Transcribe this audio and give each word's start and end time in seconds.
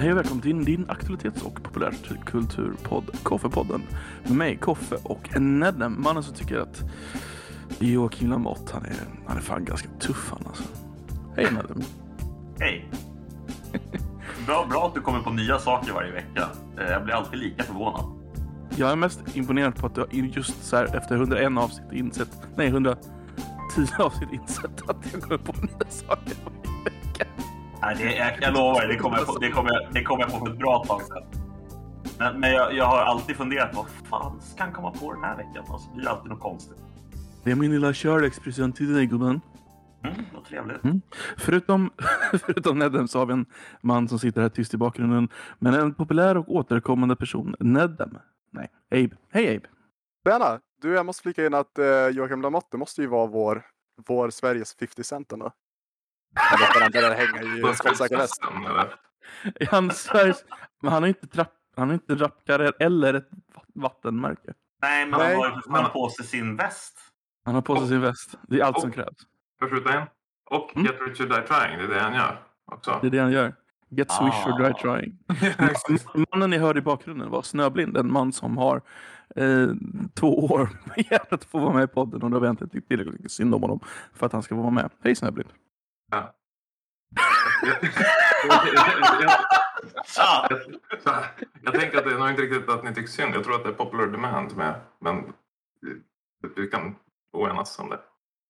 Hej 0.00 0.12
och 0.12 0.18
välkommen 0.18 0.42
till 0.42 0.64
din 0.64 0.90
aktualitets 0.90 1.42
och 1.42 1.62
populärkulturpodd 1.62 3.10
Koffepodden. 3.22 3.82
Med 4.22 4.36
mig, 4.36 4.56
Koffe 4.56 4.96
och 5.02 5.40
Nedden, 5.40 6.02
mannen 6.02 6.22
som 6.22 6.34
tycker 6.34 6.58
att 6.58 6.82
Joakim 7.78 8.30
Lamotte, 8.30 8.72
han 8.74 8.84
är, 8.84 8.94
han 9.26 9.36
är 9.36 9.40
fan 9.40 9.64
ganska 9.64 9.88
tuff 9.88 10.30
han 10.30 10.46
alltså. 10.46 10.62
Hej 11.36 11.44
Nedden. 11.52 11.82
Hej! 12.60 12.90
Bra, 14.46 14.66
bra 14.70 14.86
att 14.86 14.94
du 14.94 15.00
kommer 15.00 15.20
på 15.20 15.30
nya 15.30 15.58
saker 15.58 15.92
varje 15.92 16.12
vecka. 16.12 16.48
Eh, 16.78 16.90
Jag 16.90 17.04
blir 17.04 17.14
alltid 17.14 17.38
lika 17.38 17.62
förvånad. 17.62 18.04
Jag 18.76 18.90
är 18.90 18.96
mest 18.96 19.36
imponerad 19.36 19.76
på 19.76 19.86
att 19.86 19.94
du 19.94 20.06
just 20.26 20.64
så 20.64 20.76
här 20.76 20.96
efter 20.96 21.14
101 21.14 21.58
avsnitt 21.58 21.92
insett, 21.92 22.42
nej 22.56 22.66
110 22.66 22.98
avsnitt 23.98 24.32
insett 24.32 24.90
att 24.90 25.12
jag 25.12 25.22
kommer 25.22 25.38
på 25.38 25.52
nya 25.52 25.90
saker 25.90 26.34
varje 26.44 26.84
vecka. 26.84 27.24
Nej, 27.82 27.96
det, 27.98 28.14
jag, 28.14 28.32
jag 28.40 28.54
lovar, 28.54 28.86
det 28.86 28.96
kommer 28.96 29.16
jag, 29.16 29.26
på, 29.26 29.38
det, 29.38 29.50
kommer 29.50 29.72
jag, 29.72 29.92
det 29.92 30.02
kommer 30.02 30.22
jag 30.22 30.30
på 30.32 30.46
för 30.46 30.52
ett 30.52 30.58
bra 30.58 30.84
tag 30.84 31.02
sedan. 31.02 31.22
Men, 32.18 32.40
men 32.40 32.52
jag, 32.52 32.74
jag 32.74 32.84
har 32.84 32.98
alltid 32.98 33.36
funderat, 33.36 33.74
vad 33.74 33.86
fan 34.10 34.40
ska 34.40 34.62
han 34.62 34.72
komma 34.72 34.90
på 34.90 35.12
den 35.12 35.24
här 35.24 35.36
veckan? 35.36 35.64
Alltså, 35.68 35.90
det 35.96 36.02
är 36.02 36.08
alltid 36.08 36.30
något 36.30 36.40
konstigt. 36.40 36.76
Det 37.44 37.50
är 37.50 37.56
min 37.56 37.70
lilla 37.70 37.92
kärlekspresent 37.92 38.76
till 38.76 38.94
dig 38.94 39.06
gubben. 39.06 39.40
Mm, 40.04 40.24
vad 40.34 40.44
trevligt. 40.44 40.84
Mm. 40.84 41.00
Förutom, 41.36 41.90
förutom 42.46 42.78
Nedem 42.78 43.08
så 43.08 43.18
har 43.18 43.26
vi 43.26 43.32
en 43.32 43.46
man 43.82 44.08
som 44.08 44.18
sitter 44.18 44.42
här 44.42 44.48
tyst 44.48 44.74
i 44.74 44.76
bakgrunden. 44.76 45.28
Men 45.58 45.74
en 45.74 45.94
populär 45.94 46.36
och 46.36 46.54
återkommande 46.54 47.16
person. 47.16 47.54
Nedem. 47.60 48.18
Nej, 48.50 48.68
Abe. 48.90 49.16
Hej 49.32 49.56
Abe. 49.56 49.68
Tjena! 50.26 50.60
Du, 50.82 50.94
jag 50.94 51.06
måste 51.06 51.22
flika 51.22 51.46
in 51.46 51.54
att 51.54 51.78
eh, 51.78 52.08
Joakim 52.08 52.42
Lamotte 52.42 52.76
måste 52.76 53.00
ju 53.00 53.06
vara 53.06 53.26
vår, 53.26 53.66
vår 54.06 54.30
Sveriges 54.30 54.74
50 54.74 55.04
Cent 55.04 55.32
ändå. 55.32 55.52
Han 56.34 56.92
hänga 56.92 57.42
i 57.42 57.62
Han, 59.70 59.90
Sveriges, 59.90 60.44
men 60.82 60.92
han 60.92 61.02
har 61.02 61.08
inte, 61.08 61.26
trapp, 61.26 61.52
han 61.76 61.88
har 61.88 61.94
inte 61.94 62.14
rapkarriär 62.14 62.72
eller 62.78 63.14
ett 63.14 63.28
vattenmärke. 63.74 64.54
Nej, 64.82 65.06
men 65.06 65.20
Nej, 65.20 65.34
han 65.34 65.52
har 65.52 65.60
för 65.60 65.70
fan 65.70 65.90
på 65.92 66.08
sig 66.10 66.26
sin 66.26 66.56
väst. 66.56 66.98
Han 67.44 67.54
har 67.54 67.62
på 67.62 67.76
sig 67.76 67.88
sin 67.88 68.00
väst. 68.00 68.38
Det 68.48 68.60
är 68.60 68.64
allt 68.64 68.80
som 68.80 68.92
krävs. 68.92 69.18
Får 69.58 69.68
jag 69.68 69.70
skjuta 69.70 70.00
in? 70.00 70.06
Och 70.50 70.76
Mm. 70.76 70.86
Get 70.86 71.00
Rich 71.00 71.20
or 71.20 71.26
Die 71.26 71.46
Trying, 71.46 71.78
det 71.78 71.84
är 71.84 71.88
det 71.88 72.00
han 72.00 72.14
gör 72.14 72.42
också. 72.72 72.98
Det 73.00 73.06
är 73.06 73.10
det 73.10 73.18
han 73.18 73.32
gör. 73.32 73.54
Get 73.92 74.10
swish 74.10 74.46
or 74.46 74.58
die 74.58 74.74
trying. 74.74 75.18
Mannen 76.30 76.50
ni 76.50 76.58
hörde 76.58 76.78
i 76.78 76.82
bakgrunden 76.82 77.30
var 77.30 77.42
Snöblind. 77.42 77.96
En 77.96 78.12
man 78.12 78.32
som 78.32 78.56
har 78.58 78.82
eh, 79.36 79.68
två 80.14 80.44
år 80.44 80.68
begärt 80.94 81.32
att 81.32 81.44
få 81.44 81.58
vara 81.58 81.72
med 81.72 81.84
i 81.84 81.86
podden. 81.86 82.22
Och 82.22 82.30
då 82.30 82.36
har 82.36 82.40
vi 82.40 82.48
inte 82.48 82.68
tyckt 82.68 82.88
tillräckligt 82.88 83.32
synd 83.32 83.54
om 83.54 83.62
honom 83.62 83.80
för 84.14 84.26
att 84.26 84.32
han 84.32 84.42
ska 84.42 84.54
vara 84.54 84.70
med. 84.70 84.90
Hej 85.04 85.14
Snöblind. 85.14 85.48
Ja. 86.10 86.34
Jag, 91.62 91.74
tänker 91.74 91.98
att 91.98 92.04
det 92.04 92.10
är 92.14 92.18
nog 92.18 92.30
inte 92.30 92.42
riktigt 92.42 92.68
att 92.68 92.84
ni 92.84 92.94
tycker 92.94 93.08
synd. 93.08 93.34
Jag 93.34 93.44
tror 93.44 93.54
att 93.54 93.62
det 93.62 93.68
är 93.68 93.74
popular 93.74 94.06
demand 94.06 94.56
med. 94.56 94.80
Men 94.98 95.32
vi 96.56 96.66
kan 96.66 96.96
oenas 97.32 97.78
om 97.78 97.88
det. 97.88 98.00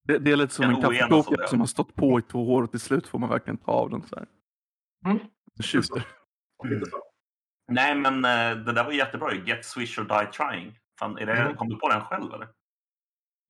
Det, 0.05 0.19
det 0.19 0.33
är 0.33 0.37
lite 0.37 0.55
som 0.55 0.65
en 0.65 0.83
kaffekokare 0.83 1.49
som 1.49 1.61
har 1.61 1.67
stått 1.67 1.95
på 1.95 2.19
i 2.19 2.23
två 2.23 2.55
år 2.55 2.63
och 2.63 2.71
till 2.71 2.81
slut 2.81 3.07
får 3.07 3.19
man 3.19 3.29
verkligen 3.29 3.57
ta 3.57 3.73
av 3.73 3.91
den 3.91 4.03
så 4.03 4.17
här. 4.17 4.27
Mm. 5.07 5.19
Det 5.57 5.63
tjuter. 5.63 6.07
nej, 7.69 7.95
men 7.95 8.15
eh, 8.15 8.65
det 8.65 8.73
där 8.73 8.85
var 8.85 8.93
jättebra. 8.93 9.35
Get 9.35 9.65
swish 9.65 9.99
or 9.99 10.05
die 10.05 10.33
trying. 10.33 10.79
Fan, 10.99 11.19
är 11.19 11.27
det, 11.27 11.33
Mm. 11.33 11.57
Kom 11.57 11.69
du 11.69 11.77
på 11.77 11.89
den 11.89 12.01
själv 12.01 12.35
eller? 12.35 12.49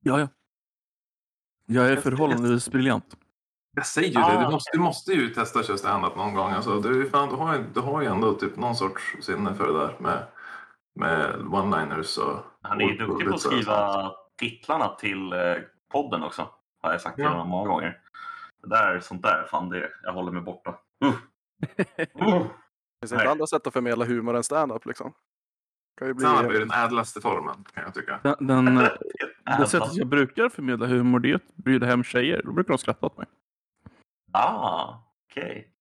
Ja, 0.02 0.20
ja. 0.20 0.28
Jag 1.66 1.92
är 1.92 1.96
förhållandevis 1.96 2.70
briljant. 2.70 3.16
Jag 3.76 3.86
säger 3.86 4.08
ju 4.08 4.18
Ah, 4.18 4.32
det. 4.38 4.44
Du 4.44 4.50
måste, 4.52 4.70
du 4.72 4.78
måste 4.78 5.12
ju 5.12 5.28
testa 5.28 5.60
att 5.60 5.66
köra 5.66 5.76
stand-up 5.76 6.16
någon 6.16 6.34
gång. 6.34 6.50
Alltså, 6.52 6.80
du, 6.80 7.10
fan, 7.10 7.28
du, 7.28 7.34
har 7.36 7.54
ju, 7.56 7.64
du 7.74 7.80
har 7.80 8.00
ju 8.00 8.06
ändå 8.06 8.34
typ 8.34 8.56
någon 8.56 8.74
sorts 8.76 9.16
sinne 9.20 9.54
för 9.54 9.66
det 9.66 9.78
där 9.78 9.96
med, 9.98 10.26
med 10.94 11.34
one-liners 11.40 12.18
och... 12.18 12.38
Han 12.62 12.80
är 12.80 12.84
ju 12.84 12.96
duktig 12.96 13.28
på 13.28 13.34
att 13.34 13.40
skriva 13.40 14.10
titlarna 14.38 14.88
till 14.88 15.32
eh, 15.32 15.38
podden 15.92 16.22
också. 16.22 16.48
Har 16.82 16.92
jag 16.92 17.00
sagt 17.00 17.14
till 17.14 17.24
Ja. 17.24 17.30
honom 17.30 17.48
många 17.48 17.68
gånger. 17.68 17.98
Det 18.62 18.68
där, 18.68 19.00
sånt 19.00 19.22
där, 19.22 19.46
fan 19.50 19.68
det, 19.68 19.90
jag 20.02 20.12
håller 20.12 20.32
mig 20.32 20.42
borta. 20.42 20.70
Uh. 21.04 21.10
Uh. 22.22 22.46
Finns 23.00 23.10
det 23.10 23.14
inte 23.16 23.30
andra 23.30 23.46
sätt 23.46 23.66
att 23.66 23.72
förmedla 23.72 24.04
humor 24.04 24.36
än 24.36 24.44
stand-up 24.44 24.86
liksom? 24.86 25.12
Kan 25.98 26.08
ju 26.08 26.14
bli... 26.14 26.26
Stand-up 26.26 26.54
är 26.54 26.60
den 26.60 26.70
ädlaste 26.70 27.20
formen 27.20 27.64
kan 27.74 27.82
jag 27.84 27.94
tycka. 27.94 28.20
Den, 28.22 28.46
den, 28.46 28.64
det 28.74 28.98
Jävlar. 29.50 29.66
sättet 29.66 29.94
jag 29.94 30.06
brukar 30.06 30.48
förmedla 30.48 30.86
humor 30.86 31.18
det 31.20 31.30
är 31.30 31.34
att 31.34 31.56
bjuda 31.56 31.86
hem 31.86 32.04
tjejer. 32.04 32.42
Då 32.44 32.52
brukar 32.52 32.68
de 32.68 32.78
skratta 32.78 33.06
åt 33.06 33.16
mig. 33.16 33.26
Ah, 34.32 35.02
okej. 35.30 35.72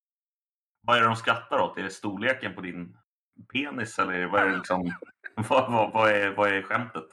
Vad 0.88 0.98
är 0.98 1.02
det 1.02 1.08
de 1.08 1.16
skrattar 1.16 1.60
åt? 1.60 1.78
Är 1.78 1.84
det 1.84 1.90
storleken 1.90 2.54
på 2.56 2.62
din 2.62 2.98
penis 3.54 4.00
eller 4.00 4.26
vad 4.26 4.42
är 4.42 4.50
det 4.50 4.58
liksom? 4.58 4.94
vad, 5.36 5.72
vad, 5.72 5.94
vad, 5.94 6.10
är, 6.12 6.30
vad 6.30 6.50
är 6.50 6.62
skämtet? 6.62 7.06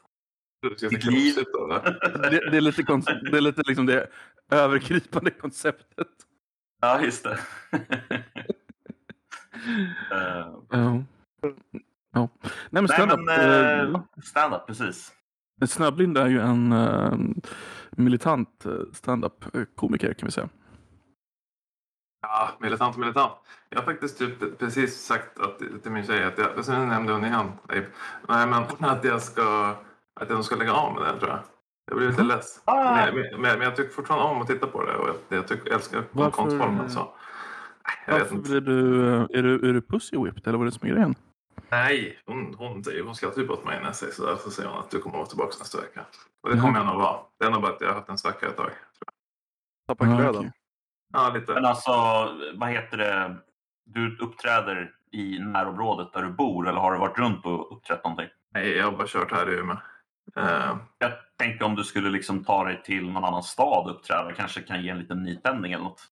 Liv. 0.80 0.98
kroppsligt 0.98 1.54
av 1.54 1.68
det. 1.68 2.30
Det, 2.30 2.50
det 2.50 2.56
är 2.56 2.60
lite, 2.60 2.82
konce- 2.82 3.30
det, 3.30 3.36
är 3.36 3.40
lite 3.40 3.62
liksom 3.66 3.86
det 3.86 4.06
övergripande 4.50 5.30
konceptet. 5.30 6.08
Ja, 6.80 7.00
just 7.00 7.24
det. 7.24 7.38
Eh, 10.12 10.54
Ja. 10.70 11.02
Ja. 12.12 12.28
Nej 12.42 12.82
men 12.82 12.84
nej, 12.84 12.88
stand-up. 12.88 13.20
men 13.20 13.80
eh, 13.80 13.94
uh, 13.94 14.00
stand-up, 14.22 14.66
precis. 14.66 15.12
Snöblind 15.66 16.18
är 16.18 16.26
ju 16.26 16.40
en 16.40 16.72
eh, 16.72 17.18
militant 17.90 18.66
uh, 18.66 18.92
stand-up-komiker 18.92 20.14
kan 20.14 20.26
vi 20.26 20.32
säga. 20.32 20.48
Ja, 22.28 22.48
militant 22.58 22.94
och 22.94 23.00
militant. 23.00 23.32
Jag 23.68 23.78
har 23.78 23.84
faktiskt 23.84 24.18
typ 24.18 24.58
precis 24.58 25.04
sagt 25.06 25.40
att, 25.40 25.58
till 25.58 25.90
min 25.92 26.06
tjej 26.06 26.24
att 26.24 26.38
jag, 26.38 26.64
sen 26.64 26.88
nämnde 26.88 27.12
hon 27.12 27.24
igen. 27.24 27.52
Nej, 27.68 28.46
men 28.46 28.52
att 28.80 29.04
jag 29.04 29.22
ska, 29.22 29.74
att 30.20 30.30
jag 30.30 30.44
ska 30.44 30.56
lägga 30.56 30.72
av 30.72 30.94
med 30.94 31.02
det 31.02 31.18
tror 31.20 31.30
jag. 31.30 31.38
Jag 31.86 31.98
blir 31.98 32.08
lite 32.08 32.22
less. 32.22 32.60
Ah. 32.64 32.94
Men, 32.94 33.14
men, 33.14 33.40
men 33.40 33.60
jag 33.60 33.76
tycker 33.76 33.90
fortfarande 33.94 34.26
om 34.26 34.40
att 34.42 34.46
titta 34.48 34.66
på 34.66 34.84
det 34.84 34.96
och 34.96 35.08
jag, 35.08 35.16
jag, 35.38 35.48
tycker, 35.48 35.66
jag 35.66 35.74
älskar 35.74 36.04
Varför- 36.12 36.30
konstformen. 36.30 36.90
Så. 36.90 37.00
Nej, 37.00 37.10
Jag 38.06 38.12
vet 38.14 38.22
Varför 38.22 38.36
inte. 38.36 38.50
blir 38.50 38.60
du, 38.60 39.06
är 39.38 39.42
du, 39.42 39.68
är 39.68 39.72
du 39.72 39.82
pussy 39.82 40.16
whipped 40.18 40.46
eller 40.46 40.58
vad 40.58 40.66
är 40.66 40.70
det 40.70 40.78
som 40.78 40.88
är 40.88 40.92
grejen? 40.92 41.14
Nej, 41.68 42.18
hon, 42.26 42.54
hon, 42.58 42.84
säger, 42.84 43.02
hon 43.02 43.14
skrattar 43.14 43.42
ju 43.42 43.48
åt 43.48 43.64
mig 43.64 43.78
när 43.78 43.86
jag 43.86 43.96
säger 43.96 44.12
sådär. 44.12 44.36
Så 44.36 44.50
säger 44.50 44.68
hon 44.68 44.78
att 44.78 44.90
du 44.90 44.98
kommer 45.00 45.16
vara 45.16 45.26
tillbaka 45.26 45.54
nästa 45.58 45.80
vecka. 45.80 46.00
Och 46.42 46.50
det 46.54 46.60
kommer 46.60 46.78
jag 46.78 46.86
nog 46.86 46.96
vara. 46.96 47.16
Det 47.38 47.44
är 47.46 47.50
nog 47.50 47.62
bara 47.62 47.72
att 47.72 47.80
jag 47.80 47.88
har 47.88 47.94
haft 47.94 48.08
en 48.08 48.18
svacka 48.18 48.46
ett 48.46 48.56
tag. 48.56 48.70
Tappa 49.88 50.06
Ja, 50.06 50.16
glöden. 50.16 50.36
okej. 50.36 50.52
Ja, 51.16 51.30
lite. 51.34 51.54
Men 51.54 51.64
alltså, 51.64 51.90
vad 52.54 52.68
heter 52.68 52.96
det? 52.96 53.36
Du 53.84 54.18
uppträder 54.18 54.90
i 55.12 55.38
närområdet 55.38 56.12
där 56.12 56.22
du 56.22 56.30
bor 56.30 56.68
eller 56.68 56.80
har 56.80 56.92
du 56.92 56.98
varit 56.98 57.18
runt 57.18 57.46
och 57.46 57.76
uppträtt 57.76 58.04
någonting? 58.04 58.28
Nej, 58.54 58.76
jag 58.76 58.84
har 58.84 58.92
bara 58.92 59.06
kört 59.06 59.32
här 59.32 59.50
i 59.52 59.54
Umeå. 59.58 59.76
Eh, 60.36 60.76
Jag 60.98 61.12
tänkte 61.38 61.64
om 61.64 61.74
du 61.74 61.84
skulle 61.84 62.10
liksom 62.10 62.44
ta 62.44 62.64
dig 62.64 62.82
till 62.82 63.10
någon 63.10 63.24
annan 63.24 63.42
stad 63.42 63.84
och 63.90 63.96
uppträda. 63.96 64.32
Kanske 64.32 64.60
kan 64.62 64.82
ge 64.82 64.88
en 64.90 64.98
liten 64.98 65.22
nytändning 65.22 65.72
eller 65.72 65.84
något. 65.84 66.02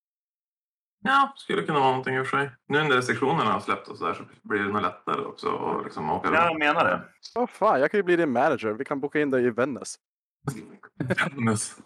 Ja, 1.07 1.33
skulle 1.37 1.63
kunna 1.63 1.79
vara 1.79 1.89
någonting 1.89 2.17
i 2.17 2.21
och 2.21 2.27
för 2.27 2.37
sig. 2.39 2.51
Nu 2.69 2.83
när 2.83 2.91
restriktionerna 2.97 3.53
har 3.53 3.61
släppt 3.61 3.89
och 3.89 3.97
så 3.99 4.07
där 4.07 4.15
så 4.15 4.23
blir 4.43 4.61
det 4.63 4.73
nog 4.73 4.83
lättare 4.83 5.21
också 5.25 5.57
att 5.57 5.85
liksom 5.85 6.11
åka 6.11 6.29
Ja, 6.29 6.35
jag 6.35 6.51
runt. 6.51 6.59
menar 6.59 6.85
det. 6.85 7.01
Vad 7.35 7.51
fan, 7.51 7.81
jag 7.81 7.91
kan 7.91 7.99
ju 7.99 8.05
bli 8.05 8.17
din 8.17 8.33
manager. 8.33 8.73
Vi 8.73 8.85
kan 8.85 9.01
boka 9.01 9.21
in 9.21 9.31
dig 9.31 9.45
i 9.45 9.51
Vännäs. 9.51 9.95
Vännäs. 10.99 11.77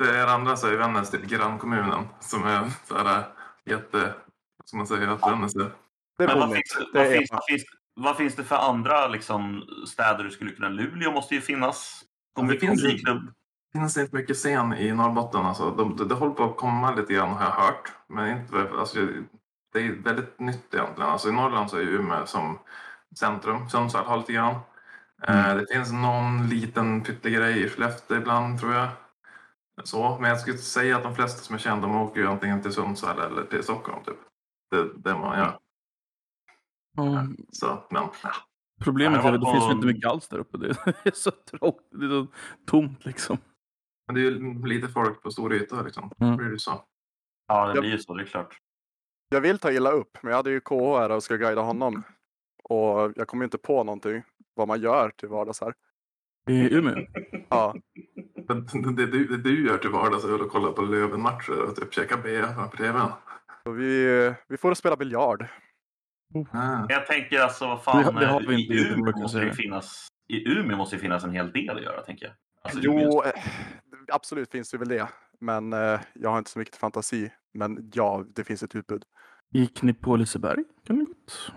Det 0.00 0.18
är 0.18 0.26
andra 0.26 0.56
så 0.56 0.66
är 0.66 0.76
Vännäs 0.76 1.10
typ 1.10 1.22
grannkommunen 1.22 2.04
som 2.20 2.44
är 2.44 2.70
så 2.84 2.98
här 2.98 3.24
jätte... 3.64 4.14
Som 4.64 4.76
man 4.76 4.86
säger 4.86 5.08
att 5.08 5.26
Vännäs 5.26 5.54
är. 5.54 5.70
Det 6.18 6.24
är 6.24 6.28
Men 6.28 6.38
vad 6.38 6.52
finns, 6.52 6.78
Det 6.92 6.98
vad, 6.98 7.06
är 7.06 7.18
finns, 7.18 7.32
vad, 7.32 7.44
finns, 7.48 7.62
vad 7.94 8.16
finns 8.16 8.34
det 8.34 8.44
för 8.44 8.56
andra 8.56 9.08
liksom, 9.08 9.62
städer 9.86 10.24
du 10.24 10.30
skulle 10.30 10.50
kunna... 10.50 10.68
Luleå 10.68 11.12
måste 11.12 11.34
ju 11.34 11.40
finnas. 11.40 12.04
Ja, 12.36 12.42
det 12.42 12.58
finns. 12.58 12.82
Det 12.82 13.78
finns 13.78 13.96
inte 13.96 14.16
mycket 14.16 14.36
scen 14.36 14.72
i 14.74 14.92
Norrbotten. 14.92 15.46
Alltså. 15.46 15.70
De, 15.70 15.96
det, 15.96 16.04
det 16.04 16.14
håller 16.14 16.34
på 16.34 16.44
att 16.44 16.56
komma 16.56 16.94
lite 16.94 17.12
grann 17.12 17.30
har 17.30 17.44
jag 17.44 17.50
hört. 17.50 17.92
Men 18.06 18.38
inte, 18.38 18.70
alltså, 18.78 18.98
det 19.72 19.78
är 19.78 19.92
väldigt 19.92 20.40
nytt 20.40 20.74
egentligen. 20.74 21.10
Alltså, 21.10 21.28
I 21.28 21.32
Norrland 21.32 21.70
så 21.70 21.76
är 21.76 21.80
ju 21.80 21.98
Umeå 21.98 22.26
som 22.26 22.58
centrum. 23.16 23.68
Sundsvall 23.68 24.04
har 24.04 24.16
lite 24.16 24.32
grann. 24.32 24.54
Eh, 25.28 25.54
det 25.54 25.66
finns 25.72 25.92
någon 25.92 26.48
liten 26.48 27.00
pyttegrej 27.00 27.64
i 27.64 27.68
Skellefteå 27.68 28.16
ibland 28.16 28.60
tror 28.60 28.74
jag. 28.74 28.88
Så, 29.84 30.18
men 30.20 30.30
jag 30.30 30.40
skulle 30.40 30.58
säga 30.58 30.96
att 30.96 31.02
de 31.02 31.14
flesta 31.14 31.42
som 31.42 31.54
är 31.54 31.58
kända 31.58 31.86
de 31.86 31.96
åker 31.96 32.20
ju 32.20 32.26
antingen 32.26 32.62
till 32.62 32.72
Sundsvall 32.72 33.18
eller 33.20 33.44
till 33.44 33.62
Stockholm. 33.62 34.04
Typ. 34.04 34.16
Det 34.70 34.88
det 35.10 35.14
man 35.18 35.38
gör. 35.38 35.58
Ja, 36.96 37.26
Så, 37.52 37.84
men, 37.90 38.02
ja. 38.22 38.32
Problemet 38.84 39.24
är 39.24 39.28
att 39.32 39.40
det 39.40 39.46
på- 39.46 39.52
finns 39.52 39.68
ju 39.68 39.72
inte 39.72 39.86
mycket 39.86 40.10
alls 40.10 40.28
där 40.28 40.38
uppe. 40.38 40.58
Det 40.58 40.68
är 41.04 41.10
så 41.14 41.30
tråkigt. 41.30 41.88
Det 41.90 42.04
är 42.04 42.08
så 42.08 42.26
tomt 42.66 43.04
liksom. 43.04 43.38
men 44.06 44.14
det 44.14 44.20
är 44.20 44.24
ju 44.24 44.64
lite 44.66 44.88
folk 44.88 45.22
på 45.22 45.30
stor 45.30 45.54
yta. 45.54 45.82
Liksom. 45.82 46.10
Mm. 46.20 46.32
Då 46.32 46.36
blir 46.38 46.50
det 46.50 46.58
så. 46.58 46.84
Ja, 47.48 47.72
det 47.72 47.80
blir 47.80 47.90
ju 47.90 47.98
så. 47.98 48.14
Det 48.14 48.22
är 48.22 48.26
klart. 48.26 48.58
Jag 49.28 49.40
vill 49.40 49.58
ta 49.58 49.72
illa 49.72 49.90
upp, 49.90 50.18
men 50.22 50.30
jag 50.30 50.36
hade 50.36 50.50
ju 50.50 50.60
KH 50.60 50.72
här 50.98 51.10
och 51.10 51.22
ska 51.22 51.36
guida 51.36 51.60
honom. 51.62 52.02
Och 52.64 53.12
jag 53.16 53.28
kommer 53.28 53.44
ju 53.44 53.46
inte 53.46 53.58
på 53.58 53.84
någonting 53.84 54.22
vad 54.54 54.68
man 54.68 54.80
gör 54.80 55.10
till 55.10 55.28
vardags 55.28 55.60
här. 55.60 55.74
I 56.48 56.74
Umeå. 56.74 57.06
Ja, 57.48 57.74
Det 58.96 59.06
du, 59.06 59.24
det 59.26 59.36
du 59.36 59.66
gör 59.66 59.78
till 59.78 59.90
vardags 59.90 60.24
är 60.24 60.28
väl 60.28 60.40
att 60.40 60.48
kolla 60.50 60.72
på 60.72 60.82
Löven-matcher 60.82 61.62
och 61.62 61.76
typ 61.76 61.94
käka 61.94 62.16
bea 62.16 62.54
framför 62.54 62.76
tvn. 62.76 63.08
vi, 63.76 64.34
vi 64.48 64.56
får 64.56 64.74
spela 64.74 64.96
biljard. 64.96 65.46
Ah. 66.52 66.86
Jag 66.88 67.06
tänker 67.06 67.40
alltså, 67.40 67.66
vad 67.66 67.82
fan. 67.84 68.14
Det- 68.14 68.20
det 68.20 68.26
har 68.26 68.40
vi 68.40 68.54
i 68.54 68.62
inte 68.62 68.74
i 68.74 68.92
Umeå 68.92 69.18
måste 69.18 69.38
det 69.38 69.44
ju 69.46 69.52
finnas. 69.52 70.08
I 70.32 70.48
Umeå 70.52 70.76
måste 70.76 70.96
det 70.96 71.00
finnas 71.00 71.24
en 71.24 71.30
hel 71.32 71.52
del 71.52 71.70
att 71.76 71.82
göra, 71.82 72.02
tänker 72.02 72.26
jag. 72.26 72.34
Alltså, 72.62 72.80
Umeå- 72.80 73.00
Jo, 73.12 73.22
eh, 73.22 73.32
absolut 74.12 74.50
finns 74.50 74.70
det 74.70 74.78
väl 74.78 74.88
det. 74.88 75.08
Men 75.40 75.72
eh, 75.72 76.00
jag 76.14 76.30
har 76.30 76.38
inte 76.38 76.50
så 76.50 76.58
mycket 76.58 76.76
fantasi. 76.76 77.32
Men 77.54 77.90
ja, 77.94 78.24
det 78.34 78.44
finns 78.44 78.62
ett 78.62 78.74
utbud. 78.74 79.04
Gick 79.50 79.82
ni 79.82 79.94
på 79.94 80.16
Liseberg? 80.16 80.64
Kan 80.86 80.98
det 80.98 81.04
gått? 81.04 81.52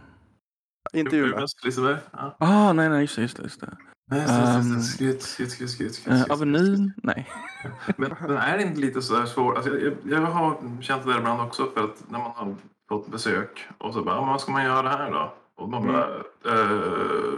Inte 0.94 1.16
i 1.16 1.19
Umeå. 1.19 1.46
Liseberg? 1.63 1.98
Ja. 2.12 2.36
Ah, 2.39 2.74
nej, 2.74 2.89
nej, 2.89 3.01
just 3.01 3.16
det. 3.16 3.22
Just 3.22 3.38
det, 3.38 3.44
just 3.44 3.62
det. 3.62 3.78
Skryt, 4.11 4.83
skryt, 4.83 5.21
skryt, 5.21 5.21
skryt, 5.21 5.51
skryt, 5.51 5.71
skryt, 5.71 5.95
skryt. 5.95 6.31
Avenyn? 6.31 6.94
Nej. 7.03 7.29
Men, 7.97 8.15
men 8.21 8.38
är 8.38 8.57
det 8.57 8.63
inte 8.63 8.79
lite 8.79 9.01
sådär 9.01 9.25
svårt? 9.25 9.55
Alltså, 9.55 9.79
jag, 9.79 9.94
jag 10.05 10.21
har 10.21 10.81
känt 10.81 11.03
det 11.05 11.11
där 11.11 11.19
ibland 11.19 11.41
också 11.41 11.71
för 11.71 11.83
att 11.83 12.03
när 12.09 12.19
man 12.19 12.31
har 12.35 12.55
fått 12.89 13.07
besök 13.07 13.67
och 13.77 13.94
så 13.94 14.03
bara, 14.03 14.15
"Ja, 14.15 14.21
men 14.21 14.29
vad 14.29 14.41
ska 14.41 14.51
man 14.51 14.63
göra 14.63 14.89
här 14.89 15.11
då? 15.11 15.33
Och 15.55 15.69
man 15.69 15.88
bara, 15.88 16.05
eh, 16.45 17.33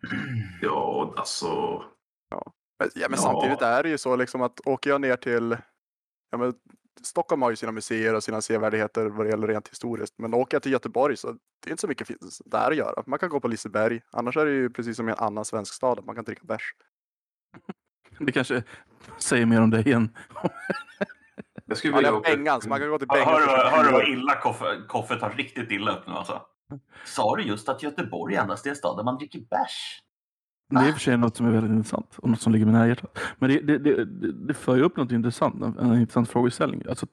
ja 0.62 1.14
alltså. 1.16 1.82
Men, 2.78 2.88
ja, 2.94 3.08
men 3.08 3.18
Ja. 3.18 3.22
samtidigt 3.22 3.62
är 3.62 3.82
det 3.82 3.88
ju 3.88 3.98
så 3.98 4.16
liksom 4.16 4.42
att 4.42 4.60
åker 4.64 4.90
jag 4.90 5.00
ner 5.00 5.16
till 5.16 5.56
ja, 6.30 6.38
men, 6.38 6.54
Stockholm 7.02 7.42
har 7.42 7.50
ju 7.50 7.56
sina 7.56 7.72
museer 7.72 8.14
och 8.14 8.24
sina 8.24 8.40
sevärdheter 8.40 9.06
vad 9.06 9.26
det 9.26 9.30
gäller 9.30 9.46
rent 9.48 9.68
historiskt. 9.68 10.14
Men 10.18 10.34
åker 10.34 10.54
jag 10.54 10.62
till 10.62 10.72
Göteborg 10.72 11.16
så 11.16 11.32
det 11.32 11.66
är 11.66 11.70
inte 11.70 11.80
så 11.80 11.88
mycket 11.88 12.06
finns 12.06 12.42
där 12.46 12.70
att 12.70 12.76
göra. 12.76 13.02
Man 13.06 13.18
kan 13.18 13.28
gå 13.28 13.40
på 13.40 13.48
Liseberg. 13.48 14.00
Annars 14.10 14.36
är 14.36 14.46
det 14.46 14.52
ju 14.52 14.70
precis 14.70 14.96
som 14.96 15.08
i 15.08 15.12
en 15.12 15.18
annan 15.18 15.44
svensk 15.44 15.74
stad 15.74 15.98
att 15.98 16.04
man 16.04 16.14
kan 16.14 16.24
dricka 16.24 16.42
bärs. 16.44 16.74
Det 18.18 18.32
kanske 18.32 18.62
säger 19.18 19.46
mer 19.46 19.60
om 19.62 19.70
dig 19.70 19.92
än... 19.92 20.16
Jag 21.64 21.76
skulle 21.76 21.92
Ja, 21.92 21.96
vilja 21.98 22.14
åka. 22.14 22.30
Bengan, 22.36 22.60
så 22.60 22.68
man 22.68 22.80
kan 22.80 22.88
gå 22.90 22.98
till 22.98 23.08
Hör, 23.10 23.16
Bengan. 23.16 23.40
hör, 23.40 23.46
hör, 23.56 23.70
hör 23.70 23.78
du 23.78 23.88
24 23.88 23.92
vad 23.92 24.08
illa 24.08 24.34
Koffe, 24.40 24.82
Koffe 24.88 25.16
tar 25.16 25.30
riktigt 25.30 25.70
illa 25.70 25.96
upp 25.96 26.06
nu 26.06 26.12
alltså? 26.12 26.42
Sa 27.04 27.36
du 27.36 27.42
just 27.42 27.68
att 27.68 27.82
Göteborg 27.82 28.34
endast 28.36 28.66
är 28.66 28.70
en 28.70 28.76
stad 28.76 28.96
där 28.96 29.04
man 29.04 29.16
dricker 29.18 29.40
bärs? 29.40 30.02
Det 30.70 30.76
är 30.76 30.88
i 30.88 30.90
och 30.90 30.94
för 30.94 31.00
sig 31.00 31.16
något 31.16 31.36
som 31.36 31.46
är 31.46 31.50
väldigt 31.50 31.72
intressant 31.72 32.18
och 32.18 32.30
något 32.30 32.40
som 32.40 32.52
ligger 32.52 32.66
mig 32.66 32.74
nära 32.74 32.88
hjärtat. 32.88 33.18
Men 33.38 33.50
det, 33.50 33.60
det, 33.60 33.78
det, 33.78 34.04
det, 34.32 34.54
för 34.54 34.76
ju 34.76 34.82
upp 34.82 34.96
något 34.96 35.12
intressant, 35.12 35.78
en, 35.78 35.94
intressant 35.94 36.28
frågeställning. 36.28 36.82
Alltså 36.88 37.06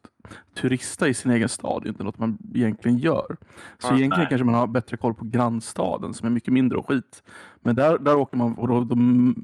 turista 0.56 1.07
i 1.07 1.13
sin 1.13 1.31
egen 1.31 1.50
stad 1.50 1.86
är 1.86 1.89
inte 1.89 2.04
något 2.04 2.18
man 2.18 2.38
egentligen 2.54 2.98
gör. 2.98 3.38
Så 3.77 3.88
Ja, 3.88 3.98
egentligen 3.98 4.09
nej. 4.09 4.27
kanske 4.30 4.45
man 4.45 4.56
har 4.56 4.68
bättre 4.68 4.98
koll 4.98 5.13
på 5.13 5.25
grannstaden 5.25 6.13
som 6.13 6.25
är 6.27 6.30
mycket 6.30 6.54
mindre 6.54 6.77
och 6.77 6.88
skit. 6.88 7.24
Men 7.62 7.75
där, 7.75 7.98
där 7.98 8.15
åker 8.15 8.38
man 8.38 8.54
och 8.56 8.68
då, 8.68 8.83
då 8.83 8.95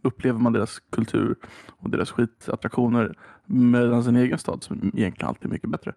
upplever 0.04 0.40
man 0.40 0.54
deras 0.54 0.80
kultur 0.80 1.36
och 1.70 1.90
deras 1.90 2.12
skitattraktioner 2.12 3.18
medan 3.46 4.04
sin 4.04 4.16
egen 4.16 4.38
stad 4.38 4.64
som 4.64 4.92
egentligen 4.96 5.30
alltid 5.30 5.46
är 5.46 5.50
mycket 5.50 5.70
bättre. 5.70 5.94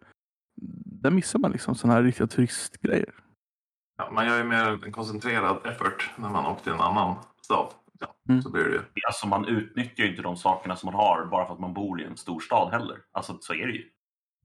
Där 0.85 1.11
missar 1.11 1.39
man 1.39 1.51
liksom 1.53 1.75
sådana 1.75 1.95
här 1.95 2.03
riktiga 2.03 2.27
turistgrejer. 2.27 3.15
Ja, 3.99 4.11
man 4.13 4.27
gör 4.27 4.39
ju 4.39 4.45
mer 4.45 4.85
en 4.85 4.93
koncentrerad 4.93 5.57
effort 5.65 6.11
när 6.17 6.31
man 6.31 6.47
åker 6.47 6.63
till 6.63 6.73
en 6.73 6.81
annan 6.81 7.15
stad. 7.43 7.67
Mm. 8.29 8.43
Så 8.43 8.49
det 8.49 8.61
ju. 8.61 8.81
Alltså 9.07 9.27
man 9.27 9.45
utnyttjar 9.45 10.05
ju 10.05 10.11
inte 10.11 10.23
de 10.23 10.37
sakerna 10.37 10.77
som 10.77 10.87
man 10.87 10.95
har 10.95 11.27
bara 11.27 11.47
för 11.47 11.55
att 11.55 11.61
man 11.61 11.75
bor 11.75 12.01
i 12.01 12.05
en 12.05 12.17
stor 12.17 12.41
stad 12.41 12.73
heller. 12.73 12.99
Alltså 13.13 13.39
så 13.41 13.55
är 13.55 13.67
det 13.67 13.73
ju. 13.73 13.91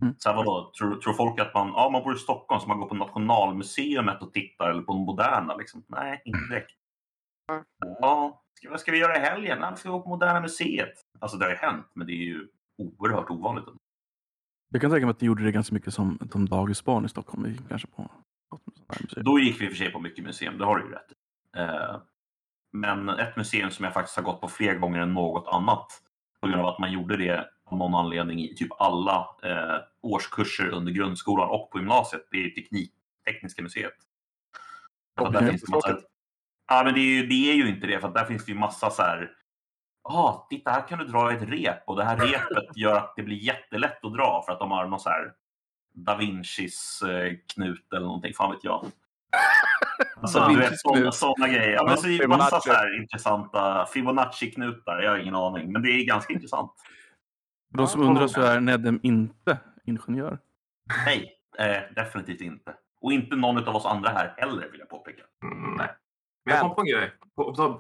Mm. 0.02 0.16
Så 0.18 0.30
här, 0.30 0.36
vadå? 0.36 0.72
Tror, 0.80 0.96
tror 0.96 1.14
folk 1.14 1.40
att 1.40 1.54
man, 1.54 1.68
ja, 1.68 1.90
man 1.90 2.04
bor 2.04 2.16
i 2.16 2.20
Stockholm 2.20 2.62
så 2.62 2.68
man 2.68 2.80
går 2.80 2.88
på 2.88 2.96
Nationalmuseet 2.96 4.22
och 4.22 4.34
tittar 4.34 4.70
eller 4.70 4.82
på 4.82 4.94
Moderna? 4.94 5.56
Liksom? 5.56 5.84
Nej, 5.88 6.22
inte 6.26 6.40
direkt. 6.50 6.72
Nej. 7.48 7.64
Ja, 8.02 8.44
ska, 8.54 8.70
vad 8.70 8.80
ska 8.80 8.92
vi 8.92 8.98
göra 8.98 9.16
i 9.18 9.20
helgen? 9.20 9.58
Nej, 9.62 9.72
vi 9.72 9.78
ska 9.78 9.90
gå 9.90 10.02
på 10.02 10.10
Moderna 10.10 10.42
Museet. 10.42 10.94
Alltså 11.20 11.38
det 11.38 11.46
har 11.46 11.52
ju 11.52 11.58
hänt, 11.58 11.88
men 11.94 12.08
det 12.08 12.14
är 12.14 12.26
ju 12.26 12.48
oerhört 12.78 13.30
ovanligt. 13.30 13.66
Jag 14.70 14.82
kan 14.82 14.92
tänka 14.92 15.06
mig 15.06 15.12
att 15.12 15.22
ni 15.22 15.28
gjorde 15.28 15.44
det 15.44 15.52
ganska 15.52 15.74
mycket 15.74 15.94
som 15.94 16.18
de 16.22 16.46
dagisbarn 16.50 17.06
i 17.06 17.10
Stockholm. 17.10 17.58
Kanske 17.70 17.88
på 17.88 18.10
museum. 19.02 19.24
Då 19.26 19.40
gick 19.40 19.62
vi 19.62 19.66
i 19.66 19.68
och 19.68 19.72
för 19.72 19.78
sig 19.78 19.92
på 19.92 20.00
mycket 20.00 20.26
museum, 20.26 20.58
det 20.58 20.66
har 20.66 20.78
du 20.78 20.86
ju 20.86 20.92
rätt 20.92 21.12
i. 21.12 21.16
eh, 21.60 22.02
Men 22.72 23.10
ett 23.10 23.36
museum 23.36 23.72
som 23.72 23.86
jag 23.86 23.94
faktiskt 23.94 24.16
har 24.16 24.24
gått 24.24 24.42
på 24.42 24.48
fler 24.48 24.76
gånger 24.76 25.00
än 25.00 25.14
något 25.14 25.48
annat 25.48 25.88
på 26.42 26.48
grund 26.48 26.62
av 26.62 26.68
att 26.68 26.80
man 26.80 26.92
gjorde 26.92 27.18
det 27.18 27.50
av 27.66 27.78
någon 27.78 27.96
anledning 27.96 28.40
i 28.40 28.56
typ 28.56 28.72
alla 28.80 29.28
eh, 29.44 29.78
årskurser 30.02 30.70
under 30.70 30.92
grundskolan 30.92 31.50
och 31.50 31.72
på 31.72 31.78
gymnasiet, 31.78 32.28
det 32.32 32.38
är 32.38 32.50
teknik, 32.50 32.94
Tekniska 33.26 33.62
museet. 33.62 33.94
Att 35.16 35.34
där 35.34 35.50
finns 35.50 35.62
det, 35.62 35.72
massa, 35.72 36.00
ja, 36.68 36.84
men 36.86 36.94
det, 36.94 37.00
är 37.00 37.22
ju, 37.22 37.28
det 37.28 37.52
är 37.52 37.54
ju 37.54 37.70
inte 37.70 37.88
det, 37.88 38.00
för 38.00 38.08
att 38.08 38.14
där 38.14 38.26
finns 38.26 38.46
det 38.46 38.52
ju 38.52 38.58
massa 38.58 38.90
så 38.90 39.02
här 39.02 39.32
ah, 40.04 40.48
titta 40.50 40.72
här 40.72 40.88
kan 40.88 41.00
du 41.00 41.06
dra 41.06 41.32
ett 41.32 41.42
rep 41.42 41.84
och 41.88 41.96
det 41.96 42.04
här 42.04 42.18
repet 42.18 42.78
gör 42.78 42.98
att 42.98 43.14
det 43.16 43.24
blir 43.24 43.38
jättelätt 43.38 44.06
att 44.06 44.14
dra 44.14 44.44
för 44.46 44.54
att 44.54 44.60
de 44.60 44.72
har 44.72 44.88
någon 44.88 45.00
så 45.00 45.10
här 45.10 45.34
Da 45.94 46.18
Vincis 46.18 47.02
eh, 47.02 47.34
knut 47.54 47.94
eller 47.94 48.06
någonting, 48.06 48.34
fan 48.34 48.52
vet 48.52 48.64
jag. 48.64 48.86
Alltså, 50.22 50.48
du 50.48 50.58
vet, 50.58 50.74
knut. 50.94 51.14
såna 51.14 51.48
grejer. 51.48 51.70
Ja, 51.72 51.84
men 51.86 51.98
så 51.98 52.08
är 52.08 52.18
det 52.20 52.28
massa 52.28 52.46
Fibonacci. 52.46 52.70
så 52.70 52.74
här 52.76 53.02
intressanta 53.02 53.86
Fibonacci-knutar, 53.94 55.02
jag 55.02 55.12
har 55.12 55.18
ingen 55.18 55.36
aning. 55.36 55.72
Men 55.72 55.82
det 55.82 55.90
är 55.90 56.06
ganska 56.06 56.34
intressant. 56.34 56.72
För 57.72 57.78
de 57.78 57.88
som 57.88 58.02
undrar 58.02 58.28
så 58.28 58.42
är 58.42 58.60
Nedem 58.60 59.00
inte 59.04 59.58
ingenjör. 59.86 60.40
Nej, 61.06 61.32
eh, 61.60 61.94
definitivt 61.96 62.42
inte. 62.42 62.74
Och 63.02 63.12
inte 63.12 63.36
någon 63.36 63.68
av 63.68 63.76
oss 63.76 63.86
andra 63.86 64.10
här 64.10 64.34
heller 64.38 64.70
vill 64.72 64.80
jag 64.80 64.90
påpeka. 64.90 65.22
Mm, 65.44 65.74
nej. 65.78 65.90
Men 66.46 66.56
jag 66.56 66.62
kom 66.62 66.76
på 66.76 66.82
en 66.82 66.88
grej. 66.88 67.12
På, 67.36 67.44
på, 67.56 67.78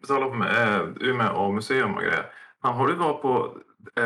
på 0.00 0.06
tal 0.06 0.22
om 0.22 0.42
eh, 0.42 0.80
Umeå 1.08 1.32
och 1.36 1.54
museum 1.54 1.94
och 1.94 2.00
grejer. 2.02 2.26
Han 2.60 2.74
har 2.74 2.86
du 2.88 2.94
varit 2.94 3.22
på 3.22 3.58
eh, 4.00 4.04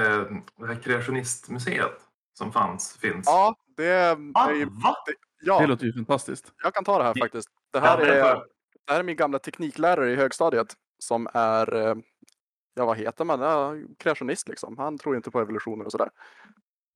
det 0.58 0.66
här 0.66 0.82
kreationistmuseet 0.82 1.94
som 2.38 2.52
fanns, 2.52 2.96
finns? 3.00 3.26
Ja, 3.26 3.56
det 3.76 4.18
Ah, 4.34 4.48
är 4.50 4.54
ju... 4.54 4.64
va? 4.64 4.94
Ja, 5.40 5.60
Det 5.60 5.66
låter 5.66 5.86
ju 5.86 5.92
fantastiskt. 5.92 6.52
jag 6.62 6.74
kan 6.74 6.84
ta 6.84 6.98
det 6.98 7.04
här 7.04 7.14
faktiskt. 7.20 7.48
Det 7.72 7.80
här, 7.80 7.98
är, 7.98 8.34
det 8.86 8.92
här 8.92 8.98
är 9.00 9.04
min 9.04 9.16
gamla 9.16 9.38
tekniklärare 9.38 10.10
i 10.10 10.16
högstadiet 10.16 10.74
som 10.98 11.28
är, 11.34 11.74
eh, 11.74 11.94
ja 12.74 12.84
vad 12.86 12.96
heter 12.96 13.24
man, 13.24 13.40
ja, 13.40 13.74
kreationist 13.98 14.48
liksom. 14.48 14.78
Han 14.78 14.98
tror 14.98 15.16
inte 15.16 15.30
på 15.30 15.40
evolutionen 15.40 15.86
och 15.86 15.92
sådär. 15.92 16.10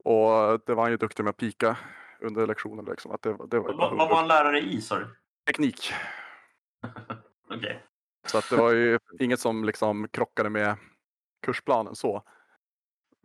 Och 0.04 0.60
det 0.66 0.74
var 0.74 0.82
han 0.82 0.90
ju 0.90 0.96
duktig 0.96 1.24
med 1.24 1.30
att 1.30 1.36
pika 1.36 1.76
under 2.20 2.46
lektionen 2.46 2.84
liksom. 2.84 3.12
Att 3.12 3.22
det, 3.22 3.32
var- 3.32 3.46
det 3.46 3.58
var 3.58 3.72
Vad 3.74 3.96
vad 3.96 4.08
var 4.08 4.16
han 4.16 4.28
lärare 4.28 4.60
i, 4.60 4.80
sa 4.80 4.98
du? 4.98 5.06
teknik. 5.46 5.92
Okej. 7.50 7.82
Så 8.26 8.38
att 8.38 8.50
det 8.50 8.56
var 8.56 8.72
ju 8.72 8.98
inget 9.20 9.40
som 9.40 9.64
liksom 9.64 10.08
krockade 10.08 10.50
med 10.50 10.76
kursplanen 11.46 11.94
så. 11.94 12.22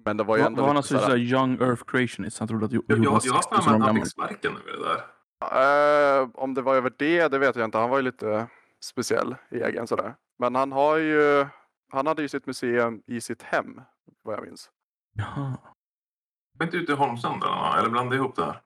Men 0.08 0.18
det 0.18 0.24
var 0.24 0.38
ju 0.38 0.44
ändå 0.44 0.62
var 0.62 0.68
han 0.68 0.78
alltså 0.78 1.00
såhär, 1.00 1.18
young 1.18 1.62
earth 1.62 1.84
creationist? 1.88 2.40
Han 2.40 2.48
trodde 2.48 2.66
att 2.66 2.72
jo- 2.72 2.84
Jag, 2.88 2.98
jorden 2.98 3.04
jag, 3.04 3.12
har 3.12 3.20
6000 3.20 3.64
för 3.64 3.72
mig 3.72 3.76
att 3.76 3.82
han 3.82 3.88
gammal. 3.88 4.04
fick 4.04 4.12
sparken 4.12 4.52
över 4.58 4.72
det 4.72 4.84
där. 4.84 6.22
eh, 6.22 6.30
om 6.34 6.54
det 6.54 6.62
var 6.62 6.76
över 6.76 6.94
det, 6.98 7.28
det 7.28 7.38
vet 7.40 7.56
jag 7.56 7.66
inte. 7.66 7.78
Han 7.78 7.90
var 7.90 7.98
ju 7.98 8.04
lite 8.04 8.48
speciell 8.84 9.36
i 9.52 9.56
egen 9.62 9.88
sådär. 9.88 10.16
Men 10.40 10.56
han 10.56 10.72
har 10.72 10.98
ju, 10.98 11.46
han 11.92 12.08
hade 12.08 12.22
ju 12.22 12.28
sitt 12.28 12.46
museum 12.46 13.02
i 13.08 13.22
sitt 13.22 13.44
hem, 13.44 13.82
vad 14.24 14.36
jag 14.38 14.44
minns. 14.46 14.70
Jaha. 15.18 15.54
Var 16.60 16.66
inte 16.66 16.78
ute 16.78 16.92
i 16.92 16.96
Holmsund 16.96 17.44
eller, 17.78 17.90
blandade 17.90 18.16
ihop 18.16 18.36
det 18.36 18.46
här? 18.46 18.62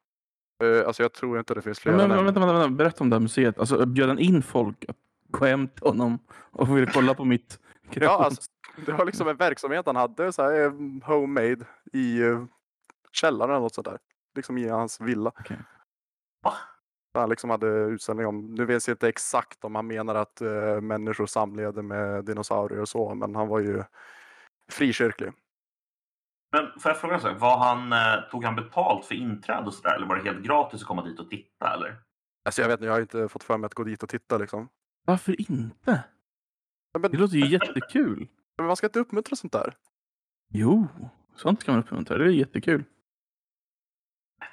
Eh, 0.64 0.88
alltså 0.88 1.04
jag 1.04 1.14
tror 1.14 1.40
inte 1.40 1.54
det 1.54 1.62
finns 1.62 1.80
fler 1.80 1.92
Men, 1.92 2.10
men, 2.10 2.18
en. 2.20 2.26
vänta, 2.26 2.40
vänta, 2.40 2.54
vänta, 2.54 2.70
berätta 2.70 3.04
om 3.04 3.10
det 3.10 3.16
här 3.16 3.22
museet. 3.22 3.60
Alltså, 3.60 3.86
bjöd 3.86 4.08
han 4.10 4.20
in 4.20 4.44
folk 4.44 4.86
att 4.88 4.98
gå 5.30 5.46
hem 5.46 5.68
till 5.68 5.88
honom 5.88 6.20
och 6.52 6.78
ville 6.78 6.92
kolla 6.92 7.14
på 7.14 7.26
mitt 7.26 7.60
Ja, 7.84 7.92
kreation? 7.94 8.24
alltså, 8.26 8.42
det 8.86 8.92
var 8.92 9.06
liksom 9.06 9.28
en 9.28 9.38
verksamhet 9.38 9.86
han 9.86 9.96
hade, 9.96 10.32
så 10.34 10.42
här, 10.44 10.62
eh, 10.62 10.72
homemade, 11.04 11.66
i 11.94 12.22
eh, 12.22 12.44
källaren 13.12 13.52
eller 13.52 13.62
något 13.62 13.76
sånt 13.76 13.88
där. 13.88 14.00
Liksom 14.36 14.58
i 14.58 14.68
hans 14.68 15.02
villa. 15.02 15.32
Okej. 15.40 15.60
Va? 16.44 16.54
Han 17.14 17.30
liksom 17.30 17.50
hade 17.50 17.68
utställning 17.68 18.26
om, 18.26 18.54
nu 18.56 18.66
vet 18.66 18.88
jag 18.88 18.94
inte 18.94 19.08
exakt 19.08 19.66
om 19.66 19.76
han 19.76 19.88
menar 19.88 20.16
att 20.16 20.42
eh, 20.42 20.82
människor 20.82 21.26
samlevde 21.26 21.82
med 21.82 22.26
dinosaurier 22.26 22.82
och 22.82 22.90
så, 22.90 23.16
men 23.16 23.36
han 23.36 23.48
var 23.48 23.60
ju 23.60 23.84
frikyrklig. 24.72 25.34
Men 26.52 26.80
får 26.80 26.90
jag 26.90 26.98
fråga 26.98 27.14
en 27.14 27.22
sak? 27.22 27.40
Var 27.40 27.58
han, 27.58 27.94
eh, 27.94 28.30
tog 28.32 28.44
han 28.44 28.56
betalt 28.56 29.06
för 29.06 29.16
inträde 29.16 29.66
och 29.66 29.74
sådär? 29.74 29.96
Eller 29.96 30.08
var 30.08 30.16
det 30.16 30.24
helt 30.24 30.46
gratis 30.46 30.82
att 30.82 30.88
komma 30.88 31.04
dit 31.04 31.20
och 31.20 31.30
titta? 31.30 31.74
Eller? 31.74 32.00
Alltså 32.46 32.62
jag 32.62 32.70
vet 32.70 32.80
inte, 32.80 32.86
jag 32.86 32.94
har 32.94 33.02
inte 33.02 33.30
fått 33.30 33.44
för 33.44 33.58
mig 33.58 33.66
att 33.66 33.74
gå 33.74 33.84
dit 33.84 34.04
och 34.04 34.10
titta 34.10 34.38
liksom. 34.38 34.70
Varför 35.06 35.52
inte? 35.52 36.04
Men, 37.00 37.12
Det 37.12 37.18
låter 37.18 37.36
ju 37.36 37.48
jättekul. 37.48 38.28
Men 38.58 38.68
man 38.68 38.76
ska 38.76 38.88
inte 38.88 39.00
uppmuntra 39.00 39.36
sånt 39.36 39.54
där. 39.54 39.74
Jo, 40.50 40.88
sånt 41.36 41.64
kan 41.64 41.74
man 41.74 41.84
uppmuntra. 41.84 42.18
Det 42.18 42.26
är 42.26 42.30
jättekul. 42.30 42.84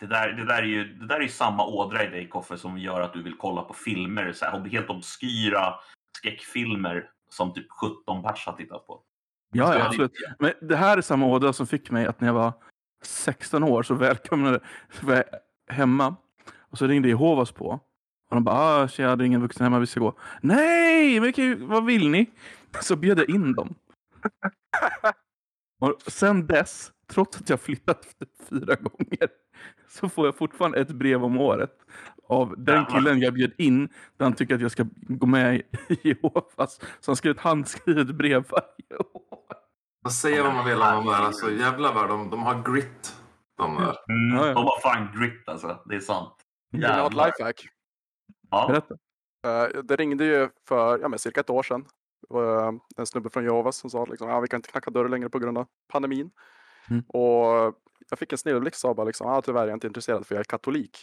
Det 0.00 0.07
där, 0.07 0.33
det, 0.33 0.45
där 0.45 0.62
är 0.62 0.67
ju, 0.67 0.95
det 0.95 1.07
där 1.07 1.17
är 1.17 1.21
ju 1.21 1.28
samma 1.28 1.67
ådra 1.67 2.05
i 2.05 2.09
dig, 2.11 2.28
Koffe, 2.28 2.59
som 2.59 2.78
gör 2.78 3.00
att 3.00 3.12
du 3.12 3.23
vill 3.23 3.37
kolla 3.38 3.62
på 3.62 3.75
filmer. 3.75 4.33
Så 4.33 4.45
här, 4.45 4.69
helt 4.69 4.90
obskyra 4.90 5.75
skräckfilmer 6.19 7.11
som 7.31 7.55
typ 7.55 7.67
17 7.71 8.23
pers 8.23 8.47
har 8.47 8.52
tittat 8.52 8.87
på. 8.87 9.02
Ja, 9.52 9.78
ja 9.78 9.87
absolut. 9.87 10.12
Men 10.38 10.52
det 10.61 10.76
här 10.76 10.97
är 10.97 11.00
samma 11.00 11.26
ådra 11.26 11.52
som 11.52 11.67
fick 11.67 11.90
mig 11.90 12.07
att 12.07 12.21
när 12.21 12.28
jag 12.28 12.35
var 12.35 12.52
16 13.02 13.62
år 13.62 13.83
så 13.83 13.95
välkomnade 13.95 14.61
så 14.93 15.07
var 15.07 15.14
jag 15.14 15.25
hemma 15.75 16.17
och 16.71 16.78
så 16.78 16.87
ringde 16.87 17.09
Jehovas 17.09 17.52
på. 17.52 17.81
Och 18.31 18.37
de 18.37 18.45
bara, 18.45 18.57
ah, 18.57 18.88
tjena, 18.88 19.17
det 19.17 19.25
är 19.25 19.26
ingen 19.26 19.43
vuxen 19.43 19.64
hemma, 19.64 19.78
vi 19.78 19.87
ska 19.87 20.00
gå. 20.00 20.19
Nej, 20.40 21.21
men 21.21 21.69
vad 21.69 21.85
vill 21.85 22.11
ni? 22.11 22.31
Så 22.81 22.97
bjöd 22.97 23.19
jag 23.19 23.31
in 23.31 23.52
dem. 23.52 23.75
Och 25.80 26.02
sen 26.06 26.47
dess, 26.47 26.92
trots 27.12 27.40
att 27.40 27.49
jag 27.50 27.61
flyttat 27.61 28.06
fyra 28.50 28.75
gånger, 28.75 29.28
så 29.88 30.08
får 30.08 30.26
jag 30.26 30.37
fortfarande 30.37 30.78
ett 30.80 30.90
brev 30.90 31.25
om 31.25 31.38
året 31.38 31.70
av 32.28 32.54
den 32.58 32.75
Jävlar. 32.75 32.90
killen 32.99 33.20
jag 33.20 33.35
bjöd 33.35 33.52
in 33.58 33.87
där 34.16 34.25
han 34.25 34.32
tycker 34.32 34.54
att 34.54 34.61
jag 34.61 34.70
ska 34.70 34.87
gå 34.92 35.26
med 35.26 35.56
i 35.56 35.62
Jehovas. 36.08 36.80
Så 37.00 37.11
han 37.11 37.16
skrev 37.16 37.32
ett 37.35 37.40
handskrivet 37.40 38.06
brev 38.14 38.44
varje 38.50 39.00
år. 39.14 39.38
Vad 40.02 40.12
säger 40.12 40.42
vad 40.42 40.54
man 40.54 40.64
vill 40.66 40.82
om 40.82 40.94
de 40.94 41.06
där. 41.06 41.12
Alltså, 41.20 41.50
jävlar 41.50 41.94
vad 41.94 42.08
de, 42.08 42.30
de 42.30 42.42
har 42.42 42.73
grit. 42.75 43.16
De 43.58 43.75
där. 43.75 43.82
Mm, 43.82 44.37
Ja, 44.38 44.47
ja. 44.47 44.54
De 44.54 44.64
var 44.64 44.80
fan 44.80 45.20
grit 45.20 45.49
alltså. 45.49 45.82
Det 45.87 45.97
är 45.97 46.00
sant. 46.00 46.35
Vill 46.73 46.80
ni 46.80 46.87
ha 46.87 46.92
ett 46.94 47.02
Jävlar. 47.02 47.26
lifehack? 47.26 47.68
Ja. 48.50 48.66
Berätta. 48.68 48.94
Eh, 49.76 49.82
Det 49.82 49.97
ringde 49.97 50.25
ju 50.25 50.49
för 50.68 50.99
ja, 50.99 51.08
men 51.08 51.18
cirka 51.18 51.40
ett 51.40 51.50
år 51.50 51.62
sedan. 51.62 51.85
Eh, 52.34 52.72
en 52.96 53.06
snubbe 53.06 53.30
från 53.30 53.44
Jehovas 53.44 53.76
som 53.76 53.90
sa 53.90 54.04
liksom, 54.04 54.28
ja, 54.28 54.40
vi 54.40 54.48
kan 54.48 54.58
inte 54.58 54.70
knacka 54.70 54.90
dörr 54.90 55.08
längre 55.08 55.28
på 55.30 55.38
grund 55.38 55.58
av 55.58 55.66
pandemin. 55.92 56.30
Mm. 56.90 57.02
Och 57.08 57.75
jag 58.10 58.18
fick 58.18 58.32
en 58.32 58.38
snilleblixt 58.38 58.84
och 58.84 58.88
sa 58.88 58.94
bara 58.94 59.06
liksom, 59.06 59.26
ah, 59.26 59.42
tyvärr 59.42 59.62
är 59.62 59.68
jag 59.68 59.76
inte 59.76 59.87
intresserad 59.87 60.26
för 60.26 60.34
jag 60.34 60.40
är 60.40 60.44
katolik. 60.44 60.98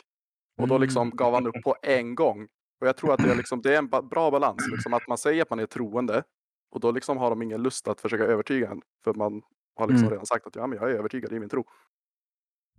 Och 0.62 0.67
då 0.67 0.77
liksom 0.77 1.01
Mm. 1.07 1.15
gav 1.15 1.34
han 1.34 1.48
upp 1.48 1.63
på 1.63 1.75
en 1.81 2.15
gång. 2.15 2.48
Och 2.81 2.88
jag 2.88 2.98
tror 2.98 3.13
att 3.13 3.24
det 3.24 3.31
är, 3.31 3.36
liksom, 3.36 3.62
det 3.62 3.74
är 3.74 3.77
en 3.77 3.88
bra 3.88 4.31
balans, 4.31 4.67
liksom, 4.72 4.93
att 4.93 5.07
man 5.07 5.17
säger 5.17 5.41
att 5.41 5.50
man 5.50 5.60
är 5.60 5.65
troende 5.65 6.24
och 6.72 6.79
då 6.79 6.91
liksom 6.91 7.17
har 7.17 7.29
de 7.29 7.41
ingen 7.41 7.63
lust 7.63 7.88
att 7.88 8.01
försöka 8.01 8.24
övertyga 8.24 8.69
en. 8.72 8.81
För 9.03 9.13
man 9.13 9.41
har 9.75 9.88
liksom 9.88 10.03
Mm. 10.03 10.12
redan 10.12 10.25
sagt 10.25 10.48
att 10.48 10.55
ja, 10.55 10.67
men 10.67 10.79
jag 10.79 10.91
är 10.91 10.95
övertygad 10.95 11.34
i 11.34 11.39
min 11.39 11.50
tro. 11.50 11.65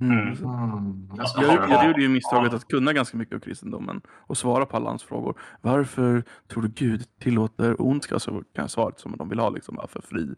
Mm. 0.01 0.19
Mm. 0.19 0.33
Mm. 0.35 1.09
Jag 1.17 1.71
Jag, 1.71 1.87
gjorde 1.87 2.03
ju 2.03 2.09
misstaget 2.09 2.53
att 2.53 2.69
kunna 2.69 2.93
ganska 2.93 3.17
mycket 3.17 3.35
om 3.35 3.41
kristendomen 3.41 4.01
och 4.09 4.37
svara 4.37 4.67
på 4.67 4.77
alla 4.77 4.89
hans 4.89 5.05
frågor. 5.05 5.41
Varför 5.61 6.23
tror 6.49 6.63
du 6.63 6.69
Gud 6.69 7.19
tillåter 7.21 7.83
ondska? 7.83 8.19
Så 8.19 8.31
kan 8.31 8.45
jag 8.55 8.71
svara 8.71 8.95
som 8.97 9.17
de 9.17 9.29
vill 9.29 9.39
ha, 9.39 9.51
liksom, 9.51 9.87
för 9.89 10.03
fri, 10.03 10.35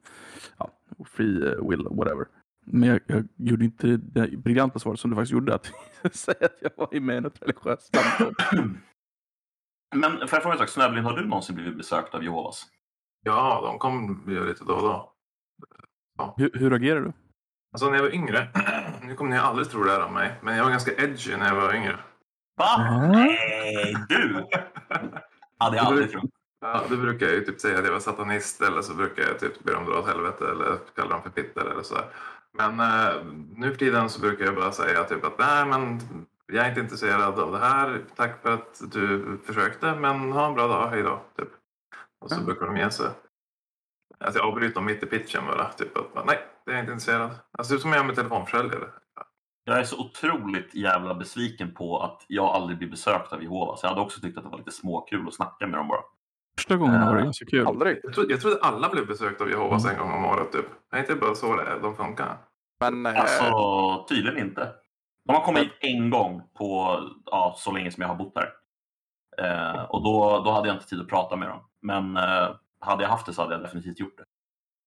ja, 0.59 0.71
free 1.07 1.47
eh, 1.47 1.69
will, 1.69 1.87
whatever. 1.91 2.27
Men 2.67 2.89
jag, 2.89 3.01
jag 3.07 3.29
gjorde 3.37 3.65
inte 3.65 3.87
det 3.87 4.39
briljanta 4.39 4.79
svaret 4.79 5.01
som 5.01 5.11
du 5.11 5.17
faktiskt 5.17 5.33
gjorde, 5.33 5.55
att 5.55 5.73
säga 6.13 6.47
att 6.47 6.59
jag 6.61 6.71
var 6.77 7.01
med 7.01 7.17
i 7.17 7.21
något 7.21 7.43
religiöst 7.43 7.97
samfund. 7.97 8.37
Men 9.95 10.11
får 10.13 10.29
jag 10.33 10.43
fråga 10.43 10.53
en 10.53 10.59
sak, 10.59 10.69
Snöblind, 10.69 11.07
har 11.07 11.17
du 11.17 11.25
någonsin 11.25 11.55
blivit 11.55 11.77
besökt 11.77 12.15
av 12.15 12.25
Jehovas? 12.25 12.67
Ja, 13.25 13.61
de 13.65 13.79
kommer 13.79 14.33
ju 14.33 14.47
lite 14.49 14.65
då 14.65 14.75
och 14.75 14.83
då. 14.83 15.15
Hur, 16.37 16.51
hur 16.55 16.73
agerar 16.73 17.01
du? 17.01 17.13
Alltså 17.73 17.91
när 17.91 17.97
jag 17.97 18.03
var 18.03 18.15
yngre, 18.15 18.49
nu 19.09 19.15
kommer 19.15 19.31
ni 19.31 19.39
aldrig 19.39 19.71
tro 19.71 19.85
det 19.85 19.91
här 19.91 20.05
om 20.05 20.15
mig, 20.15 20.35
men 20.41 20.57
jag 20.57 20.65
var 20.65 20.71
ganska 20.71 20.93
edgy 20.93 21.37
när 21.37 21.49
jag 21.49 21.55
var 21.55 21.75
yngre. 21.75 21.99
Va? 22.57 22.89
Mm. 22.89 23.13
Nej, 23.13 23.97
du! 24.09 24.47
Hade 25.59 25.77
jag 25.77 25.87
aldrig 25.87 26.11
trott. 26.11 26.31
Ja, 26.61 26.83
då 26.91 26.97
brukar 26.97 27.27
jag 27.27 27.35
ju 27.35 27.45
typ 27.45 27.61
säga 27.61 27.79
att 27.79 27.85
jag 27.85 27.93
var 27.93 28.01
satanist 28.01 28.63
eller 28.63 28.83
så 28.83 28.95
brukar 28.95 29.23
jag 29.23 29.39
typ 29.39 29.65
be 29.65 29.73
dem 29.73 29.85
dra 29.85 29.99
åt 29.99 30.07
helvete 30.07 30.51
eller 30.51 30.79
kalla 30.97 31.11
dem 31.11 31.23
för 31.23 31.31
pittar 31.31 31.67
eller 31.67 31.83
så. 31.83 31.97
Men 32.53 32.81
eh, 32.81 33.25
nu 33.57 33.71
för 33.71 33.79
tiden 33.79 34.11
så 34.11 34.21
brukar 34.21 34.45
jag 34.45 34.55
bara 34.55 34.73
säga 34.73 35.05
typ 35.05 35.25
att 35.25 35.39
nej 35.39 35.67
men 35.67 36.01
jag 36.47 36.65
är 36.65 36.69
inte 36.69 36.81
intresserad 36.81 37.39
av 37.39 37.53
det 37.53 37.59
här. 37.59 38.05
Tack 38.17 38.43
för 38.43 38.53
att 38.53 38.93
du 38.93 39.39
försökte 39.45 39.95
men 39.95 40.33
ha 40.33 40.47
en 40.47 40.55
bra 40.55 40.67
dag, 40.67 40.89
hej 40.89 41.03
då. 41.03 41.21
Typ. 41.37 41.49
Och 42.21 42.31
så 42.31 42.41
brukar 42.41 42.67
de 42.67 42.77
ge 42.77 42.91
sig. 42.91 43.11
Alltså 44.21 44.41
jag 44.41 44.49
avbryter 44.49 44.75
dem 44.75 44.85
mitt 44.85 45.03
i 45.03 45.07
pitchen 45.07 45.47
bara. 45.47 45.69
Typ 45.69 45.97
att 45.97 46.27
nej, 46.27 46.39
det 46.69 46.73
är 46.75 46.77
jag 46.77 46.83
inte 46.83 46.93
intresserad. 46.93 47.31
Alltså 47.59 47.75
typ 47.75 47.83
som 47.83 47.91
jag 47.91 47.99
gör 47.99 48.05
med 48.05 48.15
telefonförsäljare. 48.17 48.85
Jag 49.65 49.79
är 49.79 49.85
så 49.85 50.01
otroligt 50.01 50.75
jävla 50.75 51.15
besviken 51.15 51.75
på 51.75 52.03
att 52.03 52.25
jag 52.29 52.45
aldrig 52.45 52.79
blir 52.79 52.89
besökt 52.89 53.33
av 53.33 53.43
Jehovas. 53.43 53.81
Jag 53.83 53.89
hade 53.91 54.01
också 54.01 54.21
tyckt 54.21 54.39
att 54.39 54.45
det 54.45 54.51
var 54.51 54.59
lite 54.59 54.71
småkul 54.71 55.29
att 55.29 55.35
snacka 55.35 55.67
med 55.67 55.79
dem 55.79 55.89
bara. 55.89 56.01
Första 56.59 56.77
gången 56.77 57.01
var 57.07 57.15
det 57.15 57.21
Eh, 57.21 57.25
ganska 57.25 57.45
kul. 57.45 57.67
Aldrig. 57.67 58.01
Jag 58.03 58.15
trodde, 58.15 58.33
jag 58.33 58.41
trodde 58.41 58.59
alla 58.63 58.89
blev 58.89 59.07
besökta 59.07 59.45
av 59.45 59.51
Jehovas 59.51 59.87
en 59.87 59.99
gång 59.99 60.13
om 60.13 60.25
året 60.25 60.53
typ. 60.53 60.67
Det 60.91 60.97
är 60.97 61.01
inte 61.01 61.15
bara 61.15 61.35
så 61.35 61.57
det 61.57 61.63
är, 61.63 61.81
de 61.81 61.97
funkar. 61.97 62.39
Men 62.81 63.07
eh, 63.07 63.21
Alltså, 63.21 64.07
tydligen 64.09 64.49
inte. 64.49 64.73
De 65.25 65.35
har 65.35 65.45
kommit 65.45 65.63
hit 65.63 65.73
en 65.81 66.11
gång 66.11 66.43
på 66.59 67.01
ja, 67.27 67.55
så 67.57 67.73
länge 67.73 67.91
som 67.91 68.01
jag 68.03 68.09
har 68.09 68.17
bott 68.17 68.35
här. 68.37 68.53
Eh, 69.39 69.83
och 69.83 70.03
då, 70.03 70.43
då 70.45 70.51
hade 70.51 70.69
jag 70.69 70.77
inte 70.77 70.87
tid 70.89 71.01
att 71.01 71.09
prata 71.09 71.37
med 71.37 71.49
dem. 71.49 71.61
Men 71.83 72.17
eh, 72.17 72.49
hade 72.81 73.03
jag 73.03 73.11
haft 73.11 73.27
det 73.27 73.33
så 73.33 73.43
hade 73.43 73.55
jag 73.55 73.63
definitivt 73.63 74.01
gjort 74.01 74.19
det. 74.19 74.25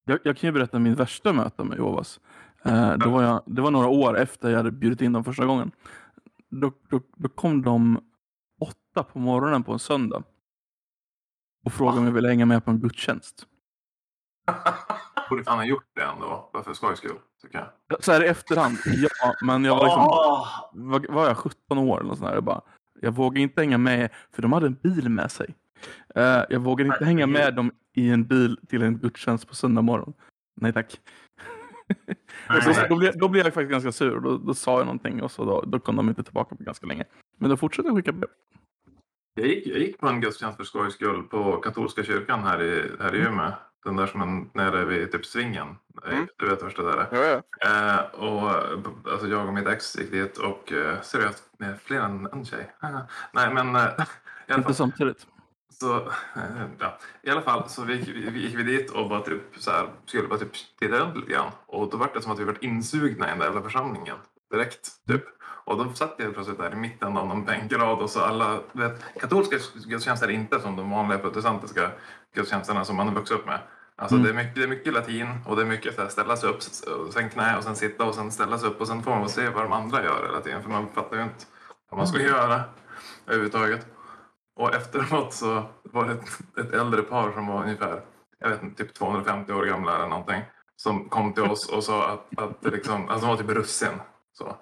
Jag, 0.04 0.18
jag 0.24 0.36
kan 0.36 0.48
ju 0.48 0.52
berätta 0.52 0.78
min 0.78 0.94
värsta 0.94 1.32
möte 1.32 1.64
med 1.64 1.78
Jehovas. 1.78 2.20
Eh, 2.64 2.92
då 2.92 3.10
var 3.10 3.22
jag, 3.22 3.42
det 3.46 3.62
var 3.62 3.70
några 3.70 3.88
år 3.88 4.18
efter 4.18 4.50
jag 4.50 4.56
hade 4.56 4.70
bjudit 4.70 5.00
in 5.00 5.12
dem 5.12 5.24
första 5.24 5.46
gången. 5.46 5.70
Då, 6.50 6.72
då, 6.88 7.00
då 7.16 7.28
kom 7.28 7.62
de 7.62 8.00
åtta 8.60 9.02
på 9.02 9.18
morgonen 9.18 9.62
på 9.62 9.72
en 9.72 9.78
söndag. 9.78 10.22
Och 11.64 11.72
frågade 11.72 11.98
om 11.98 12.04
jag 12.04 12.12
ville 12.12 12.28
hänga 12.28 12.46
med 12.46 12.64
på 12.64 12.70
en 12.70 12.80
gudstjänst. 12.80 13.46
Borde 15.30 15.44
fan 15.44 15.58
ha 15.58 15.64
gjort 15.64 15.90
det 15.94 16.02
ändå, 16.02 16.50
bara 16.52 16.62
för 16.62 16.74
skojs 16.74 16.98
skull, 16.98 17.18
tycker 17.42 17.58
jag. 17.88 18.04
Så 18.04 18.12
här 18.12 18.24
i 18.24 18.28
efterhand, 18.28 18.76
ja, 18.84 19.34
men 19.42 19.64
jag 19.64 19.76
var 19.76 19.84
liksom, 19.84 20.02
Åh! 20.02 20.48
var, 20.72 21.06
var 21.08 21.26
jag 21.26 21.36
17 21.36 21.78
år 21.78 21.98
eller 21.98 22.08
något 22.08 22.18
sånt 22.18 22.28
där. 22.30 22.34
Jag, 22.34 22.44
bara, 22.44 22.60
jag 23.00 23.12
vågade 23.12 23.40
inte 23.40 23.60
hänga 23.60 23.78
med, 23.78 24.10
för 24.30 24.42
de 24.42 24.52
hade 24.52 24.66
en 24.66 24.74
bil 24.74 25.08
med 25.08 25.30
sig. 25.32 25.54
Eh, 26.14 26.44
jag 26.48 26.60
vågade 26.60 26.90
inte 26.90 27.04
hänga 27.04 27.26
med 27.26 27.54
dem 27.54 27.72
i 27.94 28.10
en 28.10 28.24
bil 28.24 28.58
till 28.68 28.82
en 28.82 28.98
gudstjänst 28.98 29.48
på 29.48 29.54
söndag 29.54 29.82
morgon. 29.82 30.14
Nej 30.60 30.72
tack. 30.72 31.00
Och 32.48 32.62
så, 32.62 32.86
då, 32.88 32.96
blev, 32.96 33.18
då 33.18 33.28
blev 33.28 33.44
jag 33.44 33.54
faktiskt 33.54 33.70
ganska 33.70 33.92
sur. 33.92 34.20
Då, 34.20 34.38
då 34.38 34.54
sa 34.54 34.78
jag 34.78 34.86
någonting 34.86 35.22
och 35.22 35.30
så 35.30 35.44
då, 35.44 35.60
då 35.60 35.78
kom 35.78 35.96
de 35.96 36.08
inte 36.08 36.22
tillbaka 36.22 36.56
på 36.56 36.64
ganska 36.64 36.86
länge. 36.86 37.04
Men 37.38 37.50
då 37.50 37.56
fortsatte 37.56 37.88
jag 37.88 37.96
skicka 37.96 38.12
brev. 38.12 38.30
Jag 39.34 39.46
gick, 39.46 39.66
jag 39.66 39.78
gick 39.78 39.98
på 39.98 40.08
en 40.08 40.20
gudstjänst 40.20 40.56
för 40.56 40.64
skojs 40.64 40.94
skull 40.94 41.22
på 41.22 41.56
katolska 41.56 42.04
kyrkan 42.04 42.42
här 42.42 42.62
i, 42.62 42.90
här 43.00 43.14
i 43.14 43.18
Umeå. 43.18 43.52
Den 43.84 43.96
där 43.96 44.06
som 44.06 44.20
är 44.20 44.58
nere 44.58 44.84
vid 44.84 45.12
typ 45.12 45.26
Svingen. 45.26 45.76
Mm. 46.06 46.26
Du 46.36 46.48
vet 46.48 46.62
vart 46.62 46.76
det 46.76 46.82
där 46.82 46.96
är. 46.96 47.08
ja, 47.12 47.42
ja. 47.60 47.94
Eh, 47.94 48.20
och, 48.20 48.50
alltså 49.12 49.28
jag 49.28 49.46
och 49.46 49.54
mitt 49.54 49.66
ex 49.66 49.98
gick 49.98 50.10
dit 50.10 50.38
och 50.38 50.72
eh, 50.72 51.00
seriöst 51.00 51.50
med 51.58 51.80
fler 51.80 52.00
än 52.00 52.28
en 52.32 52.44
tjej. 52.44 52.72
Nej 53.32 53.54
men 53.54 53.76
eh, 53.76 53.88
Inte 54.56 54.74
samtidigt. 54.74 55.26
Så, 55.82 55.96
eh, 56.36 56.66
ja. 56.78 56.98
I 57.22 57.30
alla 57.30 57.42
fall 57.42 57.68
så 57.68 57.82
vi, 57.84 57.94
vi, 58.32 58.40
gick 58.40 58.58
vi 58.58 58.62
dit 58.62 58.90
och 58.90 59.08
bara 59.08 59.20
typ 59.20 59.42
så 59.58 59.70
här, 59.70 59.88
skulle 60.06 60.28
bara 60.28 60.38
typ 60.38 60.52
titta 60.80 60.96
runt 60.96 61.16
lite 61.16 61.32
grann. 61.32 61.50
Och 61.66 61.90
då 61.90 61.96
var 61.96 62.10
det 62.14 62.22
som 62.22 62.32
att 62.32 62.38
vi 62.38 62.44
var 62.44 62.56
insugna 62.60 63.26
i 63.26 63.30
den 63.30 63.38
där 63.38 63.46
jävla 63.46 63.62
församlingen. 63.62 64.16
Direkt 64.50 65.06
typ. 65.08 65.24
Och 65.64 65.78
då 65.78 65.92
satt 65.92 66.14
jag 66.18 66.34
plötsligt 66.34 66.58
där 66.58 66.72
i 66.72 66.76
mitten 66.76 67.16
av 67.16 67.26
någon 67.26 67.44
bänkrad 67.44 67.98
och 67.98 68.10
så 68.10 68.20
alla, 68.20 68.60
vet, 68.72 69.04
katolska 69.20 69.56
gudstjänster 69.86 70.28
är 70.28 70.32
inte 70.32 70.60
som 70.60 70.76
de 70.76 70.90
vanliga 70.90 71.18
protestantiska 71.18 71.90
gudstjänsterna 72.34 72.84
som 72.84 72.96
man 72.96 73.08
har 73.08 73.14
vuxit 73.14 73.36
upp 73.36 73.46
med. 73.46 73.58
Alltså 73.96 74.16
Mm. 74.16 74.24
det, 74.26 74.30
är 74.32 74.44
mycket, 74.44 74.54
det 74.54 74.62
är 74.62 74.68
mycket 74.68 74.92
latin 74.92 75.28
och 75.46 75.56
det 75.56 75.62
är 75.62 75.66
mycket 75.66 75.94
så 75.94 76.02
här, 76.02 76.08
ställa 76.08 76.36
sig 76.36 76.48
upp, 76.48 76.58
och 77.06 77.12
sen 77.12 77.30
knä 77.30 77.56
och 77.56 77.64
sen 77.64 77.76
sitta 77.76 78.04
och 78.04 78.14
sen 78.14 78.32
ställa 78.32 78.58
sig 78.58 78.68
upp 78.68 78.80
och 78.80 78.86
sen 78.86 79.02
får 79.02 79.10
man 79.10 79.28
se 79.28 79.48
vad 79.48 79.64
de 79.64 79.72
andra 79.72 80.04
gör 80.04 80.26
hela 80.26 80.40
tiden 80.40 80.62
för 80.62 80.70
man 80.70 80.88
fattar 80.94 81.16
ju 81.16 81.22
inte 81.22 81.44
vad 81.90 81.98
man 81.98 82.06
ska 82.06 82.20
göra 82.20 82.60
överhuvudtaget. 83.26 83.86
Och 84.56 84.74
efteråt 84.74 85.34
så 85.34 85.62
var 85.82 86.04
det 86.06 86.12
ett, 86.12 86.66
ett 86.66 86.74
äldre 86.74 87.02
par 87.02 87.32
som 87.32 87.46
var 87.46 87.62
ungefär, 87.62 88.00
jag 88.38 88.48
vet 88.48 88.62
inte, 88.62 88.84
typ 88.84 88.94
250 88.94 89.52
år 89.52 89.64
gamla 89.64 89.96
eller 89.96 90.08
någonting. 90.08 90.42
Som 90.76 91.08
kom 91.08 91.32
till 91.32 91.42
oss 91.42 91.68
och 91.68 91.84
sa 91.84 92.08
att, 92.08 92.38
att 92.38 92.62
det 92.62 92.70
liksom, 92.70 93.08
alltså 93.08 93.26
de 93.26 93.36
var 93.36 93.36
typ 93.36 93.56
russin. 93.56 94.00
Så. 94.32 94.56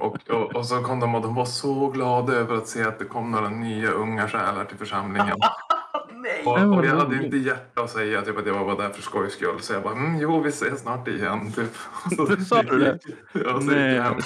Och, 0.00 0.30
och, 0.30 0.56
och 0.56 0.66
så 0.66 0.82
kom 0.82 1.00
de 1.00 1.14
och 1.14 1.22
de 1.22 1.34
var 1.34 1.44
så 1.44 1.88
glada 1.88 2.32
över 2.32 2.56
att 2.56 2.68
se 2.68 2.82
att 2.82 2.98
det 2.98 3.04
kom 3.04 3.30
några 3.30 3.48
nya 3.48 3.90
unga 3.90 4.28
själar 4.28 4.64
till 4.64 4.78
församlingen. 4.78 5.36
Nej! 6.12 6.42
Och, 6.44 6.78
och 6.78 6.86
jag 6.86 6.96
hade 6.96 7.24
inte 7.24 7.36
hjärta 7.36 7.82
att 7.82 7.90
säga 7.90 8.22
typ, 8.22 8.38
att 8.38 8.46
jag 8.46 8.54
var 8.54 8.64
bara 8.64 8.88
där 8.88 8.94
för 8.94 9.02
skojs 9.02 9.32
skull. 9.32 9.60
Så 9.60 9.72
jag 9.72 9.82
bara, 9.82 9.92
mm, 9.92 10.20
jo 10.20 10.40
vi 10.40 10.48
ses 10.48 10.80
snart 10.80 11.08
igen. 11.08 11.52
Typ. 11.52 11.70
Och 12.18 12.28
så 12.38 12.44
Sa 12.44 12.62
du 12.62 12.78
det? 12.78 12.98
Ja, 13.32 13.60
så 13.60 13.60
gick 13.60 13.70
Nej. 13.70 13.94
jag 13.94 14.02
hem 14.02 14.18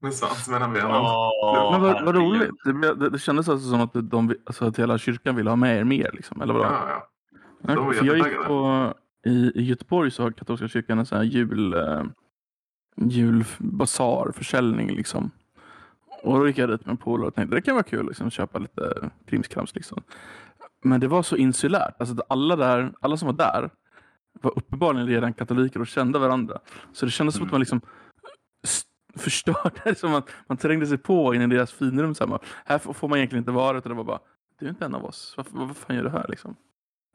med 0.00 0.14
svans 0.14 0.48
mellan 0.48 0.72
benen. 0.72 0.90
Åh, 0.90 1.72
Men 1.72 1.80
vad, 1.80 2.04
vad 2.04 2.14
roligt. 2.14 2.50
Det, 2.64 2.72
blev- 2.72 2.98
det, 2.98 3.10
det 3.10 3.18
kändes 3.18 3.48
alltså 3.48 3.70
som 3.70 3.80
att, 3.80 3.90
de, 4.10 4.34
alltså 4.44 4.64
att 4.64 4.78
hela 4.78 4.98
kyrkan 4.98 5.36
ville 5.36 5.50
ha 5.50 5.56
med 5.56 5.78
er 5.78 5.84
mer. 5.84 6.10
Liksom, 6.12 6.40
eller 6.42 6.54
vadå? 6.54 6.64
Ja, 6.66 6.88
ja. 7.62 7.74
De 7.74 7.84
var 7.86 7.94
jag 7.94 8.16
gick 8.16 8.44
på, 8.46 8.94
i, 9.26 9.52
I 9.54 9.62
Göteborg 9.62 10.10
så 10.10 10.22
har 10.22 10.30
katolska 10.30 10.68
kyrkan 10.68 10.98
en 10.98 11.06
sån 11.06 11.18
här 11.18 11.24
jul, 11.24 11.74
eh, 11.74 12.02
julbasar, 12.96 14.32
försäljning 14.36 14.90
liksom. 14.94 15.30
Och 16.22 16.38
då 16.38 16.46
gick 16.46 16.58
jag 16.58 16.68
dit 16.70 16.86
med 16.86 16.90
en 16.90 16.96
polare 16.96 17.26
och 17.26 17.34
tänkte 17.34 17.56
det 17.56 17.62
kan 17.62 17.74
vara 17.74 17.82
kul 17.84 18.06
liksom, 18.06 18.30
köpa 18.30 18.58
lite 18.58 19.10
krimskrams. 19.26 19.74
Liksom. 19.74 20.02
Men 20.84 21.00
det 21.00 21.08
var 21.08 21.22
så 21.22 21.36
insulärt. 21.36 21.94
Alltså, 22.00 22.14
att 22.14 22.26
alla, 22.30 22.56
där, 22.56 22.92
alla 23.00 23.16
som 23.16 23.26
var 23.26 23.32
där 23.32 23.70
var 24.42 24.58
uppenbarligen 24.58 25.06
redan 25.06 25.32
katoliker 25.32 25.80
och 25.80 25.86
kände 25.86 26.18
varandra. 26.18 26.58
Så 26.92 27.04
det 27.06 27.10
kändes 27.12 27.34
som 27.34 27.46
att 27.46 27.50
man 27.52 27.60
liksom 27.60 27.80
förstörde, 29.16 29.94
som 29.94 30.14
att 30.14 30.30
man 30.48 30.58
trängde 30.58 30.86
sig 30.86 30.98
på 30.98 31.34
in 31.34 31.42
i 31.42 31.46
deras 31.46 31.72
finrum. 31.72 32.14
Så 32.14 32.26
här, 32.26 32.38
här 32.64 32.78
får 32.78 32.92
får 32.92 33.08
man 33.08 33.18
egentligen 33.18 33.40
inte 33.42 33.52
vara. 33.52 33.78
Utan 33.78 33.90
det 33.90 33.96
var 33.96 34.04
bara, 34.04 34.20
du 34.60 34.66
är 34.66 34.70
inte 34.70 34.84
en 34.84 34.94
av 34.94 35.04
oss. 35.04 35.34
Varför, 35.36 35.58
vad 35.58 35.76
fan 35.76 35.96
gör 35.96 36.02
du 36.04 36.10
här 36.10 36.26
liksom? 36.28 36.56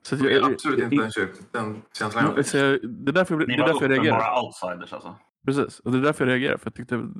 Så 0.01 0.15
Det 0.15 0.33
är 0.33 0.43
absolut 0.53 0.79
inte 0.79 0.95
den, 0.95 1.11
kyrk, 1.11 1.29
den 1.51 1.81
känslan 1.99 2.23
jag 2.25 2.37
Ja, 2.39 2.43
så 2.43 2.57
jag- 2.57 2.79
det 2.89 3.11
är 3.11 3.13
därför 3.13 3.33
jag, 3.35 3.39
Ni 3.39 3.45
det 3.45 3.53
är 3.53 3.61
var 3.61 3.67
därför 3.67 3.81
jag 3.89 3.91
reagerar. 3.91 4.17
uppenbara 4.17 4.41
outsiders 4.45 4.93
alltså. 4.93 5.15
Precis, 5.45 5.79
och 5.79 5.91
det 5.91 5.97
är 5.97 6.01
därför 6.01 6.25
jag 6.25 6.31
reagerar. 6.31 6.57
För 6.57 6.67
jag 6.67 6.73
tyckte 6.75 6.95
att 6.95 7.13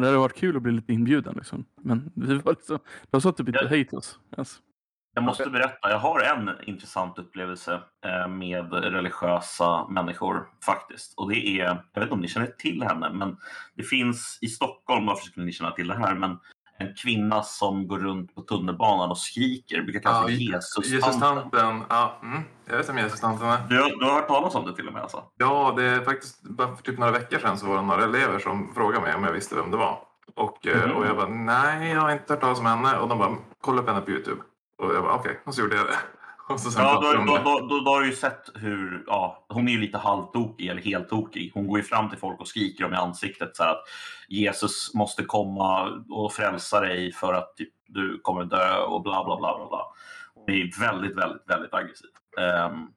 det 0.00 0.06
hade 0.06 0.16
varit 0.18 0.34
kul 0.36 0.56
att 0.56 0.62
bli 0.62 0.72
lite 0.72 0.92
inbjuden. 0.92 1.34
Liksom. 1.36 1.64
Men 1.80 2.10
vi 2.14 2.34
var 2.38 2.52
liksom, 2.52 2.78
de 3.10 3.20
sa 3.20 3.32
typ 3.32 3.48
inte 3.48 3.66
hej 3.68 3.84
till 3.84 3.98
oss. 3.98 4.18
Yes. 4.38 4.58
Jag 5.16 5.24
måste 5.24 5.50
berätta, 5.50 5.90
jag 5.90 5.98
har 5.98 6.20
en 6.20 6.50
intressant 6.62 7.18
upplevelse 7.18 7.80
eh, 8.06 8.28
med 8.28 8.72
religiösa 8.72 9.86
människor 9.88 10.48
faktiskt. 10.66 11.14
Och 11.16 11.30
det 11.30 11.46
är, 11.46 11.64
jag 11.64 11.74
vet 11.94 12.02
inte 12.02 12.14
om 12.14 12.20
ni 12.20 12.28
känner 12.28 12.46
till 12.46 12.82
henne, 12.82 13.10
men 13.12 13.36
det 13.76 13.82
finns 13.82 14.38
i 14.40 14.46
Stockholm, 14.48 15.06
varför 15.06 15.24
skulle 15.24 15.46
ni 15.46 15.52
känna 15.52 15.70
till 15.70 15.88
det 15.88 15.94
här, 15.98 16.14
men 16.14 16.38
en 16.78 16.94
kvinna 16.94 17.42
som 17.42 17.88
går 17.88 17.98
runt 17.98 18.34
på 18.34 18.40
tunnelbanan 18.42 19.10
och 19.10 19.18
skriker, 19.18 19.82
brukar 19.82 20.00
kallas 20.00 20.22
för 20.24 20.30
Jesus-tanten. 20.30 20.92
Jesus-tanten. 20.92 21.82
Ja, 21.88 22.18
mm, 22.22 22.42
jag 22.68 22.76
vet 22.76 22.88
vem 22.88 22.98
Jesus-tanten 22.98 23.46
är. 23.48 23.58
Du, 23.68 23.82
har- 23.82 23.90
du 24.00 24.04
har 24.04 24.12
hört 24.14 24.28
talas 24.28 24.54
om 24.54 24.66
det 24.66 24.74
till 24.76 24.86
och 24.88 24.92
med 24.92 25.02
alltså? 25.02 25.24
Ja, 25.36 25.74
det 25.76 25.84
är 25.84 26.00
faktiskt 26.00 26.42
bara 26.42 26.76
för 26.76 26.82
typ 26.82 26.98
några 26.98 27.12
veckor 27.12 27.38
sedan 27.38 27.58
så 27.58 27.66
var 27.66 27.76
det 27.76 27.82
några 27.82 28.04
elever 28.04 28.38
som 28.38 28.74
frågade 28.74 29.02
mig 29.04 29.14
om 29.14 29.24
jag 29.24 29.32
visste 29.32 29.54
vem 29.54 29.70
det 29.70 29.76
var. 29.76 29.98
Och, 30.34 30.66
Mhm. 30.84 30.90
och 30.96 31.06
jag 31.06 31.16
bara, 31.16 31.28
nej, 31.28 31.90
jag 31.90 32.00
har 32.00 32.10
inte 32.12 32.32
hört 32.32 32.40
talas 32.40 32.58
om 32.60 32.66
henne. 32.66 32.96
Och 32.98 33.08
de 33.08 33.18
bara, 33.18 33.36
kolla 33.60 33.80
upp 33.82 33.88
henne 33.88 34.00
på 34.00 34.10
Youtube. 34.10 34.42
Och 34.78 34.94
jag 34.94 35.02
bara, 35.02 35.14
okej, 35.14 35.40
och 35.44 35.54
så 35.54 35.60
gjorde 35.60 35.76
jag 35.76 35.86
det. 35.86 35.98
Och 36.48 36.60
så 36.60 36.70
sen 36.70 36.82
Ja, 36.82 37.00
då, 37.00 37.12
då, 37.12 37.36
då, 37.36 37.68
då, 37.68 37.80
då 37.80 37.90
har 37.90 38.00
du 38.00 38.06
ju 38.06 38.16
sett 38.16 38.50
hur, 38.54 39.04
ja, 39.06 39.46
hon 39.48 39.68
är 39.68 39.72
ju 39.72 39.80
lite 39.80 39.98
halvtokig 39.98 40.66
eller 40.68 40.82
helt 40.82 41.08
tokig. 41.08 41.50
Hon 41.54 41.66
går 41.66 41.78
ju 41.78 41.84
fram 41.84 42.10
till 42.10 42.18
folk 42.18 42.40
och 42.40 42.48
skriker 42.48 42.84
dem 42.84 42.92
i 42.92 42.96
ansiktet 42.96 43.56
så 43.56 43.64
att 43.64 43.82
Jesus 44.28 44.94
måste 44.94 45.24
komma 45.24 45.84
och 46.10 46.32
frälsa 46.32 46.80
dig 46.80 47.12
för 47.12 47.34
att 47.34 47.56
typ, 47.56 47.68
du 47.86 48.20
kommer 48.22 48.44
dö 48.44 48.76
och 48.78 49.02
bla 49.02 49.24
bla 49.24 49.36
bla 49.36 49.56
bla. 49.56 49.68
bla. 49.68 49.92
Hon 50.34 50.54
är 50.54 50.80
väldigt, 50.80 51.16
väldigt, 51.16 51.50
väldigt 51.50 51.74
aggressiv. 51.74 52.10
Ehm, 52.40 52.88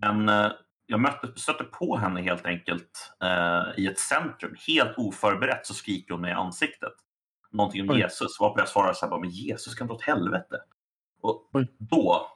men 0.00 0.28
eh, 0.28 0.52
jag 0.86 1.00
mötte, 1.00 1.40
stötte 1.40 1.64
på 1.64 1.96
henne 1.96 2.22
helt 2.22 2.46
enkelt 2.46 3.14
eh, 3.22 3.80
i 3.82 3.86
ett 3.86 3.98
centrum. 3.98 4.54
Helt 4.66 4.98
oförberett 4.98 5.66
så 5.66 5.74
skriker 5.74 6.14
hon 6.14 6.20
mig 6.20 6.30
i 6.30 6.34
ansiktet. 6.34 6.92
Någonting 7.52 7.82
om 7.82 7.90
Oj. 7.90 7.98
Jesus. 8.00 8.40
Varpå 8.40 8.60
jag 8.60 8.68
svarade 8.68 8.94
så 8.94 9.06
här, 9.06 9.10
bara, 9.10 9.20
men 9.20 9.30
Jesus 9.30 9.74
kan 9.74 9.86
dra 9.86 9.94
åt 9.94 10.02
helvete. 10.02 10.56
Och 11.20 11.48
Oj. 11.52 11.66
då, 11.78 12.26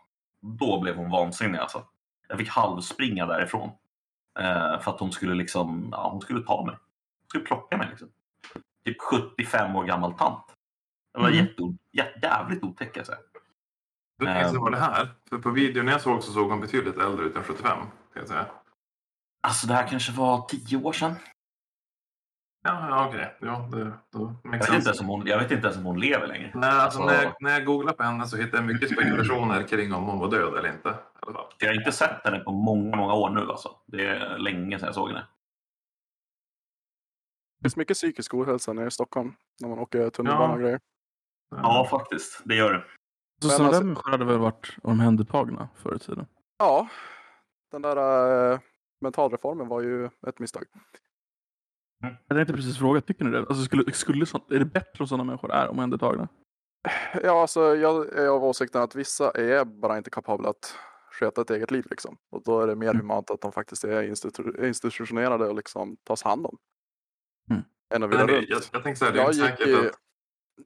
då 0.40 0.80
blev 0.80 0.96
hon 0.96 1.10
vansinnig 1.10 1.58
alltså. 1.58 1.84
Jag 2.28 2.38
fick 2.38 2.48
halvspringa 2.48 3.26
därifrån. 3.26 3.70
Eh, 4.38 4.80
för 4.80 4.90
att 4.90 5.00
hon 5.00 5.12
skulle 5.12 5.34
liksom, 5.34 5.88
ja, 5.92 6.08
hon 6.10 6.20
skulle 6.20 6.42
ta 6.42 6.64
mig. 6.66 6.74
Hon 7.20 7.28
skulle 7.28 7.44
plocka 7.44 7.76
mig 7.76 7.88
liksom. 7.90 8.08
Typ 8.84 8.96
75 9.00 9.76
år 9.76 9.84
gammal 9.84 10.12
tant. 10.14 10.44
Det 11.14 11.20
var 11.20 11.28
Mm. 11.28 11.38
jätte, 11.46 11.62
jä- 11.92 12.18
jävligt 12.22 12.62
otäck 12.62 12.96
alltså. 12.96 13.12
Minns 14.18 14.30
jag 14.36 14.54
Ehm. 14.54 14.60
var 14.60 14.70
det 14.70 14.76
här. 14.76 15.08
För 15.28 15.38
på 15.38 15.50
videon 15.50 15.86
jag 15.88 16.00
såg 16.00 16.22
så 16.22 16.32
såg 16.32 16.50
hon 16.50 16.60
betydligt 16.60 16.98
äldre 16.98 17.24
ut 17.26 17.36
än 17.36 17.42
75. 17.42 17.78
Kan 17.78 17.88
jag 18.14 18.28
säga. 18.28 18.46
Alltså 19.42 19.66
det 19.66 19.74
här 19.74 19.88
kanske 19.88 20.12
var 20.12 20.46
10 20.48 20.76
år 20.76 20.92
sedan. 20.92 21.14
Ja, 22.66 22.88
ja 22.88 23.08
okej. 23.08 23.36
Ja, 23.40 23.68
det, 23.72 23.92
då 24.12 24.34
Jag 24.42 24.50
vet, 24.50 24.54
inte 24.60 24.66
sense. 24.72 24.88
ens 24.88 25.00
om 25.00 25.06
hon, 25.06 25.26
jag 25.26 25.38
vet 25.38 25.50
inte 25.50 25.66
ens 25.66 25.78
om 25.78 25.84
hon 25.84 26.00
lever 26.00 26.26
längre. 26.26 26.50
Nej, 26.54 26.70
alltså, 26.70 27.00
Alltså- 27.00 27.16
när, 27.16 27.22
jag, 27.24 27.34
när 27.40 27.50
jag 27.50 27.64
googlar 27.64 27.92
på 27.92 28.02
henne 28.02 28.26
så 28.26 28.36
hittar 28.36 28.58
jag 28.58 28.66
mycket 28.66 28.90
spekulationer 28.92 29.62
kring 29.62 29.92
om 29.94 30.04
hon 30.04 30.18
var 30.18 30.30
död 30.30 30.56
eller 30.58 30.68
inte. 30.72 30.94
Jag 31.58 31.68
har 31.68 31.74
inte 31.74 31.92
sett 31.92 32.24
henne 32.24 32.38
på 32.38 32.50
många, 32.52 32.96
många 32.96 33.14
år 33.14 33.30
nu 33.30 33.40
alltså. 33.40 33.68
Det 33.86 34.06
är 34.06 34.38
länge 34.38 34.78
sedan 34.78 34.86
jag 34.86 34.94
såg 34.94 35.08
henne. 35.08 35.26
Det 37.58 37.64
finns 37.64 37.76
mycket 37.76 37.94
psykisk 37.96 38.34
ohälsa 38.34 38.72
nere 38.72 38.86
i 38.86 38.90
Stockholm 38.90 39.34
när 39.60 39.68
man 39.68 39.78
åker 39.78 40.10
tunnelbana 40.10 40.52
och 40.54 40.60
Ja. 40.60 40.62
grejer. 40.62 40.80
Ja, 41.50 41.86
faktiskt. 41.90 42.40
Det 42.44 42.54
gör 42.54 42.72
det. 42.72 42.84
Så 43.42 43.48
sådana 43.48 43.64
alltså- 43.68 43.80
där 43.80 43.86
människor 43.86 44.10
hade 44.10 44.24
väl 44.24 44.38
varit 44.38 44.76
omhändertagna 44.82 45.68
förr 45.74 45.94
i 45.96 45.98
tiden? 45.98 46.26
Ja, 46.58 46.88
den 47.70 47.82
där 47.82 48.52
äh, 48.52 48.58
mentalreformen 49.00 49.68
var 49.68 49.80
ju 49.80 50.04
ett 50.26 50.38
misstag. 50.38 50.64
Jag 52.00 52.36
tänkte 52.36 52.54
precis 52.54 52.78
fråga, 52.78 53.00
tycker 53.00 53.24
ni 53.24 53.30
det? 53.30 53.38
Alltså 53.38 53.64
skulle, 53.64 53.92
skulle 53.92 54.26
sånt, 54.26 54.50
är 54.52 54.58
det 54.58 54.64
bättre 54.64 55.00
om 55.00 55.06
sådana 55.06 55.24
människor 55.24 55.52
är 55.52 55.68
omhändertagna? 55.68 56.28
Ja, 57.22 57.40
alltså 57.40 57.76
jag 57.76 58.12
är 58.18 58.28
av 58.28 58.44
åsikten 58.44 58.82
att 58.82 58.94
vissa 58.94 59.30
är 59.30 59.64
bara 59.64 59.98
inte 59.98 60.10
kapabla 60.10 60.48
att 60.48 60.74
sköta 61.12 61.40
ett 61.40 61.50
eget 61.50 61.70
liv 61.70 61.86
liksom. 61.90 62.16
Och 62.30 62.42
då 62.44 62.60
är 62.60 62.66
det 62.66 62.76
mer 62.76 62.90
Mm. 62.90 63.00
humant 63.00 63.30
att 63.30 63.40
de 63.40 63.52
faktiskt 63.52 63.84
är 63.84 64.02
institu- 64.02 64.66
institutionerade 64.66 65.48
och 65.48 65.54
liksom 65.54 65.96
tas 66.04 66.22
hand 66.22 66.46
om. 66.46 66.58
Mm. 67.50 67.62
Än 67.94 68.02
att 68.02 68.12
jag, 68.12 68.30
runt. 68.30 68.48
jag, 68.48 68.62
jag 68.72 68.82
tänkte 68.82 68.98
säga, 68.98 69.10
det 69.12 69.20
är 69.20 69.24
Jag 69.24 69.50
gick 69.50 69.66
i, 69.66 69.74
att... 69.86 69.92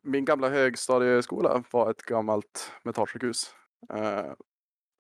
min 0.03 0.25
gamla 0.25 0.49
högstadieskola 0.49 1.65
var 1.71 1.91
ett 1.91 2.03
gammalt 2.03 2.73
mentalsjukhus. 2.85 3.55
Eh, 3.95 4.33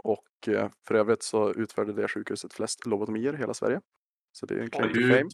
och 0.04 0.48
eh, 0.48 0.68
för 0.88 0.94
övrigt 0.94 1.22
så 1.22 1.52
utförde 1.52 1.92
det 1.92 2.08
sjukhuset 2.08 2.52
flest 2.52 2.86
lobotomier 2.86 3.34
i 3.34 3.36
hela 3.36 3.54
Sverige. 3.54 3.80
Så 4.32 4.46
det 4.46 4.54
är 4.54 4.58
en 4.58 4.70
claim 4.70 4.92
to 4.94 5.00
fame. 5.00 5.28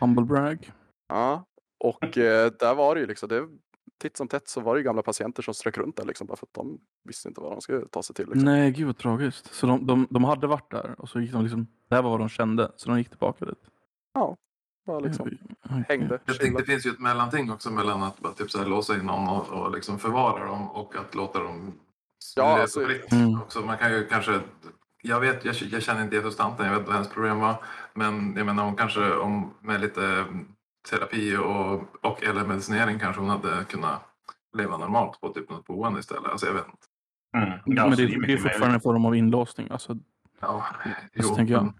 Humble 0.00 0.24
brag. 0.24 0.72
Ja, 1.08 1.44
och 1.84 2.18
eh, 2.18 2.52
där 2.60 2.74
var 2.74 2.94
det 2.94 3.00
ju 3.00 3.06
liksom, 3.06 3.28
det, 3.28 3.48
titt 4.00 4.16
som 4.16 4.28
tätt 4.28 4.48
så 4.48 4.60
var 4.60 4.74
det 4.74 4.78
ju 4.80 4.84
gamla 4.84 5.02
patienter 5.02 5.42
som 5.42 5.54
strök 5.54 5.78
runt 5.78 5.96
där 5.96 6.04
liksom 6.04 6.26
bara 6.26 6.36
för 6.36 6.46
att 6.46 6.54
de 6.54 6.80
visste 7.04 7.28
inte 7.28 7.40
vad 7.40 7.52
de 7.52 7.60
skulle 7.60 7.86
ta 7.88 8.02
sig 8.02 8.14
till. 8.14 8.26
Liksom. 8.26 8.44
Nej, 8.44 8.70
gud 8.70 8.86
vad 8.86 8.98
tragiskt. 8.98 9.54
Så 9.54 9.66
de, 9.66 9.86
de, 9.86 10.06
de 10.10 10.24
hade 10.24 10.46
varit 10.46 10.70
där 10.70 10.94
och 10.98 11.08
så 11.08 11.20
gick 11.20 11.32
de 11.32 11.42
liksom, 11.42 11.66
det 11.88 11.94
här 11.94 12.02
var 12.02 12.10
vad 12.10 12.20
de 12.20 12.28
kände, 12.28 12.72
så 12.76 12.88
de 12.90 12.98
gick 12.98 13.08
tillbaka 13.08 13.44
dit. 13.44 13.58
Bara 14.88 15.00
liksom 15.00 15.26
Okej. 15.64 15.84
hängde. 15.88 16.20
Jag 16.24 16.38
tänkte, 16.38 16.62
det 16.62 16.66
finns 16.66 16.86
ju 16.86 16.90
ett 16.90 16.98
mellanting 17.00 17.52
också 17.52 17.70
mellan 17.70 18.02
att 18.02 18.20
bara, 18.20 18.32
typ, 18.32 18.50
så 18.50 18.58
här, 18.58 18.66
låsa 18.66 18.94
in 18.94 19.06
någon 19.06 19.28
och, 19.28 19.48
och 19.48 19.72
liksom 19.74 19.98
förvara 19.98 20.44
dem 20.44 20.70
och 20.70 20.96
att 20.96 21.14
låta 21.14 21.38
dem 21.42 21.72
Ja, 22.36 22.60
alltså- 22.60 22.80
fritt. 22.86 23.12
Mm. 23.12 23.40
Också, 23.42 23.60
man 23.60 23.78
kan 23.78 23.92
ju 23.92 24.06
kanske... 24.06 24.40
Jag 25.02 25.20
vet, 25.20 25.44
jag, 25.44 25.54
jag 25.54 25.82
känner 25.82 26.02
inte 26.02 26.16
Jesus-tanten, 26.16 26.66
jag 26.66 26.78
vet 26.78 26.86
vad 26.86 26.94
hennes 26.94 27.10
problem 27.12 27.40
var. 27.40 27.56
Men 27.94 28.36
jag 28.36 28.46
menar, 28.46 28.64
hon 28.64 28.76
kanske 28.76 29.12
om, 29.14 29.54
med 29.60 29.80
lite 29.80 30.06
mm, 30.06 30.48
terapi 30.90 31.36
och, 31.36 32.04
och 32.04 32.22
eller 32.22 32.46
medicinering 32.46 32.98
kanske 32.98 33.20
hon 33.20 33.30
hade 33.30 33.64
kunnat 33.64 34.02
leva 34.56 34.76
normalt 34.78 35.20
på 35.20 35.28
typ 35.28 35.50
något 35.50 35.66
boende 35.66 36.00
istället. 36.00 36.30
Alltså 36.30 36.46
jag 36.46 36.54
vet 36.54 36.66
inte. 36.66 36.86
Mm. 37.36 37.48
Ja, 37.50 37.60
Men 37.66 37.78
alltså, 37.78 38.06
det, 38.06 38.14
är 38.14 38.20
det 38.26 38.32
är 38.32 38.36
fortfarande 38.36 38.74
en 38.74 38.80
form 38.80 39.04
av 39.04 39.16
inlåsning. 39.16 39.68
Alltså, 39.70 39.96
Ja, 40.40 40.64
så 41.20 41.34
tänker 41.34 41.54
jag. 41.54 41.64
men- 41.64 41.74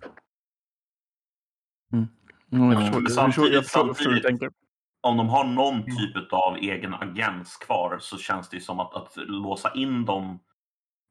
mm, 1.92 2.06
jag 2.50 2.72
Ja, 2.74 2.80
förstår, 2.80 3.00
men 3.00 3.12
jag 3.14 3.26
förstår, 3.26 3.48
jag 3.48 3.64
samtidigt- 3.64 3.64
förstår, 3.64 3.86
jag 3.86 3.96
förstår 3.96 4.12
samtidigt- 4.28 4.54
om 5.00 5.16
de 5.16 5.28
har 5.28 5.44
någon 5.44 5.82
typ 5.84 6.32
av 6.32 6.56
egen 6.56 6.94
agens 6.94 7.56
kvar 7.56 7.98
så 8.00 8.18
känns 8.18 8.48
det 8.48 8.56
ju 8.56 8.60
som 8.60 8.80
att, 8.80 8.94
att 8.94 9.12
låsa 9.16 9.72
in 9.74 10.04
dem 10.04 10.38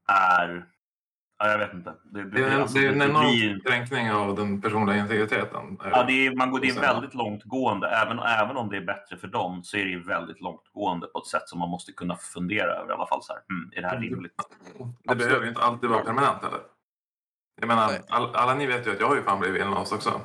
är... 0.10 0.66
Ja, 1.40 1.52
jag 1.52 1.58
vet 1.58 1.74
inte. 1.74 1.94
Det, 2.04 2.24
Det 2.24 2.44
är 2.44 2.50
en, 2.50 2.62
alltså, 2.62 2.78
det 2.78 2.86
är 2.86 2.92
en 2.92 3.00
det 3.00 3.06
enorm 3.06 3.26
blir- 3.26 3.60
kränkning 3.66 4.12
av 4.12 4.36
den 4.36 4.62
personliga 4.62 4.98
integriteten. 4.98 5.78
Ja, 5.84 6.04
det 6.04 6.28
är, 6.28 6.36
man 6.36 6.52
går, 6.52 6.60
det 6.60 6.70
är 6.70 6.82
väldigt 6.82 7.14
långtgående. 7.14 7.88
Även, 7.88 8.20
även 8.20 8.58
om 8.58 8.70
det 8.70 8.78
är 8.78 8.82
bättre 8.82 9.18
för 9.18 9.28
dem 9.28 9.64
så 9.64 9.78
är 9.78 9.84
det 9.86 9.90
ju 9.92 10.04
väldigt 10.04 10.42
långtgående 10.42 11.08
på 11.08 11.20
ett 11.20 11.26
sätt 11.28 11.50
som 11.50 11.60
man 11.60 11.70
måste 11.70 11.92
kunna 11.92 12.16
fundera 12.16 12.72
över 12.72 12.90
i 12.90 12.94
alla 12.94 13.08
fall. 13.08 13.24
Så 13.24 13.34
här, 13.34 13.42
hmm, 13.50 13.72
är 13.76 13.82
det 13.82 13.88
här 13.88 14.00
rimligt? 14.00 14.34
Det 15.04 15.16
behöver 15.16 15.44
ju 15.44 15.50
inte 15.50 15.62
alltid 15.62 15.90
vara 15.90 16.04
permanent 16.04 16.44
heller. 16.44 16.60
Jag 17.62 17.68
menar, 17.68 17.92
all, 18.10 18.36
alla 18.36 18.56
ni 18.56 18.66
vet 18.68 18.88
ju 18.88 18.92
att 18.92 19.00
jag 19.00 19.08
har 19.08 19.16
ju 19.16 19.22
fan 19.24 19.40
blivit 19.40 19.62
inlåst 19.64 19.94
också. 19.94 20.22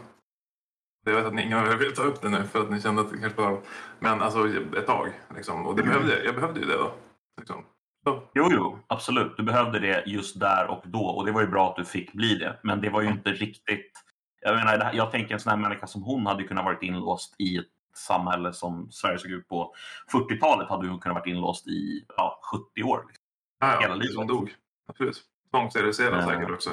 Jag 1.06 1.14
vet 1.14 1.26
att 1.26 1.34
ni 1.34 1.42
ingen 1.42 1.78
vill 1.78 1.94
ta 1.94 2.02
upp 2.02 2.22
det 2.22 2.28
nu 2.28 2.42
för 2.44 2.60
att 2.60 2.70
ni 2.70 2.80
kände 2.80 3.02
att 3.02 3.10
det 3.10 3.18
kanske 3.18 3.42
var... 3.42 3.60
Men 3.98 4.22
alltså 4.22 4.48
ett 4.76 4.86
tag. 4.86 5.08
Liksom. 5.36 5.66
Och 5.66 5.76
det 5.76 5.82
behövde, 5.82 6.24
jag 6.24 6.34
behövde 6.34 6.60
ju 6.60 6.66
det 6.66 6.76
då. 6.76 6.92
Liksom. 7.40 7.64
Jo, 8.04 8.48
jo, 8.50 8.78
absolut. 8.86 9.36
Du 9.36 9.42
behövde 9.42 9.78
det 9.78 10.04
just 10.06 10.40
där 10.40 10.66
och 10.70 10.82
då 10.86 11.04
och 11.06 11.26
det 11.26 11.32
var 11.32 11.40
ju 11.40 11.46
bra 11.46 11.70
att 11.70 11.76
du 11.76 11.84
fick 11.84 12.12
bli 12.12 12.34
det. 12.34 12.60
Men 12.62 12.80
det 12.80 12.90
var 12.90 13.02
ju 13.02 13.08
inte 13.08 13.30
riktigt... 13.30 13.92
Jag, 14.40 14.54
menar, 14.56 14.92
jag 14.94 15.10
tänker 15.10 15.34
en 15.34 15.40
sån 15.40 15.50
här 15.50 15.56
människa 15.56 15.86
som 15.86 16.02
hon 16.02 16.26
hade 16.26 16.44
kunnat 16.44 16.64
varit 16.64 16.82
inlåst 16.82 17.34
i 17.38 17.56
ett 17.56 17.66
samhälle 17.96 18.52
som 18.52 18.90
Sverige 18.90 19.18
såg 19.18 19.30
ut 19.30 19.48
på 19.48 19.74
40-talet 20.12 20.68
hade 20.68 20.88
hon 20.88 21.00
kunnat 21.00 21.14
varit 21.16 21.26
inlåst 21.26 21.68
i 21.68 22.04
ja, 22.16 22.40
70 22.74 22.82
år. 22.82 23.04
Liksom. 23.08 23.24
Ja, 23.60 23.66
Hela 23.80 23.94
ja, 23.94 23.94
livet. 23.94 24.14
som 24.14 24.26
dog. 24.26 24.54
Absolut. 24.86 25.22
Tvångssterilisera 25.50 26.16
Ja. 26.20 26.28
säkert 26.28 26.50
också. 26.50 26.70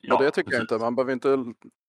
Ja, 0.00 0.18
det 0.18 0.30
tycker 0.30 0.52
jag 0.52 0.60
precis. 0.60 0.72
inte. 0.72 0.84
Man 0.84 0.94
behöver 0.94 1.12
inte, 1.12 1.44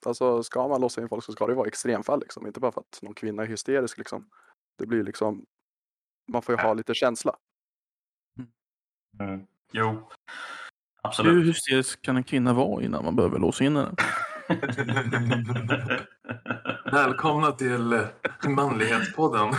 alltså 0.06 0.44
ska 0.44 0.68
man 0.68 0.82
låsa 0.82 1.02
in 1.02 1.10
folk 1.10 1.24
så 1.24 1.32
ska 1.32 1.48
det 1.48 1.54
vara 1.54 1.68
extremfall 1.68 2.20
liksom. 2.20 2.48
Inte 2.48 2.60
bara 2.60 2.72
för 2.72 2.82
att 2.82 3.00
någon 3.02 3.14
kvinna 3.14 3.44
är 3.44 3.48
hysterisk 3.48 3.98
liksom. 3.98 4.30
Det 4.78 4.86
blir 4.86 5.04
liksom, 5.04 5.46
man 6.28 6.42
får 6.42 6.56
ju 6.56 6.62
ha 6.62 6.74
lite 6.74 6.94
känsla. 6.94 7.36
Mm. 9.20 9.42
Jo, 9.72 10.10
absolut. 11.02 11.34
Hur 11.34 11.44
hysterisk 11.44 12.02
kan 12.02 12.18
en 12.18 12.24
kvinna 12.24 12.54
vara 12.54 12.84
innan 12.84 13.06
man 13.06 13.16
behöver 13.16 13.40
låsa 13.40 13.64
in 13.64 13.76
henne? 13.76 13.92
Välkomna 16.92 17.52
till 17.52 17.94
eh, 17.94 18.02
Manlighetspodden. 18.50 19.52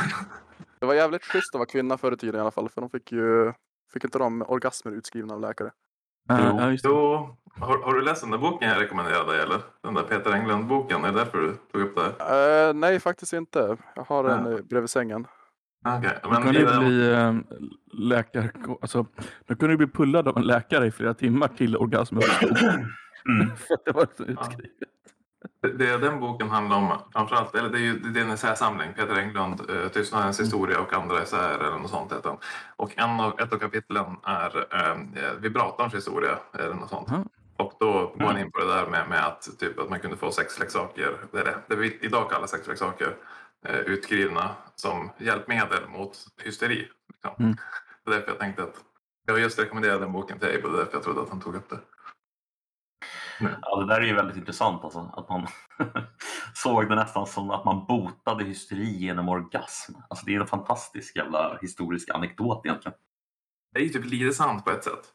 Det 0.80 0.86
var 0.86 0.94
jävligt 0.94 1.24
schysst 1.24 1.54
att 1.54 1.58
vara 1.58 1.68
kvinna 1.68 1.98
förr 1.98 2.12
i 2.12 2.16
tiden 2.16 2.36
i 2.36 2.40
alla 2.40 2.50
fall. 2.50 2.68
För 2.68 2.80
de 2.80 2.90
fick 2.90 3.12
ju, 3.12 3.52
fick 3.92 4.04
inte 4.04 4.18
de 4.18 4.42
orgasmer 4.42 4.92
utskrivna 4.92 5.34
av 5.34 5.40
läkare. 5.40 5.70
Jo. 6.28 6.36
Ja. 6.36 6.76
Jo, 6.84 7.36
har, 7.60 7.78
har 7.78 7.94
du 7.94 8.02
läst 8.02 8.22
den 8.22 8.30
där 8.30 8.38
boken 8.38 8.68
jag 8.68 8.80
rekommenderade 8.82 9.32
dig 9.32 9.40
eller? 9.42 9.58
Den 9.82 9.94
där 9.94 10.02
Peter 10.02 10.32
Englund-boken, 10.32 11.04
är 11.04 11.12
det 11.12 11.18
därför 11.18 11.38
du 11.38 11.56
tog 11.72 11.82
upp 11.82 11.96
det? 11.96 12.24
här? 12.24 12.68
Eh, 12.68 12.74
nej, 12.74 13.00
faktiskt 13.00 13.32
inte. 13.32 13.76
Jag 13.96 14.04
har 14.04 14.24
den 14.24 14.52
Ja. 14.52 14.58
bredvid 14.62 14.90
sängen. 14.90 15.26
Då 15.82 16.30
men 16.30 16.42
kan 16.42 16.54
i 16.54 16.58
du 16.58 16.64
den, 16.64 16.84
bli 16.84 17.12
äh, 17.12 17.34
läkare, 17.92 18.50
alltså, 18.82 19.06
då 19.46 19.54
kunde 19.54 19.76
bli 19.76 19.86
pullad 19.86 20.28
av 20.28 20.36
en 20.36 20.46
läkare 20.46 20.86
i 20.86 20.90
flera 20.90 21.14
timmar 21.14 21.48
till 21.48 21.76
orgasm 21.76 22.16
uppstod. 22.16 22.58
Mm. 23.28 23.56
För 23.56 23.76
det 23.84 23.92
var 23.92 24.06
så 24.16 24.24
utskrivet. 24.24 24.88
Det, 25.62 25.72
det 25.72 25.98
den 25.98 26.20
boken 26.20 26.48
handlar 26.48 26.76
om 26.76 26.98
framförallt, 27.12 27.54
eller 27.54 27.68
det 27.68 27.78
är 27.78 27.82
ju 27.82 27.98
det 27.98 28.20
är 28.20 28.24
en 28.24 28.30
essäsamling, 28.30 28.92
Peter 28.96 29.16
Englund, 29.16 29.60
eh, 29.70 29.88
Tystnadens 29.88 30.40
historia 30.40 30.80
och 30.80 30.92
andra 30.92 31.22
essäer 31.22 31.58
eller 31.58 31.78
något 31.78 31.90
sånt 31.90 32.12
heter 32.12 32.28
den. 32.28 32.38
Och 32.76 32.98
en 32.98 33.20
av, 33.20 33.40
ett 33.40 33.52
av 33.52 33.58
kapitlen 33.58 34.16
är 34.24 34.56
eh, 34.56 34.96
vibratorns 35.40 35.94
historia 35.94 36.38
eller 36.58 36.74
något 36.74 36.90
sånt. 36.90 37.08
Mm. 37.08 37.28
Och 37.56 37.72
då 37.80 38.14
går 38.18 38.26
han 38.26 38.38
in 38.38 38.50
på 38.50 38.58
det 38.58 38.66
där 38.66 38.86
med, 38.86 39.08
med 39.08 39.26
att, 39.26 39.48
typ, 39.58 39.78
att 39.78 39.90
man 39.90 40.00
kunde 40.00 40.16
få 40.16 40.30
sexleksaker, 40.30 41.16
eller 41.32 41.56
det 41.66 41.76
vi 41.76 41.98
idag 42.00 42.30
kallar 42.30 42.46
sexleksaker, 42.46 43.06
eh, 43.06 43.12
utskrivna 43.68 44.50
som 44.74 45.10
hjälpmedel 45.18 45.88
mot 45.88 46.18
hysteri. 46.44 46.88
Liksom. 47.08 47.44
Mm. 47.44 47.56
Det 48.04 48.10
är 48.10 48.14
därför 48.14 48.30
jag 48.30 48.38
tänkte 48.38 48.62
att 48.62 48.76
jag 49.26 49.40
just 49.40 49.58
rekommenderade 49.58 50.00
den 50.00 50.12
boken 50.12 50.38
till 50.38 50.48
Abe 50.48 50.62
och 50.62 50.72
det 50.72 50.78
är 50.78 50.84
därför 50.84 50.96
jag 50.96 51.02
trodde 51.02 51.22
att 51.22 51.30
han 51.30 51.40
tog 51.40 51.54
upp 51.54 51.70
det. 51.70 51.78
Ja, 53.62 53.80
det 53.80 53.86
där 53.86 54.00
är 54.00 54.06
ju 54.06 54.14
väldigt 54.14 54.36
intressant. 54.36 54.84
Alltså, 54.84 55.10
att 55.16 55.28
man 55.28 55.46
såg 56.54 56.88
det 56.88 56.94
nästan 56.94 57.26
som 57.26 57.50
att 57.50 57.64
man 57.64 57.86
botade 57.86 58.44
hysteri 58.44 58.96
genom 58.96 59.28
orgasm. 59.28 59.92
Alltså, 60.08 60.26
det 60.26 60.34
är 60.34 60.40
en 60.40 60.46
fantastisk 60.46 61.16
jävla 61.16 61.58
historisk 61.62 62.10
anekdot 62.10 62.66
egentligen. 62.66 62.98
Det 63.72 63.80
är 63.80 63.84
ju 63.84 63.88
typ 63.88 64.04
lite 64.04 64.32
sant 64.32 64.64
på 64.64 64.70
ett 64.70 64.84
sätt. 64.84 65.12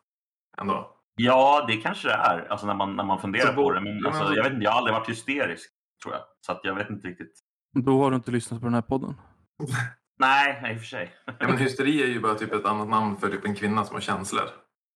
Ändå. 0.57 0.93
Ja, 1.15 1.65
det 1.67 1.77
kanske 1.77 2.07
det 2.07 2.13
är 2.13 2.47
alltså, 2.51 2.67
när, 2.67 2.73
man, 2.73 2.95
när 2.95 3.03
man 3.03 3.21
funderar 3.21 3.47
Så 3.47 3.53
på 3.53 3.71
det. 3.71 3.81
Men, 3.81 4.05
alltså, 4.05 4.33
jag, 4.33 4.43
vet 4.43 4.53
inte, 4.53 4.63
jag 4.63 4.71
har 4.71 4.77
aldrig 4.77 4.93
varit 4.93 5.09
hysterisk, 5.09 5.69
tror 6.03 6.13
jag. 6.13 6.23
Så 6.41 6.51
att 6.51 6.59
jag 6.63 6.75
vet 6.75 6.89
inte 6.89 7.07
riktigt. 7.07 7.46
Då 7.73 8.03
har 8.03 8.11
du 8.11 8.15
inte 8.15 8.31
lyssnat 8.31 8.59
på 8.59 8.65
den 8.65 8.73
här 8.73 8.81
podden. 8.81 9.13
Nej, 10.19 10.59
nej, 10.61 10.73
i 10.73 10.75
och 10.75 10.79
för 10.79 10.87
sig. 10.87 11.15
Ja, 11.25 11.33
men 11.39 11.57
hysteri 11.57 12.03
är 12.03 12.07
ju 12.07 12.19
bara 12.21 12.35
typ 12.35 12.53
ett 12.53 12.65
annat 12.65 12.87
namn 12.89 13.17
för 13.17 13.29
typ 13.29 13.45
en 13.45 13.55
kvinna 13.55 13.83
som 13.85 13.93
har 13.93 14.01
känslor. 14.01 14.43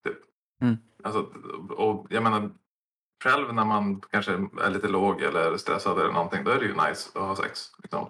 Typ. 0.05 0.17
Mm. 0.61 0.77
Alltså, 1.03 1.19
och 1.77 2.07
jag 2.09 2.23
menar, 2.23 2.51
själv 3.23 3.53
när 3.53 3.65
man 3.65 4.01
kanske 4.01 4.31
är 4.33 4.69
lite 4.69 4.87
låg 4.87 5.21
eller 5.21 5.57
stressad 5.57 5.99
eller 5.99 6.11
någonting, 6.13 6.43
då 6.43 6.51
är 6.51 6.59
det 6.59 6.65
ju 6.65 6.73
nice 6.73 7.09
att 7.19 7.27
ha 7.27 7.35
sex. 7.35 7.59
Liksom. 7.83 8.09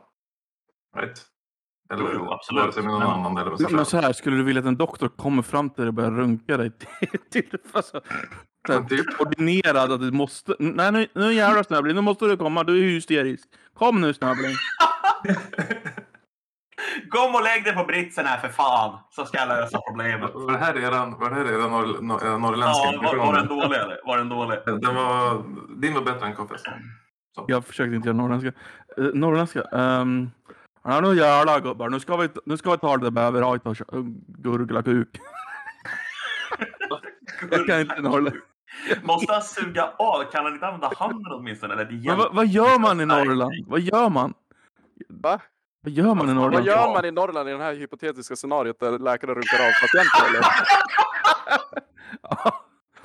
Right? 0.98 1.26
Eller 1.94 2.14
Jo, 2.14 2.32
absolut. 2.32 2.62
vare 2.64 2.72
sig 2.74 2.84
med 2.84 2.92
någon 2.92 3.00
Men- 3.00 3.10
annan 3.10 3.38
eller 3.38 3.50
med 3.50 3.60
sig 3.60 3.68
Men 3.70 3.76
själv. 3.78 3.86
så 3.86 3.98
här, 3.98 4.14
skulle 4.14 4.36
du 4.38 4.44
vilja 4.44 4.60
att 4.60 4.66
en 4.68 4.78
doktor 4.78 5.08
kommer 5.08 5.42
fram 5.42 5.70
till 5.70 5.82
dig 5.82 5.88
och 5.88 5.94
börjar 5.94 6.12
runka 6.12 6.58
dig 6.58 6.72
till, 6.80 7.20
till 7.32 7.58
alltså, 7.72 8.02
typ, 8.68 9.20
ordinerad 9.20 9.92
att 9.92 10.02
du 10.02 10.12
måste... 10.12 10.56
Nej, 10.60 10.92
nu, 10.92 11.08
nu 11.14 11.34
jävlar 11.34 11.64
Snabbling, 11.64 11.96
nu 11.96 12.02
måste 12.02 12.26
du 12.26 12.38
komma. 12.38 12.64
Du 12.64 12.80
är 12.80 12.84
hysterisk. 12.84 13.50
Kom 13.74 14.02
nu 14.02 14.14
Snabbling. 14.14 14.52
Kom 17.10 17.36
och 17.36 17.44
lägg 17.44 17.64
dig 17.64 17.74
på 17.74 17.84
britsen 17.84 18.26
här 18.26 18.38
för 18.38 18.48
fan, 18.48 19.00
så 19.10 19.26
ska 19.26 19.38
jag 19.38 19.48
lösa 19.48 19.80
problemet. 19.90 20.32
var 20.34 20.52
det 20.52 20.58
här 20.58 20.74
redan, 20.74 21.20
var 21.20 21.30
det 21.30 21.36
här 21.36 21.46
redan 21.46 21.72
norr, 21.72 22.02
norr, 22.02 22.38
norrländska 22.40 22.92
Ja, 22.94 23.02
var, 23.04 23.16
var 23.16 23.34
den 23.34 23.48
dålig 23.48 23.78
eller? 23.78 24.00
Var 24.06 24.18
den 24.18 24.30
dålig? 24.30 24.60
Den 24.66 24.96
var, 24.96 25.44
din 25.82 25.94
var 25.94 26.02
bättre 26.02 26.26
än 26.26 26.36
Koffes. 26.36 26.62
Jag 27.48 27.66
försökte 27.66 27.96
inte 27.96 28.08
göra 28.08 28.18
norrländska. 28.18 28.52
Uh, 29.00 29.14
norrländska. 29.14 29.62
Um, 29.62 30.32
ja, 30.84 31.02
nu 31.02 31.16
jävlar 31.16 31.60
gubbar. 31.60 31.90
Nu 31.90 32.00
ska 32.00 32.18
vi, 32.18 32.30
nu 32.46 32.58
ska 32.58 32.72
vi 32.72 32.78
ta 32.78 32.98
det 32.98 33.04
där 33.04 33.12
bäverhajt 33.12 33.66
och 33.66 33.78
gurgla 34.28 34.84
kuk. 34.84 35.10
Jag 37.52 37.68
kan 37.68 37.80
inte 37.80 38.02
norrländska. 38.02 38.51
Måste 39.04 39.34
han 39.34 39.42
suga 39.42 39.94
av? 39.98 40.24
Kan 40.32 40.44
han 40.46 40.54
inte 40.54 40.66
använda 40.66 40.92
handen 40.98 41.32
åtminstone? 41.32 41.74
Eller 41.74 41.86
det 41.86 42.16
vad, 42.16 42.36
vad 42.36 42.48
gör 42.48 42.80
man 42.80 43.02
i. 43.02 43.06
Norrland? 43.06 43.54
Vad 43.68 43.80
gör 43.80 44.10
man? 44.10 44.34
Va? 45.10 45.40
Vad 45.84 45.94
gör 45.94 46.16
man 46.16 46.26
i 46.26 46.28
Vad 46.28 46.36
Norrland? 46.36 46.66
gör 46.66 46.94
man 46.94 47.06
i 47.06 47.12
Norrland 47.12 47.50
i 47.50 47.52
det 47.52 47.58
här 47.64 47.74
hypotetiska 47.74 48.36
scenariot 48.36 48.80
där 48.80 49.00
läkare 49.00 49.34
runkar 49.34 49.58
av 49.58 49.72
patienter? 49.82 50.30
Eller? 50.30 50.46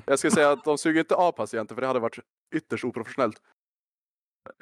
Jag 0.08 0.18
skulle 0.18 0.30
säga 0.30 0.50
att 0.50 0.64
de 0.64 0.78
suger 0.78 1.00
inte 1.00 1.14
av 1.14 1.32
patienter 1.32 1.74
för 1.74 1.82
det 1.82 1.86
hade 1.86 2.00
varit 2.00 2.18
ytterst 2.54 2.84
oprofessionellt. 2.84 3.42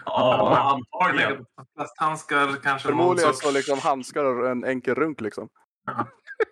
Ja, 0.05 0.81
antagligen. 1.01 1.47
Plasthandskar 1.75 2.63
kanske. 2.63 2.89
Förmodligen 2.89 3.35
så 3.35 3.51
liksom 3.51 3.79
handskar 3.79 4.25
och 4.25 4.51
en 4.51 4.65
enkel 4.65 4.95
runk 4.95 5.21
liksom. 5.21 5.49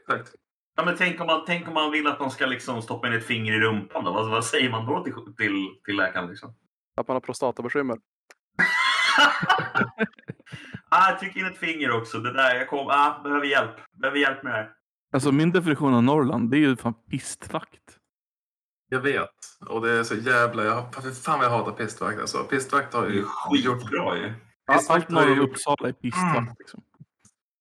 Exakt. 0.09 0.35
Ja, 0.76 0.85
men 0.85 0.96
tänk, 0.96 1.20
om 1.20 1.26
man, 1.26 1.42
tänk 1.46 1.68
om 1.68 1.74
man 1.74 1.90
vill 1.90 2.06
att 2.06 2.18
de 2.18 2.30
ska 2.30 2.46
liksom 2.46 2.82
stoppa 2.82 3.06
in 3.08 3.12
ett 3.12 3.26
finger 3.26 3.52
i 3.52 3.61
rumpan. 3.61 4.04
Då? 4.04 4.12
Vad, 4.12 4.30
vad 4.30 4.44
säger 4.44 4.70
man 4.70 4.87
då 4.87 5.04
till, 5.04 5.14
till, 5.37 5.68
till 5.85 5.96
läkaren? 5.96 6.28
Liksom? 6.28 6.54
Att 6.96 7.08
man 7.08 7.14
har 7.14 7.20
prostatabekymmer. 7.20 7.98
Ah, 10.94 11.18
tryck 11.18 11.37
in 11.37 11.46
ett 11.46 11.58
finger 11.58 11.90
också. 11.90 12.18
Det 12.18 12.32
där, 12.32 12.54
jag 12.54 12.68
kom, 12.68 12.87
ah, 12.90 13.20
behöver 13.22 13.46
hjälp. 13.46 13.76
Behöver 13.92 14.18
hjälp 14.18 14.42
med 14.42 14.52
det 14.52 14.56
här. 14.56 14.70
Alltså 15.12 15.32
min 15.32 15.52
definition 15.52 15.94
av 15.94 16.02
Norrland, 16.02 16.50
det 16.50 16.56
är 16.56 16.58
ju 16.58 16.76
fan 16.76 16.94
pistvakt. 17.11 17.98
Jag 18.88 19.00
vet. 19.00 19.30
Och 19.68 19.80
det 19.80 19.92
är 19.92 20.02
så 20.02 20.14
jävla... 20.14 20.64
Jag, 20.64 20.94
fan 21.22 21.38
vad 21.38 21.46
jag 21.46 21.50
hatar 21.50 21.72
pistvakt 21.72 22.20
alltså. 22.20 22.44
Pistvakt 22.44 22.94
har 22.94 23.08
ju 23.08 23.24
skitbra 23.24 24.16
ju. 24.16 24.32
Allt 24.66 25.08
norr 25.08 25.24
ju 25.24 25.32
om 25.32 25.37
gjort... 25.37 25.50
Uppsala 25.50 25.88
är 25.88 25.92
pistvakt. 25.92 26.38
Mm. 26.38 26.54
Liksom. 26.58 26.82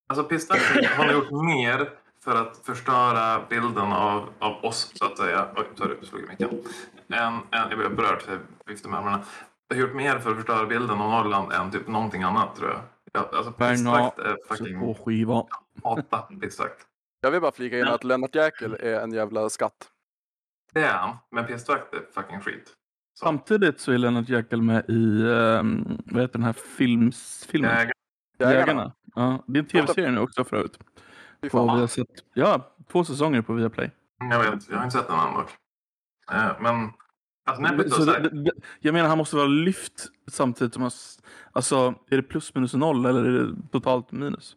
Alltså 0.07 0.23
pistvakt 0.23 0.61
har 0.97 1.11
gjort 1.11 1.31
mer 1.31 1.89
för 2.23 2.35
att 2.35 2.57
förstöra 2.57 3.45
bilden 3.49 3.91
av, 3.91 4.29
av 4.39 4.65
oss 4.65 4.91
så 4.95 5.05
att 5.05 5.17
säga. 5.17 5.47
Oj, 5.55 5.65
sorry, 5.75 5.95
jag 5.99 6.07
slog 6.07 6.21
i 6.21 6.27
micken. 6.27 6.49
Än, 7.09 7.33
än, 7.33 7.69
jag 7.69 7.77
blev 7.77 7.95
berörd 7.95 8.21
för 8.21 8.31
jag 8.31 8.39
viftade 8.65 8.91
med 8.91 8.99
armarna. 8.99 9.23
Det 9.69 9.75
har 9.75 9.81
gjort 9.81 9.95
mer 9.95 10.19
för 10.19 10.31
att 10.31 10.37
förstöra 10.37 10.65
bilden 10.65 11.01
av 11.01 11.09
Norrland 11.09 11.51
än 11.51 11.71
typ 11.71 11.87
någonting 11.87 12.23
annat 12.23 12.55
tror 12.55 12.69
jag. 12.69 12.81
Ja, 13.13 13.29
alltså 13.33 13.53
Så 13.75 14.55
fucking... 14.55 14.79
på 14.79 14.93
skiva. 14.93 15.45
Hata 15.83 16.17
pistvakt. 16.17 16.87
Jag 17.21 17.31
vill 17.31 17.41
bara 17.41 17.51
flika 17.51 17.79
in 17.79 17.87
att 17.87 18.03
Lennart 18.03 18.35
Jäkel 18.35 18.73
är 18.79 18.99
en 18.99 19.13
jävla 19.13 19.49
skatt. 19.49 19.89
Det 20.73 20.83
är 20.83 20.93
han. 20.93 21.17
Men 21.31 21.45
pistvakt 21.45 21.93
är 21.93 22.01
fucking 22.13 22.39
skit. 22.39 22.67
Så. 23.13 23.25
Samtidigt 23.25 23.79
så 23.79 23.91
är 23.91 23.97
Lennart 23.97 24.29
Jäkel 24.29 24.61
med 24.61 24.89
i, 24.89 25.23
um, 25.23 26.01
vad 26.05 26.21
heter 26.21 26.33
den 26.33 26.43
här 26.43 26.53
films, 26.53 27.47
filmen? 27.49 27.71
Jägare. 27.71 27.93
Jägarna. 28.39 28.93
Ja, 29.15 29.43
det 29.47 29.59
är 29.59 29.63
en 29.63 29.69
tv-serie 29.69 30.11
nu 30.11 30.19
också 30.19 30.43
förut. 30.43 30.79
På, 31.49 31.63
vi 31.63 31.79
har 31.79 31.87
sett, 31.87 32.07
ja, 32.33 32.75
två 32.91 33.03
säsonger 33.03 33.41
på 33.41 33.53
Viaplay. 33.53 33.91
Jag 34.19 34.39
vet, 34.51 34.69
jag 34.69 34.77
har 34.77 34.83
inte 34.83 34.97
sett 34.97 35.07
den 35.07 35.19
än 35.19 35.33
dock. 35.33 35.49
Eh, 36.31 36.61
Men 36.61 36.89
alltså, 37.45 37.61
jag 37.63 37.91
Så 37.91 37.99
det, 37.99 38.05
så 38.05 38.11
här, 38.11 38.19
det, 38.29 38.51
jag 38.79 38.93
menar, 38.93 39.09
han 39.09 39.17
måste 39.17 39.35
vara 39.35 39.47
lyft 39.47 40.07
samtidigt 40.27 40.73
som 40.73 40.81
han... 40.83 40.91
Alltså, 41.51 41.95
är 42.09 42.15
det 42.17 42.23
plus 42.23 42.55
minus 42.55 42.73
noll 42.73 43.05
eller 43.05 43.23
är 43.23 43.31
det 43.43 43.55
totalt 43.71 44.11
minus? 44.11 44.55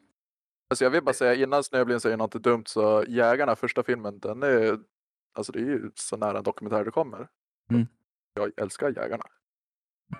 Alltså 0.70 0.85
jag 0.85 0.90
vill 0.90 1.03
bara 1.05 1.14
säga 1.14 1.35
innan 1.35 1.64
Snöblin 1.64 2.01
säger 2.01 2.16
något 2.16 2.33
dumt 2.33 2.64
så 2.66 3.05
Jägarna, 3.09 3.57
första 3.57 3.83
filmen, 3.83 4.18
den 4.18 4.42
är... 4.42 4.79
Alltså 5.37 5.53
det 5.53 5.59
är 5.59 5.62
ju 5.66 5.90
så 5.94 6.16
nära 6.16 6.38
en 6.38 6.44
dokumentär 6.44 6.85
det 6.85 6.90
kommer. 6.90 7.29
Mm. 7.70 7.87
Jag 8.35 8.51
älskar 8.57 8.88
Jägarna. 8.97 9.25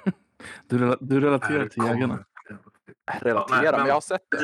Du, 0.67 0.79
rela- 0.79 0.97
du 1.01 1.21
relaterar 1.21 1.69
till 1.69 1.83
jägarna. 1.85 2.25
Relatera, 3.21 3.63
men- 3.71 3.81
men 3.81 3.87
jag 3.87 3.95
har 3.95 4.01
sett 4.01 4.31
det. 4.31 4.39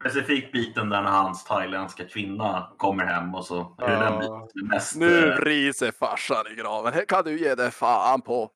Specifikt 0.00 0.52
biten 0.52 0.88
där 0.90 1.02
när 1.02 1.10
hans 1.10 1.44
thailändska 1.44 2.04
kvinna 2.04 2.68
kommer 2.76 3.04
hem 3.04 3.34
och 3.34 3.44
så 3.46 3.76
är 3.78 3.90
det 3.90 3.96
den 3.96 4.12
Ja. 4.12 4.18
biten 4.18 4.48
som 4.48 4.60
är 4.60 4.68
mest... 4.74 4.96
Nu 4.96 5.28
eh, 5.32 5.36
vriser 5.36 5.92
farsan 5.92 6.46
i 6.52 6.54
graven. 6.54 6.92
Det 6.96 7.06
kan 7.06 7.24
du 7.24 7.38
ge 7.38 7.54
dig 7.54 7.70
fan 7.70 8.20
på. 8.22 8.50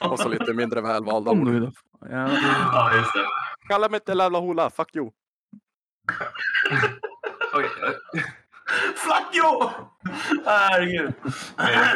Och 0.00 0.18
så 0.20 0.28
lite 0.28 0.52
mindre 0.54 0.80
välvalda 0.80 1.30
ord. 1.30 1.72
Ja, 2.10 2.28
Ja, 2.72 2.94
just 2.96 3.12
det. 3.14 3.24
Kalla 3.68 3.88
mig 3.88 3.96
inte 3.96 4.14
Lavla 4.14 4.38
Hola, 4.38 4.70
fuck 4.70 4.96
you. 4.96 5.10
Fuck 8.96 9.34
you! 9.34 9.68
Herregud. 10.44 11.12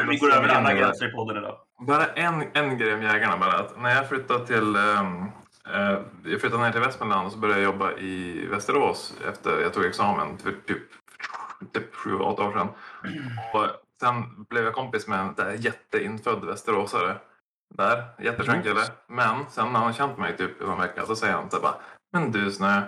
Vi 0.08 0.16
går 0.16 0.32
över 0.32 0.48
alla 0.48 0.74
gränser 0.74 1.08
i 1.08 1.12
podden 1.12 1.36
idag. 1.36 1.56
Bara 1.86 2.06
en, 2.06 2.44
en 2.54 2.78
grej 2.78 2.94
om 2.94 3.02
jägarna 3.02 3.36
bara. 3.36 3.52
Att 3.58 3.80
när 3.80 3.90
jag 3.94 4.08
flyttade 4.08 4.46
till 4.46 4.76
eh, 4.76 5.02
jag 6.24 6.40
flyttade 6.40 6.62
ner 6.62 6.72
till 6.72 6.80
Västmanland 6.80 7.26
och 7.26 7.32
så 7.32 7.38
började 7.38 7.62
jag 7.62 7.72
jobba 7.72 7.92
i 7.92 8.46
Västerås 8.46 9.14
efter 9.28 9.60
jag 9.60 9.72
tog 9.74 9.84
examen 9.84 10.38
för 10.38 10.52
typ, 10.52 10.82
typ 11.72 11.94
sju, 11.94 12.14
åtta 12.16 12.48
år 12.48 12.52
sedan. 12.52 12.68
Och 13.52 13.66
sen 14.00 14.44
blev 14.44 14.64
jag 14.64 14.74
kompis 14.74 15.08
med 15.08 15.20
en 15.20 15.34
där 15.34 15.52
jätteinfödd 15.52 16.44
västeråsare. 16.44 17.16
Där, 17.74 18.04
jätteskön 18.18 18.62
kille. 18.62 18.80
Men 19.06 19.50
sen 19.50 19.72
när 19.72 19.80
han 19.80 19.92
känt 19.92 20.18
mig 20.18 20.36
typ 20.36 20.62
i 20.62 20.64
någon 20.64 20.80
vecka 20.80 21.06
så 21.06 21.16
säger 21.16 21.34
han 21.34 21.50
så 21.50 21.60
bara 21.60 21.74
Men 22.12 22.32
du 22.32 22.50
Snö, 22.50 22.82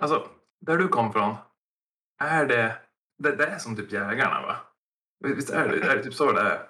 alltså 0.00 0.26
där 0.66 0.78
du 0.78 0.88
kom 0.88 1.12
från, 1.12 1.34
är 2.22 2.46
det, 2.46 2.76
det, 3.18 3.36
det 3.36 3.46
är 3.46 3.58
som 3.58 3.76
typ 3.76 3.92
jägarna 3.92 4.42
va? 4.42 4.56
Visst 5.24 5.50
är 5.50 5.68
det, 5.68 5.86
är 5.86 5.96
det 5.96 6.02
typ 6.02 6.14
så 6.14 6.32
det 6.32 6.40
är? 6.40 6.66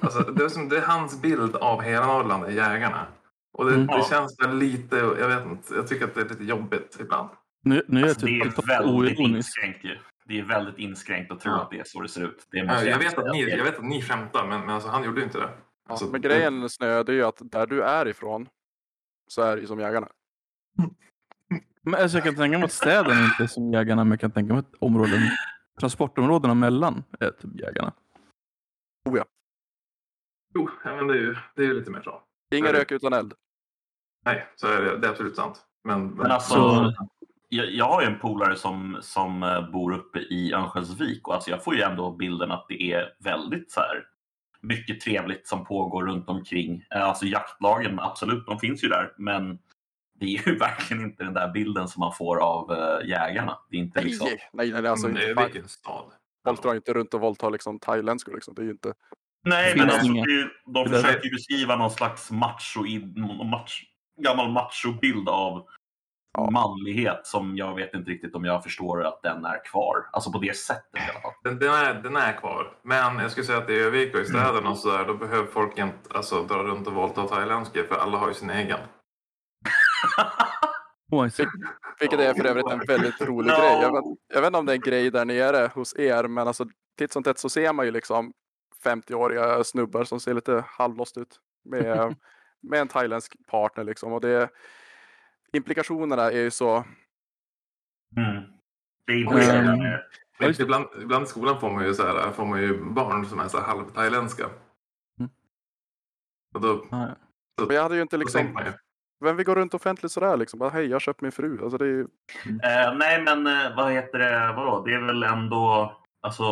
Alltså, 0.00 0.18
det, 0.18 0.44
är 0.44 0.48
som, 0.48 0.68
det 0.68 0.76
är 0.76 0.82
hans 0.82 1.22
bild 1.22 1.56
av 1.56 1.82
hela 1.82 2.06
Norrland, 2.06 2.44
är 2.44 2.50
jägarna. 2.50 3.06
Och 3.58 3.64
det, 3.64 3.74
Mm. 3.74 3.86
det 3.86 4.04
känns 4.10 4.36
väl 4.42 4.56
lite, 4.58 4.96
jag 4.96 5.28
vet 5.28 5.46
inte, 5.46 5.74
jag 5.74 5.86
tycker 5.88 6.04
att 6.04 6.14
det 6.14 6.20
är 6.20 6.28
lite 6.28 6.44
jobbigt 6.44 6.96
ibland. 7.00 7.28
nu, 7.62 7.82
nu 7.88 8.00
är 8.00 8.04
Alltså, 8.08 8.26
det 8.26 8.32
typ 8.32 8.46
är 8.46 8.50
totalt 8.50 8.70
väldigt 8.86 9.18
inskränkt 9.18 9.84
ju. 9.84 9.98
Det 10.24 10.38
är 10.38 10.42
väldigt 10.44 10.78
inskränkt 10.78 11.32
att 11.32 11.40
tro 11.40 11.52
Ja. 11.52 11.62
att 11.62 11.70
det 11.70 11.78
är 11.80 11.84
så 11.86 12.00
det 12.02 12.08
ser 12.08 12.24
ut. 12.24 12.46
Det 12.50 12.58
Jag, 12.58 12.66
måste 12.66 12.88
jag, 12.88 12.98
vet, 12.98 13.18
att 13.18 13.32
ni, 13.32 13.42
jag 13.50 13.64
vet 13.64 13.78
att 13.78 13.84
ni 13.84 14.02
skämtar, 14.02 14.46
men, 14.46 14.60
men 14.60 14.70
alltså, 14.70 14.88
han 14.88 15.04
gjorde 15.04 15.20
ju 15.20 15.24
inte 15.26 15.38
det. 15.38 15.44
Ja, 15.44 15.90
Alltså, 15.90 16.06
men 16.06 16.20
grejen 16.20 16.68
Snö, 16.68 17.02
det 17.02 17.12
är 17.12 17.16
ju 17.16 17.22
att 17.24 17.38
där 17.42 17.66
du 17.66 17.82
är 17.82 18.08
ifrån 18.08 18.48
så 19.28 19.42
är 19.42 19.56
det 19.56 19.60
ju 19.60 19.66
som 19.66 19.80
Jägarna. 19.80 20.08
Men 21.82 21.94
alltså, 21.94 22.16
jag 22.18 22.24
kan 22.24 22.34
tänka 22.34 22.58
mig 22.58 22.64
att 22.64 22.72
städerna 22.72 23.24
inte 23.24 23.42
är 23.42 23.46
som 23.46 23.72
jägarna, 23.72 24.04
men 24.04 24.10
jag 24.10 24.20
kan 24.20 24.30
tänka 24.30 24.52
mig 24.52 24.60
att 24.60 24.74
områden, 24.78 25.20
transportområdena 25.80 26.54
mellan 26.54 27.04
är 27.20 27.30
typ 27.30 27.60
jägarna. 27.60 27.92
Jo, 30.54 30.68
ja, 30.84 30.96
men 30.96 31.06
det 31.06 31.14
är 31.14 31.18
ju, 31.18 31.36
det 31.54 31.62
är 31.62 31.66
ju 31.66 31.74
lite 31.74 31.90
mer 31.90 32.02
så. 32.02 32.22
Ingen 32.52 32.66
Ja, 32.66 32.72
det- 32.72 32.78
rök 32.78 32.92
utan 32.92 33.12
eld. 33.12 33.34
Nej, 34.24 34.46
så 34.56 34.66
är 34.66 34.82
det. 34.82 34.98
Det 34.98 35.06
är 35.06 35.10
absolut 35.10 35.36
sant. 35.36 35.60
Men, 35.84 36.06
Men 36.06 36.30
alltså, 36.30 36.54
Så- 36.54 36.94
jag, 37.48 37.70
jag 37.70 37.84
har 37.84 38.02
ju 38.02 38.06
en 38.06 38.18
polare 38.18 38.56
som, 38.56 38.98
som 39.00 39.42
eh, 39.42 39.70
bor 39.70 39.92
uppe 39.94 40.18
i 40.18 40.52
Örnsköldsvik 40.52 41.28
och 41.28 41.34
alltså 41.34 41.50
jag 41.50 41.64
får 41.64 41.74
ju 41.74 41.82
ändå 41.82 42.10
bilden 42.12 42.50
att 42.52 42.66
det 42.68 42.82
är 42.92 43.12
väldigt 43.18 43.70
så 43.72 43.80
här 43.80 44.04
mycket 44.60 45.00
trevligt 45.00 45.48
som 45.48 45.64
pågår 45.64 46.06
runt 46.06 46.28
omkring. 46.28 46.84
Eh, 46.94 47.02
Alltså 47.02 47.24
jaktlagen, 47.26 48.00
absolut, 48.00 48.46
de 48.46 48.58
finns 48.58 48.84
ju 48.84 48.88
där, 48.88 49.12
men 49.18 49.58
det 50.20 50.26
är 50.26 50.48
ju 50.48 50.58
verkligen 50.58 51.02
inte 51.02 51.24
den 51.24 51.34
där 51.34 51.48
bilden 51.52 51.88
som 51.88 52.00
man 52.00 52.12
får 52.14 52.36
av 52.40 52.72
eh, 52.72 53.08
jägarna. 53.08 53.58
Det 53.70 53.76
är 53.76 53.80
inte 53.80 54.02
liksom... 54.02 54.28
Nej, 54.52 54.72
nej, 54.72 54.82
nej, 54.82 54.90
alltså 54.90 55.08
det 55.08 55.24
är 55.30 55.44
vilken 55.44 55.68
stad. 55.68 56.04
folk 56.44 56.62
drar 56.62 56.74
inte 56.74 56.92
runt 56.92 57.14
och 57.14 57.20
våldtar 57.20 57.50
liksom 57.50 57.78
thailändskor 57.78 58.34
liksom. 58.34 58.54
Det 58.54 58.62
är 58.62 58.64
ju 58.64 58.70
inte... 58.70 58.94
Nej, 59.44 59.74
men 59.76 59.90
alltså, 59.90 60.12
de 60.66 60.88
försöker 60.88 61.24
ju 61.24 61.30
beskriva 61.30 61.76
någon 61.76 61.90
slags 61.90 62.30
macho, 62.30 62.82
match, 63.44 63.82
gammal 64.18 64.50
machobild 64.52 65.28
av 65.28 65.66
Ja. 66.32 66.50
manlighet 66.50 67.26
som 67.26 67.56
jag 67.56 67.74
vet 67.74 67.94
inte 67.94 68.10
riktigt 68.10 68.34
om 68.34 68.44
jag 68.44 68.62
förstår 68.62 69.04
att 69.04 69.22
den 69.22 69.44
är 69.44 69.64
kvar. 69.64 70.08
Alltså 70.12 70.32
på 70.32 70.38
det 70.38 70.56
sättet 70.56 70.96
i 70.96 71.10
alla 71.10 71.20
fall. 71.20 71.32
Den, 71.44 71.58
den, 71.58 71.74
är, 71.74 71.94
den 71.94 72.16
är 72.16 72.32
kvar. 72.32 72.78
Men 72.82 73.18
jag 73.18 73.30
skulle 73.30 73.46
säga 73.46 73.58
att 73.58 73.70
i 73.70 73.72
Örnsköldsvik 73.72 74.14
och 74.14 74.20
i 74.20 74.24
städerna 74.24 74.70
och 74.70 74.78
så 74.78 74.88
där, 74.90 75.04
då 75.06 75.14
behöver 75.14 75.46
folk 75.46 75.78
inte 75.78 75.98
alltså, 76.14 76.42
dra 76.42 76.56
runt 76.62 76.86
och 76.86 76.92
våldta 76.94 77.28
thailändskor 77.28 77.82
för 77.82 77.94
alla 77.94 78.18
har 78.18 78.28
ju 78.28 78.34
sin 78.34 78.50
egen. 78.50 78.78
Vilket 82.00 82.20
är 82.20 82.34
för 82.34 82.44
övrigt 82.46 82.70
en 82.70 82.82
väldigt 82.86 83.20
rolig 83.20 83.48
No. 83.50 83.54
grej. 83.58 83.78
Jag 83.82 83.92
vet, 83.92 84.18
jag 84.34 84.40
vet 84.40 84.46
inte 84.46 84.58
om 84.58 84.66
det 84.66 84.72
är 84.72 84.76
en 84.76 84.80
grej 84.80 85.10
där 85.10 85.24
nere 85.24 85.70
hos 85.74 85.96
er, 85.96 86.24
men 86.28 86.48
alltså 86.48 86.66
titt 86.98 87.12
som 87.12 87.22
tätt 87.22 87.38
så 87.38 87.48
ser 87.48 87.72
man 87.72 87.86
ju 87.86 87.92
liksom 87.92 88.32
50-åriga 88.84 89.64
snubbar 89.64 90.04
som 90.04 90.20
ser 90.20 90.34
lite 90.34 90.64
halvlost 90.66 91.16
ut 91.18 91.36
med, 91.64 92.16
med 92.60 92.80
en 92.80 92.88
thailändsk 92.88 93.36
partner 93.46 93.84
liksom. 93.84 94.12
Och 94.12 94.20
det, 94.20 94.48
implikationerna 95.52 96.22
är 96.22 96.40
ju 96.42 96.50
så, 96.50 96.84
Mm. 98.16 98.42
Det 99.06 99.12
är 99.12 99.68
Mm. 99.68 99.78
det. 100.38 100.62
Ibland, 100.62 100.86
ibland 101.02 101.24
i 101.24 101.28
skolan 101.28 101.60
får 101.60 101.70
man 101.70 101.84
ju, 101.84 101.94
så 101.94 102.06
här, 102.06 102.30
får 102.30 102.44
man 102.44 102.60
ju 102.62 102.84
barn 102.84 103.26
som 103.26 103.38
är 103.40 103.48
så 103.48 103.60
halvthailändska. 103.60 104.44
Mm. 105.18 105.30
Och 106.54 106.60
då, 106.60 106.86
Ja, 106.90 107.08
ja. 107.56 107.64
och 107.64 107.72
jag 107.72 107.82
hade 107.82 107.96
ju 107.96 108.02
inte 108.02 108.16
liksom, 108.16 108.58
vem 109.20 109.36
vill 109.36 109.46
gå 109.46 109.54
runt 109.54 109.74
offentligt 109.74 110.12
sådär 110.12 110.36
liksom, 110.36 110.58
bara 110.58 110.70
hej 110.70 110.86
jag 110.86 110.94
har 110.94 111.00
köpt 111.00 111.20
min 111.20 111.32
fru. 111.32 111.62
Alltså 111.62 111.78
det 111.78 111.84
är 111.84 111.88
ju, 111.88 112.06
Eh, 112.62 112.94
nej, 112.96 113.22
men 113.22 113.46
eh, 113.46 113.76
vad 113.76 113.92
heter 113.92 114.18
det? 114.18 114.52
Vadå? 114.56 114.82
Det 114.84 114.94
är 114.94 115.00
väl 115.00 115.22
ändå 115.22 115.96
alltså, 116.20 116.44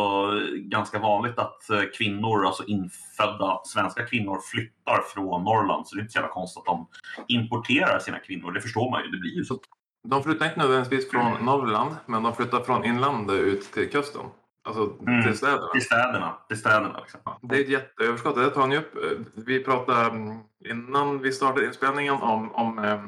ganska 0.55 0.99
vanligt 0.99 1.39
att 1.39 1.69
eh, 1.69 1.81
kvinnor, 1.97 2.45
alltså 2.45 2.63
infödda 2.63 3.61
svenska 3.65 4.05
kvinnor, 4.05 4.39
flyttar 4.51 5.01
från 5.13 5.43
Norrland. 5.43 5.87
Så 5.87 5.95
det 5.95 5.99
är 5.99 6.01
inte 6.01 6.11
så 6.13 6.17
jävla 6.19 6.33
konstigt 6.33 6.59
att 6.59 6.65
de 6.65 6.87
importerar 7.27 7.99
sina 7.99 8.19
kvinnor. 8.19 8.51
Det 8.51 8.61
förstår 8.61 8.91
man 8.91 9.03
ju. 9.03 9.09
Det 9.11 9.17
blir 9.17 9.35
ju 9.35 9.45
så. 9.45 9.59
De 10.07 10.23
flyttar 10.23 10.45
inte 10.45 10.59
nödvändigtvis 10.59 11.11
från 11.11 11.45
Norrland, 11.45 11.95
men 12.05 12.23
de 12.23 12.35
flyttar 12.35 12.59
från 12.61 12.85
inlandet 12.85 13.35
ut 13.35 13.71
till 13.73 13.89
kusten. 13.91 14.21
Alltså 14.63 14.93
Mm. 15.07 15.23
till 15.23 15.37
städerna. 15.37 15.67
Till 15.67 15.85
städerna. 15.85 16.33
Till 16.47 16.59
städerna 16.59 16.99
liksom. 16.99 17.19
Det 17.41 17.55
är 17.55 17.61
ett 17.61 17.69
jätteöverskott. 17.69 18.35
Det 18.35 18.49
tar 18.49 18.67
ju 18.67 18.77
upp. 18.77 18.93
Vi 19.35 19.63
pratade 19.63 20.05
mm, 20.09 20.37
innan 20.65 21.19
vi 21.19 21.31
startade 21.31 21.65
inspelningen 21.65 22.13
om, 22.13 22.51
om 22.55 22.79
eh, 22.79 23.01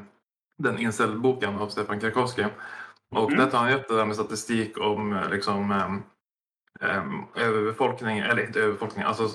den 0.58 0.78
incelboken 0.78 1.58
av 1.58 1.68
Stefan 1.68 2.00
Krakowski. 2.00 2.44
Och 3.10 3.30
Mm. 3.32 3.38
där 3.44 3.50
tar 3.50 3.58
han 3.58 3.72
upp 3.72 3.88
det 3.88 3.96
där 3.96 4.04
med 4.06 4.14
statistik 4.16 4.78
om 4.78 5.12
eh, 5.12 5.30
liksom, 5.30 5.72
överbefolkning, 7.34 8.18
eller 8.18 8.46
inte 8.46 8.60
överbefolkning, 8.60 9.04
alltså 9.04 9.28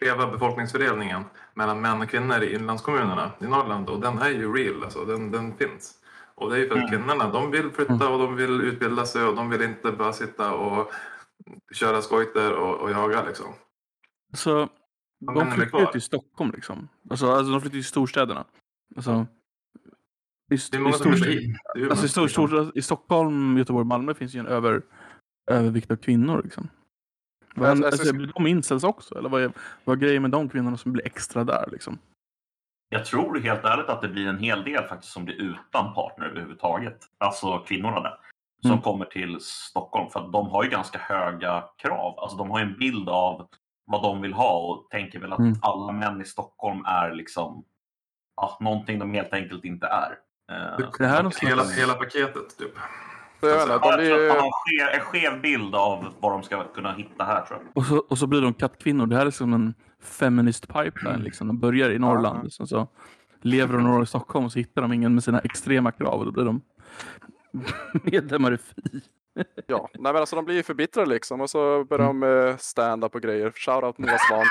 skeva 0.00 0.26
befolkningsfördelningen 0.26 1.24
mellan 1.54 1.80
män 1.80 2.00
och 2.02 2.08
kvinnor 2.08 2.42
i 2.42 2.54
inlandskommunerna 2.54 3.30
i 3.40 3.46
Norrland. 3.46 3.88
Och 3.88 4.00
den 4.00 4.18
är 4.18 4.28
ju 4.30 4.52
real, 4.52 4.84
alltså 4.84 5.04
den, 5.04 5.30
den 5.30 5.56
finns. 5.56 5.94
Och 6.34 6.50
det 6.50 6.56
är 6.56 6.60
ju 6.60 6.68
för 6.68 6.74
att 6.74 6.78
Mm. 6.78 6.90
kvinnorna, 6.90 7.32
de 7.32 7.50
vill 7.50 7.70
flytta 7.70 8.08
och 8.08 8.18
de 8.18 8.36
vill 8.36 8.60
utbilda 8.60 9.06
sig 9.06 9.24
och 9.24 9.36
de 9.36 9.50
vill 9.50 9.62
inte 9.62 9.92
bara 9.92 10.12
sitta 10.12 10.54
och 10.54 10.92
köra 11.72 12.02
skojter 12.02 12.52
och, 12.52 12.80
och 12.80 12.90
jaga 12.90 13.24
liksom. 13.24 13.46
Så 14.34 14.68
de 15.36 15.50
flyttar 15.50 15.80
ju 15.80 15.86
till 15.86 16.02
Stockholm 16.02 16.50
liksom. 16.54 16.88
Alltså, 17.10 17.30
alltså 17.32 17.52
de 17.52 17.60
flyttar 17.60 17.74
till 17.74 17.84
storstäderna. 17.84 18.44
Alltså, 18.96 19.26
i, 20.50 20.76
i, 20.76 20.78
många 20.78 20.92
som 20.92 21.00
stor, 21.00 21.12
flyttar 21.12 21.30
hit. 21.30 21.56
Det 21.74 21.80
är 21.80 21.84
ju 21.84 21.90
alltså, 21.90 22.06
i, 22.06 22.08
stor, 22.08 22.28
stor, 22.28 22.78
I 22.78 22.82
Stockholm, 22.82 23.58
Göteborg, 23.58 23.86
Malmö 23.86 24.14
finns 24.14 24.34
ju 24.34 24.40
en 24.40 24.46
över, 24.46 24.82
övervikt 25.48 25.90
av 25.90 25.96
kvinnor. 25.96 26.40
Liksom. 26.44 26.68
Vad, 27.54 27.70
Alltså, 27.70 27.84
alltså, 27.86 28.00
alltså, 28.02 28.14
blir 28.14 28.32
de 28.34 28.46
incels 28.46 28.84
också? 28.84 29.18
Eller 29.18 29.28
vad 29.28 29.42
är, 29.42 29.52
vad 29.84 29.96
är 29.96 30.00
grejen 30.00 30.22
med 30.22 30.30
de 30.30 30.48
kvinnorna 30.48 30.76
som 30.76 30.92
blir 30.92 31.06
extra 31.06 31.44
där? 31.44 31.68
Liksom? 31.72 31.98
Jag 32.88 33.04
tror 33.04 33.38
helt 33.40 33.64
ärligt 33.64 33.88
att 33.88 34.02
det 34.02 34.08
blir 34.08 34.26
en 34.28 34.38
hel 34.38 34.64
del 34.64 34.84
faktiskt 34.84 35.12
som 35.12 35.24
blir 35.24 35.34
utan 35.36 35.94
partner 35.94 36.26
överhuvudtaget. 36.26 36.98
Alltså 37.18 37.58
kvinnorna 37.58 38.00
där. 38.00 38.14
Som 38.62 38.70
Mm. 38.70 38.82
kommer 38.82 39.04
till 39.04 39.38
Stockholm. 39.40 40.10
För 40.10 40.20
att 40.20 40.32
de 40.32 40.48
har 40.48 40.64
ju 40.64 40.70
ganska 40.70 40.98
höga 40.98 41.64
krav. 41.76 42.18
Alltså 42.18 42.36
de 42.36 42.50
har 42.50 42.58
ju 42.58 42.64
en 42.64 42.78
bild 42.78 43.08
av 43.08 43.48
vad 43.86 44.02
de 44.02 44.20
vill 44.22 44.32
ha 44.32 44.58
och 44.58 44.90
tänker 44.90 45.18
väl 45.20 45.32
att 45.32 45.38
Mm. 45.38 45.54
alla 45.62 45.92
män 45.92 46.20
i 46.20 46.24
Stockholm 46.24 46.84
är 46.86 47.12
liksom 47.12 47.64
ja, 48.36 48.56
någonting 48.60 48.98
de 48.98 49.14
helt 49.14 49.32
enkelt 49.32 49.64
inte 49.64 49.86
är. 49.86 50.10
Eh, 50.52 50.88
Det 50.98 51.06
här 51.06 51.24
är 51.24 51.46
Hela, 51.48 51.64
hela 51.64 51.94
paketet 51.94 52.58
typ. 52.58 52.72
Så 53.40 53.46
jag 53.46 53.54
vet 53.54 53.62
inte, 53.62 53.72
ja, 53.72 53.78
de 53.78 53.88
jag 53.88 53.98
blir 53.98 54.08
tror 54.08 54.20
ju, 54.20 54.30
att 54.30 54.36
man 54.36 54.40
har 54.40 54.46
en 54.46 54.52
skev, 54.52 55.00
en 55.00 55.00
skev 55.00 55.40
bild 55.40 55.74
av 55.74 56.14
vad 56.20 56.32
de 56.32 56.42
ska 56.42 56.64
kunna 56.64 56.92
hitta 56.92 57.24
här 57.24 57.46
tror 57.46 57.60
jag. 57.60 57.76
Och, 57.76 57.84
så, 57.84 57.98
och 57.98 58.18
så 58.18 58.26
blir 58.26 58.40
de 58.40 58.54
kattkvinnor. 58.54 59.06
Det 59.06 59.16
här 59.16 59.26
är 59.26 59.30
som 59.30 59.52
en 59.54 59.74
feminist 60.02 60.68
pipeline. 60.68 61.20
Liksom. 61.22 61.46
De 61.46 61.58
börjar 61.58 61.90
i 61.90 61.98
Norrland. 61.98 62.40
Ja. 62.44 62.50
Sen 62.50 62.66
så 62.66 62.88
lever 63.42 63.74
de 63.74 63.84
några 63.84 64.02
i 64.02 64.06
Stockholm 64.06 64.44
och 64.44 64.52
så 64.52 64.58
hittar 64.58 64.82
de 64.82 64.92
ingen 64.92 65.14
med 65.14 65.24
sina 65.24 65.38
extrema 65.38 65.92
krav. 65.92 66.18
Och 66.18 66.24
då 66.24 66.32
blir 66.32 66.44
de 66.44 66.60
medlemmar 68.12 68.52
i 68.52 68.58
FI. 68.58 69.00
ja, 69.66 69.88
nej 69.94 70.12
men 70.12 70.16
alltså 70.16 70.36
de 70.36 70.44
blir 70.44 70.54
ju 70.56 70.62
förbittrade 70.62 71.08
liksom 71.10 71.40
och 71.40 71.50
så 71.50 71.84
börjar 71.84 72.06
de 72.06 72.18
med 72.18 72.60
stand-up 72.60 73.14
och 73.14 73.22
grejer. 73.22 73.52
Shoutout 73.54 73.98
Moa 73.98 74.18
Svan. 74.18 74.46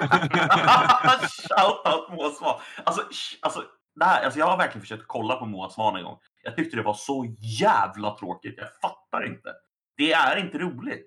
Shoutout 1.20 2.16
Moa 2.16 2.30
Svan. 2.30 2.60
Alltså, 2.84 3.02
alltså, 3.42 3.62
det 3.94 4.04
här, 4.04 4.24
alltså 4.24 4.38
jag 4.38 4.46
har 4.46 4.56
verkligen 4.56 4.80
försökt 4.80 5.04
kolla 5.06 5.36
på 5.36 5.46
Moa 5.46 5.70
Svan 5.70 5.96
en 5.96 6.04
gång. 6.04 6.18
Jag 6.46 6.56
tyckte 6.56 6.76
det 6.76 6.82
var 6.82 6.94
så 6.94 7.34
jävla 7.60 8.16
tråkigt. 8.16 8.54
Jag 8.58 8.68
fattar 8.82 9.26
inte. 9.26 9.52
Det 9.96 10.12
är 10.12 10.36
inte 10.36 10.58
roligt. 10.58 11.06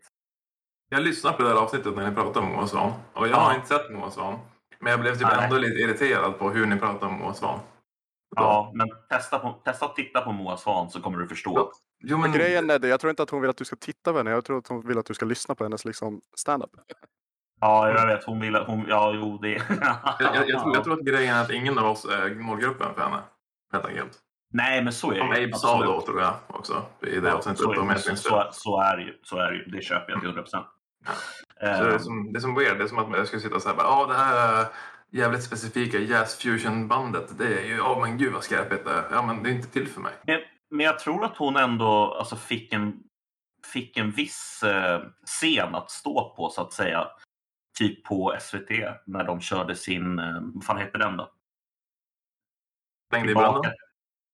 Jag 0.89 1.01
lyssnade 1.01 1.37
på 1.37 1.43
det 1.43 1.49
här 1.49 1.55
avsnittet 1.55 1.95
när 1.95 2.09
ni 2.09 2.15
pratade 2.15 2.45
om 2.45 2.51
Moa 2.51 2.67
Svan. 2.67 2.91
Och 3.13 3.27
jag 3.27 3.35
Ja. 3.35 3.39
har 3.39 3.55
inte 3.55 3.67
sett 3.67 3.91
Moa 3.91 4.11
Svan. 4.11 4.39
Men 4.79 4.91
jag 4.91 4.99
blev 5.01 5.13
typ 5.13 5.27
Nej. 5.27 5.43
ändå 5.43 5.57
lite 5.57 5.75
irriterad 5.79 6.39
på 6.39 6.49
hur 6.49 6.65
ni 6.65 6.79
pratar 6.79 7.07
om 7.07 7.13
Moa 7.13 7.33
Svan. 7.33 7.59
Ja, 8.35 8.71
men 8.75 8.87
testa, 9.09 9.39
på, 9.39 9.51
testa 9.65 9.85
att 9.85 9.95
titta 9.95 10.21
på 10.21 10.31
Moa 10.31 10.57
Svan 10.57 10.89
så 10.89 11.01
kommer 11.01 11.17
du 11.17 11.27
förstå. 11.27 11.53
Ja. 11.55 11.71
Jo, 12.03 12.17
men 12.17 12.31
Men 12.31 12.39
grejen 12.39 12.69
är 12.69 12.79
det, 12.79 12.87
jag 12.87 12.99
tror 12.99 13.09
inte 13.09 13.23
att 13.23 13.29
hon 13.29 13.41
vill 13.41 13.49
att 13.49 13.57
du 13.57 13.65
ska 13.65 13.75
titta 13.75 14.11
på 14.11 14.17
henne. 14.17 14.31
Jag 14.31 14.45
tror 14.45 14.57
att 14.57 14.67
hon 14.67 14.87
vill 14.87 14.97
att 14.97 15.05
du 15.05 15.13
ska 15.13 15.25
lyssna 15.25 15.55
på 15.55 15.63
hennes 15.63 15.85
liksom 15.85 16.21
stand-up. 16.35 16.69
Ja, 17.61 17.89
jag 17.89 18.07
vet. 18.07 18.23
Hon 18.23 18.39
vill 18.39 18.55
hon, 18.55 18.85
Ja, 18.87 19.11
jo, 19.15 19.37
det... 19.37 19.49
jag, 19.49 19.61
jag, 20.19 20.49
jag, 20.49 20.61
tror, 20.61 20.75
jag 20.75 20.83
tror 20.83 20.93
att 20.99 21.05
grejen 21.05 21.35
är 21.35 21.41
att 21.41 21.51
ingen 21.51 21.77
av 21.79 21.85
oss 21.85 22.05
är 22.05 22.35
målgruppen 22.35 22.93
för 22.95 23.01
henne. 23.01 23.19
Helt 23.73 23.85
enkelt. 23.85 24.19
Nej, 24.51 24.83
men 24.83 24.93
så 24.93 25.11
är 25.11 25.15
det 25.15 25.39
ju. 25.39 25.45
Abe 25.45 25.57
sa 25.57 25.83
då, 25.83 26.01
tror 26.01 26.21
jag 26.21 26.33
också. 26.47 26.85
I 27.01 27.19
det 27.19 27.29
Ja, 27.29 27.35
avsnittet. 27.35 27.59
så, 27.59 27.71
är 27.71 27.95
så, 27.95 28.15
så, 28.15 28.47
så 28.51 28.81
är 28.81 28.97
det 28.97 29.03
ju. 29.03 29.19
Så 29.23 29.37
är 29.37 29.51
det 29.51 29.57
ju. 29.57 29.65
Det 29.65 29.81
köper 29.81 30.11
jag 30.11 30.19
till 30.19 30.27
100 30.29 30.41
procent. 30.41 30.67
Så 31.59 31.65
det, 31.65 31.67
är 31.67 31.97
som, 31.97 32.33
det 32.33 32.39
är 32.39 32.41
som 32.41 32.55
weird. 32.55 32.77
Det 32.77 32.83
är 32.83 32.87
som 32.87 32.97
att 32.97 33.17
jag 33.17 33.27
skulle 33.27 33.41
sitta 33.41 33.55
och 33.55 33.61
säga 33.61 33.75
ja 33.77 34.05
det 34.07 34.13
här 34.13 34.67
jävligt 35.11 35.43
specifika 35.43 35.97
Jazz 35.99 36.35
Fusion-bandet. 36.35 37.37
Det 37.37 37.59
är 37.59 37.65
ju, 37.65 37.75
ja 37.75 37.99
men 38.01 38.17
gud 38.17 38.33
vad 38.33 38.43
skräpigt 38.43 38.85
det 38.85 38.91
är. 38.91 39.03
Ja 39.11 39.21
men 39.21 39.43
det 39.43 39.49
är 39.49 39.53
inte 39.53 39.67
till 39.67 39.87
för 39.87 40.01
mig. 40.01 40.13
Men, 40.23 40.39
men 40.69 40.85
jag 40.85 40.99
tror 40.99 41.25
att 41.25 41.37
hon 41.37 41.55
ändå 41.55 42.13
alltså, 42.19 42.35
fick, 42.35 42.73
en, 42.73 43.03
fick 43.73 43.97
en 43.97 44.11
viss 44.11 44.63
eh, 44.63 45.01
scen 45.25 45.75
att 45.75 45.91
stå 45.91 46.35
på, 46.35 46.49
så 46.49 46.61
att 46.61 46.73
säga. 46.73 47.07
Typ 47.77 48.03
på 48.03 48.35
SVT 48.39 48.69
när 49.05 49.23
de 49.23 49.41
körde 49.41 49.75
sin, 49.75 50.19
eh, 50.19 50.39
vad 50.41 50.63
fan 50.63 50.77
heter 50.77 50.99
den 50.99 51.17
då? 51.17 51.31
Släng 53.09 53.23
i 53.23 53.27
Tillbaka. 53.27 53.71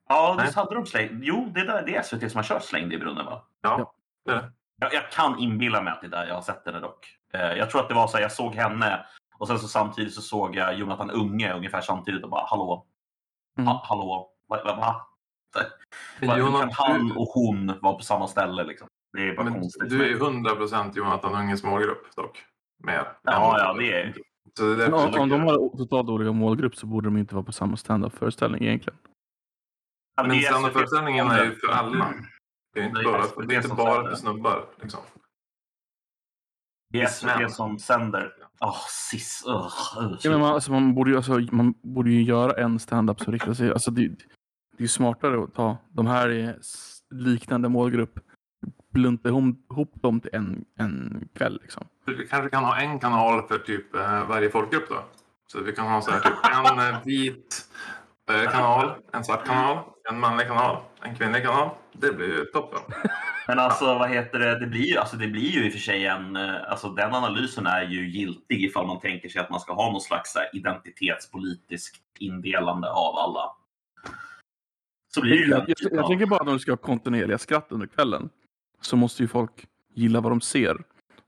Ja, 0.09 0.37
visst 0.43 0.55
hade 0.55 0.75
de 0.75 0.85
släng... 0.85 1.19
Jo, 1.23 1.51
det, 1.55 1.63
där, 1.65 1.83
det 1.85 1.95
är 1.95 2.01
SVT 2.01 2.31
som 2.31 2.37
har 2.37 2.43
kört 2.43 2.63
Släng 2.63 2.89
det 2.89 2.95
i 2.95 2.97
brunnen 2.97 3.25
va? 3.25 3.41
Ja. 3.61 3.93
det 4.25 4.31
är 4.31 4.35
det. 4.35 4.51
Jag, 4.81 4.93
jag 4.93 5.11
kan 5.11 5.39
inbilla 5.39 5.81
mig 5.81 5.93
att 5.93 6.01
det 6.01 6.07
är 6.07 6.11
där 6.11 6.27
jag 6.27 6.35
har 6.35 6.41
sett 6.41 6.65
henne 6.65 6.79
dock. 6.79 7.07
Eh, 7.33 7.41
jag 7.41 7.69
tror 7.69 7.81
att 7.81 7.89
det 7.89 7.95
var 7.95 8.07
så 8.07 8.17
här, 8.17 8.21
jag 8.21 8.31
såg 8.31 8.55
henne 8.55 9.05
och 9.37 9.47
sen 9.47 9.59
så 9.59 9.67
samtidigt 9.67 10.13
så 10.13 10.21
såg 10.21 10.55
jag 10.55 10.75
Jonathan 10.75 11.11
Unge 11.11 11.53
ungefär 11.53 11.81
samtidigt 11.81 12.23
och 12.23 12.29
bara 12.29 12.45
hallå, 12.45 12.85
Mm. 13.57 13.67
ha, 13.67 13.81
hallå, 13.85 14.29
va? 14.49 14.61
va, 14.65 14.75
va? 14.75 15.07
Kan 16.19 16.69
han 16.71 17.11
och 17.11 17.27
hon 17.27 17.73
var 17.81 17.93
på 17.93 18.03
samma 18.03 18.27
ställe 18.27 18.63
liksom? 18.63 18.87
Det 19.17 19.29
är 19.29 19.35
bara 19.35 19.43
Men 19.43 19.53
konstigt. 19.53 19.89
du 19.89 20.03
är 20.03 20.07
ju 20.09 20.19
100% 20.19 20.91
Jonathan 20.97 21.35
Unges 21.35 21.63
målgrupp 21.63 22.15
dock. 22.15 22.43
Mer. 22.83 23.07
Ja, 23.23 23.55
ja, 23.59 23.73
det 23.73 23.93
är 23.93 24.13
Så 24.57 24.63
det 24.75 24.85
är 24.85 24.93
om, 24.93 25.21
om 25.21 25.29
de 25.29 25.41
har 25.41 25.77
totalt 25.77 26.09
olika 26.09 26.31
målgrupp 26.31 26.75
så 26.75 26.85
borde 26.85 27.07
de 27.07 27.17
inte 27.17 27.35
vara 27.35 27.45
på 27.45 27.51
samma 27.51 27.77
stand-up-föreställning 27.77 28.63
egentligen. 28.63 28.99
Men 30.17 30.41
standardföreställningen 30.41 31.27
är 31.27 31.45
ju 31.45 31.55
för 31.55 31.67
alla. 31.67 32.13
Det 32.73 32.79
är 32.79 32.83
inte 32.85 33.01
Det 33.01 33.09
är 33.09 33.11
bara, 33.11 33.45
det 33.45 33.53
är 33.53 33.57
inte 33.57 33.67
som 33.67 33.77
bara 33.77 34.09
för 34.09 34.15
snubbar. 34.15 34.65
Liksom. 34.81 34.99
Det 36.89 37.01
är. 37.01 37.07
SVT 37.07 37.51
som 37.51 37.79
sänder. 37.79 38.33
Åh, 38.61 38.77
sis. 38.89 39.43
Ugh, 39.47 39.73
ugh. 39.99 40.19
Ja, 40.21 40.31
men 40.31 40.39
man, 40.39 40.53
alltså, 40.53 40.71
man, 40.71 40.95
borde 40.95 41.11
ju, 41.11 41.17
alltså, 41.17 41.39
man 41.51 41.73
borde 41.83 42.11
ju 42.11 42.23
göra 42.23 42.63
en 42.63 42.79
stand-up 42.79 43.19
som 43.19 43.33
riktar 43.33 43.53
sig... 43.53 43.71
Alltså, 43.71 43.91
det, 43.91 44.01
det 44.01 44.77
är 44.77 44.81
ju 44.81 44.87
smartare 44.87 45.43
att 45.43 45.53
ta 45.53 45.77
de 45.89 46.07
här 46.07 46.31
i 46.31 46.53
liknande 47.09 47.69
målgrupp, 47.69 48.19
blunta 48.91 49.29
ihop, 49.29 49.71
ihop 49.71 50.01
dem 50.01 50.19
till 50.19 50.29
en, 50.33 50.65
en 50.79 51.27
kväll. 51.37 51.59
Liksom. 51.61 51.87
Vi 52.05 52.27
kanske 52.27 52.49
kan 52.49 52.63
ha 52.63 52.77
en 52.77 52.99
kanal 52.99 53.47
för 53.47 53.57
typ 53.57 53.95
eh, 53.95 54.27
varje 54.27 54.49
folkgrupp 54.49 54.89
då. 54.89 55.03
Så 55.47 55.61
vi 55.61 55.71
kan 55.71 55.87
ha 55.87 56.01
så 56.01 56.11
här 56.11 56.19
typ 56.19 56.33
en 56.43 56.93
eh, 56.93 57.03
vit 57.05 57.65
eh, 58.29 58.51
kanal, 58.51 58.95
en 59.13 59.23
svart 59.23 59.45
kanal, 59.45 59.83
en 60.09 60.19
manlig 60.19 60.47
kanal, 60.47 60.77
en 61.01 61.15
kvinnlig 61.15 61.43
kanal. 61.43 61.69
Det 61.91 62.11
blir 62.11 62.27
ju 62.27 62.45
toppen. 62.45 62.79
Men 63.47 63.59
alltså 63.59 63.85
vad 63.85 64.09
heter 64.09 64.39
det? 64.39 64.59
Det 64.59 64.67
blir 64.67 64.85
ju, 64.85 64.97
alltså, 64.97 65.17
det 65.17 65.27
blir 65.27 65.51
ju 65.51 65.65
i 65.65 65.69
och 65.69 65.73
för 65.73 65.79
sig 65.79 66.05
en, 66.05 66.35
eh, 66.35 66.71
alltså 66.71 66.89
den 66.89 67.13
analysen 67.13 67.65
är 67.67 67.81
ju 67.87 68.09
giltig 68.09 68.63
ifall 68.63 68.87
man 68.87 68.99
tänker 68.99 69.29
sig 69.29 69.41
att 69.41 69.49
man 69.49 69.59
ska 69.59 69.73
ha 69.73 69.91
någon 69.91 70.01
slags 70.01 70.35
här, 70.35 70.49
identitetspolitiskt 70.53 72.01
indelande 72.19 72.91
av 72.91 73.15
alla. 73.15 73.51
Så 75.13 75.21
blir 75.21 75.31
det 75.31 75.45
ju. 75.45 75.49
Jag, 75.49 75.63
jag, 75.67 75.93
jag 75.93 76.07
tänker 76.07 76.25
bara 76.25 76.39
att 76.39 76.47
om 76.47 76.53
du 76.53 76.59
ska 76.59 76.71
ha 76.71 76.77
kontinuerliga 76.77 77.37
skratt 77.37 77.71
under 77.71 77.87
kvällen 77.87 78.29
så 78.81 78.95
måste 78.95 79.23
ju 79.23 79.27
folk 79.27 79.67
gilla 79.93 80.21
vad 80.21 80.31
de 80.31 80.41
ser. 80.41 80.77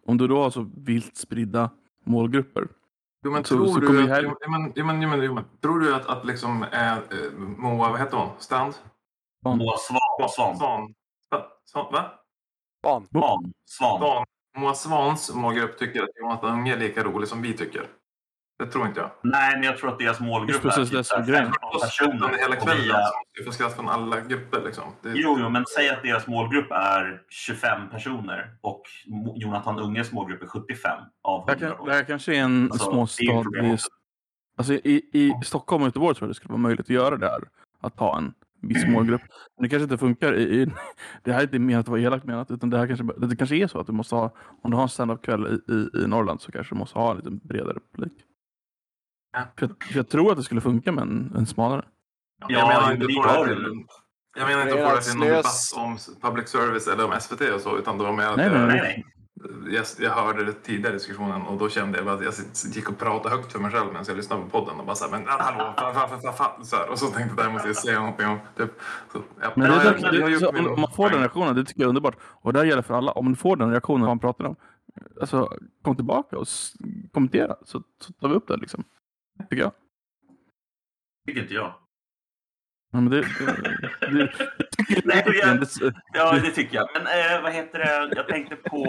Om 0.06 0.18
du 0.18 0.28
då 0.28 0.44
har 0.44 0.50
så 0.50 0.72
vilt 0.78 1.18
spridda 1.18 1.70
målgrupper. 2.06 2.68
Jo, 3.28 3.32
men 3.32 3.44
tror 3.44 3.68
så 3.68 3.80
du 3.80 4.14
att, 4.14 4.24
jo, 4.24 4.36
men, 4.50 4.74
jo, 4.76 4.86
men, 4.86 5.02
jo, 5.02 5.10
men, 5.10 5.24
jo, 5.24 5.34
men, 5.34 5.44
tror 5.62 5.80
du 5.80 5.96
att, 5.96 6.06
att 6.06 6.26
liksom 6.26 6.64
eh, 6.64 6.94
eh, 6.94 7.00
Moa, 7.38 7.90
vad 7.90 8.00
heter 8.00 8.18
hon? 8.18 8.30
Stand? 8.40 8.74
Moa 9.46 9.78
Svan. 9.78 10.30
Svan. 10.30 10.58
Svan. 10.58 10.94
Va? 11.32 11.48
Svan? 11.66 11.86
Va? 11.92 12.12
Fan. 12.84 13.08
Svan. 13.12 13.54
Svan. 13.66 14.00
Svan. 14.00 14.26
Moa 14.58 14.74
Svans 14.74 15.34
målgrupp 15.34 15.78
tycker 15.80 16.04
att 16.04 16.10
Jonathan 16.16 16.60
Unge 16.60 16.74
är 16.74 16.80
lika 16.80 17.04
rolig 17.04 17.30
som 17.30 17.42
vi 17.42 17.54
tycker. 17.54 17.90
Det 18.60 18.66
tror 18.66 18.88
inte 18.88 19.00
jag. 19.00 19.12
Nej, 19.24 19.54
men 19.56 19.64
jag 19.64 19.78
tror 19.78 19.90
att 19.90 20.00
deras 20.00 20.20
målgrupp 20.20 20.50
Just 20.50 20.76
precis 20.78 20.90
det 20.90 21.04
som 21.04 21.18
är 21.22 21.26
typ 21.26 21.30
grejen. 21.30 21.46
15 21.46 21.60
personer. 21.82 22.38
Hela 22.38 22.56
kvällen 22.56 22.84
vi 22.84 22.90
så 22.90 22.96
är- 22.96 23.00
måste 23.00 23.40
vi 23.40 23.46
få 23.46 23.52
skratt 23.52 23.74
från 23.76 23.90
alla 23.90 24.20
grupper. 24.22 24.62
Liksom. 24.66 24.84
Det, 25.02 25.10
Jo, 25.16 25.38
jo, 25.40 25.50
men 25.50 25.66
säg 25.76 25.90
att 25.90 26.04
deras 26.04 26.28
målgrupp 26.28 26.72
är 26.72 27.22
25 27.30 27.90
personer 27.90 28.52
och 28.62 28.82
Jonathan 29.36 29.80
Unges 29.80 30.12
målgrupp 30.12 30.44
är 30.44 30.48
75 30.48 31.00
av 31.24 31.46
Det 31.46 31.52
här, 31.52 31.60
100. 31.60 31.76
kan, 31.78 31.86
det 31.86 31.94
här 31.94 32.04
kanske 32.04 32.36
är 32.36 32.40
en 32.42 32.70
Alltså, 32.72 32.90
det 32.90 32.92
är 32.92 32.94
småstad. 32.94 33.90
alltså, 34.58 34.74
i, 34.74 35.10
I 35.14 35.34
Stockholm 35.44 35.84
och 35.84 35.88
Göteborg 35.88 36.16
tror 36.16 36.26
jag 36.28 36.30
det 36.30 36.36
skulle 36.36 36.52
vara 36.52 36.62
möjligt 36.62 36.86
att 36.86 36.90
göra 36.90 37.18
det 37.18 37.28
här. 37.30 37.40
Att 37.82 38.00
ha 38.00 38.18
en 38.18 38.34
viss 38.62 38.86
målgrupp. 38.88 39.22
Men 39.58 39.64
det 39.64 39.70
kanske 39.70 39.84
inte 39.84 39.98
funkar. 39.98 40.34
I, 40.34 40.42
i, 40.62 40.66
det 41.24 41.32
här 41.32 41.40
är 41.40 41.44
inte 41.44 41.60
menat 41.60 41.80
att 41.86 41.88
vara 41.90 42.02
elakt 42.02 42.26
menat. 42.26 42.52
Utan 42.52 42.70
det, 42.70 42.78
här 42.78 42.88
kanske, 42.88 43.06
det 43.28 43.36
kanske 43.36 43.56
är 43.56 43.68
så 43.68 43.80
att 43.80 43.88
du 43.88 43.94
måste 43.94 44.16
ha, 44.16 44.34
om 44.62 44.72
du 44.72 44.78
har 44.78 44.84
en 44.84 44.90
standup-kväll 44.90 45.62
i, 45.68 45.74
i, 45.74 46.04
i 46.04 46.08
Norrland 46.08 46.42
så 46.42 46.52
kanske 46.52 46.76
du 46.76 46.80
måste 46.80 47.00
ha 47.00 47.12
en 47.12 47.18
lite 47.18 47.30
bredare 47.32 47.78
publik. 47.96 48.14
För, 49.58 49.68
jag, 49.68 49.84
för 49.84 49.98
jag 49.98 50.10
tror 50.10 50.32
att 50.32 50.38
det 50.38 50.44
skulle 50.44 50.62
funka 50.62 50.92
med 50.92 51.02
en, 51.02 51.34
en 51.38 51.46
smalare. 51.46 51.86
jag 52.40 52.52
Ja, 52.52 52.68
menar 52.68 52.82
men 52.82 52.92
inte 52.94 53.08
det 53.08 53.20
att 53.20 53.26
få 53.36 53.48
gör 53.48 53.56
det 53.56 53.86
jag 54.40 54.48
menar 54.48 54.62
inte 54.62 54.84
att 54.86 54.90
få 54.90 54.96
det 54.96 55.02
till 55.02 55.18
någon 55.20 55.28
debatt 55.28 55.74
om 55.76 55.98
public 56.22 56.50
service 56.50 56.88
eller 56.88 57.06
om 57.06 57.20
SVT 57.20 57.42
och 57.56 57.62
så. 57.62 57.78
Utan 57.78 57.98
det 57.98 58.04
var 58.04 58.14
mer 58.14 58.24
att 58.26 58.38
Nej, 58.38 58.46
jag, 58.46 58.54
nej, 58.54 58.68
Nej, 58.68 58.82
nej. 58.82 59.06
Jag, 59.76 59.86
jag 60.00 60.12
hörde 60.12 60.44
det 60.46 60.54
tidigare 60.54 60.90
i 60.94 60.98
diskussionen 60.98 61.42
och 61.42 61.58
då 61.58 61.70
kände 61.70 61.98
jag 61.98 62.06
bara 62.06 62.16
att 62.16 62.24
jag 62.24 62.34
gick 62.76 62.90
och 62.90 62.98
pratade 62.98 63.36
högt 63.36 63.52
för 63.52 63.60
mig 63.60 63.72
själv 63.72 63.88
medan 63.88 64.06
jag 64.08 64.18
lyssnade 64.18 64.42
på 64.42 64.50
podden 64.50 64.80
och 64.80 64.86
bara 64.86 64.96
såhär, 64.96 65.12
men 65.12 65.28
hallå, 65.28 65.74
fan, 65.78 65.94
fan, 66.10 66.22
fan, 66.22 66.34
fan, 66.34 66.66
så 66.66 66.76
här. 66.76 66.90
Och 66.90 67.00
så 67.00 67.06
tänkte 67.06 67.28
jag, 67.30 67.38
det 67.38 67.44
här 67.44 67.52
måste 67.52 67.68
jag 67.68 67.76
säga 67.78 68.00
någonting 68.00 68.28
om. 68.28 68.40
Typ. 68.58 68.72
Så, 69.14 69.22
ja. 69.42 69.52
Men 69.56 69.70
det, 69.70 69.76
Ja, 69.76 69.84
jag- 70.12 70.14
jag 70.22 70.32
det, 70.32 70.40
så, 70.40 70.50
om, 70.50 70.68
om 70.74 70.82
man 70.82 70.92
får 70.92 71.10
den 71.10 71.20
reaktionen, 71.20 71.56
det 71.56 71.64
tycker 71.66 71.82
jag 71.82 71.86
är 71.86 71.90
underbart. 71.90 72.16
Och 72.22 72.54
det 72.54 72.60
här 72.60 72.66
gäller 72.66 72.82
för 72.82 72.94
alla. 72.94 73.12
Om 73.12 73.30
du 73.30 73.36
får 73.36 73.56
den 73.56 73.72
reaktionen 73.72 74.06
man 74.06 74.20
pratar 74.20 74.46
om, 74.46 74.56
alltså 75.22 75.50
kom 75.82 75.96
tillbaka 75.96 76.38
och 76.38 76.48
kommentera 77.14 77.56
så, 77.66 77.82
så 78.02 78.14
tar 78.14 78.30
vi 78.30 78.36
upp 78.36 78.48
det 78.48 78.58
liksom. 78.58 78.84
Tycker 79.50 79.64
jag. 79.64 79.72
tycker 81.28 81.42
inte 81.42 81.54
jag. 81.54 81.74
Ja, 82.92 83.02
men 83.02 83.10
det, 83.10 83.22
det, 83.22 83.28
det, 84.12 84.34
Nej, 85.06 85.24
jag- 85.26 85.94
Ja, 86.14 86.34
det 86.34 86.52
tycker 86.52 86.76
jag. 86.76 86.90
Men 86.94 87.02
eh, 87.02 87.42
vad 87.44 87.54
heter 87.54 87.80
det? 87.80 88.16
Jag 88.16 88.28
tänkte 88.28 88.56
på... 88.56 88.84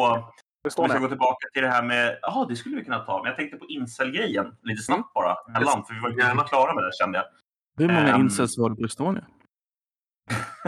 Om 0.76 0.84
vi 0.84 0.90
ska 0.90 0.98
gå 0.98 1.08
tillbaka 1.08 1.48
till 1.52 1.62
det 1.62 1.68
här 1.68 1.82
med... 1.82 2.18
Jaha, 2.22 2.46
det 2.48 2.56
skulle 2.56 2.76
vi 2.76 2.84
kunna 2.84 2.98
ta. 2.98 3.18
Men 3.22 3.26
jag 3.28 3.36
tänkte 3.36 3.56
på 3.56 3.66
incel-grejen 3.66 4.56
lite 4.62 4.82
snabbt 4.82 5.14
bara. 5.14 5.36
Mellan, 5.52 5.84
för 5.84 5.94
vi 5.94 6.00
var 6.00 6.10
Gärna. 6.10 6.42
klara 6.44 6.74
med 6.74 6.84
det 6.84 6.90
kände 6.98 7.18
jag. 7.18 7.24
hur 7.88 7.94
många 7.94 8.14
Ehm. 8.14 8.20
incels 8.20 8.58
var 8.58 8.70
det 8.70 8.76
på 8.76 8.84
Estonia? 8.84 9.24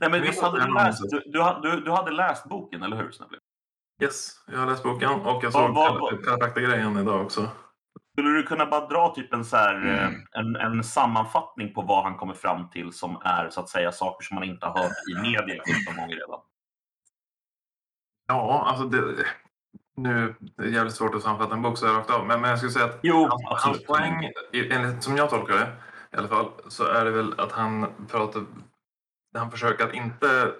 Nej, 0.00 0.10
men 0.10 0.12
Vi 0.12 0.20
visst 0.20 0.42
hade 0.42 0.64
du 0.64 0.74
läst... 0.74 1.02
Du, 1.10 1.20
du, 1.62 1.80
du, 1.84 1.90
hade 1.90 2.10
läst 2.10 2.44
boken, 2.48 2.82
eller 2.82 2.96
hur? 2.96 3.10
Snälla? 3.10 3.32
Yes, 4.02 4.30
jag 4.52 4.58
har 4.58 4.66
läst 4.66 4.82
boken 4.82 5.10
och 5.10 5.44
jag 5.44 5.52
såg 5.52 5.74
Kalla 6.24 6.38
fakta-grejen 6.46 6.98
idag 6.98 7.22
också. 7.22 7.50
Skulle 8.18 8.36
du 8.36 8.42
kunna 8.42 8.66
bara 8.66 8.86
dra 8.86 9.14
typ 9.14 9.32
en, 9.32 9.44
så 9.44 9.56
här, 9.56 9.74
Mm. 9.74 9.94
eh, 9.94 10.10
en, 10.32 10.56
en 10.56 10.84
sammanfattning 10.84 11.74
på 11.74 11.82
vad 11.82 12.04
han 12.04 12.16
kommer 12.16 12.34
fram 12.34 12.70
till 12.70 12.92
som 12.92 13.16
är 13.24 13.50
så 13.50 13.60
att 13.60 13.68
säga 13.68 13.92
saker 13.92 14.24
som 14.24 14.34
man 14.34 14.44
inte 14.44 14.66
har 14.66 14.82
hört 14.82 14.92
i 15.10 15.20
media 15.22 15.62
17 15.86 15.96
gånger 15.96 16.16
redan? 16.16 16.40
Ja, 18.28 18.64
alltså 18.66 18.84
det, 18.84 19.24
nu 19.96 20.34
det 20.56 20.62
är 20.62 20.68
jävligt 20.68 20.94
svårt 20.94 21.14
att 21.14 21.22
sammanfatta 21.22 21.54
en 21.54 21.62
bok 21.62 21.78
så 21.78 21.86
här 21.86 21.94
rakt 21.94 22.10
av. 22.10 22.26
Men, 22.26 22.40
men 22.40 22.50
jag 22.50 22.58
skulle 22.58 22.72
säga 22.72 22.84
att 22.84 22.98
Jo, 23.02 23.28
hans, 23.30 23.62
hans 23.64 23.84
poäng, 23.84 24.30
enligt, 24.52 25.02
som 25.02 25.16
jag 25.16 25.30
tolkar 25.30 25.54
det 25.54 25.72
i 26.12 26.16
alla 26.16 26.28
fall, 26.28 26.50
så 26.68 26.84
är 26.84 27.04
det 27.04 27.10
väl 27.10 27.40
att 27.40 27.52
han 27.52 27.86
pratar... 28.10 28.42
Han 29.36 29.50
försöker 29.50 29.84
att 29.86 29.94
inte... 29.94 30.52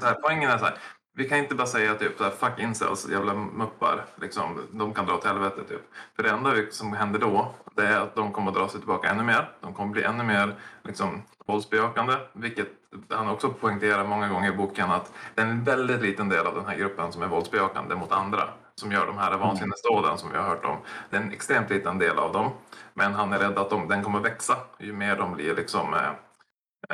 Så 0.00 0.06
här, 0.06 0.14
poängen 0.22 0.50
är 0.50 0.58
så 0.58 0.64
här. 0.64 0.74
Vi 1.14 1.28
kan 1.28 1.38
inte 1.38 1.54
bara 1.54 1.66
säga 1.66 1.94
typ 1.94 2.18
så 2.18 2.24
här, 2.24 2.30
fuck 2.30 2.58
incels, 2.58 3.08
jävla 3.08 3.34
muppar. 3.34 4.04
Liksom, 4.20 4.58
de 4.70 4.94
kan 4.94 5.06
dra 5.06 5.14
åt 5.14 5.24
helvete 5.24 5.64
typ. 5.68 5.82
För 6.16 6.22
det 6.22 6.30
enda 6.30 6.50
som 6.70 6.92
händer 6.92 7.18
då, 7.18 7.54
det 7.76 7.86
är 7.86 8.00
att 8.00 8.14
de 8.14 8.32
kommer 8.32 8.50
att 8.50 8.56
dra 8.56 8.68
sig 8.68 8.80
tillbaka 8.80 9.08
ännu 9.08 9.22
mer. 9.22 9.50
De 9.60 9.74
kommer 9.74 9.92
bli 9.92 10.02
ännu 10.02 10.24
mer 10.24 10.54
liksom, 10.82 11.22
våldsbejakande. 11.46 12.16
Vilket 12.32 12.68
han 13.08 13.28
också 13.28 13.50
poängterar 13.50 14.04
många 14.04 14.28
gånger 14.28 14.52
i 14.52 14.56
boken 14.56 14.90
att 14.90 15.12
det 15.34 15.42
är 15.42 15.46
en 15.46 15.64
väldigt 15.64 16.02
liten 16.02 16.28
del 16.28 16.46
av 16.46 16.54
den 16.54 16.66
här 16.66 16.76
gruppen 16.76 17.12
som 17.12 17.22
är 17.22 17.26
våldsbejakande 17.26 17.94
mot 17.94 18.12
andra. 18.12 18.48
Som 18.74 18.92
gör 18.92 19.06
de 19.06 19.18
här 19.18 19.38
vansinnesdåden 19.38 20.18
som 20.18 20.30
vi 20.30 20.36
har 20.36 20.44
hört 20.44 20.64
om. 20.64 20.76
Det 21.10 21.16
är 21.16 21.20
en 21.20 21.32
extremt 21.32 21.70
liten 21.70 21.98
del 21.98 22.18
av 22.18 22.32
dem. 22.32 22.50
Men 22.94 23.14
han 23.14 23.32
är 23.32 23.38
rädd 23.38 23.58
att 23.58 23.70
de, 23.70 23.88
den 23.88 24.02
kommer 24.02 24.20
växa 24.20 24.56
ju 24.78 24.92
mer 24.92 25.16
de 25.16 25.32
blir 25.34 25.56
liksom... 25.56 25.94
Eh, 25.94 26.10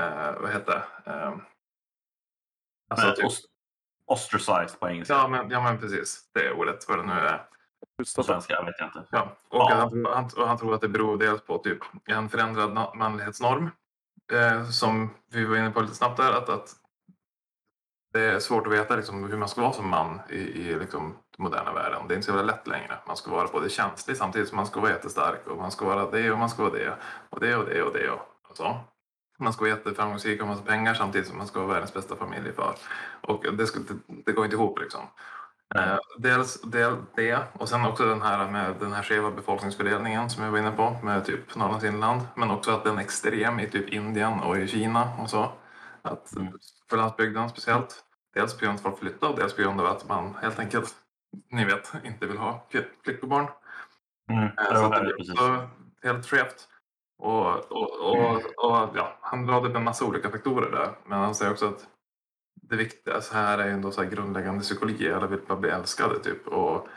eh, 0.05 0.41
vad 0.41 0.51
heter 0.53 0.73
det? 1.05 1.11
Eh, 1.11 1.33
alltså, 2.91 3.13
typ, 3.13 3.48
Ostracized 4.09 4.81
på 4.81 4.89
engelska. 4.89 5.15
ja, 5.15 5.29
men, 5.29 5.51
ja 5.51 5.63
men 5.63 5.79
precis, 5.79 6.31
det 6.35 6.47
är 6.47 6.53
ordet 6.53 6.89
vad 6.89 6.99
det 6.99 7.07
nu 7.07 7.13
är. 7.13 7.45
På 8.17 8.23
svenska 8.23 8.63
vet 8.63 8.75
jag 8.79 8.89
inte. 8.89 9.05
Ja, 9.11 9.37
och 9.49 9.59
Ja. 9.71 9.75
Han, 9.75 9.91
tror- 9.91 10.15
han, 10.15 10.31
och 10.37 10.49
han 10.49 10.59
tror 10.59 10.75
att 10.75 10.81
det 10.81 10.89
beror 10.89 11.19
dels 11.19 11.41
på 11.43 11.59
typ 11.59 11.79
en 12.05 12.29
förändrad 12.29 12.95
manlighetsnorm. 12.95 13.71
Eh, 14.33 14.65
som 14.69 15.11
vi 15.33 15.45
var 15.45 15.57
inne 15.57 15.71
på 15.71 15.81
lite 15.81 15.95
snabbt 15.95 16.17
där. 16.17 16.33
Att, 16.33 16.49
att 16.49 16.69
det 18.13 18.21
är 18.25 18.39
svårt 18.39 18.67
att 18.67 18.73
veta 18.73 18.97
liksom, 18.97 19.25
hur 19.31 19.37
man 19.37 19.49
ska 19.49 19.61
vara 19.61 19.73
som 19.73 19.89
man 19.89 20.21
i, 20.31 20.39
i 20.39 20.79
liksom, 20.79 21.03
den 21.37 21.45
moderna 21.45 21.73
världen. 21.73 22.09
Det 22.09 22.15
är 22.15 22.17
inte 22.17 22.27
så 22.27 22.33
jävla 22.37 22.53
lätt 22.53 22.67
längre. 22.67 22.99
Man 23.07 23.17
ska 23.17 23.31
vara 23.31 23.49
både 23.53 23.69
känslig 23.69 24.17
samtidigt 24.17 24.49
som 24.49 24.57
man 24.57 24.67
ska 24.67 24.81
vara 24.81 24.91
jättestark. 24.91 25.47
Och 25.47 25.57
man 25.57 25.71
ska 25.71 25.87
vara 25.87 26.11
det 26.11 26.31
och 26.33 26.39
man 26.39 26.51
ska 26.51 26.63
vara 26.63 26.73
det. 26.73 26.97
Och 27.31 27.41
det 27.41 27.57
och 27.57 27.65
det 27.65 27.83
och 27.83 27.93
det 27.93 28.11
och, 28.11 28.21
och 28.51 28.57
så. 28.57 28.81
Man 29.39 29.53
ska 29.53 29.65
vara 29.65 29.71
jätteframgångsrik 29.71 30.41
och 30.41 30.47
ha 30.47 30.55
massa 30.55 30.67
pengar 30.67 30.95
samtidigt 30.95 31.29
som 31.29 31.39
man 31.39 31.47
ska 31.47 31.61
vara 31.61 31.73
världens 31.73 31.95
bästa 31.95 32.17
familjefar. 32.17 32.75
Och 33.21 33.45
det, 33.57 33.67
ska, 33.67 33.81
det, 33.81 34.23
det 34.27 34.33
går 34.33 34.45
inte 34.45 34.57
ihop 34.57 34.79
liksom. 34.79 35.01
Eh, 35.75 35.99
dels 36.19 36.61
del 36.61 36.97
det 37.17 37.39
och 37.53 37.69
sen 37.69 37.85
också 37.85 38.05
den 38.05 38.23
här 38.23 38.51
med 38.51 38.75
den 38.81 38.93
här 38.93 39.03
skeva 39.03 39.31
befolkningsfördelningen 39.31 40.31
som 40.31 40.45
jag 40.45 40.51
var 40.51 40.59
inne 40.59 40.71
på 40.71 40.97
med 41.03 41.25
typ 41.25 41.57
Norrlands 41.57 41.85
inland. 41.85 42.23
Men 42.35 42.51
också 42.51 42.71
att 42.71 42.85
den 42.85 42.99
är 42.99 43.03
extrem 43.03 43.61
i 43.61 43.71
typ 43.71 43.89
Indien 43.89 44.41
och 44.41 44.59
i 44.59 44.69
Kina 44.69 45.13
och 45.19 45.31
så. 45.31 45.53
Att 46.03 46.33
för 46.91 46.97
landsbygden 46.97 47.49
speciellt. 47.49 48.05
Dels 48.35 48.55
på 48.55 48.65
grund 48.65 48.71
av 48.71 48.77
att 48.77 48.83
folk 48.83 48.99
flyttar 48.99 49.29
och 49.29 49.37
dels 49.39 49.57
på 49.57 49.63
grund 49.63 49.81
av 49.81 49.87
att 49.87 50.09
man 50.09 50.35
helt 50.43 50.59
enkelt, 50.59 50.95
ni 51.51 51.65
vet, 51.65 51.93
inte 52.05 52.27
vill 52.27 52.39
ha 52.39 52.67
flickebarn. 53.05 53.47
Mm. 54.31 54.45
Eh, 54.45 54.75
Så 54.75 54.89
det 54.89 55.01
blir 55.01 55.21
också 55.21 55.69
helt 56.03 56.27
skevt. 56.27 56.69
Och, 57.19 57.73
och, 57.73 58.01
och, 58.01 58.37
och 58.37 58.91
ja, 58.95 59.19
han 59.21 59.49
radade 59.49 59.69
upp 59.69 59.77
en 59.77 59.85
massa 59.85 60.05
olika 60.05 60.31
faktorer 60.31 60.71
där. 60.71 60.99
Men 61.07 61.19
han 61.19 61.35
säger 61.35 61.53
också 61.53 61.69
att 61.69 61.87
det 62.63 62.77
viktiga 62.77 63.21
så 63.21 63.35
här 63.35 63.59
är 63.59 63.69
ändå 63.69 63.91
så 63.91 64.05
grundläggande 64.05 64.61
psykologi. 64.61 65.13
Alla 65.13 65.27
vill 65.27 65.41
bara 65.47 65.59
bli 65.59 65.71
älskade 65.71 66.19
typ. 66.19 66.47
Och 66.49 66.89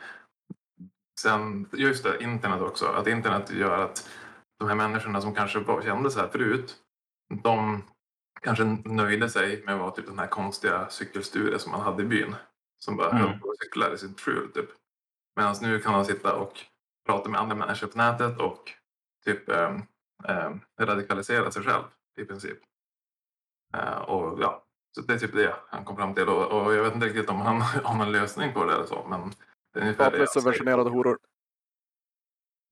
sen, 1.19 1.69
just 1.73 2.03
det, 2.03 2.23
internet 2.23 2.61
också. 2.61 2.85
Att 2.85 3.07
internet 3.07 3.51
gör 3.51 3.83
att 3.83 4.09
de 4.59 4.67
här 4.67 4.75
människorna 4.75 5.21
som 5.21 5.35
kanske 5.35 5.59
bara 5.59 5.81
kände 5.83 6.11
så 6.11 6.19
här 6.19 6.27
förut. 6.27 6.75
De 7.43 7.83
kanske 8.41 8.63
nöjde 8.85 9.29
sig 9.29 9.63
med 9.65 9.75
att 9.75 9.81
vara 9.81 9.91
typ 9.91 10.05
den 10.07 10.19
här 10.19 10.27
konstiga 10.27 10.89
cykelsture 10.89 11.59
som 11.59 11.71
man 11.71 11.81
hade 11.81 12.03
i 12.03 12.05
byn. 12.05 12.35
Som 12.79 12.95
bara 12.97 13.09
Mm. 13.09 13.21
höll 13.21 13.39
på 13.39 13.47
och 13.47 13.55
cyklade 13.63 13.95
i 13.95 13.97
sin 13.97 14.15
frul 14.15 14.51
typ. 14.51 14.69
Medan 15.35 15.55
nu 15.61 15.79
kan 15.79 15.91
man 15.91 16.05
sitta 16.05 16.35
och 16.35 16.53
prata 17.05 17.29
med 17.29 17.41
andra 17.41 17.55
människor 17.55 17.87
på 17.87 17.97
nätet 17.97 18.39
och 18.39 18.71
typ 19.25 19.49
eh, 19.49 19.77
eh, 20.27 20.51
radikalisera 20.79 21.51
sig 21.51 21.63
själv 21.63 21.83
i 22.17 22.25
princip. 22.25 22.57
Eh, 23.77 24.01
och 24.01 24.39
ja, 24.41 24.63
så 24.91 25.01
det 25.01 25.13
är 25.13 25.17
typ 25.17 25.33
det 25.33 25.55
han 25.69 25.85
kom 25.85 25.95
fram 25.95 26.13
till 26.13 26.29
och, 26.29 26.61
och 26.61 26.73
jag 26.73 26.83
vet 26.83 26.93
inte 26.93 27.07
riktigt 27.07 27.29
om 27.29 27.41
han 27.41 27.61
har 27.83 28.05
en 28.05 28.11
lösning 28.11 28.53
på 28.53 28.65
det 28.65 28.73
eller 28.73 28.85
så 28.85 29.05
men 29.09 29.31
Det 29.73 29.79
är 29.79 29.83
ungefär 29.83 30.05
det 30.05 30.09
Statligt 30.11 30.31
subventionerade 30.31 30.89
horor. 30.89 31.17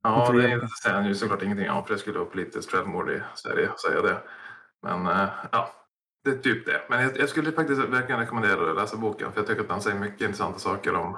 Ja, 0.04 0.32
det 0.32 0.70
säger 0.84 0.96
han 0.96 1.06
ju 1.06 1.16
såklart 1.16 1.42
ingenting 1.42 1.70
om, 1.70 1.86
för 1.86 1.94
det 1.94 2.00
skulle 2.00 2.20
vara 2.20 2.30
politiskt 2.30 2.72
självmord 2.72 3.10
i 3.10 3.22
Sverige 3.36 3.70
att 3.70 3.80
säga 3.80 4.02
det. 4.02 4.22
Men 4.82 5.08
eh, 5.08 5.30
ja, 5.52 5.74
det 6.24 6.30
är 6.30 6.38
typ 6.38 6.66
det. 6.66 6.82
Men 6.90 7.02
jag, 7.02 7.18
jag 7.18 7.30
skulle 7.30 7.52
faktiskt 7.52 7.82
verkligen 7.82 8.20
rekommendera 8.20 8.70
att 8.70 8.76
läsa 8.76 8.98
boken, 8.98 9.32
för 9.32 9.40
jag 9.40 9.48
tycker 9.48 9.62
att 9.62 9.70
han 9.70 9.82
säger 9.82 10.00
mycket 10.00 10.22
intressanta 10.22 10.60
saker 10.60 10.96
om... 10.96 11.18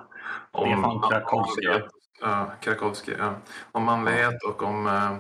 om 0.52 0.68
Stefan 0.68 1.10
Krakowski, 1.10 1.62
ja. 1.66 1.80
Ja, 2.22 2.52
Krakowski, 2.62 3.16
ja. 3.20 3.36
Om 3.72 3.84
manlighet 3.84 4.44
och 4.44 4.64
om 4.64 4.88
eh, 4.88 5.16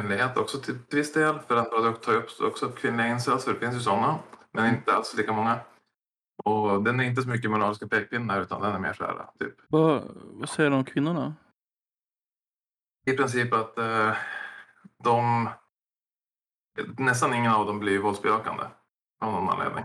kvinnlighet 0.00 0.36
också 0.36 0.58
till 0.58 0.78
viss 0.90 1.12
del. 1.12 1.38
För 1.38 1.56
han 1.56 1.94
tar 2.00 2.12
ju 2.12 2.18
upp 2.18 2.40
också 2.40 2.66
upp 2.66 2.78
kvinnliga 2.78 3.18
för 3.18 3.52
det 3.52 3.58
finns 3.58 3.76
ju 3.76 3.80
sådana. 3.80 4.18
Men 4.52 4.74
inte 4.74 4.92
alls 4.92 5.14
lika 5.16 5.32
många. 5.32 5.60
Och 6.44 6.82
den 6.82 7.00
är 7.00 7.04
inte 7.04 7.22
så 7.22 7.28
mycket 7.28 7.50
moraliska 7.50 7.88
pekpinnar, 7.88 8.40
utan 8.40 8.62
den 8.62 8.74
är 8.74 8.78
mer 8.78 8.92
så 8.92 9.04
här, 9.04 9.26
typ 9.38 9.54
Vad, 9.68 10.02
vad 10.14 10.48
säger 10.48 10.70
de 10.70 10.76
om 10.76 10.84
kvinnorna? 10.84 11.34
i 13.08 13.16
princip 13.16 13.52
att 13.52 13.78
eh, 13.78 14.16
de... 15.04 15.48
Nästan 16.98 17.34
ingen 17.34 17.52
av 17.52 17.66
dem 17.66 17.78
blir 17.78 17.98
våldsbejakande 17.98 18.64
av 19.20 19.32
någon 19.32 19.48
anledning. 19.48 19.84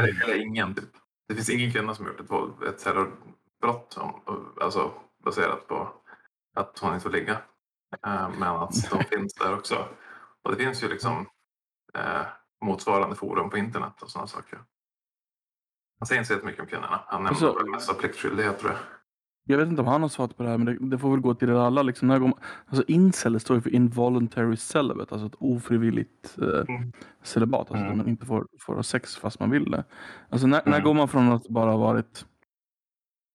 Eller, 0.00 0.24
eller 0.24 0.40
ingen, 0.40 0.74
typ. 0.74 0.90
Det 1.28 1.34
finns 1.34 1.50
ingen 1.50 1.72
kvinna 1.72 1.94
som 1.94 2.04
har 2.04 2.12
gjort 2.12 2.20
ett, 2.20 2.30
våld, 2.30 2.62
ett 2.62 2.78
terrorbrott 2.78 3.92
som, 3.92 4.20
alltså, 4.60 4.92
baserat 5.24 5.68
på 5.68 5.92
att 6.54 6.78
hon 6.78 6.94
inte 6.94 7.02
får 7.02 7.10
ligga. 7.10 7.42
Eh, 8.06 8.28
men 8.38 8.42
att 8.48 8.90
de 8.90 9.04
finns 9.16 9.34
där 9.34 9.54
också. 9.54 9.88
Och 10.42 10.50
det 10.50 10.56
finns 10.64 10.82
ju 10.82 10.88
liksom 10.88 11.26
eh, 11.94 12.26
motsvarande 12.64 13.16
forum 13.16 13.50
på 13.50 13.58
internet 13.58 14.02
och 14.02 14.10
sådana 14.10 14.26
saker. 14.26 14.58
Han 15.98 16.06
säger 16.06 16.20
inte 16.20 16.28
så 16.28 16.34
jättemycket 16.34 16.60
om 16.60 16.66
kvinnorna. 16.66 17.00
Han 17.06 17.22
nämner 17.22 17.54
väl 17.54 17.70
mest 17.70 17.98
pliktskyldighet 17.98 18.58
tror 18.58 18.70
jag. 18.72 18.80
Jag 19.46 19.58
vet 19.58 19.68
inte 19.68 19.80
om 19.82 19.88
han 19.88 20.02
har 20.02 20.08
svarat 20.08 20.36
på 20.36 20.42
det 20.42 20.48
här, 20.48 20.58
men 20.58 20.66
det, 20.66 20.90
det 20.90 20.98
får 20.98 21.10
väl 21.10 21.20
gå 21.20 21.34
till 21.34 21.48
er 21.48 21.52
alla. 21.54 21.82
Liksom, 21.82 22.08
när 22.08 22.18
man, 22.18 22.32
alltså 22.66 22.84
incel 22.88 23.40
står 23.40 23.56
ju 23.56 23.62
för 23.62 23.70
involuntary 23.74 24.56
celibate, 24.56 25.14
alltså 25.14 25.26
ett 25.26 25.34
ofrivilligt 25.38 26.38
eh, 26.38 26.74
Mm. 26.76 26.92
celibat. 27.22 27.60
Alltså 27.60 27.74
Mm. 27.76 27.90
att 27.90 27.96
man 27.96 28.08
inte 28.08 28.26
får, 28.26 28.46
får 28.60 28.74
ha 28.74 28.82
sex 28.82 29.16
fast 29.16 29.40
man 29.40 29.50
vill 29.50 29.70
det. 29.70 29.84
Alltså 30.28 30.46
när, 30.46 30.62
när 30.64 30.72
Mm. 30.72 30.84
går 30.84 30.94
man 30.94 31.08
från 31.08 31.32
att 31.32 31.48
bara 31.48 31.70
ha 31.70 31.78
varit... 31.78 32.26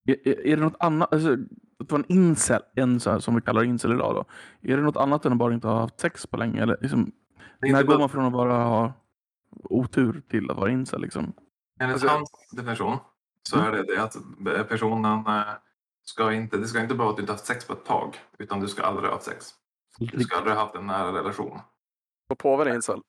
Är, 0.08 0.28
är 0.28 0.48
är 0.48 0.56
det 0.58 0.64
något 0.64 0.76
annat? 0.80 1.14
Alltså, 1.14 1.38
att 1.80 1.92
vara 1.92 2.04
en 2.08 2.12
incel, 2.18 2.62
en 2.76 3.00
så 3.00 3.12
här, 3.12 3.20
som 3.20 3.36
vi 3.36 3.42
kallar 3.42 3.64
incel 3.64 3.92
idag 3.92 4.16
då. 4.16 4.26
Är 4.72 4.78
det 4.78 4.84
något 4.84 4.98
annat 4.98 5.26
än 5.26 5.32
att 5.32 5.38
bara 5.38 5.54
inte 5.54 5.68
ha 5.68 5.80
haft 5.80 6.00
sex 6.00 6.28
på 6.28 6.38
länge? 6.38 6.62
Eller, 6.62 6.78
liksom, 6.82 7.12
när 7.62 7.84
går 7.84 8.00
man 8.00 8.10
från 8.10 8.26
att 8.26 8.34
bara 8.34 8.64
ha 8.64 8.94
otur 9.64 10.22
till 10.30 10.52
att 10.52 10.58
vara 10.58 10.72
incel? 10.72 11.02
Liksom? 11.02 11.34
Enligt 11.80 11.94
Alltså- 11.94 12.08
hans 12.08 12.30
definition 12.52 12.98
så 13.44 13.60
är 13.60 13.72
det 13.72 13.84
det 13.84 14.04
att 14.04 14.70
personen 14.70 15.26
eh, 15.28 15.44
ska 16.04 16.34
inte, 16.34 16.58
det 16.58 16.68
ska 16.68 16.82
inte 16.82 16.96
bara 16.96 17.04
vara 17.04 17.10
att 17.10 17.18
du 17.18 17.22
inte 17.24 17.34
haft 17.34 17.46
sex 17.46 17.68
på 17.68 17.74
ett 17.74 17.86
tag, 17.86 18.16
utan 18.38 18.60
du 18.60 18.68
ska 18.68 18.84
aldrig 18.84 19.06
ha 19.06 19.14
haft 19.14 19.26
sex. 19.26 19.46
Du 20.00 20.24
ska 20.24 20.38
aldrig 20.38 20.56
ha 20.56 20.64
haft 20.64 20.76
en 20.76 20.88
nära 20.88 21.14
relation. 21.20 21.60
Och 22.30 22.38
påven 22.38 22.68
är 22.68 22.76
incel. 22.76 23.02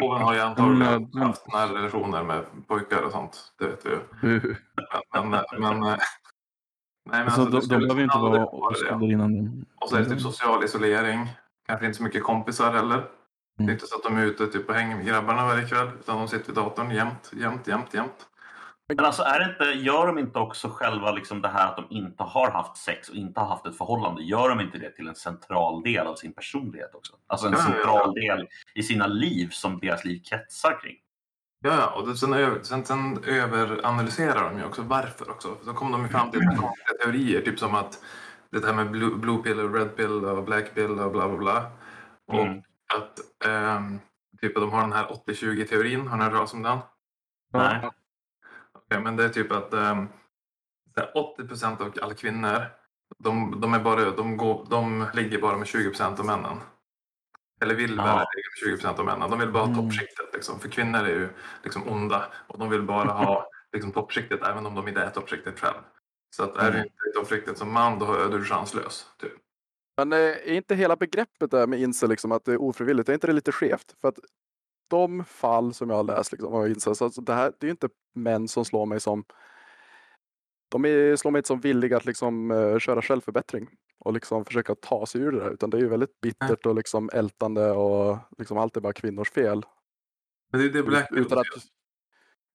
Påven 0.00 0.22
har 0.22 0.34
ju 0.34 0.40
antagligen 0.40 0.94
Mm, 1.14 1.22
haft 1.26 1.52
nära 1.52 1.74
relationer 1.74 2.24
med 2.24 2.44
pojkar 2.68 3.02
och 3.02 3.12
sånt, 3.12 3.52
det 3.58 3.66
vet 3.66 3.86
vi 3.86 3.90
ju. 3.90 4.00
Men, 5.14 5.30
men, 5.30 5.44
men, 5.58 5.82
eh, 5.82 5.98
nej, 7.04 7.18
men 7.18 7.22
Alltså, 7.24 7.40
alltså, 7.40 7.60
de, 7.60 7.74
de 7.74 7.80
behöver 7.80 7.96
ju 8.00 8.04
inte 8.04 8.18
vara 8.18 8.46
oskadda 8.46 9.06
innan. 9.06 9.64
Och 9.80 9.88
så 9.88 9.96
är 9.96 10.00
det 10.00 10.06
typ 10.10 10.20
social 10.20 10.64
isolering. 10.64 11.28
Kanske 11.66 11.86
inte 11.86 11.96
så 11.98 12.02
mycket 12.04 12.22
kompisar 12.22 12.72
heller. 12.72 12.96
Det 12.96 13.62
är 13.62 13.64
Mm. 13.64 13.72
inte 13.72 13.86
så 13.86 13.96
att 13.96 14.02
de 14.02 14.16
är 14.18 14.24
ute 14.26 14.46
typ, 14.46 14.68
och 14.68 14.74
hänger 14.74 14.96
med 14.96 15.06
grabbarna 15.06 15.44
varje 15.46 15.68
kväll, 15.68 15.88
utan 16.00 16.18
de 16.18 16.28
sitter 16.28 16.46
vid 16.46 16.54
datorn 16.54 16.90
jämt, 16.90 17.32
jämt, 17.40 17.68
jämt, 17.68 17.94
jämt. 17.94 18.26
Men 18.88 19.04
alltså 19.04 19.22
är 19.22 19.38
det 19.40 19.50
inte, 19.50 19.64
gör 19.86 20.06
de 20.06 20.18
inte 20.18 20.38
också 20.38 20.68
själva 20.68 21.12
liksom 21.12 21.42
det 21.42 21.48
här 21.48 21.68
att 21.68 21.76
de 21.76 21.86
inte 21.96 22.22
har 22.22 22.50
haft 22.50 22.76
sex 22.76 23.08
och 23.08 23.14
inte 23.14 23.40
har 23.40 23.46
haft 23.46 23.66
ett 23.66 23.78
förhållande, 23.78 24.22
gör 24.22 24.48
de 24.48 24.60
inte 24.60 24.78
det 24.78 24.90
till 24.90 25.08
en 25.08 25.14
central 25.14 25.82
del 25.82 26.06
av 26.06 26.14
sin 26.14 26.32
personlighet 26.32 26.94
också? 26.94 27.12
Alltså 27.26 27.46
en 27.46 27.56
central 27.56 28.14
del 28.14 28.48
i 28.74 28.82
sina 28.82 29.06
liv 29.06 29.48
som 29.50 29.78
deras 29.78 30.04
liv 30.04 30.22
kretsar 30.30 30.80
kring. 30.82 30.96
Ja, 31.66 31.90
och 31.90 32.18
sen, 32.18 32.32
över, 32.34 32.62
sen, 32.62 32.84
sen 32.84 33.24
överanalyserar 33.24 34.50
de 34.50 34.58
ju 34.58 34.64
också 34.64 34.82
varför 34.82 35.30
också. 35.30 35.56
Så 35.64 35.72
kommer 35.74 35.92
de 35.92 36.02
ju 36.02 36.08
fram 36.08 36.30
till 36.30 36.40
konstiga 36.40 36.94
teorier, 37.02 37.40
typ 37.40 37.58
som 37.58 37.74
att 37.74 37.98
det 38.50 38.66
här 38.66 38.72
med 38.74 38.90
blue, 38.90 39.16
blue 39.16 39.38
pill 39.42 39.60
och 39.60 39.74
red 39.74 39.96
pill 39.96 40.24
och 40.24 40.44
black 40.44 40.74
pill 40.74 41.00
och 41.00 41.12
bla 41.12 41.28
bla 41.28 41.38
bla. 41.38 41.70
Och 42.26 42.40
Mm. 42.46 42.62
att 42.94 43.46
ehm, 43.48 43.98
typ 44.40 44.54
de 44.54 44.70
har 44.72 44.80
den 44.80 44.92
här 44.92 45.06
80-20-teorin, 45.26 46.06
har 46.08 46.16
ni 46.16 46.24
hört 46.24 46.32
talas 46.32 46.54
om 46.54 46.62
den? 46.62 46.78
Nej. 47.52 47.90
Okej, 48.72 49.00
men 49.00 49.16
det 49.16 49.24
är 49.24 49.28
typ 49.28 49.52
att 49.52 49.74
um, 49.74 50.08
80 51.14 51.48
procent 51.48 51.80
av 51.80 51.92
alla 52.02 52.14
kvinnor, 52.14 52.64
de, 53.18 53.60
de, 53.60 53.74
är 53.74 53.80
bara, 53.80 54.10
de, 54.10 54.36
går, 54.36 54.66
de 54.70 55.06
ligger 55.14 55.40
bara 55.40 55.56
med 55.56 55.66
20 55.66 55.88
procent 55.88 56.20
av 56.20 56.26
männen. 56.26 56.60
Eller 57.60 57.74
vill 57.74 57.96
Ja. 57.96 58.16
med 58.16 58.26
20 58.64 58.70
procent 58.76 58.98
av 58.98 59.04
männen. 59.04 59.30
De 59.30 59.38
vill 59.38 59.52
bara 59.52 59.62
ha 59.64 59.72
Mm. 59.72 59.84
toppskiktet. 59.84 60.26
Liksom. 60.34 60.60
För 60.60 60.68
kvinnor 60.68 60.98
är 61.00 61.08
ju 61.08 61.28
liksom 61.64 61.88
onda 61.88 62.32
och 62.46 62.58
de 62.58 62.70
vill 62.70 62.82
bara 62.82 63.12
ha 63.12 63.50
liksom, 63.72 63.92
toppskiktet 63.92 64.42
även 64.42 64.66
om 64.66 64.74
de 64.74 64.88
inte 64.88 65.00
är 65.00 65.10
toppskiktet 65.10 65.60
själv. 65.60 65.76
Så 66.36 66.42
att 66.42 66.56
är 66.56 66.62
du 66.62 66.68
Mm. 66.78 66.80
inte 66.80 66.94
i 67.10 67.12
toppskiktet 67.14 67.58
som 67.58 67.72
man, 67.72 67.98
då 67.98 68.14
är 68.14 68.28
du 68.28 68.44
chanslös. 68.44 69.06
Typ. 69.18 69.32
Men 69.96 70.12
eh, 70.12 70.18
är 70.18 70.52
inte 70.52 70.74
hela 70.74 70.96
begreppet 70.96 71.50
där 71.50 71.66
med 71.66 71.80
incel, 71.80 72.08
liksom, 72.10 72.32
att 72.32 72.44
det 72.44 72.52
är 72.52 72.60
ofrivilligt, 72.62 73.08
är 73.08 73.12
inte 73.14 73.26
det 73.26 73.32
lite 73.32 73.52
skevt? 73.52 73.94
För 74.00 74.08
att 74.08 74.18
de 74.90 75.24
fall 75.24 75.74
som 75.74 75.90
jag 75.90 75.96
har 75.96 76.04
läst 76.04 76.32
liksom, 76.32 76.54
av 76.54 76.68
incels, 76.68 77.02
alltså 77.02 77.20
det, 77.20 77.34
här, 77.34 77.52
det 77.58 77.64
är 77.64 77.68
ju 77.68 77.70
inte 77.70 77.88
män 78.14 78.48
som 78.48 78.64
slår 78.64 78.86
mig 78.86 79.00
som 79.00 79.24
de 80.70 80.84
är, 80.84 81.16
slår 81.16 81.30
mig 81.30 81.38
inte 81.38 81.46
som 81.46 81.60
villiga 81.60 81.96
att 81.96 82.04
liksom, 82.04 82.50
eh, 82.50 82.78
köra 82.78 83.02
självförbättring 83.02 83.68
och 84.04 84.12
liksom 84.12 84.44
försöka 84.44 84.74
ta 84.74 85.06
sig 85.06 85.20
ur 85.20 85.32
det 85.32 85.38
där, 85.38 85.50
utan 85.50 85.70
det 85.70 85.76
är 85.76 85.80
ju 85.80 85.88
väldigt 85.88 86.20
bittert 86.20 86.66
och 86.66 86.74
liksom 86.74 87.10
ältande 87.12 87.70
och 87.70 88.18
liksom 88.38 88.58
allt 88.58 88.76
är 88.76 88.80
bara 88.80 88.92
kvinnors 88.92 89.30
fel. 89.30 89.62
Men 90.52 90.60
det 90.60 90.66
är 90.66 90.72
det 90.72 90.82
black 90.82 91.08
pill 91.08 91.18
Utan 91.18 91.38
att, 91.38 91.46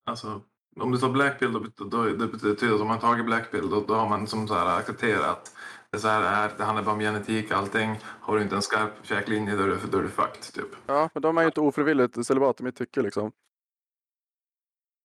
Alltså, 0.06 0.42
om 0.76 0.92
du 0.92 0.98
tar 0.98 1.10
black 1.10 1.40
pill, 1.40 1.54
då, 1.54 1.86
då, 1.86 2.04
det 2.04 2.28
betyder 2.28 2.76
att 2.76 2.82
om 2.82 2.88
man 2.88 3.00
tagit 3.00 3.26
black 3.26 3.52
pill, 3.52 3.70
då, 3.70 3.84
då 3.88 3.94
har 3.94 4.10
man 4.10 4.28
som 4.28 4.48
så 4.48 4.54
här 4.54 4.80
accepterat 4.80 5.26
att 5.26 5.56
det 5.92 6.00
så 6.00 6.08
här 6.08 6.22
det 6.22 6.28
är, 6.28 6.58
det 6.58 6.64
handlar 6.64 6.84
bara 6.84 6.96
om 6.96 7.00
genetik, 7.00 7.52
allting. 7.52 8.00
Har 8.04 8.36
du 8.36 8.42
inte 8.42 8.56
en 8.56 8.62
skarp 8.62 8.92
käklinje, 9.04 9.56
då 9.56 9.64
är 9.64 9.68
du, 9.68 9.78
då 9.92 9.98
är 9.98 10.04
du 10.04 10.10
fucked, 10.10 10.54
typ. 10.54 10.76
ja, 10.86 11.10
men 11.14 11.22
de 11.22 11.38
är 11.38 11.42
ju 11.42 11.48
inte 11.48 11.62
ofrivilligt 11.62 12.26
celibat 12.26 12.60
i 12.60 12.64
mitt 12.64 12.76
tycke 12.76 13.02
liksom. 13.02 13.32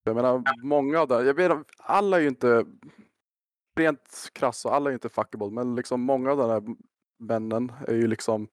Jag 0.04 0.16
menar, 0.16 0.42
många 0.62 1.00
av 1.00 1.08
det, 1.08 1.24
jag 1.24 1.34
vet, 1.34 1.52
alla 1.78 2.16
är 2.16 2.20
ju 2.20 2.28
inte 2.28 2.66
rent 3.76 4.30
krass 4.32 4.64
och 4.64 4.74
alla 4.74 4.90
är 4.90 4.94
inte 4.94 5.08
fuckable, 5.08 5.50
men 5.50 5.74
liksom 5.74 6.00
många 6.00 6.30
av 6.30 6.36
de 6.36 6.50
här 6.50 6.62
männen 7.18 7.72
är 7.88 7.94
ju 7.94 8.06
liksom 8.06 8.48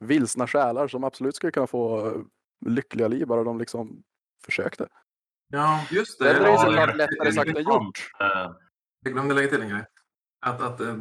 vilsna 0.00 0.46
själar 0.46 0.88
som 0.88 1.04
absolut 1.04 1.36
skulle 1.36 1.52
kunna 1.52 1.66
få 1.66 2.06
eh, 2.06 2.20
lyckliga 2.66 3.08
liv 3.08 3.26
bara 3.26 3.44
de 3.44 3.58
liksom 3.58 4.02
försökte. 4.44 4.88
Ja, 5.48 5.84
just 5.90 6.18
Det 6.18 6.30
är 6.30 6.40
ju 6.40 6.46
Ja, 6.46 6.86
det- 6.86 6.94
lättare 6.94 7.24
det 7.28 7.32
sagt 7.32 7.48
än 7.56 7.62
gjort. 7.64 8.10
Eh, 8.20 8.52
Jag 9.04 9.12
glömde 9.12 9.34
lägga 9.34 9.48
till 9.48 9.62
en 9.62 9.68
grej. 9.68 9.84
Att, 10.46 10.62
att, 10.62 10.80
eh, 10.80 10.96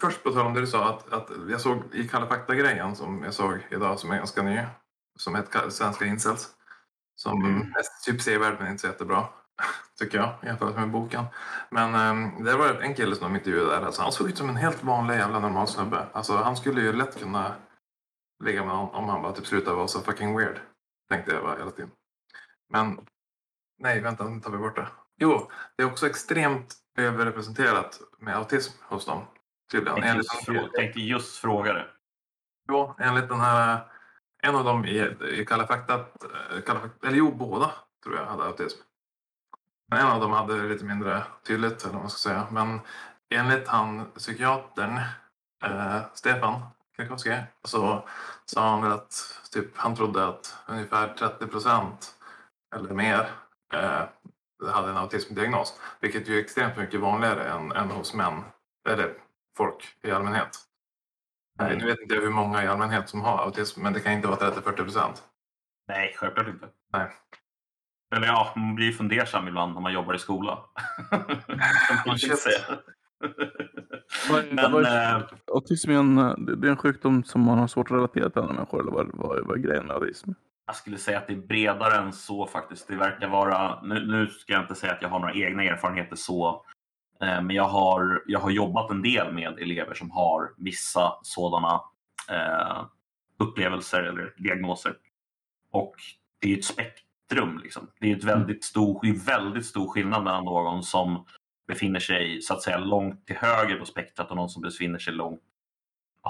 först 0.00 0.22
på 0.22 0.30
tal 0.30 0.46
om 0.46 0.54
det 0.54 0.60
du 0.60 0.66
sa, 0.66 0.88
att, 0.88 1.12
att 1.12 1.30
jag 1.50 1.60
såg 1.60 1.82
i 1.94 2.08
Kalla 2.08 2.26
fakta-grejen 2.26 2.96
som 2.96 3.22
jag 3.22 3.34
såg 3.34 3.58
idag 3.70 3.98
som 3.98 4.10
är 4.10 4.16
ganska 4.16 4.42
ny, 4.42 4.60
som 5.18 5.34
heter 5.34 5.70
Svenska 5.70 6.04
incels. 6.06 6.54
Som 7.14 7.44
Mm. 7.44 7.72
typ 8.06 8.20
sevärd 8.22 8.56
men 8.60 8.68
inte 8.68 8.80
så 8.80 8.86
jättebra, 8.86 9.26
tycker 9.98 10.18
jag, 10.18 10.34
jämfört 10.42 10.76
med 10.76 10.90
boken. 10.90 11.24
Men 11.70 11.94
um, 11.94 12.44
det 12.44 12.56
var 12.56 12.68
en 12.68 12.94
kille 12.94 13.16
som 13.16 13.32
de 13.32 13.38
intervjuade 13.38 13.70
där, 13.70 13.86
alltså, 13.86 14.02
han 14.02 14.12
såg 14.12 14.28
ut 14.28 14.38
som 14.38 14.48
en 14.48 14.56
helt 14.56 14.84
vanlig 14.84 15.14
jävla 15.14 15.38
normal 15.38 15.68
snubbe. 15.68 16.06
Alltså 16.12 16.36
han 16.36 16.56
skulle 16.56 16.80
ju 16.80 16.92
lätt 16.92 17.18
kunna 17.20 17.54
ligga 18.44 18.64
med 18.64 18.74
någon 18.74 18.94
om 18.94 19.08
han 19.08 19.22
bara 19.22 19.32
typ 19.32 19.46
slutade 19.46 19.76
vara 19.76 19.88
så 19.88 20.00
fucking 20.00 20.36
weird. 20.36 20.60
Tänkte 21.08 21.34
jag 21.34 21.42
bara 21.42 21.56
hela 21.58 21.70
tiden. 21.70 21.90
Men 22.68 23.00
nej, 23.78 24.00
vänta, 24.00 24.24
nu 24.24 24.40
tar 24.40 24.50
vi 24.50 24.58
bort 24.58 24.76
det. 24.76 24.88
Jo, 25.20 25.50
det 25.76 25.82
är 25.82 25.86
också 25.86 26.06
extremt 26.06 26.74
överrepresenterat 26.98 28.00
med 28.18 28.36
autism 28.36 28.72
hos 28.82 29.04
dem. 29.06 29.24
Tydligen. 29.70 29.94
tänkte 29.94 30.10
Enligt, 30.10 30.32
just, 30.34 30.48
frå- 30.48 30.70
tänkte 30.72 31.00
just 31.00 31.36
fråga 31.36 31.72
det. 31.72 31.86
jo, 32.68 32.94
enligt 32.98 33.28
den 33.28 33.40
här, 33.40 33.80
en 34.42 34.54
av 34.56 34.64
dem 34.64 34.84
i, 34.84 35.16
i 35.30 35.46
Kalla 35.46 35.66
fakta, 35.66 35.94
eh, 35.94 36.60
Kalla 36.66 36.80
fakta, 36.80 37.06
eller 37.06 37.18
jo, 37.18 37.32
båda 37.32 37.72
tror 38.04 38.16
jag 38.16 38.24
hade 38.26 38.44
autism. 38.44 38.80
En 39.92 40.06
av 40.06 40.20
dem 40.20 40.32
hade 40.32 40.62
det 40.62 40.68
lite 40.68 40.84
mindre 40.84 41.22
tydligt, 41.46 41.82
eller 41.82 41.92
vad 41.92 42.02
man 42.02 42.10
ska 42.10 42.28
säga. 42.28 42.46
Men 42.50 42.80
enligt 43.30 43.68
han 43.68 44.06
psykiatern, 44.16 44.96
eh, 45.64 46.00
Stefan 46.14 46.62
Krakowski, 46.96 47.36
så 47.64 48.08
sa 48.44 48.70
han 48.70 48.92
att 48.92 49.40
typ, 49.52 49.76
han 49.76 49.96
trodde 49.96 50.26
att 50.28 50.56
ungefär 50.66 51.14
30 51.14 51.46
procent 51.46 52.14
eller 52.76 52.94
mer 52.94 53.30
eh, 53.74 54.02
hade 54.72 54.90
en 54.90 54.96
autismdiagnos. 54.96 55.80
Vilket 56.00 56.28
ju 56.28 56.36
är 56.38 56.40
extremt 56.40 56.76
mycket 56.76 57.00
vanligare 57.00 57.44
än, 57.44 57.72
än 57.72 57.90
hos 57.90 58.14
män, 58.14 58.44
eller 58.88 59.14
folk 59.56 59.96
i 60.02 60.10
allmänhet. 60.10 60.48
Nej, 61.58 61.76
nu 61.76 61.86
vet 61.86 62.00
inte 62.00 62.14
jag 62.14 62.22
hur 62.22 62.30
många 62.30 62.64
i 62.64 62.66
allmänhet 62.66 63.08
som 63.08 63.20
har 63.20 63.38
autism, 63.38 63.82
men 63.82 63.92
det 63.92 64.00
kan 64.00 64.12
inte 64.12 64.28
vara 64.28 64.50
30-40 64.50 64.72
procent. 64.82 65.22
Nej, 65.88 66.14
självklart 66.16 66.48
inte. 66.48 66.68
Eller 68.16 68.26
ja, 68.26 68.52
man 68.56 68.74
blir 68.74 68.92
fundersam 68.92 69.48
ibland 69.48 69.74
när 69.74 69.80
man 69.80 69.92
jobbar 69.92 70.14
i 70.14 70.18
skola. 70.18 70.58
man 72.06 72.18
säga. 72.18 72.62
Men 74.30 74.58
Autism 75.54 75.90
är 75.90 75.94
en, 75.94 76.18
eh, 76.18 76.34
det 76.36 76.66
är 76.66 76.70
en 76.70 76.76
sjukdom 76.76 77.24
som 77.24 77.40
man 77.40 77.58
har 77.58 77.66
svårt 77.66 77.90
att 77.90 77.96
relatera 77.96 78.30
till 78.30 78.42
andra 78.42 78.54
människor, 78.54 78.80
eller 78.80 78.92
vad, 78.92 79.10
vad, 79.14 79.46
vad 79.46 79.58
är 79.58 79.62
grejen 79.62 79.86
med 79.86 79.96
autism? 79.96 80.30
jag 80.68 80.76
skulle 80.76 80.98
säga 80.98 81.18
att 81.18 81.26
det 81.26 81.32
är 81.32 81.36
bredare 81.36 81.96
än 81.96 82.12
så 82.12 82.46
faktiskt. 82.46 82.88
Det 82.88 82.96
verkar 82.96 83.28
vara, 83.28 83.82
nu, 83.82 84.06
nu 84.06 84.26
ska 84.26 84.52
jag 84.52 84.62
inte 84.62 84.74
säga 84.74 84.92
att 84.92 85.02
jag 85.02 85.08
har 85.08 85.18
några 85.18 85.34
egna 85.34 85.64
erfarenheter 85.64 86.16
så, 86.16 86.64
eh, 87.20 87.42
men 87.42 87.50
jag 87.50 87.68
har, 87.68 88.24
jag 88.26 88.40
har 88.40 88.50
jobbat 88.50 88.90
en 88.90 89.02
del 89.02 89.34
med 89.34 89.58
elever 89.58 89.94
som 89.94 90.10
har 90.10 90.50
vissa 90.56 91.12
sådana 91.22 91.80
eh, 92.30 92.84
upplevelser 93.38 94.02
eller 94.02 94.34
diagnoser. 94.38 94.94
Och 95.70 95.94
det 96.38 96.52
är 96.52 96.58
ett 96.58 96.64
spektrum. 96.64 97.07
Liksom. 97.36 97.86
Det 98.00 98.12
är 98.12 98.16
ett 98.16 98.24
väldigt 98.24 98.64
stor, 98.64 98.98
det 99.02 99.08
är 99.08 99.14
väldigt 99.14 99.66
stor 99.66 99.88
skillnad 99.88 100.24
mellan 100.24 100.44
någon 100.44 100.82
som 100.82 101.24
befinner 101.66 102.00
sig 102.00 102.42
så 102.42 102.54
att 102.54 102.62
säga 102.62 102.78
långt 102.78 103.26
till 103.26 103.36
höger 103.36 103.78
på 103.78 103.84
spektrat 103.84 104.30
och 104.30 104.36
någon 104.36 104.48
som 104.48 104.62
befinner 104.62 104.98
sig 104.98 105.12
långt 105.12 105.40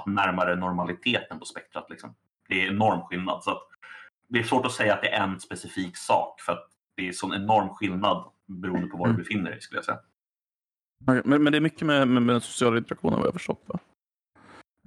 närmare 0.06 0.56
normaliteten 0.56 1.38
på 1.38 1.44
spektrat. 1.44 1.90
Liksom. 1.90 2.14
Det 2.48 2.62
är 2.62 2.68
enorm 2.68 3.00
skillnad. 3.00 3.42
Så 3.44 3.58
det 4.28 4.38
är 4.38 4.42
svårt 4.42 4.66
att 4.66 4.72
säga 4.72 4.94
att 4.94 5.02
det 5.02 5.08
är 5.08 5.22
en 5.24 5.40
specifik 5.40 5.96
sak 5.96 6.40
för 6.40 6.52
att 6.52 6.68
det 6.96 7.08
är 7.08 7.12
sån 7.12 7.34
enorm 7.34 7.68
skillnad 7.68 8.30
beroende 8.46 8.86
på 8.86 8.96
var 8.96 9.06
du 9.06 9.10
Mm. 9.10 9.22
befinner 9.22 9.50
dig 9.50 9.60
skulle 9.60 9.78
jag 9.78 9.84
säga. 9.84 9.98
Men, 11.24 11.42
men 11.42 11.52
det 11.52 11.58
är 11.58 11.60
mycket 11.60 11.86
med, 11.86 12.08
med, 12.08 12.22
med 12.22 12.34
den 12.34 12.40
sociala 12.40 12.78
interaktionen 12.78 13.18
vad 13.18 13.26
jag 13.26 13.32
förstått 13.32 13.62
va? 13.66 13.78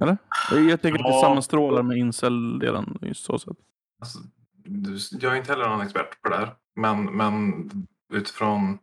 Eller? 0.02 0.18
Jag, 0.70 0.82
tänker 0.82 1.00
att 1.00 1.06
det 1.06 1.12
Ja. 1.12 1.22
sammanstrålar 1.22 1.84
med 1.84 1.98
incel-delen 1.98 3.00
i 3.02 3.14
så 3.14 3.40
sätt. 3.40 3.58
Alltså, 4.00 4.20
jag 5.12 5.34
är 5.34 5.36
inte 5.38 5.52
heller 5.52 5.70
någon 5.70 5.82
expert 5.82 6.22
på 6.22 6.30
det 6.30 6.36
här. 6.38 6.56
Men, 6.76 7.06
men 7.18 7.70
utifrån 8.14 8.80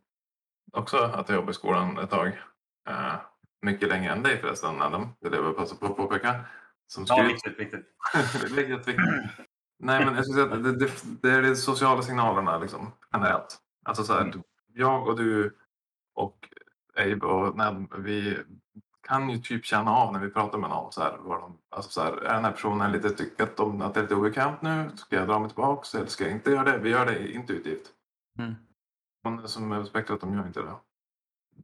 också 0.71 0.97
att 0.97 1.29
jag 1.29 1.35
jobbar 1.35 1.51
i 1.51 1.53
skolan 1.53 1.97
ett 1.97 2.09
tag. 2.09 2.27
Eh, 2.89 3.13
mycket 3.61 3.89
längre 3.89 4.11
än 4.11 4.23
dig 4.23 4.37
förresten 4.37 4.81
Adam. 4.81 5.07
Det 5.21 5.29
vill 5.29 5.39
jag 5.39 5.57
passa 5.57 5.75
på 5.75 5.85
att 5.85 5.97
påpeka. 5.97 6.41
Som 6.87 7.05
Ja, 7.07 7.23
viktigt, 7.23 7.59
viktigt. 7.59 7.85
det 8.55 8.61
är 8.61 8.69
jätteviktigt. 8.69 9.05
Nej, 9.79 10.05
men 10.05 10.15
jag 10.15 10.25
skulle 10.25 10.43
säga 10.43 10.55
att 10.55 10.63
det, 10.63 10.75
det, 10.77 10.91
det 11.21 11.29
är 11.31 11.41
de 11.41 11.55
sociala 11.55 12.01
signalerna 12.01 12.57
liksom, 12.57 12.91
generellt. 13.13 13.57
Alltså 13.85 14.03
så 14.03 14.13
här, 14.13 14.21
Mm. 14.21 14.41
jag 14.73 15.07
och 15.07 15.17
du 15.17 15.55
och 16.15 16.49
Abe 16.97 17.25
och 17.25 17.57
Ned, 17.57 17.87
vi 17.97 18.37
kan 19.01 19.29
ju 19.29 19.37
typ 19.37 19.65
känna 19.65 19.91
av 19.91 20.13
när 20.13 20.19
vi 20.19 20.29
pratar 20.29 20.57
med 20.57 20.69
någon. 20.69 20.91
Så 20.91 21.01
här, 21.01 21.17
vad 21.19 21.41
de, 21.41 21.57
alltså 21.69 21.91
så 21.91 22.01
här, 22.01 22.11
är 22.11 22.33
den 22.33 22.45
här 22.45 22.51
personen 22.51 22.91
lite 22.91 23.09
tycker 23.09 23.43
att, 23.43 23.57
de, 23.57 23.81
att 23.81 23.93
det 23.93 23.99
är 23.99 24.01
lite 24.01 24.15
obekvämt 24.15 24.61
nu? 24.61 24.91
Ska 24.95 25.15
jag 25.15 25.27
dra 25.27 25.39
mig 25.39 25.49
tillbaka 25.49 25.97
eller 25.97 26.07
ska 26.07 26.23
jag 26.23 26.33
inte 26.33 26.51
göra 26.51 26.63
det? 26.63 26.77
Vi 26.77 26.89
gör 26.89 27.05
det 27.05 27.31
intuitivt. 27.31 27.89
Mm. 28.39 28.55
Men 29.23 29.47
som 29.47 29.71
är 29.71 29.83
spektrat, 29.83 30.21
de 30.21 30.33
gör 30.33 30.47
inte 30.47 30.61
det. 30.61 30.75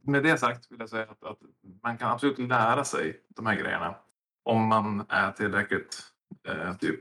Med 0.02 0.22
det 0.22 0.38
sagt 0.38 0.72
vill 0.72 0.80
jag 0.80 0.88
säga 0.88 1.02
att, 1.10 1.24
att 1.24 1.38
man 1.82 1.98
kan 1.98 2.10
absolut 2.10 2.38
lära 2.38 2.84
sig 2.84 3.20
de 3.28 3.46
här 3.46 3.54
grejerna. 3.54 3.94
Om 4.44 4.68
man 4.68 5.06
är 5.08 5.32
tillräckligt, 5.32 6.02
eh, 6.48 6.76
typ, 6.76 7.00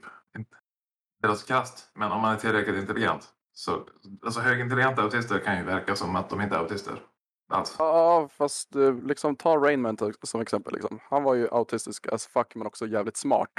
deras 1.21 1.43
kast, 1.43 1.91
men 1.93 2.11
om 2.11 2.21
man 2.21 2.33
är 2.33 2.37
tillräckligt 2.37 2.75
intelligent. 2.75 3.27
Så, 3.53 3.87
alltså 4.23 4.39
högintelligenta 4.39 5.01
autister 5.01 5.39
kan 5.39 5.57
ju 5.57 5.63
verka 5.63 5.95
som 5.95 6.15
att 6.15 6.29
de 6.29 6.41
inte 6.41 6.55
är 6.55 6.59
autister 6.59 6.99
alls. 7.49 7.75
Ja, 7.79 8.29
fast 8.31 8.75
eh, 8.75 8.93
liksom 8.93 9.35
ta 9.35 9.57
Rainman 9.57 9.97
som 10.23 10.41
exempel. 10.41 10.73
Liksom. 10.73 10.99
Han 11.03 11.23
var 11.23 11.33
ju 11.33 11.47
autistisk 11.51 12.07
as 12.07 12.27
fuck 12.27 12.55
men 12.55 12.67
också 12.67 12.87
jävligt 12.87 13.17
smart. 13.17 13.49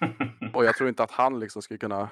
Och 0.54 0.64
jag 0.64 0.76
tror 0.76 0.88
inte 0.88 1.02
att 1.02 1.10
han 1.10 1.40
liksom 1.40 1.62
skulle 1.62 1.78
kunna... 1.78 2.08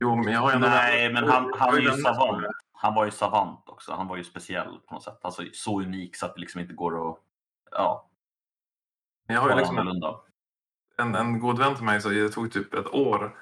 Jo, 0.00 0.16
men 0.16 0.32
jag 0.32 0.40
har 0.40 0.50
ju 0.50 0.54
ändå... 0.54 0.68
Nej, 0.68 1.12
men 1.12 1.24
han, 1.28 1.52
han 1.58 1.74
är 1.74 1.80
ju 1.80 1.90
savant. 1.92 2.46
Han 2.72 2.94
var 2.94 3.04
ju 3.04 3.10
savant 3.10 3.68
också. 3.68 3.92
Han 3.92 4.08
var 4.08 4.16
ju 4.16 4.24
speciell 4.24 4.80
på 4.88 4.94
något 4.94 5.02
sätt. 5.04 5.18
Alltså 5.22 5.42
så 5.52 5.80
unik 5.80 6.16
så 6.16 6.26
att 6.26 6.34
det 6.34 6.40
liksom 6.40 6.60
inte 6.60 6.74
går 6.74 7.10
att 7.10 7.18
ja, 7.70 8.10
Jag 9.26 9.40
har 9.40 9.50
ju 9.50 9.56
liksom 9.56 9.78
annorlunda. 9.78 10.20
en, 10.98 11.14
en 11.14 11.40
god 11.40 11.58
vän 11.58 11.74
till 11.74 11.84
mig 11.84 12.00
så 12.00 12.08
det 12.08 12.28
tog 12.28 12.52
typ 12.52 12.74
ett 12.74 12.94
år 12.94 13.38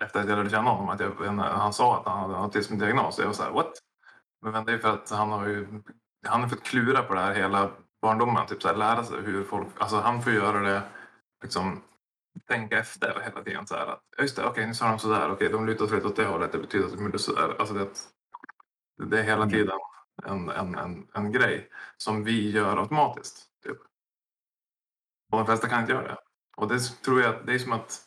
efter 0.00 0.20
att 0.20 0.28
jag 0.28 0.36
lärde 0.36 0.50
känna 0.50 0.70
honom 0.70 0.88
att 0.88 1.00
jag, 1.00 1.26
en- 1.26 1.38
han 1.38 1.72
sa 1.72 1.98
att 2.00 2.06
han 2.06 2.18
hade 2.20 2.36
autismdiagnos. 2.36 3.18
Jag 3.18 3.26
var 3.26 3.32
så 3.32 3.42
här, 3.42 3.50
what? 3.50 3.72
Men 4.42 4.64
det 4.64 4.72
är 4.72 4.78
för 4.78 4.88
att 4.92 5.10
han 5.10 5.30
har 5.30 5.46
ju 5.46 5.66
han 6.26 6.40
har 6.42 6.48
fått 6.48 6.62
klura 6.62 7.02
på 7.02 7.14
det 7.14 7.20
här 7.20 7.34
hela 7.34 7.70
barndomen. 8.02 8.46
Typ 8.46 8.62
så 8.62 8.68
här, 8.68 8.74
lära 8.76 9.04
sig 9.04 9.20
hur 9.22 9.44
folk, 9.44 9.68
alltså 9.78 9.96
han 9.96 10.22
får 10.22 10.32
göra 10.32 10.60
det 10.60 10.82
liksom 11.42 11.82
tänka 12.48 12.78
efter 12.78 13.20
hela 13.20 13.42
tiden. 13.44 13.66
Så 13.66 13.74
här, 13.74 13.86
att, 13.86 14.02
"Ja, 14.16 14.22
just 14.22 14.36
det, 14.36 14.46
okej 14.46 14.66
nu 14.66 14.74
sa 14.74 14.88
de 14.88 14.98
sådär, 14.98 15.30
okej 15.30 15.48
de 15.48 15.66
lutar 15.66 15.86
sig 15.86 16.04
åt 16.04 16.16
det 16.16 16.24
hållet, 16.24 16.52
det 16.52 16.58
betyder 16.58 16.86
att 16.86 16.92
de 16.92 17.02
gjorde 17.04 17.18
sådär. 17.18 17.56
Alltså 17.58 17.74
det, 17.74 17.88
det 19.06 19.18
är 19.20 19.22
hela 19.24 19.42
Mm. 19.42 19.50
tiden 19.50 19.78
en, 20.24 20.48
en, 20.50 20.74
en, 20.74 21.08
en 21.14 21.32
grej 21.32 21.70
som 21.96 22.24
vi 22.24 22.50
gör 22.50 22.76
automatiskt. 22.76 23.46
Typ. 23.64 23.78
Och 25.32 25.38
de 25.38 25.46
flesta 25.46 25.68
kan 25.68 25.80
inte 25.80 25.92
göra 25.92 26.08
det. 26.08 26.16
Och 26.56 26.68
det 26.68 26.78
tror 26.80 27.20
jag, 27.20 27.46
det 27.46 27.54
är 27.54 27.58
som 27.58 27.72
att 27.72 28.00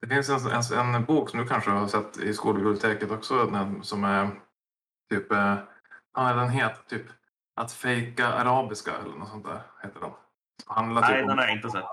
det 0.00 0.08
finns 0.08 0.28
en, 0.28 0.78
en, 0.78 0.94
en 0.94 1.04
bok 1.04 1.30
som 1.30 1.40
du 1.40 1.46
kanske 1.46 1.70
har 1.70 1.86
sett 1.88 2.16
i 2.18 2.34
skolbiblioteket 2.34 3.10
också 3.10 3.50
som 3.82 4.04
är 4.04 4.30
typ, 5.10 5.32
eh, 5.32 5.56
ja 6.16 6.32
den 6.32 6.50
heter 6.50 6.82
typ 6.88 7.06
Att 7.60 7.72
fejka 7.72 8.26
arabiska 8.28 8.92
eller 8.96 9.16
något 9.16 9.28
sånt 9.28 9.44
där 9.44 9.60
heter 9.82 10.00
den. 10.00 10.10
Handlar 10.66 11.00
Nej, 11.02 11.10
typ 11.10 11.22
om- 11.22 11.28
den 11.28 11.38
har 11.38 11.44
jag 11.44 11.56
inte 11.56 11.70
sett. 11.70 11.84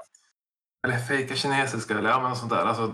Eller 0.87 0.97
fejka 0.97 1.35
kinesiska 1.35 1.97
eller 1.97 2.09
ja, 2.09 2.19
men 2.19 2.29
något 2.29 2.37
sånt 2.37 2.51
där. 2.51 2.65
Alltså, 2.65 2.93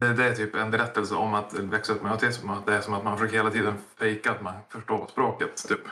det, 0.00 0.12
det 0.14 0.24
är 0.24 0.34
typ 0.34 0.54
en 0.54 0.70
berättelse 0.70 1.14
om 1.14 1.34
att 1.34 1.54
växa 1.54 1.92
upp 1.92 2.02
med 2.02 2.12
autism. 2.12 2.50
Att 2.50 2.66
det 2.66 2.74
är 2.76 2.80
som 2.80 2.94
att 2.94 3.04
man 3.04 3.18
försöker 3.18 3.36
hela 3.36 3.50
tiden 3.50 3.78
fejka 3.98 4.30
att 4.32 4.42
man 4.42 4.54
förstår 4.68 5.06
språket. 5.06 5.68
Typ. 5.68 5.80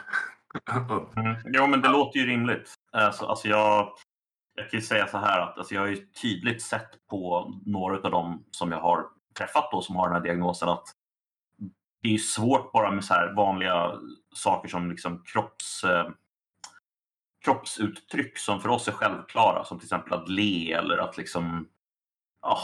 Mm. 1.17 1.37
Jo, 1.45 1.67
men 1.67 1.83
det 1.83 1.89
låter 1.89 2.19
ju 2.19 2.27
rimligt. 2.27 2.75
Alltså, 2.93 3.27
alltså 3.27 3.49
jag, 3.49 3.93
jag 4.55 4.71
kan 4.71 4.81
ju 4.81 4.87
säga 4.87 5.07
så 5.07 5.19
här 5.19 5.41
att 5.41 5.59
alltså 5.59 5.75
jag 5.75 5.81
har 5.81 5.89
ju 5.89 5.97
tydligt 5.97 6.63
sett 6.63 7.07
på 7.11 7.53
några 7.67 7.97
av 7.97 8.11
dem 8.11 8.45
som 8.51 8.73
jag 8.73 8.81
har 8.81 9.07
träffat 9.39 9.69
då 9.73 9.83
som 9.83 9.97
har 9.97 10.07
den 10.09 10.17
här 10.17 10.23
diagnosen 10.23 10.69
att 10.69 10.85
det 12.07 12.15
är 12.15 12.19
svårt 12.19 12.73
bara 12.73 12.91
med 12.91 13.05
så 13.05 13.15
här 13.15 13.35
vanliga 13.35 13.93
saker 14.35 14.69
som 14.69 14.91
liksom 14.91 15.23
kropps, 15.25 15.85
eh, 15.85 16.11
kroppsuttryck 17.45 18.39
som 18.39 18.61
för 18.61 18.69
oss 18.69 18.89
är 18.89 18.93
självklara, 18.93 19.65
som 19.65 19.79
till 19.79 19.87
exempel 19.87 20.13
att 20.13 20.29
le 20.29 20.73
eller 20.73 20.99
att 20.99 21.17
liksom... 21.17 21.69
Ja, 22.43 22.59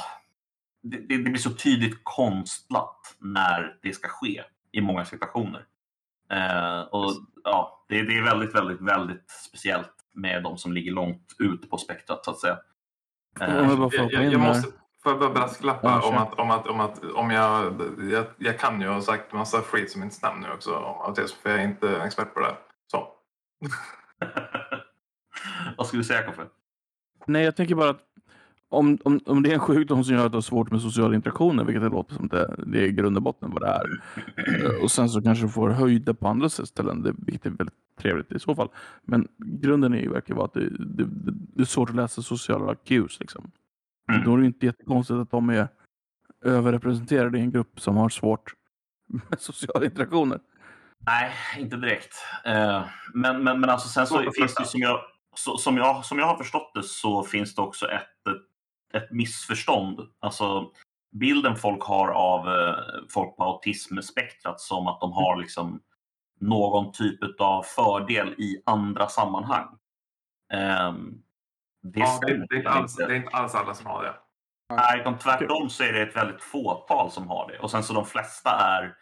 det, 0.82 0.96
det 0.96 1.18
blir 1.18 1.36
så 1.36 1.50
tydligt 1.50 2.00
konstlat 2.02 3.16
när 3.18 3.78
det 3.82 3.92
ska 3.92 4.08
ske 4.08 4.42
i 4.72 4.80
många 4.80 5.04
situationer. 5.04 5.66
Eh, 6.30 6.80
och 6.80 7.12
ja, 7.44 7.84
det, 7.88 8.02
det 8.02 8.18
är 8.18 8.22
väldigt, 8.22 8.54
väldigt, 8.54 8.80
väldigt 8.80 9.30
speciellt 9.30 9.94
med 10.14 10.42
de 10.42 10.58
som 10.58 10.72
ligger 10.72 10.92
långt 10.92 11.36
ut 11.38 11.70
på 11.70 11.78
spektrat 11.78 12.24
så 12.24 12.30
att 12.30 12.40
säga. 12.40 12.58
Eh, 13.40 13.56
jag 13.56 13.94
jag, 13.94 14.32
jag, 14.32 14.40
måste 14.40 14.68
får 15.02 15.12
jag 15.12 15.20
bara 15.20 15.30
brasklappa 15.30 15.88
Ja, 16.02 16.08
om, 16.08 16.16
att, 16.16 16.34
om, 16.38 16.50
att, 16.50 16.66
om 16.66 16.80
att 16.80 17.04
om 17.14 17.30
jag, 17.30 17.74
jag... 18.10 18.24
Jag 18.38 18.58
kan 18.58 18.80
ju 18.80 18.88
ha 18.88 19.00
sagt 19.02 19.32
massa 19.32 19.60
skit 19.62 19.90
som 19.90 20.02
inte 20.02 20.14
stämmer 20.14 20.48
nu 20.48 20.54
också 20.54 20.74
om 20.74 21.06
autism. 21.08 21.36
För 21.42 21.50
jag 21.50 21.58
är 21.60 21.64
inte 21.64 22.00
expert 22.02 22.34
på 22.34 22.40
det. 22.40 22.54
Så. 22.90 23.06
Vad 25.76 25.86
skulle 25.86 26.00
du 26.00 26.04
säga 26.04 26.22
Koffe? 26.22 26.42
Nej, 27.26 27.44
jag 27.44 27.56
tänker 27.56 27.74
bara 27.74 27.90
att 27.90 28.00
om, 28.68 28.98
om, 29.04 29.20
om 29.26 29.42
det 29.42 29.50
är 29.50 29.54
en 29.54 29.60
sjukdom 29.60 30.04
som 30.04 30.14
gör 30.14 30.26
att 30.26 30.32
du 30.32 30.36
har 30.36 30.42
svårt 30.42 30.70
med 30.70 30.80
sociala 30.80 31.14
interaktioner, 31.14 31.64
vilket 31.64 31.82
det 31.82 31.88
låter 31.88 32.14
som 32.14 32.28
det, 32.28 32.54
det 32.66 32.78
är 32.78 32.82
i 32.82 32.92
grund 32.92 33.16
och 33.16 33.22
botten 33.22 33.50
vad 33.50 33.62
det 33.62 33.68
är. 33.68 34.00
eh, 34.76 34.82
Och 34.82 34.90
sen 34.90 35.08
så 35.08 35.22
kanske 35.22 35.44
du 35.44 35.50
får 35.50 35.70
höjda 35.70 36.14
på 36.14 36.28
andra 36.28 36.48
ställen, 36.48 37.02
det, 37.02 37.12
vilket 37.18 37.46
är 37.46 37.50
väldigt 37.50 37.74
trevligt 38.00 38.32
i 38.32 38.38
så 38.38 38.54
fall. 38.54 38.68
Men 39.02 39.28
grunden 39.36 39.94
är 39.94 39.98
ju 39.98 40.10
verkligen 40.12 40.42
att 40.42 40.52
det, 40.54 40.68
det, 40.70 41.04
det, 41.04 41.32
det 41.54 41.62
är 41.62 41.66
svårt 41.66 41.90
att 41.90 41.96
läsa 41.96 42.22
sociala 42.22 42.74
cues. 42.74 43.20
Liksom. 43.20 43.50
Mm. 44.10 44.24
Då 44.24 44.34
är 44.34 44.38
det 44.38 44.46
inte 44.46 44.66
jättekonstigt 44.66 45.18
att 45.18 45.30
de 45.30 45.50
är 45.50 45.68
överrepresenterade 46.44 47.38
i 47.38 47.40
en 47.40 47.50
grupp 47.50 47.80
som 47.80 47.96
har 47.96 48.08
svårt 48.08 48.52
med 49.06 49.40
sociala 49.40 49.84
interaktioner. 49.84 50.40
Nej, 51.06 51.32
inte 51.58 51.76
direkt. 51.76 52.14
Eh, 52.44 52.84
men, 53.14 53.44
men, 53.44 53.60
men 53.60 53.70
alltså 53.70 53.88
sen 53.88 54.06
så 54.06 54.30
finns 54.36 54.54
det 54.54 54.64
som 54.64 54.80
jag, 54.80 55.00
så, 55.36 55.56
som, 55.56 55.76
jag, 55.76 56.04
som 56.04 56.18
jag 56.18 56.26
har 56.26 56.36
förstått 56.36 56.70
det 56.74 56.82
så 56.82 57.22
finns 57.22 57.54
det 57.54 57.62
också 57.62 57.86
ett, 57.86 58.02
ett, 58.02 59.02
ett 59.02 59.10
missförstånd. 59.10 60.00
Alltså 60.20 60.70
bilden 61.12 61.56
folk 61.56 61.82
har 61.82 62.08
av 62.08 62.48
eh, 62.48 62.74
folk 63.10 63.36
på 63.36 63.44
autismspektrat 63.44 64.60
som 64.60 64.86
att 64.86 65.00
de 65.00 65.12
har 65.12 65.36
liksom 65.36 65.80
någon 66.40 66.92
typ 66.92 67.40
av 67.40 67.62
fördel 67.62 68.28
i 68.28 68.62
andra 68.66 69.08
sammanhang. 69.08 69.66
Ehm, 70.52 71.22
det 71.82 72.00
Ja, 72.00 72.18
det, 72.26 72.46
det, 72.46 72.54
är 72.54 72.58
inte 72.58 72.70
alls, 72.70 72.96
det 72.96 73.04
är 73.04 73.14
inte 73.14 73.36
alls 73.36 73.54
alla 73.54 73.74
som 73.74 73.86
har 73.86 74.02
det. 74.02 74.14
Nej, 74.74 75.00
utan 75.00 75.18
tvärtom 75.18 75.70
så 75.70 75.82
är 75.82 75.92
det 75.92 76.02
ett 76.02 76.16
väldigt 76.16 76.42
fåtal 76.42 77.10
som 77.10 77.28
har 77.28 77.48
det. 77.52 77.58
Och 77.58 77.70
sen 77.70 77.82
så 77.82 77.92
de 77.94 78.04
flesta 78.06 78.50
är 78.50 78.94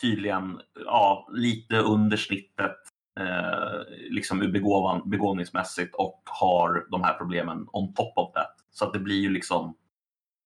tydligen 0.00 0.60
ja, 0.84 1.28
lite 1.32 1.78
under 1.78 2.16
snittet 2.16 2.76
eh, 3.20 3.80
liksom 4.10 4.38
begåvan, 4.38 5.10
begåvningsmässigt 5.10 5.94
och 5.94 6.22
har 6.24 6.86
de 6.90 7.02
här 7.02 7.14
problemen 7.14 7.66
on 7.72 7.94
top 7.94 8.12
of 8.18 8.32
that. 8.32 8.54
Så 8.70 8.84
att 8.84 8.92
det 8.92 8.98
blir 8.98 9.20
ju 9.20 9.30
liksom 9.30 9.76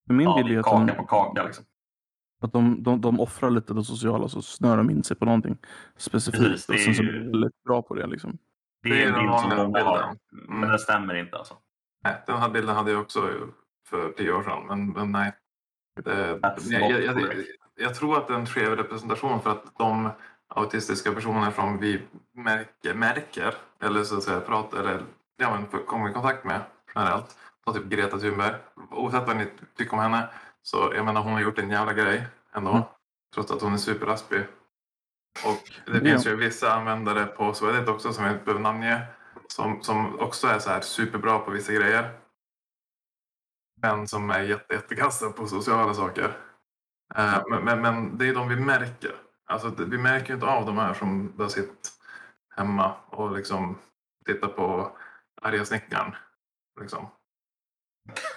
min 0.09 0.21
ja, 0.21 0.37
bild 0.37 0.49
det 0.49 0.53
är 0.53 0.57
är 0.57 0.61
att 0.61 0.67
kaka 0.67 0.85
de, 0.87 0.93
på 0.97 1.05
kaka. 1.07 1.45
Liksom. 1.45 1.65
Att 2.43 2.53
de, 2.53 2.83
de, 2.83 3.01
de 3.01 3.21
offrar 3.21 3.51
lite 3.51 3.75
det 3.75 3.85
sociala 3.85 4.29
så 4.29 4.43
snör 4.43 4.77
de 4.77 4.91
in 4.91 5.05
sig 5.05 5.17
på 5.17 5.25
någonting 5.25 5.57
specifikt. 5.97 6.43
Precis, 6.45 6.67
det 6.67 6.73
och 6.75 6.81
sen 6.81 6.95
så 6.95 7.03
är 7.03 7.07
blir 7.07 7.21
de 7.21 7.31
väldigt 7.31 7.63
bra 7.65 7.83
på 7.83 7.95
det. 7.95 8.07
Liksom. 8.07 8.39
Det 8.83 9.03
är 9.03 9.07
en 9.07 9.13
den 9.13 9.27
bild 9.27 9.41
som 9.41 9.57
många 9.57 9.83
har. 9.83 10.17
Men 10.33 10.57
Mm. 10.57 10.69
den 10.69 10.79
stämmer 10.79 11.15
inte 11.15 11.37
alltså. 11.37 11.55
Nej, 12.05 12.23
den 12.27 12.37
här 12.39 12.49
bilden 12.49 12.77
hade 12.77 12.91
jag 12.91 13.01
också 13.01 13.31
för 13.89 14.13
tio 14.13 14.33
år 14.33 14.43
sedan, 14.43 14.67
men, 14.67 14.91
men 14.91 15.13
nej. 15.13 15.33
Det, 16.05 16.37
That's 16.39 16.73
jag, 16.73 16.91
jag, 17.03 17.21
jag, 17.21 17.45
jag 17.75 17.95
tror 17.95 18.19
att 18.19 18.29
det 18.29 18.35
är 18.35 18.39
en 18.39 18.47
skev 18.47 18.77
representation 18.77 19.41
för 19.43 19.51
att 19.51 19.79
de 19.79 20.11
autistiska 20.49 21.13
personer 21.13 21.51
som 21.51 21.79
vi 21.79 22.03
märker, 22.33 22.95
märker 22.95 23.55
eller 23.81 24.05
så 24.05 24.17
att 24.17 24.23
säga 24.23 24.41
pratar 24.41 24.79
eller 24.79 25.03
ja, 25.37 25.51
men, 25.71 25.85
kommer 25.87 26.11
i 26.11 26.13
kontakt 26.13 26.45
med 26.45 26.61
generellt, 26.95 27.37
så 27.65 27.73
typ 27.73 27.85
Greta 27.85 28.19
Thunberg, 28.19 28.55
oavsett 28.91 29.27
vad 29.27 29.37
ni 29.37 29.47
tycker 29.77 29.93
om 29.95 29.99
henne, 29.99 30.29
så 30.63 30.93
jag 30.97 31.05
menar 31.05 31.21
hon 31.23 31.33
har 31.33 31.41
gjort 31.41 31.59
en 31.59 31.71
jävla 31.71 31.93
grej 31.93 32.27
ändå, 32.53 32.71
Mm. 32.71 32.83
trots 33.35 33.51
att 33.51 33.63
hon 33.63 33.73
är 33.73 33.77
superraspig. 33.79 34.43
Och 35.47 35.71
det 35.87 35.93
Ja. 35.99 36.01
finns 36.05 36.27
ju 36.27 36.37
vissa 36.37 36.73
användare 36.75 37.27
på 37.27 37.55
Swedit 37.55 37.89
också 37.89 38.13
som 38.13 38.25
jag 38.25 38.33
inte 38.35 38.45
behöver 38.45 38.63
namnge, 38.63 39.01
som, 39.49 39.83
som 39.83 40.21
också 40.21 40.47
är 40.47 40.59
så 40.59 40.71
här 40.71 40.81
superbra 40.81 41.39
på 41.39 41.51
vissa 41.51 41.73
grejer. 41.73 42.19
Men 43.83 44.09
som 44.09 44.31
är 44.31 44.41
jätte, 44.41 44.75
jättekassa 44.75 45.31
på 45.31 45.47
sociala 45.47 45.95
saker. 45.95 46.37
Eh, 47.15 47.43
men, 47.51 47.65
men, 47.65 47.83
men 47.83 48.19
det 48.19 48.29
är 48.29 48.35
de 48.35 48.49
vi 48.49 48.57
märker. 48.57 49.17
Alltså, 49.47 49.73
vi 49.79 49.99
märker 49.99 50.29
ju 50.29 50.35
inte 50.35 50.47
av 50.47 50.67
de 50.67 50.79
här 50.79 50.95
som 50.95 51.37
bara 51.37 51.49
sitter 51.49 51.91
hemma 52.57 52.95
och 53.07 53.37
liksom 53.37 53.79
tittar 54.27 54.49
på 54.49 54.97
arga 55.43 55.65
snickaren. 55.65 56.15
Liksom. 56.81 57.09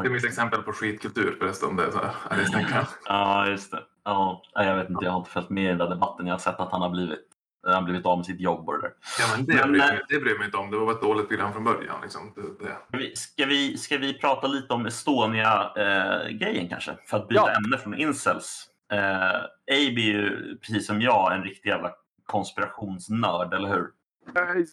Det 0.00 0.06
är 0.06 0.10
mitt 0.10 0.24
exempel 0.24 0.62
på 0.62 0.72
skitkultur 0.72 1.36
förresten. 1.38 1.76
Det 1.76 1.84
är 1.84 1.90
så 1.90 1.98
här, 1.98 2.14
arga 2.30 2.46
snickaren. 2.46 2.86
Ja, 3.04 3.46
just 3.46 3.70
det. 3.70 3.84
Ja, 4.04 4.42
jag 4.54 4.76
vet 4.76 4.90
inte, 4.90 5.04
jag 5.04 5.12
har 5.12 5.18
inte 5.18 5.30
följt 5.30 5.50
med 5.50 5.64
i 5.64 5.68
den 5.68 5.78
där 5.78 5.88
debatten. 5.88 6.26
Jag 6.26 6.34
har 6.34 6.38
sett 6.38 6.60
att 6.60 6.72
han 6.72 6.82
har 6.82 6.90
blivit, 6.90 7.26
han 7.64 7.74
har 7.74 7.82
blivit 7.82 8.06
av 8.06 8.18
med 8.18 8.26
sitt 8.26 8.40
jobb 8.40 8.68
och 8.68 8.74
det 8.74 8.80
där. 8.80 8.92
Ja, 9.20 9.36
men 9.36 9.46
det, 9.46 9.54
Men, 9.54 9.72
bryr 9.72 9.80
eh, 9.80 9.86
mig, 9.86 10.00
det 10.08 10.18
bryr 10.20 10.38
mig 10.38 10.44
inte 10.44 10.56
om. 10.56 10.70
Det 10.70 10.76
var 10.78 10.92
ett 10.92 11.00
dåligt 11.00 11.28
program 11.28 11.52
från 11.52 11.64
början. 11.64 12.00
Liksom. 12.02 12.32
Det, 12.36 12.64
det. 12.64 12.76
Ska 12.88 12.98
vi, 12.98 13.16
ska 13.16 13.46
vi, 13.46 13.78
ska 13.78 13.98
vi 13.98 14.18
prata 14.18 14.46
lite 14.46 14.72
om 14.74 14.86
Estonia-grejen 14.86 16.68
kanske? 16.68 16.96
För 17.06 17.16
att 17.16 17.28
byta 17.28 17.40
Ja. 17.40 17.56
ämne 17.56 17.78
från 17.78 17.94
incels. 17.94 18.66
Eh, 18.92 19.34
Abe 19.36 20.00
är 20.00 20.06
ju, 20.12 20.56
precis 20.58 20.86
som 20.86 21.00
jag, 21.00 21.34
en 21.34 21.42
riktig 21.42 21.70
jävla 21.70 21.92
konspirationsnörd, 22.26 23.54
eller 23.54 23.68
hur? 23.68 23.90
Eh, 24.36 24.64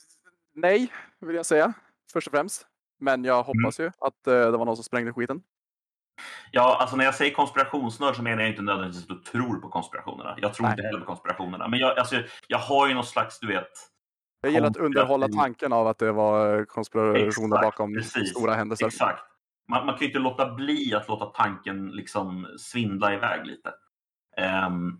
nej, 0.55 0.91
vill 1.19 1.35
jag 1.35 1.45
säga. 1.45 1.73
Först 2.13 2.27
och 2.27 2.33
främst. 2.33 2.67
Men 2.99 3.23
jag 3.23 3.43
hoppas 3.43 3.79
ju 3.79 3.87
att 3.99 4.27
eh, 4.27 4.33
det 4.33 4.57
var 4.57 4.65
någon 4.65 4.75
som 4.75 4.83
sprängde 4.83 5.13
skiten. 5.13 5.41
Ja, 6.51 6.77
alltså 6.79 6.95
när 6.95 7.05
jag 7.05 7.15
säger 7.15 7.33
konspirationsnörd 7.33 8.15
så 8.15 8.21
menar 8.21 8.41
jag 8.41 8.49
inte 8.49 8.61
nödvändigtvis 8.61 9.03
att 9.11 9.17
du 9.17 9.31
tror 9.31 9.59
på 9.59 9.69
konspirationerna. 9.69 10.35
Jag 10.37 10.53
tror 10.53 10.63
Nej. 10.65 10.73
inte 10.73 10.83
heller 10.83 10.99
på 10.99 11.05
konspirationerna. 11.05 11.67
Men 11.67 11.79
jag, 11.79 11.99
alltså, 11.99 12.15
jag 12.47 12.57
har 12.57 12.87
ju 12.87 12.93
någon 12.93 13.05
slags, 13.05 13.39
du 13.39 13.47
vet, 13.47 13.71
Jag 14.41 14.51
gillar 14.51 14.67
att 14.67 14.77
underhålla 14.77 15.27
tanken 15.27 15.73
av 15.73 15.87
att 15.87 15.99
det 15.99 16.11
var 16.11 16.59
eh, 16.59 16.65
konspirationer 16.65 17.61
bakom 17.61 17.93
precis. 17.93 18.29
stora 18.29 18.53
händelser. 18.53 18.87
Exakt. 18.87 19.23
Man, 19.69 19.85
man 19.85 19.95
kan 19.95 20.01
ju 20.01 20.07
inte 20.07 20.19
låta 20.19 20.53
bli 20.53 20.93
att 20.95 21.07
låta 21.07 21.25
tanken 21.25 21.87
liksom 21.87 22.47
svindla 22.57 23.13
iväg 23.13 23.45
lite. 23.45 23.73
Ehm, 24.37 24.97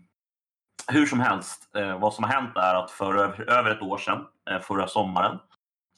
hur 0.88 1.06
som 1.06 1.20
helst, 1.20 1.76
eh, 1.76 2.00
vad 2.00 2.14
som 2.14 2.24
har 2.24 2.30
hänt 2.32 2.56
är 2.56 2.74
att 2.74 2.90
för 2.90 3.14
över, 3.14 3.50
över 3.50 3.70
ett 3.70 3.82
år 3.82 3.98
sedan, 3.98 4.24
eh, 4.50 4.60
förra 4.60 4.86
sommaren, 4.86 5.38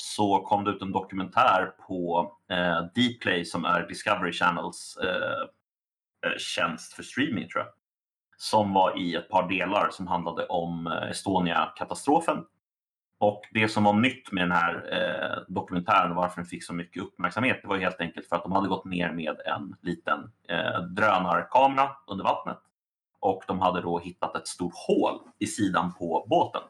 så 0.03 0.39
kom 0.39 0.65
det 0.65 0.71
ut 0.71 0.83
en 0.83 0.93
dokumentär 0.93 1.73
på 1.87 2.33
eh, 2.51 2.81
Dplay 2.95 3.45
som 3.45 3.65
är 3.65 3.87
Discovery 3.89 4.33
Channels 4.33 4.97
eh, 4.97 6.31
eh, 6.31 6.39
tjänst 6.39 6.93
för 6.93 7.03
streaming 7.03 7.49
tror 7.49 7.65
jag. 7.65 7.73
Som 8.37 8.73
var 8.73 8.99
i 8.99 9.15
ett 9.15 9.29
par 9.29 9.49
delar 9.49 9.89
som 9.91 10.07
handlade 10.07 10.47
om 10.47 10.87
eh, 10.87 11.11
Estonia-katastrofen 11.11 12.45
och 13.21 13.43
det 13.53 13.69
som 13.69 13.85
var 13.85 13.93
nytt 13.93 14.33
med 14.33 14.43
den 14.43 14.53
här 14.53 14.75
eh, 14.93 15.55
dokumentären 15.55 16.11
och 16.11 16.17
varför 16.17 16.37
den 16.37 16.47
fick 16.47 16.65
så 16.65 16.75
mycket 16.75 17.03
uppmärksamhet, 17.03 17.59
det 17.63 17.69
var 17.69 17.77
ju 17.77 17.83
helt 17.83 18.01
enkelt 18.01 18.29
för 18.29 18.37
att 18.37 18.43
de 18.43 18.53
hade 18.53 18.69
gått 18.69 18.85
ner 18.85 19.13
med 19.13 19.37
en 19.47 19.77
liten 19.83 20.33
eh, 20.49 20.81
drönarkamera 20.81 21.91
under 22.07 22.25
vattnet. 22.25 22.59
Och 23.21 23.43
de 23.47 23.61
hade 23.61 23.81
då 23.81 23.99
hittat 23.99 24.37
ett 24.37 24.49
stort 24.49 24.75
hål 24.75 25.21
i 25.39 25.47
sidan 25.47 25.93
på 25.95 26.27
båten. 26.29 26.63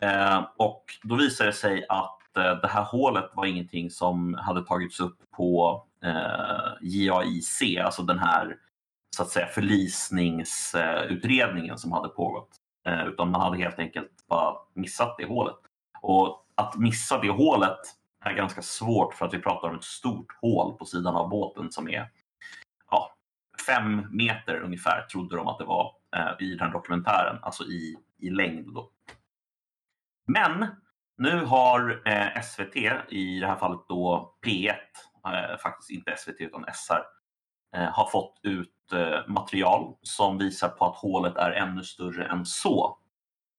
Eh, 0.00 0.44
och 0.56 0.84
då 1.02 1.16
visade 1.16 1.50
det 1.50 1.54
sig 1.54 1.86
att 1.88 2.18
Eh, 2.36 2.60
det 2.60 2.68
här 2.68 2.84
hålet 2.84 3.30
var 3.34 3.46
ingenting 3.46 3.90
som 3.90 4.34
hade 4.34 4.64
tagits 4.64 5.00
upp 5.00 5.18
på 5.30 5.82
eh, 6.02 6.72
JAIC, 6.82 7.62
alltså 7.84 8.02
den 8.02 8.18
här 8.18 8.56
så 9.16 9.22
att 9.22 9.30
säga 9.30 9.46
förlisningsutredningen 9.46 11.78
som 11.78 11.92
hade 11.92 12.08
pågått. 12.08 12.50
Eh, 12.86 13.06
utan 13.06 13.30
man 13.30 13.40
hade 13.40 13.56
helt 13.56 13.78
enkelt 13.78 14.26
bara 14.28 14.56
missat 14.74 15.14
det 15.18 15.26
hålet. 15.26 15.56
Och 16.00 16.46
att 16.54 16.76
missa 16.76 17.18
det 17.18 17.30
hålet 17.30 17.78
är 18.24 18.32
ganska 18.32 18.62
svårt 18.62 19.14
för 19.14 19.26
att 19.26 19.34
vi 19.34 19.38
pratar 19.38 19.68
om 19.68 19.76
ett 19.76 19.84
stort 19.84 20.36
hål 20.40 20.78
på 20.78 20.84
sidan 20.84 21.16
av 21.16 21.28
båten 21.28 21.72
som 21.72 21.88
är 21.88 22.10
ja, 22.90 23.14
fem 23.66 24.06
meter 24.10 24.60
ungefär 24.60 25.02
trodde 25.02 25.36
de 25.36 25.48
att 25.48 25.58
det 25.58 25.64
var 25.64 25.96
eh, 26.16 26.30
i 26.38 26.50
den 26.50 26.60
här 26.60 26.72
dokumentären, 26.72 27.38
alltså 27.42 27.64
i, 27.64 27.96
i 28.18 28.30
längd. 28.30 28.74
Då. 28.74 28.90
Men 30.26 30.66
nu 31.18 31.44
har 31.44 32.02
eh, 32.04 32.42
SVT, 32.42 32.76
i 33.08 33.40
det 33.40 33.46
här 33.46 33.56
fallet 33.56 33.80
då 33.88 34.34
P1, 34.46 34.74
eh, 35.26 35.58
faktiskt 35.58 35.90
inte 35.90 36.16
SVT 36.16 36.40
utan 36.40 36.64
SR, 36.74 37.02
eh, 37.76 37.90
har 37.90 38.10
fått 38.10 38.40
ut 38.42 38.92
eh, 38.92 39.28
material 39.28 39.94
som 40.02 40.38
visar 40.38 40.68
på 40.68 40.84
att 40.84 40.96
hålet 40.96 41.36
är 41.36 41.50
ännu 41.50 41.82
större 41.82 42.26
än 42.26 42.46
så. 42.46 42.98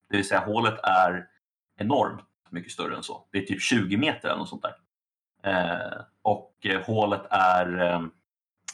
Det 0.09 0.17
vill 0.17 0.27
säga 0.27 0.39
hålet 0.39 0.79
är 0.83 1.27
enormt 1.79 2.25
mycket 2.49 2.71
större 2.71 2.95
än 2.95 3.03
så. 3.03 3.27
Det 3.31 3.37
är 3.37 3.45
typ 3.45 3.61
20 3.61 3.97
meter 3.97 4.27
eller 4.27 4.37
något 4.37 4.49
sånt 4.49 4.63
där. 4.63 4.75
Eh, 5.43 6.01
och 6.21 6.53
eh, 6.65 6.81
hålet 6.81 7.25
är 7.29 7.81
eh, 7.81 8.01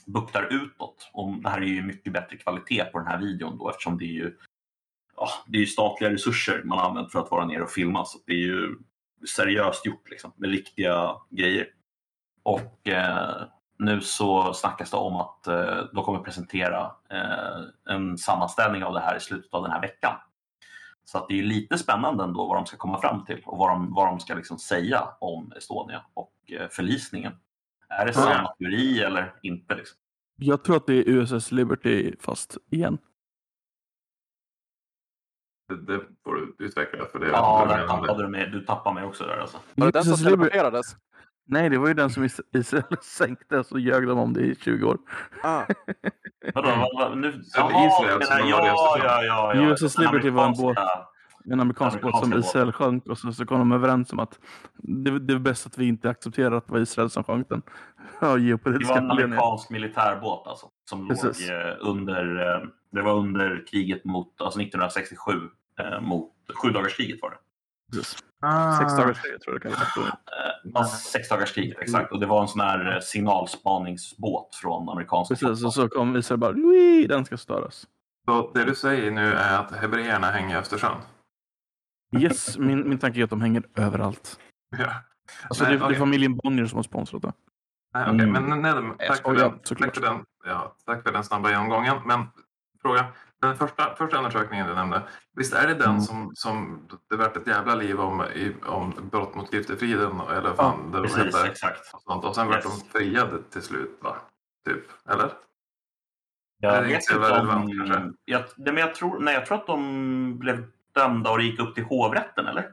buktar 0.05 0.47
utåt. 0.51 1.09
Och 1.13 1.33
det 1.33 1.49
här 1.49 1.61
är 1.61 1.65
ju 1.65 1.83
mycket 1.83 2.13
bättre 2.13 2.37
kvalitet 2.37 2.83
på 2.83 2.99
den 2.99 3.07
här 3.07 3.17
videon 3.17 3.57
då 3.57 3.69
eftersom 3.69 3.97
det 3.97 4.05
är 4.05 4.13
ju 4.13 4.37
ja, 5.21 5.29
det 5.47 5.57
är 5.57 5.59
ju 5.59 5.67
statliga 5.67 6.11
resurser 6.11 6.61
man 6.65 6.79
använt 6.79 7.11
för 7.11 7.19
att 7.19 7.31
vara 7.31 7.45
nere 7.45 7.63
och 7.63 7.71
filma. 7.71 8.05
Så 8.05 8.17
det 8.25 8.33
är 8.33 8.37
ju 8.37 8.75
seriöst 9.35 9.85
gjort 9.85 10.09
liksom, 10.09 10.31
med 10.35 10.49
riktiga 10.49 11.15
grejer. 11.29 11.67
Och 12.43 12.87
eh, 12.87 13.43
nu 13.79 14.01
så 14.01 14.53
snackas 14.53 14.91
det 14.91 14.97
om 14.97 15.15
att 15.15 15.47
eh, 15.47 15.83
de 15.93 16.03
kommer 16.03 16.19
presentera 16.19 16.91
eh, 17.09 17.93
en 17.95 18.17
sammanställning 18.17 18.83
av 18.83 18.93
det 18.93 18.99
här 18.99 19.17
i 19.17 19.19
slutet 19.19 19.53
av 19.53 19.63
den 19.63 19.71
här 19.71 19.81
veckan. 19.81 20.13
Så 21.05 21.17
att 21.17 21.27
det 21.29 21.39
är 21.39 21.43
lite 21.43 21.77
spännande 21.77 22.23
ändå 22.23 22.47
vad 22.47 22.57
de 22.57 22.65
ska 22.65 22.77
komma 22.77 23.01
fram 23.01 23.25
till 23.25 23.41
och 23.45 23.57
vad 23.57 23.69
de, 23.69 23.93
vad 23.93 24.07
de 24.07 24.19
ska 24.19 24.35
liksom 24.35 24.59
säga 24.59 25.07
om 25.19 25.53
Estonia 25.57 26.01
och 26.13 26.33
eh, 26.47 26.67
förlisningen. 26.69 27.33
Är 27.89 28.05
det 28.05 28.13
samma 28.13 28.53
teori 28.53 28.99
eller 28.99 29.33
inte? 29.41 29.75
Liksom? 29.75 29.97
Jag 30.37 30.63
tror 30.63 30.75
att 30.75 30.87
det 30.87 30.93
är 30.93 31.09
USS 31.09 31.51
Liberty 31.51 32.15
fast 32.19 32.57
igen. 32.71 32.97
Det, 35.75 35.99
får 36.23 36.35
du 36.35 36.65
utveckla. 36.65 37.05
För 37.11 37.19
det 37.19 37.27
Ja, 37.27 37.65
där 37.69 37.77
är- 37.79 37.87
tappade 37.87 38.23
du 38.23 38.29
mig. 38.29 38.49
Du 38.51 38.65
tappade 38.65 38.95
mig 38.95 39.03
också 39.03 39.23
där 39.23 39.37
alltså. 39.37 39.57
Var 39.75 39.85
det 39.85 39.91
den 39.91 40.03
som 40.03 40.17
teleporterades? 40.25 40.95
Nej, 41.47 41.69
det 41.69 41.77
var 41.77 41.87
ju 41.87 41.93
den 41.93 42.09
som 42.09 42.23
Is- 42.23 42.41
Israel 42.53 42.83
sänkte 43.01 43.59
och 43.59 43.65
så 43.65 43.79
ljög 43.79 44.07
de 44.07 44.19
om 44.19 44.33
det 44.33 44.41
i 44.41 44.55
20 44.55 44.85
år. 44.87 44.97
Ah, 45.43 45.63
Vadå, 46.55 46.89
vad, 46.97 47.17
nu? 47.17 47.41
Jaha, 47.57 47.87
Israel 47.87 48.21
i 48.21 48.49
ja, 48.49 48.67
ja, 48.67 49.23
ja, 49.23 49.55
ja. 49.55 49.61
USS 49.73 49.97
Liberty 49.97 50.29
var 50.29 50.45
en 50.45 50.53
båt. 50.53 50.77
En 51.51 51.59
amerikansk 51.59 52.01
båt 52.01 52.17
som 52.19 52.33
Israel 52.39 52.71
sjönk 52.71 53.07
och 53.07 53.17
så, 53.17 53.31
så 53.33 53.45
kom 53.45 53.59
de 53.59 53.71
överens 53.71 54.13
om 54.13 54.19
att 54.19 54.39
det, 54.77 55.19
det 55.19 55.33
är 55.33 55.39
bäst 55.39 55.65
att 55.65 55.77
vi 55.77 55.87
inte 55.87 56.09
accepterar 56.09 56.51
att 56.55 56.65
det 56.67 56.71
var 56.73 56.79
Israel 56.79 57.09
som 57.09 57.23
sjönk 57.23 57.49
den. 57.49 57.61
Ja, 58.21 58.35
Det 58.37 58.53
var 58.63 58.97
en 58.97 59.11
amerikansk 59.11 59.69
militärbåt 59.69 60.47
alltså, 60.47 60.67
som 60.89 61.07
Precis. 61.07 61.49
låg 61.49 61.57
eh, 61.57 61.73
under, 61.79 62.55
eh, 62.55 62.67
det 62.91 63.01
var 63.01 63.13
under 63.13 63.63
kriget 63.71 64.05
mot, 64.05 64.41
alltså 64.41 64.59
1967, 64.61 65.31
eh, 65.31 65.39
mot 66.01 66.31
sjudagarskriget 66.55 67.21
var 67.21 67.29
det. 67.29 67.37
Precis. 67.97 68.17
Ah. 68.43 68.77
Sex 68.79 68.97
dagars 68.97 69.21
krig, 69.21 69.41
tror 69.41 69.53
jag 69.55 69.61
det 69.71 69.75
kallas. 69.75 69.97
Eh, 69.97 70.13
ja, 70.73 70.83
sexdagarskriget, 70.85 71.79
exakt. 71.79 72.11
Och 72.11 72.19
det 72.19 72.25
var 72.25 72.41
en 72.41 72.47
sån 72.47 72.61
här 72.61 72.95
eh, 72.95 72.99
signalspaningsbåt 72.99 74.55
från 74.55 74.89
amerikanska 74.89 75.35
Precis, 75.35 75.65
och 75.65 75.73
så 75.73 75.89
kom 75.89 76.15
Israel 76.15 76.39
bara 76.39 76.51
Wii, 76.51 77.07
den 77.07 77.25
ska 77.25 77.37
störas. 77.37 77.87
Så 78.25 78.51
det 78.53 78.63
du 78.63 78.75
säger 78.75 79.11
nu 79.11 79.33
är 79.33 79.59
att 79.59 79.71
hebreerna 79.71 80.31
hänger 80.31 80.55
i 80.55 80.59
Östersjön? 80.59 80.97
Yes, 82.17 82.57
min, 82.57 82.89
min 82.89 82.97
tanke 82.99 83.19
är 83.19 83.23
att 83.23 83.29
de 83.29 83.41
hänger 83.41 83.63
överallt. 83.75 84.39
Ja. 84.77 84.85
Alltså, 85.49 85.63
Nej, 85.63 85.73
det, 85.73 85.79
det 85.79 85.85
okej. 85.85 85.95
är 85.95 85.99
familjen 85.99 86.35
Bonnier 86.37 86.65
som 86.65 86.75
har 86.75 86.83
sponsrat 86.83 87.21
det. 87.21 87.33
Nej, 87.93 88.03
okej, 88.03 88.19
Mm. 88.27 88.45
men 88.45 88.61
nej, 88.61 88.71
jag 88.71 88.97
tack, 88.99 89.07
för 89.07 89.15
skojar, 89.15 89.49
den, 89.49 89.59
såklart. 89.63 89.93
tack, 89.93 90.03
för 90.03 90.13
den, 90.13 90.25
ja, 90.45 90.75
tack 90.85 91.03
för 91.03 91.11
den 91.13 91.23
snabba 91.23 91.49
genomgången. 91.49 91.97
Men 92.05 92.25
fråga, 92.81 93.05
den 93.41 93.55
första, 93.57 93.95
första 93.95 94.17
undersökningen 94.17 94.67
du 94.67 94.73
nämnde, 94.75 95.01
visst 95.35 95.53
är 95.53 95.67
det 95.67 95.73
den 95.73 95.89
Mm. 95.89 96.01
som, 96.01 96.31
som 96.35 96.87
det 97.09 97.15
vart 97.15 97.37
ett 97.37 97.47
jävla 97.47 97.75
liv 97.75 97.99
om, 97.99 98.21
i, 98.23 98.55
om 98.65 98.93
brott 99.11 99.35
mot 99.35 99.51
griftefriden? 99.51 100.19
Eller 100.19 100.53
fan, 100.53 100.91
var 100.91 101.01
Precis, 101.01 101.17
heter, 101.25 101.45
exakt. 101.45 101.93
och, 101.93 102.01
sånt, 102.01 102.25
och 102.25 102.35
sen 102.35 102.47
vart 102.47 102.65
Yes. 102.65 102.81
de 102.81 102.99
friade 102.99 103.43
till 103.51 103.61
slut, 103.61 103.97
va? 104.01 104.15
Typ, 104.65 104.83
eller? 105.09 105.31
Jag 106.59 106.81
vet 106.81 106.91
inte 106.91 107.13
relevant, 107.19 107.63
om... 107.63 107.77
kanske. 107.87 108.11
Jag, 108.25 108.41
nej, 108.57 108.73
men 108.73 108.77
jag, 108.77 108.95
tror, 108.95 109.19
nej, 109.19 109.33
jag 109.33 109.45
tror 109.45 109.57
att 109.57 109.67
de 109.67 110.39
blev 110.39 110.63
dömda 110.95 111.31
och 111.31 111.37
det 111.37 111.43
gick 111.43 111.59
upp 111.59 111.75
till 111.75 111.83
hovrätten, 111.83 112.47
eller? 112.47 112.71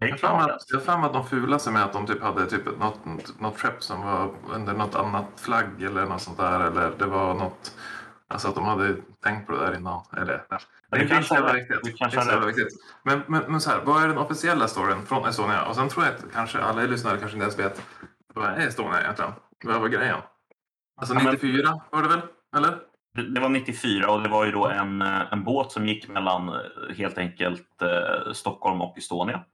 Jag 0.00 0.10
har 0.10 0.16
för 0.16 0.96
mig 0.98 1.06
att- 1.06 1.12
de 1.12 1.26
fulaste 1.26 1.70
med 1.70 1.84
att 1.84 1.92
de 1.92 2.06
typ 2.06 2.22
hade 2.22 2.46
typ 2.46 2.78
något, 2.78 3.00
något 3.40 3.58
skepp 3.60 3.82
som 3.82 4.02
var 4.02 4.34
under 4.50 4.74
något 4.74 4.94
annat 4.94 5.26
flagg 5.36 5.82
eller 5.82 6.06
något 6.06 6.22
sånt 6.22 6.36
där. 6.38 6.60
Eller 6.60 6.92
det 6.98 7.06
var 7.06 7.34
något... 7.34 7.76
Alltså 8.30 8.48
att 8.48 8.54
de 8.54 8.64
hade 8.64 8.96
tänkt 9.22 9.46
på 9.46 9.52
det 9.52 9.58
där 9.58 9.76
innan. 9.76 10.02
Eller, 10.16 10.44
nej. 10.50 10.60
Det 10.90 10.98
det 10.98 11.04
är 11.04 11.08
kanske 11.08 11.52
viktigt. 11.52 11.68
det 11.68 11.80
Det 11.82 11.90
är 11.90 11.96
kanske 11.96 12.18
jävla 12.32 12.46
viktigt. 12.46 12.68
Men, 13.02 13.22
men, 13.28 13.42
men 13.48 13.60
så 13.60 13.70
här, 13.70 13.80
vad 13.84 14.02
är 14.02 14.08
den 14.08 14.18
officiella 14.18 14.68
storyn 14.68 15.06
från 15.06 15.28
Estonia? 15.28 15.64
Och 15.64 15.74
sen 15.74 15.88
tror 15.88 16.04
jag 16.04 16.14
att 16.14 16.32
kanske 16.32 16.58
alla 16.60 16.82
lyssnare 16.82 17.18
kanske 17.18 17.36
inte 17.36 17.44
ens 17.44 17.58
vet 17.58 17.82
vad 18.34 18.44
är 18.46 18.66
Estonia 18.66 19.00
egentligen? 19.00 19.32
Vad 19.64 19.80
var 19.80 19.88
grejen? 19.88 20.16
Alltså 20.96 21.14
Ja, 21.14 21.22
men- 21.22 21.32
94 21.32 21.80
var 21.90 22.02
det 22.02 22.08
väl? 22.08 22.20
Eller? 22.56 22.78
Det 23.14 23.22
det 23.34 23.40
var 23.40 23.48
94 23.48 24.10
och 24.10 24.22
det 24.22 24.28
var 24.28 24.44
ju 24.44 24.52
då 24.52 24.66
en, 24.68 25.02
en 25.02 25.44
båt 25.44 25.72
som 25.72 25.86
gick 25.88 26.08
mellan 26.08 26.48
eh, 26.48 26.54
helt 26.96 27.18
enkelt 27.18 27.82
eh, 27.82 28.32
Stockholm 28.32 28.80
och 28.80 28.98
Estonia. 28.98 29.44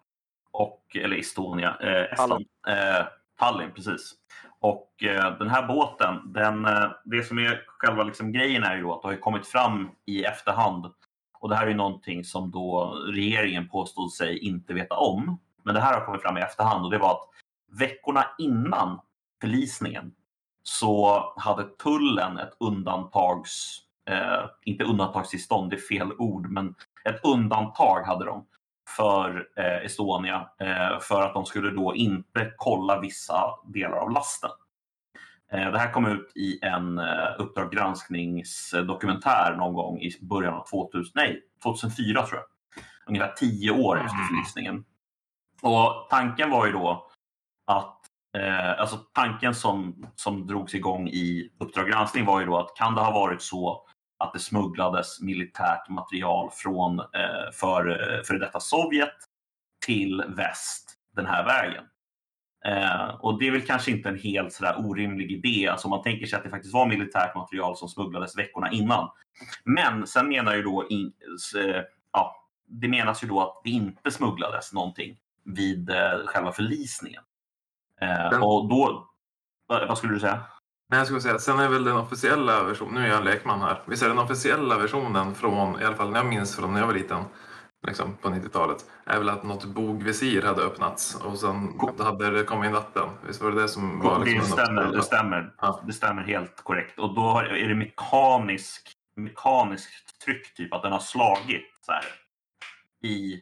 Och, 0.51 0.83
eller 0.95 1.17
Estonia, 1.17 1.77
eh, 1.81 2.13
Estland. 2.13 2.47
Eh, 2.69 3.07
Tallinn, 3.39 3.71
precis. 3.75 4.15
Och 4.61 5.03
eh, 5.03 5.39
den 5.39 5.49
här 5.49 5.67
båten, 5.69 6.33
den, 6.33 6.65
eh, 6.65 6.91
det 7.05 7.23
som 7.23 7.39
är 7.39 7.65
själva 7.67 8.03
liksom 8.03 8.33
grejen 8.33 8.63
är 8.63 8.77
ju 8.77 8.83
då 8.83 8.95
att 8.95 9.03
det 9.03 9.09
har 9.09 9.17
kommit 9.17 9.47
fram 9.47 9.91
i 10.07 10.25
efterhand. 10.25 10.87
Och 11.39 11.49
det 11.49 11.57
här 11.57 11.65
är 11.65 11.71
ju 11.71 11.77
någonting 11.77 12.25
som 12.25 12.51
då 12.51 12.99
regeringen 13.07 13.69
påstod 13.69 14.13
sig 14.13 14.39
inte 14.39 14.75
veta 14.75 14.95
om. 14.95 15.41
Men 15.63 15.75
det 15.75 15.81
här 15.81 15.95
har 15.95 16.07
kommit 16.07 16.23
fram 16.23 16.37
i 16.37 16.41
efterhand 16.41 16.85
och 16.85 16.91
det 16.91 16.99
var 16.99 17.11
att 17.11 17.29
veckorna 17.79 18.27
innan 18.39 19.01
förlisningen 19.41 20.13
så 20.63 21.23
hade 21.37 21.65
tullen 21.65 22.39
ett 22.39 22.57
undantags, 22.61 23.79
eh, 24.11 24.51
inte 24.65 24.85
undantagstillstånd, 24.85 25.71
det 25.71 25.77
är 25.77 25.81
fel 25.81 26.13
ord, 26.19 26.51
men 26.51 26.75
ett 27.05 27.25
undantag 27.25 28.03
hade 28.03 28.25
de 28.25 28.47
för 28.97 29.49
eh, 29.57 29.85
Estonia 29.85 30.49
eh, 30.61 31.01
för 31.01 31.23
att 31.23 31.35
de 31.35 31.47
skulle 31.47 31.71
då 31.71 31.95
inte 31.95 32.53
kolla 32.57 33.01
vissa 33.01 33.45
delar 33.67 33.97
av 33.97 34.11
lasten. 34.11 34.51
Eh, 35.53 35.73
det 35.73 35.79
här 35.79 35.93
kom 35.93 36.07
ut 36.07 36.33
i 36.37 36.59
en 36.63 36.99
eh, 36.99 37.29
Uppdrag 37.39 37.73
granskningsdokumentär 37.73 39.55
någon 39.59 39.75
gång 39.75 40.01
i 40.01 40.11
början 40.21 40.55
av 40.55 40.65
2000, 40.67 41.13
nej, 41.15 41.43
2004 41.63 42.27
tror 42.27 42.39
jag. 42.41 42.47
Ungefär 43.09 43.33
tio 43.33 43.71
år 43.71 43.97
efter 43.97 44.15
Mm. 44.17 44.27
förlisningen. 44.29 44.85
Och 45.63 46.07
tanken 46.11 46.51
var 46.51 46.67
ju 46.67 46.73
då 46.73 47.07
att 47.67 47.93
Eh, 48.39 48.81
alltså 48.81 48.97
tanken 48.97 49.55
som, 49.55 50.07
som 50.17 50.47
drogs 50.47 50.75
igång 50.75 51.09
i 51.09 51.51
Uppdrag 51.61 51.89
granskning 51.89 52.25
var 52.25 52.41
ju 52.41 52.47
då 52.47 52.59
att 52.59 52.77
kan 52.77 52.95
det 52.95 53.01
ha 53.01 53.11
varit 53.11 53.43
så 53.43 53.87
att 54.19 54.33
det 54.33 54.39
smugglades 54.39 55.21
militärt 55.21 55.89
material 55.89 56.51
från 56.53 56.99
eh, 56.99 57.53
för, 57.53 57.91
eh, 57.91 58.23
för 58.23 58.35
detta 58.35 58.61
Sovjet 58.61 59.15
till 59.87 60.25
väst 60.29 60.95
den 61.17 61.27
här 61.27 61.45
vägen. 61.45 61.85
Eh, 62.65 63.09
och 63.21 63.39
det 63.39 63.47
är 63.47 63.51
väl 63.51 63.67
kanske 63.67 63.91
inte 63.91 64.09
en 64.09 64.19
helt 64.19 64.53
sådär 64.53 64.75
orimlig 64.79 65.33
idé, 65.33 65.69
alltså 65.69 65.89
man 65.89 66.03
tänker 66.03 66.27
sig 66.27 66.37
att 66.37 66.45
det 66.45 66.51
faktiskt 66.51 66.75
var 66.75 66.87
militärt 66.87 67.35
material 67.35 67.77
som 67.77 67.89
smugglades 67.89 68.39
veckorna 68.39 68.71
innan. 68.71 69.09
Men 69.65 70.07
sen 70.07 70.29
menar 70.29 70.55
ju 70.55 70.63
då, 70.63 70.89
in, 70.89 71.13
eh, 71.59 71.83
ja, 72.13 72.47
det 72.67 72.89
menas 72.89 73.25
ju 73.25 73.29
då 73.29 73.41
att 73.41 73.61
det 73.65 73.71
inte 73.71 74.11
smugglades 74.11 74.73
någonting 74.73 75.17
vid 75.45 75.91
eh, 75.91 76.27
själva 76.27 76.53
förlisningen. 76.53 77.23
Eh, 78.01 78.43
och 78.43 78.69
då, 78.69 79.09
vad 79.67 79.99
skulle 79.99 80.15
du 80.15 80.21
säga? 80.21 80.45
Nej, 80.89 80.99
jag 80.99 81.07
skulle 81.07 81.21
säga, 81.21 81.39
sen 81.39 81.59
är 81.59 81.69
väl 81.69 81.85
den 81.85 81.97
officiella 81.97 82.65
versionen, 82.65 82.95
nu 82.95 83.01
är 83.01 83.09
jag 83.09 83.19
en 83.19 83.25
lekman 83.25 83.61
här, 83.61 83.83
visst 83.87 84.03
är 84.03 84.09
den 84.09 84.19
officiella 84.19 84.79
versionen 84.79 85.35
från, 85.35 85.81
i 85.81 85.85
alla 85.85 85.97
fall 85.97 86.11
när 86.11 86.19
jag 86.19 86.27
minns 86.27 86.57
från 86.57 86.73
när 86.73 86.81
jag 86.81 86.87
var 86.87 86.95
liten, 86.95 87.25
liksom 87.87 88.17
på 88.17 88.29
90-talet, 88.29 88.85
är 89.05 89.19
väl 89.19 89.29
att 89.29 89.43
något 89.43 89.65
bogvisir 89.65 90.43
hade 90.43 90.63
öppnats 90.63 91.15
och 91.15 91.39
sen 91.39 91.81
hade 91.99 92.31
det 92.31 92.45
kommit 92.45 92.67
in 92.67 92.73
vatten. 92.73 93.09
Visst 93.27 93.43
var 93.43 93.51
det 93.51 93.63
det 93.63 93.69
som 93.69 94.01
var 94.01 94.19
det 94.19 94.25
liksom 94.25 94.57
den 94.57 94.67
stämmer, 94.67 94.93
det 94.93 95.03
stämmer. 95.03 95.55
Ja. 95.61 95.81
Det 95.87 95.93
stämmer 95.93 96.23
helt 96.23 96.65
korrekt. 96.65 96.99
Och 96.99 97.15
då 97.15 97.39
är 97.39 97.69
det 97.69 97.75
mekanisk, 97.75 98.93
mekaniskt 99.17 100.21
tryck, 100.25 100.55
typ 100.55 100.75
att 100.75 100.83
den 100.83 100.93
har 100.93 100.99
slagit 100.99 101.67
så 101.87 101.93
här, 101.93 102.05
i 103.03 103.41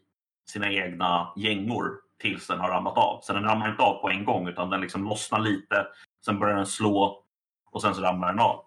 sina 0.50 0.70
egna 0.70 1.32
gängor 1.36 1.90
tills 2.20 2.46
den 2.46 2.60
har 2.60 2.68
ramlat 2.68 2.98
av. 2.98 3.20
Så 3.22 3.32
den 3.32 3.44
ramlar 3.44 3.70
inte 3.70 3.82
av 3.82 4.00
på 4.00 4.10
en 4.10 4.24
gång 4.24 4.48
utan 4.48 4.70
den 4.70 4.80
liksom 4.80 5.04
lossnar 5.04 5.40
lite, 5.40 5.86
sen 6.24 6.38
börjar 6.38 6.56
den 6.56 6.66
slå 6.66 7.23
och 7.74 7.82
sen 7.82 7.94
så 7.94 8.02
ramlar 8.02 8.28
den 8.28 8.40
av. 8.40 8.64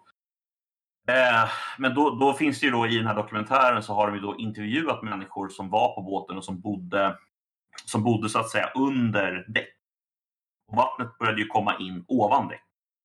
Eh, 1.08 1.50
men 1.78 1.94
då, 1.94 2.10
då 2.10 2.32
finns 2.32 2.60
det 2.60 2.66
ju 2.66 2.72
då 2.72 2.86
i 2.86 2.96
den 2.96 3.06
här 3.06 3.14
dokumentären 3.14 3.82
så 3.82 3.94
har 3.94 4.06
de 4.06 4.14
ju 4.14 4.20
då 4.20 4.36
intervjuat 4.38 5.02
människor 5.02 5.48
som 5.48 5.70
var 5.70 5.94
på 5.94 6.02
båten 6.02 6.36
och 6.36 6.44
som 6.44 6.60
bodde, 6.60 7.18
som 7.84 8.02
bodde 8.02 8.28
så 8.28 8.38
att 8.38 8.50
säga 8.50 8.70
under 8.74 9.44
däck. 9.48 9.68
Och 10.68 10.76
vattnet 10.76 11.18
började 11.18 11.40
ju 11.40 11.46
komma 11.46 11.76
in 11.78 12.04
ovan 12.08 12.48
däck 12.48 12.64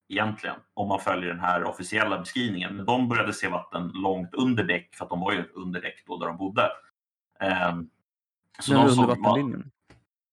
egentligen, 0.10 0.56
om 0.74 0.88
man 0.88 1.00
följer 1.00 1.30
den 1.30 1.40
här 1.40 1.64
officiella 1.64 2.20
beskrivningen. 2.20 2.76
Men 2.76 2.86
de 2.86 3.10
började 3.10 3.34
se 3.34 3.48
vatten 3.48 3.92
långt 3.94 4.34
under 4.34 4.64
däck, 4.64 4.96
för 4.96 5.06
att 5.06 5.10
de 5.10 5.20
var 5.20 5.32
ju 5.32 5.44
under 5.54 5.82
däck 5.82 6.04
då 6.08 6.18
där 6.18 6.28
de 6.28 6.38
bodde. 6.38 6.70
Ehm, 7.40 7.90
så 8.60 8.74
de 8.74 8.80
under 8.80 8.94
såg 8.94 9.08
vattenlinjen. 9.08 9.72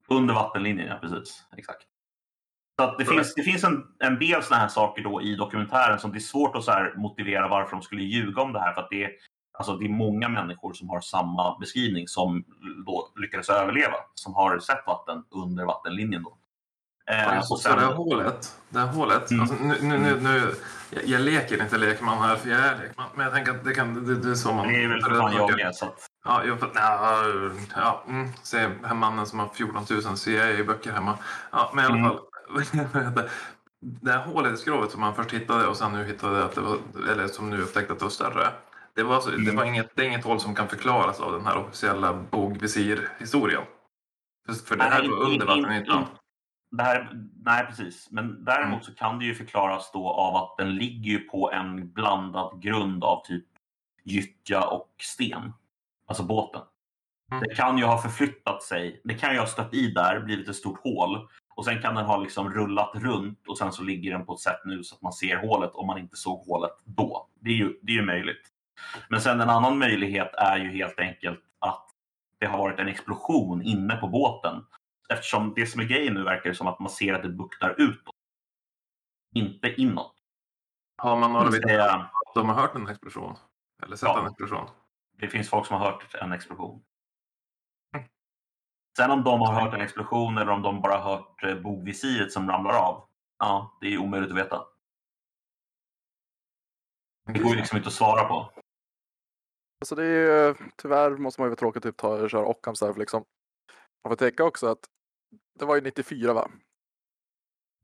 under 0.08 0.34
vattenlinjen, 0.34 0.86
ja 0.86 0.98
precis. 1.00 1.46
Exakt. 1.56 1.89
Så 2.80 2.94
det, 2.98 3.04
finns, 3.04 3.34
det 3.34 3.42
finns 3.42 3.64
en, 3.64 3.84
en 3.98 4.18
del 4.18 4.42
såna 4.42 4.60
här 4.60 4.68
saker 4.68 5.02
då 5.02 5.22
i 5.22 5.34
dokumentären 5.36 5.98
som 5.98 6.12
det 6.12 6.18
är 6.18 6.20
svårt 6.20 6.56
att 6.56 6.64
så 6.64 6.86
motivera 6.96 7.48
varför 7.48 7.70
de 7.72 7.82
skulle 7.82 8.02
ljuga 8.02 8.42
om 8.42 8.52
det 8.52 8.60
här. 8.60 8.72
För 8.72 8.80
att 8.80 8.90
det 8.90 9.04
är, 9.04 9.10
alltså 9.58 9.76
det 9.76 9.84
är 9.84 9.88
många 9.88 10.28
människor 10.28 10.72
som 10.72 10.88
har 10.88 11.00
samma 11.00 11.58
beskrivning 11.58 12.08
som 12.08 12.44
då 12.86 13.08
lyckades 13.16 13.48
överleva. 13.48 13.94
Som 14.14 14.34
har 14.34 14.58
sett 14.58 14.86
vatten 14.86 15.24
under 15.30 15.64
vattenlinjen. 15.64 16.22
Då. 16.22 16.36
Eh, 17.10 17.16
Ja, 17.22 17.38
och 17.50 17.60
sen- 17.60 17.76
det 17.76 17.84
här 17.84 17.92
hålet, 17.94 18.56
det 18.68 18.78
här 18.78 18.86
hålet 18.86 19.30
Mm. 19.30 19.40
alltså, 19.42 19.56
nu, 19.64 19.74
nu, 19.82 19.98
nu, 19.98 20.20
nu, 20.20 20.54
jag, 20.90 21.04
jag 21.06 21.20
leker 21.20 21.62
inte 21.62 21.78
lekman 21.78 22.18
här 22.18 22.36
för 22.36 22.50
jag 22.50 22.60
är 22.60 22.76
lekman, 22.78 23.06
men 23.14 23.24
jag 23.24 23.34
tänker 23.34 23.52
att 23.52 23.64
det, 23.64 23.74
kan, 23.74 24.06
det, 24.06 24.14
det 24.14 24.30
är 24.30 24.34
så 24.34 24.52
man... 24.52 24.68
det 24.68 24.84
är 24.84 24.88
väl 24.88 25.02
för 25.02 25.14
fan 25.14 25.32
jag 25.36 25.56
med. 25.56 25.74
Så 25.74 25.84
att, 25.86 26.06
Ja, 26.24 26.44
jag, 26.44 26.58
ja, 26.74 27.24
ja 27.76 28.02
mm, 28.08 28.28
se 28.42 28.68
här 28.84 28.94
mannen 28.94 29.26
som 29.26 29.38
har 29.38 29.48
14 29.48 29.84
000 29.90 30.16
CIA-böcker 30.16 30.92
hemma. 30.92 31.18
Ja, 31.52 31.70
men 31.74 31.84
i 31.84 31.86
alla 31.86 31.96
Mm. 31.96 32.08
fall. 32.10 32.18
Det? 34.02 34.10
här 34.12 34.26
hålet 34.26 34.52
i 34.54 34.56
skrovet 34.56 34.90
som 34.90 35.00
man 35.00 35.14
först 35.14 35.32
hittade 35.32 35.66
och 35.66 35.76
sen 35.76 35.92
nu 35.92 36.04
hittade 36.04 36.44
att 36.44 36.54
det 36.54 36.60
var, 36.60 36.78
eller 37.12 37.26
som 37.28 37.50
nu 37.50 37.62
upptäckte 37.62 37.92
att 37.92 37.98
det 37.98 38.04
var 38.04 38.10
större. 38.10 38.46
Det, 38.94 39.02
var 39.02 39.14
alltså, 39.14 39.30
det, 39.30 39.36
Mm. 39.36 39.56
var 39.56 39.64
inget, 39.64 39.96
det 39.96 40.02
är 40.02 40.06
inget 40.06 40.24
hål 40.24 40.40
som 40.40 40.54
kan 40.54 40.68
förklaras 40.68 41.20
av 41.20 41.32
den 41.32 41.46
här 41.46 41.56
officiella 41.56 42.12
bogvisir-historien. 42.30 43.62
För, 44.46 44.52
för 44.54 44.76
det 44.76 44.82
här 44.84 45.00
Nej, 45.00 45.08
var 45.10 45.16
under 45.24 45.46
vattenytan. 45.46 45.98
in- 46.02 46.06
Det 46.70 46.82
här, 46.82 47.10
nej, 47.44 47.66
precis. 47.66 48.08
Men 48.10 48.44
däremot 48.44 48.72
Mm. 48.72 48.82
så 48.82 48.94
kan 48.94 49.18
det 49.18 49.24
ju 49.24 49.34
förklaras 49.34 49.90
då 49.92 50.08
av 50.08 50.36
att 50.36 50.56
den 50.58 50.74
ligger 50.74 51.10
ju 51.10 51.18
på 51.20 51.52
en 51.52 51.92
blandad 51.92 52.62
grund 52.62 53.04
av 53.04 53.22
typ 53.26 53.44
gyttja 54.04 54.64
och 54.68 54.88
sten. 55.02 55.52
Alltså 56.06 56.22
båten. 56.22 56.62
Mm. 57.32 57.42
Det 57.48 57.54
kan 57.54 57.78
ju 57.78 57.84
ha 57.84 57.98
förflyttat 58.02 58.62
sig. 58.62 59.00
Det 59.04 59.14
kan 59.14 59.32
ju 59.32 59.38
ha 59.38 59.46
stött 59.46 59.74
i 59.74 59.90
där, 59.90 60.20
blivit 60.20 60.48
ett 60.48 60.56
stort 60.56 60.80
hål. 60.84 61.28
Och 61.60 61.66
sen 61.66 61.82
kan 61.82 61.94
den 61.94 62.04
ha 62.04 62.16
liksom 62.16 62.50
rullat 62.52 62.90
runt 62.94 63.48
och 63.48 63.58
sen 63.58 63.72
så 63.72 63.82
ligger 63.82 64.10
den 64.10 64.26
på 64.26 64.34
ett 64.34 64.40
sätt 64.40 64.60
nu 64.64 64.84
så 64.84 64.94
att 64.94 65.02
man 65.02 65.12
ser 65.12 65.36
hålet 65.36 65.70
om 65.74 65.86
man 65.86 65.98
inte 65.98 66.16
såg 66.16 66.46
hålet 66.46 66.70
då. 66.84 67.28
Det 67.40 67.50
är 67.50 67.54
ju, 67.54 67.78
det 67.82 67.92
är 67.92 67.96
ju 67.96 68.04
möjligt. 68.04 68.42
Men 69.08 69.20
sen 69.20 69.40
en 69.40 69.50
annan 69.50 69.78
möjlighet 69.78 70.34
är 70.34 70.56
ju 70.56 70.70
helt 70.70 70.98
enkelt 70.98 71.40
att 71.58 71.86
det 72.38 72.46
har 72.46 72.58
varit 72.58 72.78
en 72.78 72.88
explosion 72.88 73.62
inne 73.62 73.96
på 73.96 74.08
båten. 74.08 74.66
Eftersom 75.08 75.52
det 75.56 75.66
som 75.66 75.80
är 75.80 75.84
grejen 75.84 76.14
nu 76.14 76.22
verkar 76.22 76.52
som 76.52 76.66
att 76.66 76.80
man 76.80 76.90
ser 76.90 77.14
att 77.14 77.22
det 77.22 77.28
buktar 77.28 77.74
utåt. 77.78 78.14
Inte 79.34 79.80
inåt. 79.80 80.14
Har 80.96 81.16
man 81.16 81.32
några 81.32 81.44
Det, 81.44 81.50
vittnen 81.50 81.80
att 81.80 82.34
de 82.34 82.48
har 82.48 82.54
hört 82.54 82.74
en 82.74 82.88
explosion? 82.88 83.36
Eller 83.82 83.96
sett 83.96 84.08
Ja. 84.08 84.20
en 84.20 84.26
explosion? 84.26 84.66
det 85.20 85.28
finns 85.28 85.50
folk 85.50 85.66
som 85.66 85.76
har 85.76 85.86
hört 85.86 86.14
en 86.14 86.32
explosion. 86.32 86.82
Sen 88.96 89.10
om 89.10 89.24
de 89.24 89.40
har 89.40 89.52
hört 89.60 89.74
en 89.74 89.80
explosion 89.80 90.38
eller 90.38 90.52
om 90.52 90.62
de 90.62 90.82
bara 90.82 90.98
hört 90.98 91.44
eh, 91.44 91.54
bogvisiret 91.54 92.32
som 92.32 92.48
ramlar 92.50 92.74
av. 92.74 93.08
Ja, 93.38 93.78
det 93.80 93.94
är 93.94 93.98
omöjligt 93.98 94.30
att 94.30 94.38
veta. 94.38 94.64
Det 97.26 97.38
går 97.38 97.50
ju 97.50 97.56
liksom 97.56 97.76
inte 97.76 97.88
att 97.88 97.94
svara 97.94 98.24
på. 98.24 98.52
Alltså 99.80 99.94
det 99.94 100.04
är 100.04 100.46
ju, 100.48 100.54
tyvärr 100.76 101.10
måste 101.10 101.40
man 101.40 101.46
ju 101.46 101.50
vara 101.50 101.56
tråkigt 101.56 101.82
typ 101.82 101.96
ta 101.96 102.28
köra 102.28 102.54
där 102.62 102.92
för 102.92 102.98
liksom. 102.98 103.24
Man 104.04 104.10
får 104.10 104.16
tänka 104.16 104.44
också 104.44 104.66
att 104.66 104.88
det 105.58 105.64
var 105.64 105.74
ju 105.74 105.80
94 105.80 106.32
va? 106.32 106.50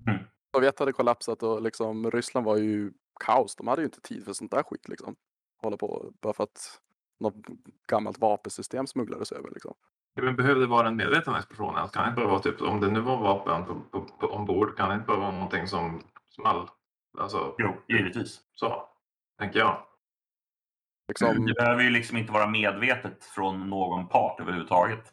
Mm. 0.08 0.24
Sovjet 0.54 0.78
hade 0.78 0.92
kollapsat 0.92 1.42
och 1.42 1.62
liksom 1.62 2.10
Ryssland 2.10 2.46
var 2.46 2.56
ju 2.56 2.92
kaos. 3.20 3.56
De 3.56 3.68
hade 3.68 3.82
ju 3.82 3.86
inte 3.86 4.00
tid 4.00 4.24
för 4.24 4.32
sånt 4.32 4.50
där 4.50 4.62
skit 4.62 4.88
liksom. 4.88 5.16
Hålla 5.62 5.76
på 5.76 6.12
bara 6.20 6.32
för 6.32 6.44
att 6.44 6.80
något 7.20 7.34
gammalt 7.88 8.18
vapensystem 8.18 8.86
smugglades 8.86 9.32
över 9.32 9.50
liksom. 9.50 9.74
Men 10.22 10.36
behövde 10.36 10.60
det 10.60 10.66
vara 10.66 10.88
en 10.88 10.96
medveten 10.96 11.34
explosion? 11.34 11.76
Alltså, 11.76 11.94
kan 11.94 12.02
det 12.04 12.08
inte 12.08 12.20
bara 12.20 12.30
vara 12.30 12.40
typ, 12.40 12.62
om 12.62 12.80
det 12.80 12.90
nu 12.90 13.00
var 13.00 13.16
vapen 13.16 13.64
på, 13.64 13.74
på, 13.90 14.00
på, 14.00 14.26
ombord, 14.26 14.76
kan 14.76 14.88
det 14.88 14.94
inte 14.94 15.06
bara 15.06 15.18
vara 15.18 15.30
någonting 15.30 15.66
som 15.66 16.02
small? 16.28 16.68
Alltså, 17.18 17.54
Jo, 17.58 17.72
givetvis. 17.88 18.40
så. 18.54 18.88
tänker 19.38 19.58
jag. 19.58 19.82
Liksom, 21.08 21.46
Det 21.46 21.54
behöver 21.54 21.82
ju 21.82 21.90
liksom 21.90 22.16
inte 22.16 22.32
vara 22.32 22.46
medvetet 22.46 23.24
från 23.24 23.70
någon 23.70 24.08
part 24.08 24.40
överhuvudtaget. 24.40 25.12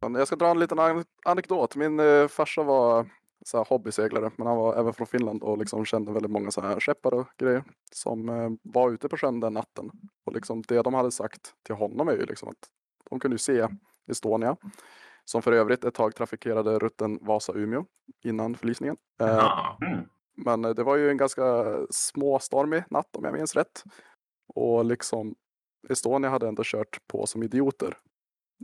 jag 0.00 0.26
ska 0.26 0.36
dra 0.36 0.48
en 0.50 0.58
liten 0.58 0.78
an- 0.78 1.04
anekdot. 1.24 1.76
Min 1.76 2.00
eh, 2.00 2.28
farsa 2.28 2.62
var 2.62 3.10
så 3.44 3.56
här, 3.58 3.64
hobbyseglare, 3.68 4.30
men 4.36 4.46
han 4.46 4.56
var 4.56 4.76
även 4.76 4.92
från 4.92 5.06
Finland 5.06 5.42
och 5.42 5.58
liksom 5.58 5.84
kände 5.84 6.12
väldigt 6.12 6.30
många 6.32 6.50
så 6.50 6.60
här 6.60 6.80
skeppare 6.80 7.14
och 7.16 7.28
grejer 7.38 7.64
som 7.92 8.28
eh, 8.28 8.50
var 8.62 8.90
ute 8.90 9.08
på 9.08 9.16
sjön 9.16 9.40
den 9.40 9.52
natten. 9.54 9.90
Och 10.24 10.32
liksom 10.32 10.62
det 10.62 10.82
de 10.82 10.94
hade 10.94 11.10
sagt 11.10 11.54
till 11.62 11.74
honom 11.74 12.08
är 12.08 12.12
ju 12.12 12.26
liksom 12.26 12.48
att 12.48 12.68
de 13.10 13.20
kunde 13.20 13.34
ju 13.34 13.38
se 13.38 13.68
Estonia, 14.06 14.56
som 15.24 15.42
för 15.42 15.52
övrigt 15.52 15.84
ett 15.84 15.94
tag 15.94 16.14
trafikerade 16.14 16.78
rutten 16.78 17.18
Vasa-Umeå 17.22 17.84
innan 18.24 18.54
förlisningen. 18.54 18.96
Eh. 19.20 19.76
Mm. 19.82 20.08
Men 20.36 20.64
eh, 20.64 20.70
det 20.70 20.82
var 20.82 20.96
ju 20.96 21.10
en 21.10 21.16
ganska 21.16 21.76
småstormig 21.90 22.84
natt 22.90 23.16
om 23.16 23.24
jag 23.24 23.34
minns 23.34 23.56
rätt. 23.56 23.82
Och 24.48 24.84
liksom 24.84 25.34
Estonia 25.88 26.30
hade 26.30 26.48
ändå 26.48 26.62
kört 26.64 26.98
på 27.06 27.26
som 27.26 27.42
idioter. 27.42 27.96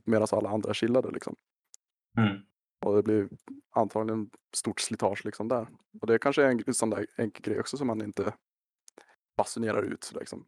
Medan 0.07 0.29
alla 0.33 0.51
andra 0.51 0.75
chillade 0.75 1.11
liksom. 1.11 1.37
Mm. 2.19 2.41
Och 2.85 2.97
det 2.97 3.03
blir 3.03 3.29
antagligen 3.71 4.31
stort 4.57 4.81
slitage 4.81 5.25
liksom 5.25 5.49
där. 5.49 5.69
Och 6.01 6.07
det 6.07 6.19
kanske 6.19 6.43
är 6.43 6.49
en 6.67 6.75
sån 6.75 6.91
där 6.91 7.07
enkel 7.17 7.43
grej 7.43 7.61
också 7.61 7.77
som 7.77 7.87
man 7.87 8.03
inte 8.03 8.35
basunerar 9.37 9.83
ut 9.83 10.13
liksom. 10.15 10.47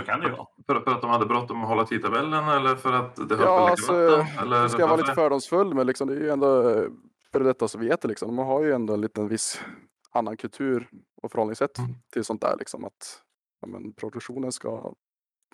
Så 0.00 0.06
kan 0.06 0.20
det 0.20 0.26
ju 0.26 0.32
vara. 0.32 0.46
För, 0.66 0.80
för 0.80 0.90
att 0.90 1.00
de 1.00 1.10
hade 1.10 1.26
bråttom 1.26 1.62
att 1.62 1.68
hålla 1.68 1.84
tidtabellen 1.84 2.48
eller 2.48 2.76
för 2.76 2.92
att 2.92 3.16
det 3.28 3.36
höll 3.36 3.46
Ja, 3.46 3.58
på 3.58 3.64
alltså, 3.66 3.92
vatten? 4.16 4.38
Eller 4.46 4.62
Nu 4.62 4.68
ska 4.68 4.80
jag 4.82 4.88
vara 4.88 4.96
lite 5.00 5.14
fördomsfull 5.14 5.74
men 5.74 5.86
liksom 5.86 6.08
det 6.08 6.14
är 6.14 6.20
ju 6.20 6.30
ändå 6.30 6.70
eh, 6.70 6.84
före 7.32 7.44
detta 7.44 7.68
Sovjeter 7.68 8.08
liksom. 8.08 8.36
De 8.36 8.46
har 8.46 8.62
ju 8.62 8.72
ändå 8.72 8.94
en 8.94 9.00
liten 9.00 9.28
viss 9.28 9.62
annan 10.10 10.36
kultur 10.36 10.88
och 11.22 11.30
förhållningssätt 11.32 11.78
Mm. 11.78 11.90
till 12.12 12.24
sånt 12.24 12.40
där 12.40 12.56
liksom 12.58 12.84
att 12.84 13.22
ja, 13.60 13.66
men, 13.68 13.92
produktionen 13.92 14.52
ska, 14.52 14.92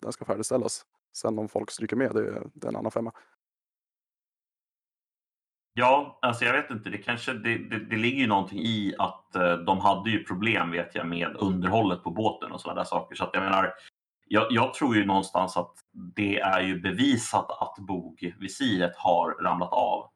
den 0.02 0.12
ska 0.12 0.24
färdigställas. 0.24 0.82
Sen 1.16 1.38
om 1.38 1.48
folk 1.48 1.70
stryker 1.70 1.96
med, 1.96 2.14
det, 2.14 2.20
är- 2.20 2.46
det 2.54 2.66
är 2.66 2.70
en 2.70 2.76
annan 2.76 2.90
femma. 2.92 3.12
Ja, 5.76 6.18
alltså 6.22 6.44
jag 6.44 6.52
vet 6.52 6.70
inte. 6.70 6.90
Det, 6.90 6.98
kanske, 6.98 7.32
det, 7.32 7.58
det, 7.58 7.78
det 7.78 7.96
ligger 7.96 8.18
ju 8.20 8.26
någonting 8.26 8.58
i 8.58 8.94
att 8.98 9.36
eh, 9.36 9.52
de 9.56 9.78
hade 9.80 10.10
ju 10.10 10.24
problem 10.24 10.70
vet 10.70 10.94
jag 10.94 11.06
med 11.06 11.36
underhållet 11.38 12.02
på 12.02 12.10
båten 12.10 12.52
och 12.52 12.60
sådana 12.60 12.80
där 12.80 12.84
saker. 12.84 13.16
Så 13.16 13.24
att 13.24 13.30
jag 13.32 13.42
menar, 13.42 13.72
jag, 14.26 14.46
jag 14.50 14.74
tror 14.74 14.96
ju 14.96 15.04
någonstans 15.06 15.56
att 15.56 15.72
det 15.92 16.40
är 16.40 16.60
ju 16.60 16.80
bevisat 16.80 17.50
att 17.50 17.74
bogvisiret 17.78 18.96
har 18.96 19.30
ramlat 19.30 19.72
av. 19.72 20.10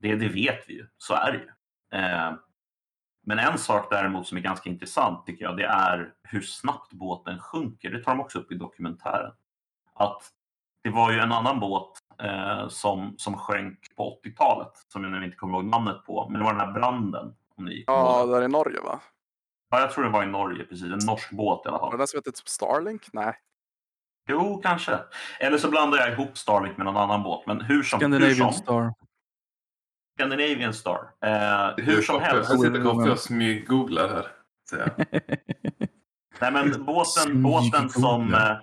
Det, 0.00 0.16
det 0.16 0.28
vet 0.28 0.64
vi 0.68 0.74
ju, 0.74 0.86
så 0.98 1.14
är 1.14 1.32
det 1.32 1.38
ju. 1.38 1.50
Eh, 2.00 2.32
men 3.26 3.38
en 3.38 3.58
sak 3.58 3.86
däremot 3.90 4.26
som 4.26 4.38
är 4.38 4.42
ganska 4.42 4.70
intressant 4.70 5.26
tycker 5.26 5.44
jag, 5.44 5.56
det 5.56 5.66
är 5.66 6.12
hur 6.22 6.40
snabbt 6.40 6.92
båten 6.92 7.38
sjunker. 7.38 7.90
Det 7.90 8.02
tar 8.02 8.12
de 8.12 8.20
också 8.20 8.38
upp 8.38 8.52
i 8.52 8.54
dokumentären. 8.54 9.32
Att 9.94 10.22
det 10.82 10.90
var 10.90 11.12
ju 11.12 11.18
en 11.18 11.32
annan 11.32 11.60
båt 11.60 11.90
eh, 12.22 12.68
som, 12.68 13.14
som 13.18 13.38
sjönk 13.38 13.78
på 13.96 14.20
80-talet, 14.24 14.72
som 14.88 15.04
jag 15.04 15.12
nu 15.12 15.24
inte 15.24 15.36
kommer 15.36 15.54
ihåg 15.54 15.64
namnet 15.64 16.04
på, 16.04 16.28
men 16.30 16.38
det 16.38 16.44
var 16.44 16.52
den 16.52 16.60
här 16.60 16.72
branden. 16.72 17.34
Om 17.56 17.64
ni 17.64 17.84
Ja, 17.86 18.26
där 18.26 18.42
i 18.42 18.48
Norge 18.48 18.80
va? 18.80 19.00
Ja, 19.70 19.80
jag 19.80 19.90
tror 19.90 20.04
det 20.04 20.10
var 20.10 20.22
i 20.22 20.26
Norge, 20.26 20.64
precis. 20.64 20.92
En 20.92 20.98
norsk 21.06 21.30
båt 21.30 21.66
i 21.66 21.68
alla 21.68 21.78
Var 21.78 21.86
det 21.86 21.90
fall. 21.90 21.98
den 21.98 22.06
som 22.06 22.18
heter 22.18 22.30
typ 22.30 22.48
Starlink? 22.48 23.08
Nej. 23.12 23.34
Jo, 24.28 24.60
kanske. 24.64 24.98
Eller 25.40 25.58
så 25.58 25.70
blandar 25.70 25.98
jag 25.98 26.12
ihop 26.12 26.38
Starlink 26.38 26.76
med 26.76 26.84
någon 26.86 26.96
annan 26.96 27.22
båt. 27.22 27.46
Men 27.46 27.60
hur 27.60 27.82
som, 27.82 28.00
hur 28.00 28.06
Scandinavian 28.08 28.52
som 28.52 28.62
Star. 28.62 28.94
Scandinavian 30.18 30.74
Star. 30.74 31.10
Eh, 31.24 31.84
hur 31.84 32.02
som 32.02 32.20
helst. 32.20 32.50
Jag 32.50 32.60
sitter 32.60 32.82
Koffe 32.82 33.10
och 33.10 33.18
smyggooglar 33.18 34.08
här. 34.08 34.26
Nej, 36.40 36.52
men 36.52 36.84
båten, 36.84 37.42
båten, 37.42 37.90
som, 37.90 38.34
eh, 38.34 38.56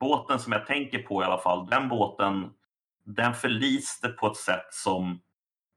båten 0.00 0.38
som 0.38 0.52
jag 0.52 0.66
tänker 0.66 0.98
på 0.98 1.22
i 1.22 1.24
alla 1.24 1.38
fall, 1.38 1.66
den 1.66 1.88
båten 1.88 2.50
den 3.04 3.34
förliste 3.34 4.08
på 4.08 4.26
ett 4.26 4.36
sätt 4.36 4.66
som 4.70 5.20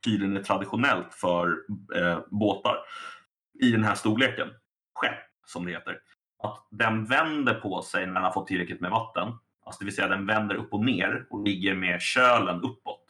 tydligen 0.05 0.37
är 0.37 0.43
traditionellt 0.43 1.13
för 1.13 1.57
eh, 1.95 2.19
båtar 2.31 2.77
i 3.61 3.71
den 3.71 3.83
här 3.83 3.95
storleken. 3.95 4.47
Skepp, 4.95 5.19
som 5.45 5.65
det 5.65 5.71
heter. 5.71 5.99
Att 6.43 6.67
den 6.71 7.05
vänder 7.05 7.53
på 7.53 7.81
sig 7.81 8.05
när 8.05 8.13
den 8.13 8.23
har 8.23 8.31
fått 8.31 8.47
tillräckligt 8.47 8.81
med 8.81 8.91
vatten. 8.91 9.27
Alltså 9.65 9.79
det 9.79 9.85
vill 9.85 9.95
säga 9.95 10.07
den 10.07 10.25
vänder 10.25 10.55
upp 10.55 10.73
och 10.73 10.85
ner 10.85 11.25
och 11.29 11.43
ligger 11.43 11.75
med 11.75 12.01
kölen 12.01 12.61
uppåt. 12.61 13.03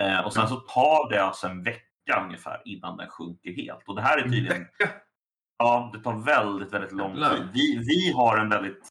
Eh, 0.00 0.20
och 0.20 0.32
sen 0.32 0.48
så 0.48 0.56
tar 0.56 1.10
det 1.10 1.22
alltså 1.22 1.46
en 1.46 1.62
vecka 1.62 2.24
ungefär 2.24 2.62
innan 2.64 2.96
den 2.96 3.08
sjunker 3.08 3.52
helt. 3.52 3.88
Och 3.88 3.94
det 3.94 4.02
här 4.02 4.18
är 4.18 4.22
tydligen 4.22 4.66
Ja, 5.58 5.90
det 5.92 6.00
tar 6.00 6.16
väldigt, 6.16 6.72
väldigt 6.72 6.92
lång 6.92 7.14
tid. 7.14 7.48
Vi, 7.54 7.78
vi 7.78 8.12
har 8.12 8.38
en 8.38 8.48
väldigt... 8.48 8.88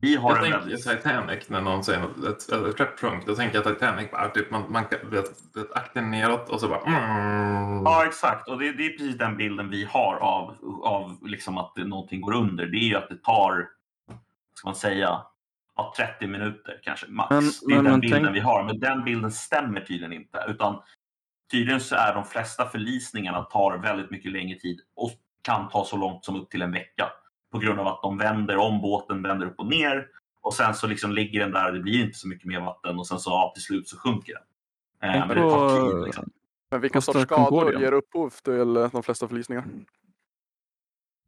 Vi 0.00 0.16
har 0.16 0.30
Jag 0.30 0.36
en 0.38 0.42
tänker 0.52 0.58
väldigt... 0.58 0.88
Titanic 0.88 1.48
när 1.48 1.60
någon 1.60 1.84
säger 1.84 2.00
något, 2.00 2.24
ett, 2.24 2.80
ett 2.80 3.00
sjönk. 3.00 3.26
Då 3.26 3.34
tänker 3.34 3.54
jag 3.56 3.64
Titanic 3.64 4.10
bara, 4.10 4.28
typ, 4.28 4.50
man, 4.50 4.72
man 4.72 4.84
vet, 4.90 5.24
vet, 5.56 5.72
akten 5.74 6.10
neråt 6.10 6.48
och 6.48 6.60
så 6.60 6.68
bara... 6.68 6.80
Mm. 6.80 7.82
Ja, 7.84 8.04
exakt. 8.06 8.48
Och 8.48 8.58
det, 8.58 8.72
det 8.72 8.86
är 8.86 8.90
precis 8.90 9.18
den 9.18 9.36
bilden 9.36 9.70
vi 9.70 9.84
har 9.84 10.14
av, 10.16 10.56
av 10.82 11.26
liksom 11.28 11.58
att 11.58 11.76
någonting 11.76 12.20
går 12.20 12.34
under. 12.34 12.66
Det 12.66 12.76
är 12.76 12.88
ju 12.88 12.96
att 12.96 13.08
det 13.08 13.22
tar, 13.22 13.68
vad 14.08 14.18
ska 14.54 14.68
man 14.68 14.74
säga, 14.74 15.20
ja, 15.76 15.94
30 15.96 16.26
minuter 16.26 16.80
kanske 16.82 17.06
max. 17.08 17.30
Men- 17.30 17.44
det 17.68 17.72
är 17.72 17.76
men- 17.76 17.84
den 17.84 17.92
men 17.92 18.00
bilden 18.00 18.22
tänk- 18.24 18.36
vi 18.36 18.40
har. 18.40 18.64
Men 18.64 18.80
den 18.80 19.04
bilden 19.04 19.32
stämmer 19.32 19.80
tydligen 19.80 20.12
inte. 20.12 20.44
Utan 20.48 20.82
tydligen 21.50 21.80
så 21.80 21.96
är 21.96 22.14
de 22.14 22.24
flesta 22.24 22.66
förlisningarna 22.66 23.42
tar 23.42 23.78
väldigt 23.78 24.10
mycket 24.10 24.32
längre 24.32 24.58
tid 24.58 24.80
och 24.96 25.10
kan 25.42 25.68
ta 25.68 25.84
så 25.84 25.96
långt 25.96 26.24
som 26.24 26.36
upp 26.40 26.50
till 26.50 26.62
en 26.62 26.72
vecka. 26.72 27.08
På 27.52 27.58
grund 27.58 27.80
av 27.80 27.86
att 27.86 28.02
de 28.02 28.18
vänder 28.18 28.56
om 28.56 28.80
båten, 28.80 29.22
vänder 29.22 29.46
upp 29.46 29.58
och 29.58 29.66
ner. 29.66 30.08
Och 30.40 30.54
sen 30.54 30.74
så 30.74 30.86
liksom 30.86 31.12
ligger 31.12 31.40
den 31.40 31.50
där, 31.50 31.72
det 31.72 31.80
blir 31.80 32.04
inte 32.04 32.18
så 32.18 32.28
mycket 32.28 32.46
mer 32.46 32.60
vatten 32.60 32.98
och 32.98 33.06
sen 33.06 33.18
så 33.18 33.30
ja, 33.30 33.52
till 33.54 33.62
slut 33.62 33.88
så 33.88 33.96
sjunker 33.96 34.34
den. 34.34 34.42
Eh, 35.10 35.26
men 35.26 35.36
det 35.36 35.50
tar 35.50 35.90
tid 35.90 36.04
liksom. 36.04 36.30
Men 36.70 36.80
vilka 36.80 36.98
Costa 36.98 37.12
sorts 37.12 37.24
skador 37.24 37.80
ger 37.80 37.92
upphov 37.92 38.30
till 38.30 38.76
eh, 38.76 38.90
de 38.90 39.02
flesta 39.02 39.28
förlisningar? 39.28 39.64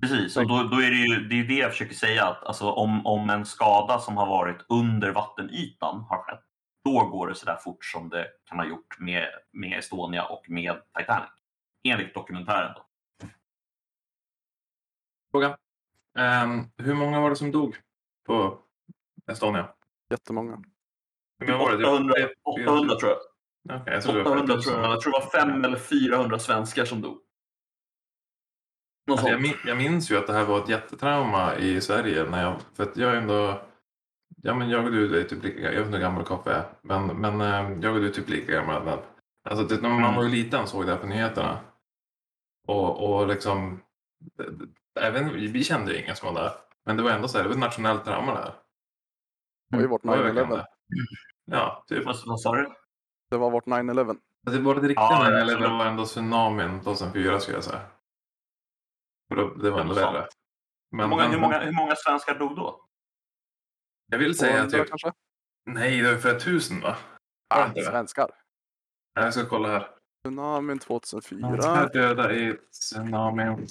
Precis, 0.02 0.36
och 0.36 0.48
då, 0.48 0.62
då 0.62 0.76
är 0.76 0.90
det 0.90 0.96
ju 0.96 1.28
det, 1.28 1.40
är 1.40 1.44
det 1.44 1.54
jag 1.54 1.70
försöker 1.70 1.94
säga. 1.94 2.26
att 2.26 2.44
alltså, 2.44 2.70
om, 2.70 3.06
om 3.06 3.30
en 3.30 3.46
skada 3.46 3.98
som 3.98 4.16
har 4.16 4.26
varit 4.26 4.66
under 4.68 5.12
vattenytan 5.12 6.00
har 6.00 6.22
skett, 6.22 6.44
då 6.84 7.06
går 7.06 7.28
det 7.28 7.34
så 7.34 7.46
där 7.46 7.56
fort 7.56 7.84
som 7.84 8.08
det 8.08 8.26
kan 8.44 8.58
ha 8.58 8.66
gjort 8.66 8.98
med, 8.98 9.26
med 9.52 9.78
Estonia 9.78 10.24
och 10.24 10.50
med 10.50 10.76
Titanic. 10.98 11.30
Enligt 11.84 12.14
dokumentären. 12.14 12.72
Då. 12.76 12.84
Fråga. 15.30 15.56
Ehm, 16.20 16.64
hur 16.76 16.94
många 16.94 17.20
var 17.20 17.30
det 17.30 17.36
som 17.36 17.50
dog 17.52 17.76
på 18.26 18.58
Estonia? 19.30 19.68
Jättemånga. 20.10 20.62
Hur 21.38 21.46
många 21.52 21.58
var 21.58 21.76
det? 21.76 21.86
800, 21.86 22.14
Typ- 22.14 22.32
800 22.44 22.94
tror 22.96 23.10
jag. 23.12 23.18
Okej, 23.80 23.94
jag 23.94 24.02
tror 24.02 24.14
det 24.14 24.22
var 24.22 24.30
800 24.30 24.46
5000. 24.54 24.72
tror 24.72 24.82
jag. 24.84 24.92
Jag 24.92 25.00
tror 25.00 25.12
det 25.12 25.18
var 25.18 25.30
5 25.46 25.64
eller 25.64 25.76
400 25.78 26.38
svenskar 26.38 26.84
som 26.84 27.00
dog. 27.02 27.18
Alltså, 29.10 29.28
jag, 29.28 29.42
min, 29.42 29.54
jag 29.66 29.76
minns 29.76 30.10
ju 30.10 30.16
att 30.16 30.26
det 30.26 30.32
här 30.32 30.44
var 30.44 30.58
ett 30.62 30.68
jättetrauma 30.68 31.56
i 31.56 31.80
Sverige. 31.80 32.24
När 32.30 32.42
jag, 32.42 32.60
för 32.74 32.82
att 32.82 32.96
jag 32.96 33.12
är 33.12 33.16
ändå... 33.16 33.62
Ja, 34.42 34.54
men 34.54 34.70
jag 34.70 34.84
och 34.84 34.92
du 34.92 35.20
är 35.20 35.24
typ 35.24 35.42
lika 35.44 35.60
Jag 35.60 35.70
vet 35.70 35.80
inte 35.86 35.96
hur 35.96 36.02
gammal 36.04 36.24
Koffe 36.24 36.50
är. 36.52 36.64
Men, 36.82 37.06
men 37.06 37.40
eh, 37.40 37.78
jag 37.82 37.94
och 37.94 38.00
du 38.00 38.08
är 38.08 38.12
typ 38.12 38.28
lika 38.28 38.52
gamla. 38.52 38.84
Men, 38.84 38.98
alltså, 39.50 39.64
det, 39.64 39.82
när 39.82 39.88
man 39.88 39.98
Mm. 40.04 40.14
var 40.14 40.22
ju 40.22 40.28
liten 40.28 40.66
såg 40.66 40.86
det 40.86 40.92
här 40.92 40.98
på 41.00 41.06
nyheterna. 41.06 41.58
Och, 42.68 43.10
och 43.20 43.26
liksom... 43.28 43.80
Även, 45.00 45.32
vi 45.52 45.64
kände 45.64 45.92
ju 45.92 46.04
inga 46.04 46.14
som 46.14 46.34
var 46.34 46.42
där. 46.42 46.52
Men 46.84 46.96
det 46.96 47.02
var 47.02 47.10
ändå 47.10 47.28
så 47.28 47.36
här, 47.38 47.42
det 47.44 47.48
var 47.48 47.56
ett 47.56 47.60
nationellt 47.60 48.04
trauma 48.04 48.34
det 48.34 48.38
här. 48.38 48.54
Det 49.70 49.76
var 49.76 49.82
ju 49.82 49.88
vårt 49.88 50.02
Det 50.02 50.08
var 50.08 50.16
verkligen 50.18 50.46
9-11. 50.48 50.56
det. 50.56 50.66
Ja, 51.44 51.84
typ. 51.88 52.04
Vad, 52.06 52.16
vad 52.26 52.40
sa 52.40 52.54
du? 52.56 52.74
Det 53.30 53.36
var 53.36 53.50
vårt 53.50 53.66
9-11. 53.66 54.18
Det 54.42 54.58
var 54.58 54.74
det 54.74 54.80
riktiga 54.80 54.94
Ja, 54.94 55.24
ja, 55.24 55.30
jag 55.30 55.40
eller 55.40 55.52
tror 55.56 55.68
det 55.68 55.74
var 55.74 55.86
ändå 55.86 56.04
tsunamin 56.06 56.80
2004 56.80 57.40
skulle 57.40 57.56
jag 57.56 57.64
säga. 57.64 57.80
För 59.28 59.36
då, 59.36 59.54
det 59.54 59.70
var 59.70 59.80
ändå 59.80 59.94
värre. 59.94 60.18
Hur 60.90 60.96
Men, 60.98 61.10
många, 61.10 61.22
men, 61.22 61.32
hur, 61.32 61.40
många, 61.40 61.58
hur 61.58 61.72
många 61.72 61.94
svenskar 61.96 62.38
dog 62.38 62.56
då? 62.56 62.86
jag 64.06 64.18
vill 64.18 64.38
säga 64.38 64.52
200 64.52 64.78
typ... 64.78 64.88
kanske? 64.88 65.12
Nej, 65.66 66.00
det 66.00 66.12
var 66.12 66.18
för 66.18 66.40
tusen 66.40 66.80
va? 66.80 66.96
Ah, 67.48 67.70
svenskar. 67.74 68.30
Jag 69.14 69.34
ska 69.34 69.46
kolla 69.46 69.68
här. 69.68 69.88
Tsunamin 70.24 70.78
2004. 70.78 71.74
Här 71.74 71.92
döda 71.92 72.32
i 72.32 72.56
tsunamin. 72.72 73.68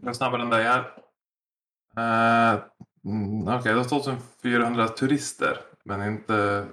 Hur 0.00 0.12
snabb 0.12 0.34
är 0.34 0.38
den 0.38 0.50
där 0.50 0.60
jag 0.60 0.74
är? 0.74 2.54
Uh, 2.54 2.62
mm, 3.04 3.48
Okej, 3.48 3.72
det 3.72 3.78
var 3.78 3.84
2400 3.84 4.88
turister. 4.88 5.58
Men 5.84 6.02
inte 6.02 6.66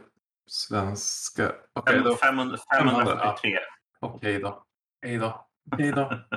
svenska. 0.48 1.52
Okej 1.74 2.02
då. 2.04 2.16
500, 2.16 2.58
500, 2.78 3.06
543. 3.06 3.58
Okej 4.00 4.40
då. 4.40 4.64
Hej 5.02 5.18
då. 5.18 5.46
Hej 5.78 5.92
då. 5.92 6.14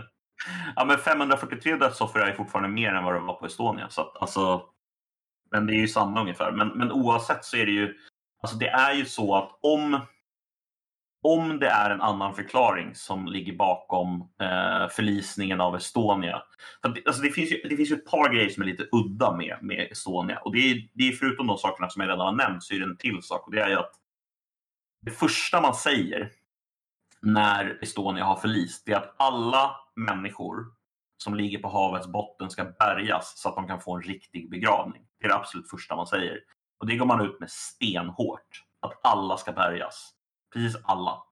Ja, 0.77 0.85
men 0.85 0.99
543 0.99 1.77
dödsoffer 1.77 2.21
är 2.21 2.33
fortfarande 2.33 2.69
mer 2.69 2.95
än 2.95 3.05
vad 3.05 3.15
det 3.15 3.21
var 3.21 3.35
på 3.35 3.47
Estonia. 3.47 3.89
Så 3.89 4.01
att, 4.01 4.17
alltså, 4.17 4.63
men 5.51 5.67
det 5.67 5.73
är 5.73 5.81
ju 5.81 5.89
samma 5.89 6.21
ungefär. 6.21 6.53
Men, 6.53 6.69
men 6.69 6.93
oavsett 6.93 7.45
så 7.45 7.57
är 7.57 7.67
det 7.67 7.73
ju, 7.73 7.99
alltså 8.43 8.57
det 8.57 8.69
är 8.69 8.95
ju 8.95 9.05
så 9.05 9.37
att 9.37 9.59
om, 9.63 10.01
om 11.23 11.59
det 11.59 11.69
är 11.69 11.91
en 11.91 12.01
annan 12.01 12.35
förklaring 12.35 12.95
som 12.95 13.27
ligger 13.27 13.57
bakom 13.57 14.21
eh, 14.21 14.89
förlisningen 14.89 15.61
av 15.61 15.77
Estonia. 15.77 16.43
För 16.83 16.89
det, 16.89 17.07
alltså 17.07 17.23
det, 17.23 17.31
finns 17.31 17.53
ju, 17.53 17.63
det 17.69 17.77
finns 17.77 17.91
ju 17.91 17.95
ett 17.95 18.07
par 18.07 18.35
grejer 18.35 18.49
som 18.49 18.63
är 18.63 18.67
lite 18.67 18.89
udda 18.93 19.37
med, 19.37 19.57
med 19.61 19.89
Estonia. 19.91 20.39
Och 20.39 20.53
det 20.53 20.59
är, 20.59 20.89
det 20.93 21.09
är 21.09 21.13
förutom 21.13 21.47
de 21.47 21.59
sakerna 21.59 21.91
som 21.91 22.03
jag 22.03 22.09
redan 22.09 22.27
har 22.27 22.49
nämnt 22.49 22.63
så 22.63 22.75
är 22.75 22.79
det 22.79 22.85
en 22.85 22.97
till 22.97 23.23
sak. 23.23 23.47
Och 23.47 23.53
det 23.53 23.61
är 23.61 23.69
ju 23.69 23.79
att 23.79 23.93
det 25.01 25.11
första 25.11 25.61
man 25.61 25.75
säger 25.75 26.31
när 27.21 27.79
Estonia 27.83 28.25
har 28.25 28.37
förlist 28.37 28.83
det 28.87 28.93
är 28.93 28.97
att 28.97 29.15
alla 29.17 29.77
människor 29.97 30.67
som 31.19 31.35
ligger 31.35 31.59
på 31.59 31.69
havets 31.69 32.07
botten 32.07 32.51
ska 32.51 32.65
bärgas 32.65 33.39
så 33.39 33.49
att 33.49 33.57
de 33.57 33.67
kan 33.67 33.81
få 33.81 33.97
en 33.97 34.03
riktig 34.03 34.51
begravning. 34.51 35.03
Det 35.21 35.27
är 35.27 35.29
det 35.29 35.35
absolut 35.35 35.71
första 35.71 35.97
man 35.97 36.07
säger. 36.07 36.41
Och 36.81 36.87
det 36.87 36.97
går 36.97 37.07
man 37.07 37.27
ut 37.27 37.41
med 37.41 37.51
stenhårt. 37.51 38.65
Att 38.81 39.01
alla 39.03 39.37
ska 39.37 39.53
bärgas. 39.53 40.13
Precis 40.53 40.77
alla. 40.85 41.23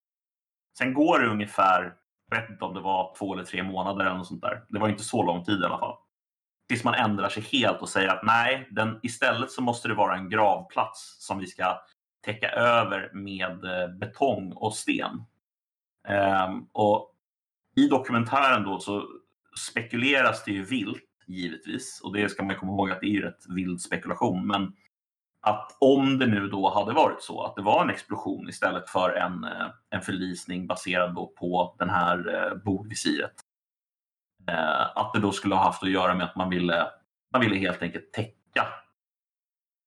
Sen 0.78 0.94
går 0.94 1.18
det 1.18 1.26
ungefär, 1.26 1.94
jag 2.30 2.40
vet 2.40 2.50
inte 2.50 2.64
om 2.64 2.74
det 2.74 2.80
var 2.80 3.14
två 3.18 3.34
eller 3.34 3.44
tre 3.44 3.62
månader 3.62 4.04
eller 4.04 4.16
något 4.16 4.26
sånt 4.26 4.42
där. 4.42 4.64
Det 4.68 4.78
var 4.78 4.88
inte 4.88 5.04
så 5.04 5.22
lång 5.22 5.44
tid 5.44 5.60
i 5.60 5.64
alla 5.64 5.78
fall. 5.78 5.96
Tills 6.68 6.84
man 6.84 6.94
ändrar 6.94 7.28
sig 7.28 7.42
helt 7.42 7.80
och 7.80 7.88
säger 7.88 8.08
att 8.08 8.22
nej, 8.24 8.68
den, 8.70 9.00
istället 9.02 9.50
så 9.50 9.62
måste 9.62 9.88
det 9.88 9.94
vara 9.94 10.16
en 10.16 10.28
gravplats 10.28 11.16
som 11.26 11.38
vi 11.38 11.46
ska 11.46 11.80
täcka 12.24 12.50
över 12.50 13.10
med 13.14 13.64
eh, 13.64 13.88
betong 13.88 14.52
och 14.52 14.74
sten. 14.74 15.24
Um, 16.48 16.68
och 16.72 17.14
I 17.76 17.88
dokumentären 17.88 18.62
då 18.62 18.78
så 18.78 19.08
spekuleras 19.58 20.44
det 20.44 20.52
ju 20.52 20.64
vilt 20.64 21.10
givetvis 21.26 22.00
och 22.04 22.12
det 22.12 22.28
ska 22.28 22.42
man 22.42 22.56
komma 22.56 22.72
ihåg 22.72 22.90
att 22.90 23.00
det 23.00 23.06
är 23.06 23.10
ju 23.10 23.22
rätt 23.22 23.44
vild 23.48 23.80
spekulation. 23.80 24.46
Men 24.46 24.72
att 25.42 25.76
om 25.80 26.18
det 26.18 26.26
nu 26.26 26.48
då 26.48 26.70
hade 26.70 26.92
varit 26.92 27.22
så 27.22 27.42
att 27.42 27.56
det 27.56 27.62
var 27.62 27.82
en 27.82 27.90
explosion 27.90 28.48
istället 28.48 28.88
för 28.88 29.10
en, 29.10 29.44
eh, 29.44 29.70
en 29.90 30.02
förlisning 30.02 30.66
baserad 30.66 31.14
på 31.14 31.76
den 31.78 31.90
här 31.90 32.34
eh, 32.34 32.54
bogvisiret. 32.54 33.34
Eh, 34.48 34.96
att 34.96 35.12
det 35.12 35.20
då 35.20 35.32
skulle 35.32 35.54
ha 35.54 35.62
haft 35.62 35.82
att 35.82 35.90
göra 35.90 36.14
med 36.14 36.26
att 36.26 36.36
man 36.36 36.50
ville, 36.50 36.86
man 37.32 37.40
ville 37.40 37.56
helt 37.56 37.82
enkelt 37.82 38.12
täcka 38.12 38.66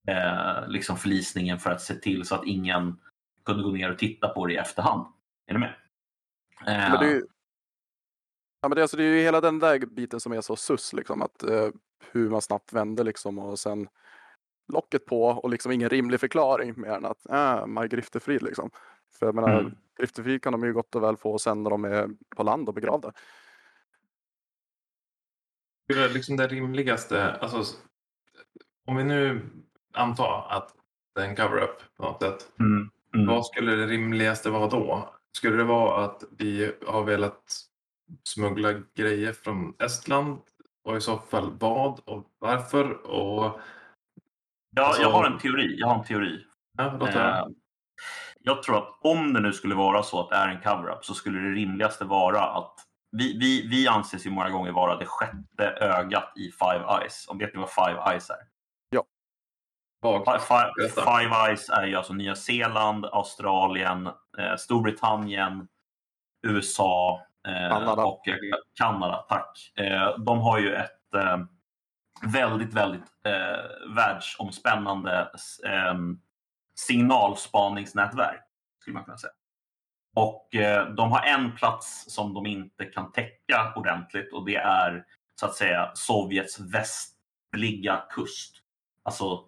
eh, 0.08 0.68
liksom 0.68 0.98
förlisningen 0.98 1.60
för 1.60 1.72
att 1.72 1.82
se 1.82 1.96
till 1.96 2.26
så 2.26 2.36
att 2.36 2.46
ingen 2.46 3.00
kunde 3.46 3.64
gå 3.64 3.72
ner 3.72 3.92
och 3.92 4.00
titta 4.00 4.28
på 4.28 4.46
det 4.46 4.54
i 4.54 4.58
efterhand. 4.58 5.08
Är 5.48 5.54
du 5.54 5.60
med? 5.60 5.74
Eh, 6.68 6.92
men 6.92 7.00
det 7.00 7.06
är 7.06 7.14
ju, 7.14 7.26
ja, 8.62 8.68
men 8.68 8.76
det, 8.76 8.82
alltså, 8.82 8.98
det 8.98 9.04
är 9.04 9.16
ju 9.16 9.22
hela 9.22 9.42
den 9.42 9.60
där 9.60 9.80
biten 9.80 10.20
som 10.20 10.32
är 10.32 10.42
så 10.42 10.56
sus, 10.56 10.94
liksom, 10.94 11.22
att 11.22 11.44
hur 12.12 12.30
man 12.30 12.42
snabbt 12.42 12.74
vände 12.74 13.04
liksom 13.04 13.40
och 13.40 13.60
sen 13.60 13.88
locket 14.68 15.06
på 15.06 15.24
och 15.24 15.50
liksom 15.50 15.72
ingen 15.72 15.90
rimlig 15.90 16.20
förklaring 16.20 16.74
mer 16.78 16.90
än 16.90 17.06
att 17.06 17.30
äh, 17.30 17.66
Maj 17.66 17.88
Griftefrid 17.88 18.44
liksom. 18.44 18.72
För 19.20 19.26
jag 19.26 19.36
menar, 19.36 19.60
mm. 19.60 19.76
Griftefrid 20.00 20.44
kan 20.44 20.54
de 20.54 20.64
ju 20.64 20.74
gott 20.74 20.96
och 20.96 21.04
väl 21.04 21.18
få 21.18 21.40
sen 21.40 21.64
när 21.64 21.70
de 21.70 21.86
är 21.86 22.10
på 22.36 22.44
land 22.44 22.68
och 22.68 22.76
begravda. 22.76 23.14
Det 25.88 25.94
är 25.94 26.10
liksom 26.10 26.38
det 26.38 26.48
rimligaste, 26.48 27.34
alltså, 27.34 27.78
om 28.86 28.96
vi 28.96 29.04
nu 29.04 29.42
antar 29.94 30.48
att 30.50 30.76
det 31.16 31.22
är 31.22 31.26
en 31.26 31.36
cover-up 31.36 31.96
på 31.98 32.04
något 32.04 32.22
sätt. 32.22 32.52
Mm. 32.60 32.90
Mm. 33.16 33.28
Vad 33.28 33.46
skulle 33.46 33.76
det 33.76 33.88
rimligaste 33.88 34.50
vara 34.50 34.68
då? 34.68 35.14
Skulle 35.32 35.58
det 35.58 35.64
vara 35.64 36.06
att 36.06 36.24
vi 36.38 36.74
har 36.88 37.04
velat 37.04 37.44
smuggla 38.24 38.74
grejer 38.96 39.34
från 39.34 39.74
Estland 39.80 40.40
och 40.84 40.98
i 40.98 41.02
så 41.02 41.18
fall 41.18 41.58
vad 41.60 42.00
och 42.06 42.32
varför? 42.40 42.92
Och 43.08 43.60
Ja, 44.76 44.84
alltså... 44.84 45.02
jag 45.02 45.10
har 45.10 45.26
en 45.26 45.38
teori. 45.38 45.76
Jag 45.80 45.88
har 45.88 45.96
en 45.96 46.04
teori. 46.04 46.46
Ja, 46.78 47.08
eh, 47.10 47.46
jag 48.40 48.64
tror 48.64 48.78
att 48.78 49.00
om 49.02 49.34
det 49.34 49.40
nu 49.40 49.54
skulle 49.54 49.76
vara 49.76 50.04
så 50.04 50.20
att 50.20 50.30
det 50.30 50.36
är 50.36 50.48
en 50.48 50.62
cover-up 50.62 51.06
så 51.06 51.14
skulle 51.14 51.40
det 51.40 51.50
rimligaste 51.50 52.06
vara 52.06 52.42
att 52.42 52.76
vi, 53.12 53.38
vi, 53.40 53.68
vi 53.68 53.88
anses 53.88 54.26
ju 54.26 54.30
många 54.30 54.50
gånger 54.50 54.72
vara 54.72 54.98
det 54.98 55.06
sjätte 55.06 55.68
ögat 55.82 56.34
i 56.36 56.52
Five 56.52 56.86
Eyes. 57.00 57.28
Om 57.28 57.38
vet 57.38 57.54
ni 57.54 57.60
vad 57.60 57.70
Five 57.70 58.12
Eyes 58.12 58.30
är? 58.30 58.36
Ja. 58.90 59.04
Five, 60.04 60.40
five 60.90 61.36
Eyes 61.48 61.70
är 61.70 61.86
ju 61.86 61.96
alltså 61.96 62.14
Nya 62.14 62.36
Zeeland, 62.36 63.06
Australien, 63.06 64.08
eh, 64.38 64.56
Storbritannien, 64.58 65.68
USA 66.48 67.22
eh, 67.48 67.70
Kanada. 67.70 68.06
och 68.06 68.24
Kanada. 68.74 69.26
Tack. 69.30 69.72
Eh, 69.76 70.18
de 70.18 70.40
har 70.40 70.60
ju 70.60 70.76
ett 70.76 71.14
eh, 71.16 71.38
väldigt, 72.22 72.74
väldigt 72.74 73.12
eh, 73.26 73.94
världsomspännande 73.96 75.32
eh, 75.66 75.96
signalspaningsnätverk, 76.76 78.42
skulle 78.82 78.94
man 78.94 79.04
kunna 79.04 79.18
säga. 79.18 79.34
Och 80.16 80.56
eh, 80.56 80.94
de 80.94 81.12
har 81.12 81.22
en 81.22 81.56
plats 81.56 82.06
som 82.08 82.34
de 82.34 82.46
inte 82.46 82.86
kan 82.86 83.12
täcka 83.12 83.74
ordentligt 83.76 84.34
och 84.34 84.46
det 84.46 84.56
är 84.56 85.06
så 85.40 85.46
att 85.46 85.56
säga 85.56 85.92
Sovjets 85.94 86.60
västliga 86.60 88.04
kust. 88.10 88.56
Alltså 89.04 89.44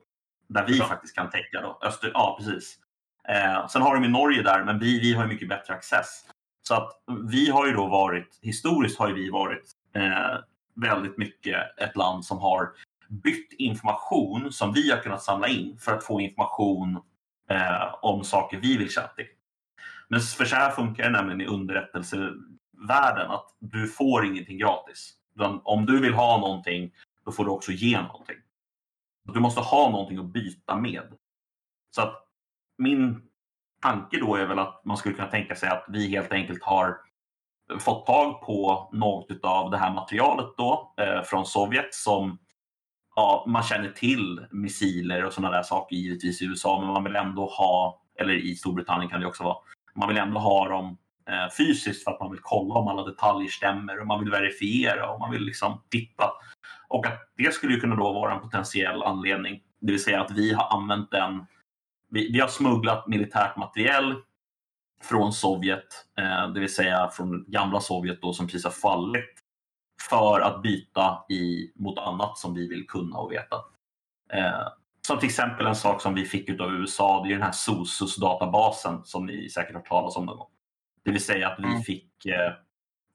där 0.48 0.66
vi 0.68 0.78
ja. 0.78 0.86
faktiskt 0.86 1.16
kan 1.16 1.30
täcka 1.30 1.62
då. 1.62 1.80
Öster, 1.84 2.12
ja, 2.14 2.36
precis. 2.40 2.78
Eh, 3.28 3.68
sen 3.68 3.82
har 3.82 3.96
de 3.96 4.04
i 4.04 4.08
Norge 4.08 4.42
där, 4.42 4.64
men 4.64 4.80
vi, 4.80 5.00
vi 5.00 5.14
har 5.14 5.28
mycket 5.28 5.50
bättre 5.50 5.74
access. 5.74 6.26
Så 6.68 6.74
att 6.74 6.92
vi 7.30 7.50
har 7.50 7.68
ju 7.68 7.74
då 7.74 7.88
varit, 7.88 8.40
historiskt 8.42 9.00
har 9.00 9.12
vi 9.12 9.30
varit 9.30 9.72
eh, 9.96 10.38
väldigt 10.76 11.18
mycket 11.18 11.80
ett 11.80 11.96
land 11.96 12.26
som 12.26 12.38
har 12.38 12.72
bytt 13.10 13.54
information 13.54 14.52
som 14.52 14.74
vi 14.74 14.92
har 14.92 14.98
kunnat 14.98 15.24
samla 15.24 15.48
in 15.48 15.78
för 15.78 15.94
att 15.94 16.04
få 16.04 16.22
information 16.22 17.02
eh, 17.50 17.96
om 18.02 18.24
saker 18.24 18.58
vi 18.58 18.78
vill 18.78 18.90
känna 18.90 19.08
till. 19.08 19.26
Men 20.08 20.20
för 20.20 20.46
så 20.46 20.56
här 20.56 20.72
funkar 20.72 21.04
det 21.04 21.10
nämligen 21.10 21.42
i 21.42 21.46
underrättelsevärlden 21.46 23.32
att 23.32 23.56
du 23.60 23.88
får 23.88 24.26
ingenting 24.26 24.58
gratis. 24.58 25.14
Om 25.64 25.86
du 25.86 26.00
vill 26.00 26.14
ha 26.14 26.38
någonting, 26.38 26.92
då 27.26 27.32
får 27.32 27.46
du 27.46 27.52
också 27.52 27.72
ge 27.72 28.02
någonting. 28.02 28.38
Du 29.34 29.40
måste 29.40 29.62
ha 29.62 29.90
någonting 29.90 30.18
att 30.18 30.26
byta 30.34 30.76
med. 30.76 31.14
Så 31.96 32.02
att 32.02 32.28
min 32.78 33.22
tanke 33.82 34.20
då 34.20 34.36
är 34.36 34.46
väl 34.46 34.60
att 34.60 34.86
man 34.86 34.98
skulle 34.98 35.16
kunna 35.16 35.28
tänka 35.28 35.56
sig 35.56 35.70
att 35.70 35.86
vi 35.88 36.10
helt 36.10 36.32
enkelt 36.32 36.64
har 36.64 36.98
fått 37.80 38.06
tag 38.06 38.42
på 38.42 38.90
något 38.94 39.44
av 39.44 39.72
det 39.72 39.78
här 39.78 39.94
materialet 39.94 40.48
då 40.58 40.94
eh, 41.02 41.22
från 41.22 41.46
Sovjet 41.46 41.94
som 41.94 42.38
ja, 43.16 43.46
man 43.48 43.64
känner 43.64 43.90
till 43.90 44.46
missiler 44.52 45.26
och 45.26 45.34
sådana 45.34 45.56
där 45.56 45.64
saker 45.64 45.96
givetvis 45.96 46.42
i 46.42 46.46
USA 46.46 46.80
men 46.80 46.94
man 46.94 47.04
vill 47.04 47.16
ändå 47.16 47.46
ha, 47.46 48.02
eller 48.20 48.34
i 48.34 48.56
Storbritannien 48.56 49.10
kan 49.10 49.20
det 49.20 49.28
också 49.28 49.44
vara, 49.44 49.58
man 49.96 50.10
vill 50.10 50.18
ändå 50.18 50.40
ha 50.40 50.68
dem 50.68 50.98
eh, 51.30 51.52
fysiskt 51.58 52.04
för 52.04 52.12
att 52.12 52.20
man 52.20 52.32
vill 52.32 52.40
kolla 52.44 52.74
om 52.74 52.88
alla 52.88 53.04
detaljer 53.04 53.50
stämmer 53.50 54.00
och 54.00 54.08
man 54.08 54.20
vill 54.20 54.32
verifiera 54.32 55.10
och 55.10 55.20
man 55.20 55.32
vill 55.32 55.44
liksom 55.44 55.82
titta. 55.90 56.32
Och 56.88 57.08
att 57.08 57.20
det 57.38 57.54
skulle 57.54 57.74
ju 57.74 57.80
kunna 57.80 57.96
då 57.96 58.14
vara 58.14 58.34
en 58.34 58.42
potentiell 58.42 59.04
anledning, 59.04 59.62
det 59.82 59.92
vill 59.92 60.04
säga 60.04 60.22
att 60.22 60.32
vi 60.32 60.54
har 60.54 60.78
använt 60.78 61.12
den, 61.12 61.46
vi, 62.10 62.32
vi 62.32 62.40
har 62.40 62.48
smugglat 62.48 63.08
militärt 63.08 63.58
materiell 63.58 64.16
från 65.10 65.34
Sovjet, 65.34 66.06
eh, 66.18 66.48
det 66.54 66.60
vill 66.60 66.74
säga 66.74 67.10
från 67.10 67.46
gamla 67.48 67.80
Sovjet 67.80 68.22
då 68.22 68.34
som 68.34 68.48
precis 68.48 68.64
har 68.64 68.72
fallit 68.72 69.34
för 70.10 70.40
att 70.40 70.62
byta 70.62 71.26
i, 71.30 71.72
mot 71.76 72.00
annat 72.00 72.38
som 72.38 72.54
vi 72.54 72.68
vill 72.68 72.88
kunna 72.88 73.18
och 73.18 73.32
veta. 73.32 73.56
Eh, 74.34 74.68
som 75.08 75.20
till 75.20 75.30
exempel 75.30 75.66
en 75.66 75.76
sak 75.76 76.02
som 76.02 76.14
vi 76.14 76.26
fick 76.26 76.62
av 76.62 76.74
USA, 76.74 77.24
det 77.24 77.30
är 77.30 77.34
den 77.34 77.42
här 77.42 77.52
SOSUS-databasen 77.52 79.04
som 79.04 79.26
ni 79.26 79.50
säkert 79.50 79.74
har 79.74 79.80
hört 79.80 79.88
talas 79.88 80.18
om 80.18 80.26
någon 80.26 80.38
gång. 80.38 80.50
Det 81.04 81.12
vill 81.12 81.24
säga 81.24 81.50
att 81.50 81.60
vi 81.60 81.64
mm. 81.64 81.82
fick, 81.82 82.26
eh, 82.26 82.54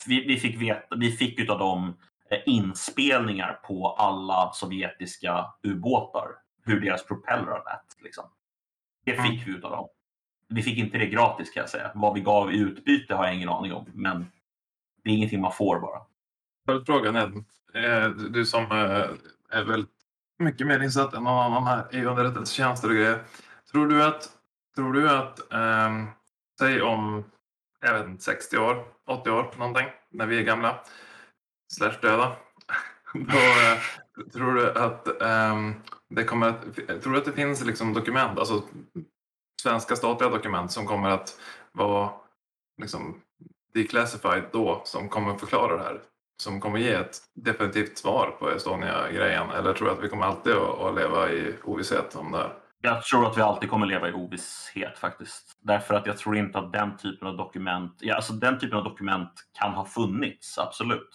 vi, 0.06 0.26
vi, 0.26 0.36
fick 0.36 0.62
veta, 0.62 0.96
vi 0.96 1.12
fick 1.12 1.38
utav 1.38 1.58
dem 1.58 1.96
inspelningar 2.46 3.52
på 3.52 3.88
alla 3.88 4.52
sovjetiska 4.52 5.46
ubåtar, 5.62 6.28
hur 6.64 6.80
deras 6.80 7.06
propellrar 7.06 7.64
lät. 7.64 8.02
Liksom. 8.04 8.24
Det 9.04 9.12
fick 9.12 9.42
mm. 9.42 9.44
vi 9.46 9.52
utav 9.52 9.70
dem 9.70 9.88
vi 10.50 10.62
fick 10.62 10.78
inte 10.78 10.98
det 10.98 11.06
gratis 11.06 11.50
kan 11.50 11.60
jag 11.60 11.70
säga. 11.70 11.90
Vad 11.94 12.14
vi 12.14 12.20
gav 12.20 12.52
i 12.52 12.58
utbyte 12.58 13.14
har 13.14 13.24
jag 13.24 13.34
ingen 13.34 13.48
aning 13.48 13.72
om. 13.72 13.86
Men 13.94 14.26
det 15.04 15.10
är 15.10 15.14
ingenting 15.14 15.40
man 15.40 15.52
får 15.52 15.80
bara. 15.80 16.00
Följdfrågan 16.66 17.16
är, 17.16 17.32
eh, 17.74 18.10
du 18.10 18.46
som 18.46 18.62
eh, 18.62 19.10
är 19.50 19.64
väldigt 19.64 19.90
mycket 20.38 20.66
mer 20.66 20.80
insatt 20.80 21.14
än 21.14 21.24
någon 21.24 21.44
annan 21.44 21.66
här 21.66 21.94
i 21.94 22.04
underrättelsetjänster 22.04 22.88
och 22.88 22.94
grejer. 22.94 23.22
Tror 23.72 23.86
du 23.86 24.04
att, 24.04 24.28
tror 24.76 24.92
du 24.92 25.10
att 25.10 25.40
um, 25.50 26.06
säg 26.58 26.82
om 26.82 27.24
jag 27.80 27.98
vet 27.98 28.06
inte, 28.06 28.22
60 28.22 28.58
år, 28.58 28.84
80 29.06 29.30
år 29.30 29.54
någonting, 29.58 29.86
när 30.10 30.26
vi 30.26 30.38
är 30.38 30.42
gamla, 30.42 30.80
slash 31.72 31.94
döda. 32.02 32.36
Då, 33.14 33.38
eh, 33.38 34.28
tror 34.32 34.54
du 34.54 34.72
att 34.72 35.08
um, 35.20 35.74
det 36.08 36.24
kommer 36.24 36.48
att, 36.48 36.62
tror 37.02 37.12
du 37.12 37.18
att 37.18 37.24
det 37.24 37.32
finns 37.32 37.64
liksom 37.64 37.94
dokument, 37.94 38.38
alltså 38.38 38.62
svenska 39.60 39.96
statliga 39.96 40.30
dokument 40.30 40.72
som 40.72 40.86
kommer 40.86 41.10
att 41.10 41.36
vara 41.72 42.10
liksom, 42.82 43.20
declassified 43.74 44.44
då 44.52 44.82
som 44.84 45.08
kommer 45.08 45.34
förklara 45.34 45.76
det 45.76 45.82
här? 45.82 46.00
Som 46.42 46.60
kommer 46.60 46.78
ge 46.78 46.92
ett 46.92 47.16
definitivt 47.34 47.98
svar 47.98 48.36
på 48.38 48.50
Estonia-grejen? 48.50 49.50
Eller 49.50 49.72
tror 49.72 49.88
du 49.88 49.94
att 49.94 50.04
vi 50.04 50.08
kommer 50.08 50.24
alltid 50.24 50.52
att, 50.52 50.94
leva 50.94 51.30
i 51.30 51.54
ovisshet 51.64 52.16
om 52.16 52.32
det 52.32 52.38
här? 52.38 52.54
Jag 52.82 53.02
tror 53.02 53.26
att 53.26 53.38
vi 53.38 53.42
alltid 53.42 53.70
kommer 53.70 53.86
leva 53.86 54.08
i 54.08 54.12
ovisshet 54.12 54.98
faktiskt. 54.98 55.58
Därför 55.60 55.94
att 55.94 56.06
jag 56.06 56.18
tror 56.18 56.36
inte 56.36 56.58
att 56.58 56.72
den 56.72 56.96
typen 56.96 57.28
av 57.28 57.36
dokument, 57.36 57.96
ja, 58.00 58.14
alltså 58.14 58.32
den 58.32 58.58
typen 58.58 58.78
av 58.78 58.84
dokument 58.84 59.32
kan 59.60 59.72
ha 59.72 59.84
funnits, 59.84 60.58
absolut. 60.58 61.08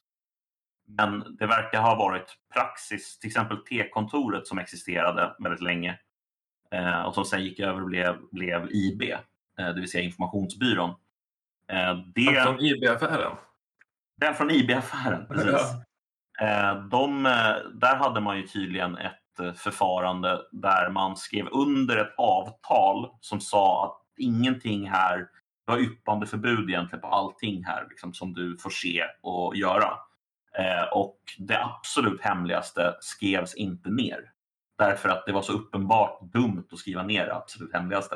Men 0.88 1.38
det 1.40 1.48
verkar 1.48 1.82
ha 1.82 1.96
varit 1.96 2.36
praxis, 2.54 3.20
till 3.20 3.28
exempel 3.28 3.58
T-kontoret 3.58 4.48
som 4.48 4.58
existerade 4.58 5.36
väldigt 5.40 5.62
länge 5.62 6.00
och 7.06 7.14
som 7.14 7.26
sen 7.26 7.44
gick 7.44 7.60
över 7.60 7.82
och 7.82 7.88
blev, 7.88 8.18
blev 8.32 8.68
IB, 8.72 9.02
eh, 9.12 9.18
det 9.58 9.74
vill 9.74 9.92
säga 9.92 10.04
informationsbyrån. 10.04 10.90
Eh, 11.72 11.96
det, 12.16 12.44
Från 12.44 12.60
IB-affären. 12.60 13.36
den 14.22 14.34
från 14.34 14.52
IB-affären, 14.52 15.26
precis. 15.28 15.72
Eh, 16.42 16.76
de, 16.76 17.26
eh, 17.26 17.56
där 17.74 17.96
hade 17.96 18.22
man 18.22 18.38
ju 18.38 18.48
tydligen 18.48 18.98
ett 18.98 19.40
eh, 19.40 19.54
förfarande 19.54 20.42
där 20.52 20.90
man 20.90 21.16
skrev 21.18 21.48
under 21.52 21.98
ett 21.98 22.14
avtal 22.18 23.10
som 23.22 23.42
sa 23.42 23.86
att 23.86 24.02
ingenting 24.18 24.90
här, 24.90 25.18
det 25.18 25.72
var 25.72 25.78
yppande 25.78 26.26
förbud 26.28 26.70
egentligen 26.70 27.02
på 27.02 27.08
allting 27.08 27.64
här 27.64 27.88
liksom, 27.90 28.14
som 28.14 28.34
du 28.34 28.58
får 28.58 28.70
se 28.70 29.04
och 29.22 29.56
göra. 29.56 29.98
Eh, 30.58 30.84
och 30.94 31.18
det 31.38 31.64
absolut 31.64 32.22
hemligaste 32.22 32.94
skrevs 33.02 33.56
inte 33.56 33.90
ner. 33.90 34.32
Därför 34.78 35.10
att 35.10 35.26
det 35.26 35.32
var 35.32 35.42
så 35.42 35.54
uppenbart 35.54 36.22
dumt 36.22 36.68
att 36.72 36.78
skriva 36.80 37.04
ner 37.04 37.26
det 37.26 37.36
absolut 37.36 37.74
hemligaste. 37.74 38.16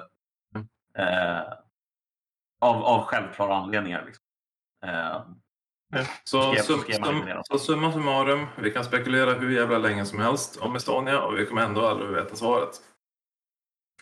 Mm. 0.56 0.68
Eh, 0.98 1.44
av, 2.62 2.84
av 2.84 3.04
självklara 3.04 3.56
anledningar. 3.56 4.04
Liksom. 4.06 4.24
Eh, 4.86 5.22
Så, 6.24 6.42
Skrev- 6.42 6.62
sum, 6.62 6.80
skrev 6.80 7.00
man 7.00 7.08
sum, 7.08 7.16
inte 7.16 7.28
ner 7.28 7.34
dem. 7.36 7.44
så 7.46 7.60
summa 7.60 7.92
summarum, 7.92 8.46
vi 8.58 8.72
kan 8.72 8.84
spekulera 8.84 9.34
hur 9.34 9.50
jävla 9.52 9.78
länge 9.78 10.06
som 10.06 10.20
helst 10.20 10.58
om 10.58 10.76
Estonia 10.76 11.22
och 11.22 11.38
vi 11.38 11.46
kommer 11.46 11.62
ändå 11.62 11.86
aldrig 11.88 12.10
veta 12.10 12.36
svaret. 12.36 12.70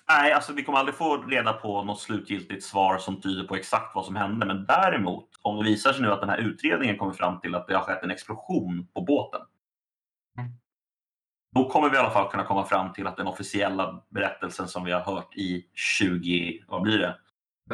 Nej, 0.10 0.34
alltså 0.34 0.54
vi 0.54 0.64
kommer 0.64 0.80
aldrig 0.80 0.96
få 0.96 1.18
reda 1.18 1.54
på 1.54 1.84
något 1.84 2.00
slutgiltigt 2.02 2.64
svar 2.64 2.98
som 2.98 3.22
tyder 3.22 3.48
på 3.48 3.56
exakt 3.56 3.96
vad 3.96 4.06
som 4.06 4.16
hände. 4.16 4.46
Men 4.46 4.66
däremot, 4.66 5.30
om 5.42 5.58
det 5.58 5.64
visar 5.64 5.94
sig 5.94 6.02
nu 6.02 6.12
att 6.12 6.20
den 6.20 6.30
här 6.30 6.38
utredningen 6.38 6.98
kommer 6.98 7.14
fram 7.14 7.40
till 7.40 7.56
att 7.56 7.68
det 7.68 7.76
har 7.76 7.84
skett 7.84 8.04
en 8.04 8.12
explosion 8.12 8.88
på 8.94 9.02
båten. 9.02 9.42
Då 11.56 11.70
kommer 11.70 11.90
vi 11.90 11.96
i 11.96 12.00
alla 12.00 12.12
fall 12.12 12.32
kunna 12.32 12.44
komma 12.44 12.66
fram 12.66 12.94
till 12.94 13.08
att 13.08 13.18
den 13.18 13.28
officiella 13.28 14.04
berättelsen 14.10 14.68
som 14.68 14.84
vi 14.84 14.92
har 14.92 15.02
hört 15.02 15.36
i 15.36 15.70
20, 15.74 16.64
vad 16.68 16.82
blir 16.82 17.00
det? 17.00 17.18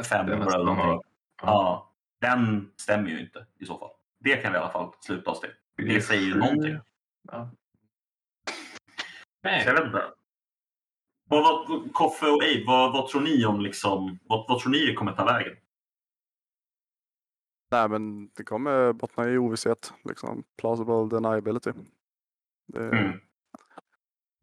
Fem 0.04 0.30
år 0.30 0.34
eller 0.34 0.66
någonting. 0.66 1.12
Ja, 1.42 1.94
den 2.22 2.72
stämmer 2.76 3.10
ju 3.10 3.20
inte 3.20 3.46
i 3.60 3.66
så 3.66 3.78
fall. 3.80 3.90
Det 4.20 4.36
kan 4.36 4.52
vi 4.52 4.58
i 4.58 4.62
alla 4.62 4.72
fall 4.72 4.92
sluta 5.00 5.32
oss 5.32 5.40
till. 5.40 5.50
Det 5.76 6.02
säger 6.02 6.22
ju 6.22 6.36
någonting. 6.36 6.80
Ja. 7.32 7.50
Så 9.44 9.70
jag 9.70 9.74
vet 9.74 9.86
inte. 9.86 10.04
Vad, 11.30 11.44
vad, 11.44 11.94
Koffe 11.94 12.26
och 12.26 12.44
Abe, 12.44 12.64
vad, 12.68 12.94
vad 12.94 13.08
tror 13.10 13.22
ni 13.22 13.46
om 13.46 13.62
liksom, 13.62 14.20
vad, 14.24 14.46
vad 14.48 14.60
tror 14.60 14.72
ni 14.72 14.86
det 14.86 14.94
kommer 14.94 15.12
ta 15.12 15.26
vägen? 15.26 15.58
Nej, 17.72 17.90
men 17.90 18.28
det 18.28 18.44
kommer 18.44 18.94
bottna 18.94 19.30
i 19.30 19.38
ovisshet. 19.38 19.94
Liksom. 20.04 20.44
Plausible 20.58 21.08
deniability. 21.10 21.72
Det, 22.68 22.80
Mm. 22.80 23.20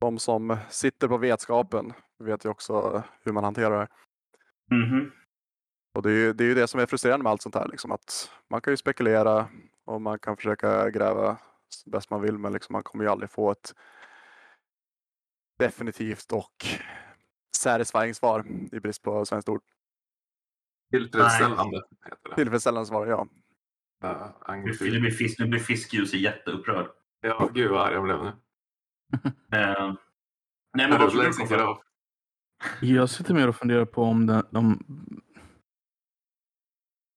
De 0.00 0.18
som 0.18 0.56
sitter 0.70 1.08
på 1.08 1.16
vetskapen 1.16 1.92
vet 2.18 2.44
ju 2.44 2.48
också 2.48 3.02
hur 3.22 3.32
man 3.32 3.44
hanterar 3.44 3.78
det. 3.80 3.88
Mhm. 4.76 5.10
Och 5.94 6.02
det 6.02 6.10
är, 6.10 6.14
ju, 6.14 6.32
det 6.32 6.44
är 6.44 6.48
ju 6.48 6.54
det 6.54 6.66
som 6.66 6.80
är 6.80 6.86
frustrerande 6.86 7.22
med 7.22 7.30
allt 7.30 7.42
sånt 7.42 7.54
här. 7.54 7.68
Liksom, 7.68 7.92
att 7.92 8.30
man 8.50 8.60
kan 8.60 8.72
ju 8.72 8.76
spekulera 8.76 9.48
och 9.84 10.02
man 10.02 10.18
kan 10.18 10.36
försöka 10.36 10.90
gräva 10.90 11.38
så 11.68 11.90
bäst 11.90 12.10
man 12.10 12.20
vill 12.22 12.38
men 12.38 12.52
liksom, 12.52 12.72
man 12.72 12.82
kommer 12.82 13.04
ju 13.04 13.10
aldrig 13.10 13.30
få 13.30 13.50
ett 13.50 13.74
definitivt 15.58 16.32
och 16.32 16.54
satisfying 17.56 18.14
svar 18.14 18.46
i 18.72 18.80
brist 18.80 19.02
på 19.02 19.24
svenskt 19.24 19.48
ord. 19.48 19.62
Tillfredsställande 20.90 21.82
heter 22.04 22.28
det. 22.30 22.34
Tillfredsställande 22.34 22.86
svar, 22.86 23.06
ja. 23.06 23.28
Uh, 24.04 24.56
Nu 24.56 25.00
blir, 25.00 25.10
fisk, 25.10 25.38
nu 25.38 25.46
blir 25.46 25.60
Fiskljus 25.60 26.14
jätteupprörd. 26.14 26.86
ja, 27.20 27.50
gud 27.54 27.70
vad 27.70 27.86
arg 27.86 27.94
jag 27.94 28.02
blev 28.04 28.24
nu. 28.24 28.32
Eh, 29.52 29.94
nej, 30.74 30.88
men 30.88 30.92
Är 30.92 30.98
vad 30.98 31.10
tror 31.10 31.22
du? 32.80 32.86
Jag 32.86 33.10
sitter 33.10 33.34
mer 33.34 33.48
och 33.48 33.56
funderar 33.56 33.84
på 33.84 34.02
om 34.02 34.26
det, 34.26 34.42
de... 34.50 34.84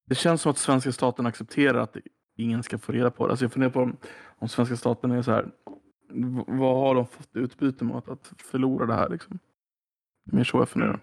Det 0.06 0.14
känns 0.14 0.42
som 0.42 0.50
att 0.50 0.58
svenska 0.58 0.92
staten 0.92 1.26
accepterar 1.26 1.78
att 1.78 1.96
ingen 2.36 2.62
ska 2.62 2.78
få 2.78 2.92
reda 2.92 3.10
på 3.10 3.26
det. 3.26 3.32
Alltså 3.32 3.44
jag 3.44 3.52
funderar 3.52 3.72
på 3.72 3.80
om, 3.80 3.96
om 4.38 4.48
svenska 4.48 4.76
staten 4.76 5.10
är 5.10 5.22
så 5.22 5.30
här. 5.30 5.50
Vad 6.46 6.76
har 6.76 6.94
de 6.94 7.06
fått 7.06 7.36
utbyte 7.36 7.84
mot 7.84 8.08
att 8.08 8.32
förlora 8.38 8.86
det 8.86 8.94
här 8.94 9.08
liksom? 9.08 9.38
Mer 10.24 10.44
så 10.44 10.58
jag 10.58 10.68
funderar. 10.68 11.00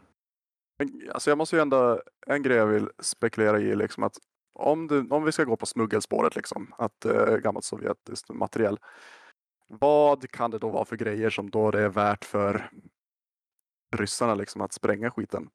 Alltså 1.14 1.32
jag 1.32 1.38
måste 1.38 1.56
ju 1.56 1.62
ändå, 1.62 2.02
en 2.28 2.44
grej 2.44 2.58
jag 2.58 2.68
vill 2.68 2.90
spekulera 3.00 3.60
i 3.60 3.76
liksom 3.76 4.04
att 4.04 4.18
om, 4.54 4.88
du, 4.88 5.08
om 5.10 5.24
vi 5.24 5.32
ska 5.32 5.44
gå 5.44 5.56
på 5.56 5.66
smuggelspåret 5.66 6.36
liksom, 6.36 6.74
att 6.78 7.06
eh, 7.06 7.36
gammalt 7.36 7.66
sovjetiskt 7.66 8.30
materiell. 8.30 8.78
Vad 9.80 10.32
kan 10.32 10.52
det 10.52 10.60
då 10.60 10.70
vara 10.70 10.86
för 10.86 10.96
grejer 10.96 11.30
som 11.30 11.50
då 11.50 11.72
det 11.72 11.82
är 11.82 11.90
värt 11.90 12.26
för 12.26 12.70
ryssarna 13.96 14.36
liksom 14.36 14.62
att 14.62 14.74
spränga 14.74 15.12
skiten? 15.12 15.50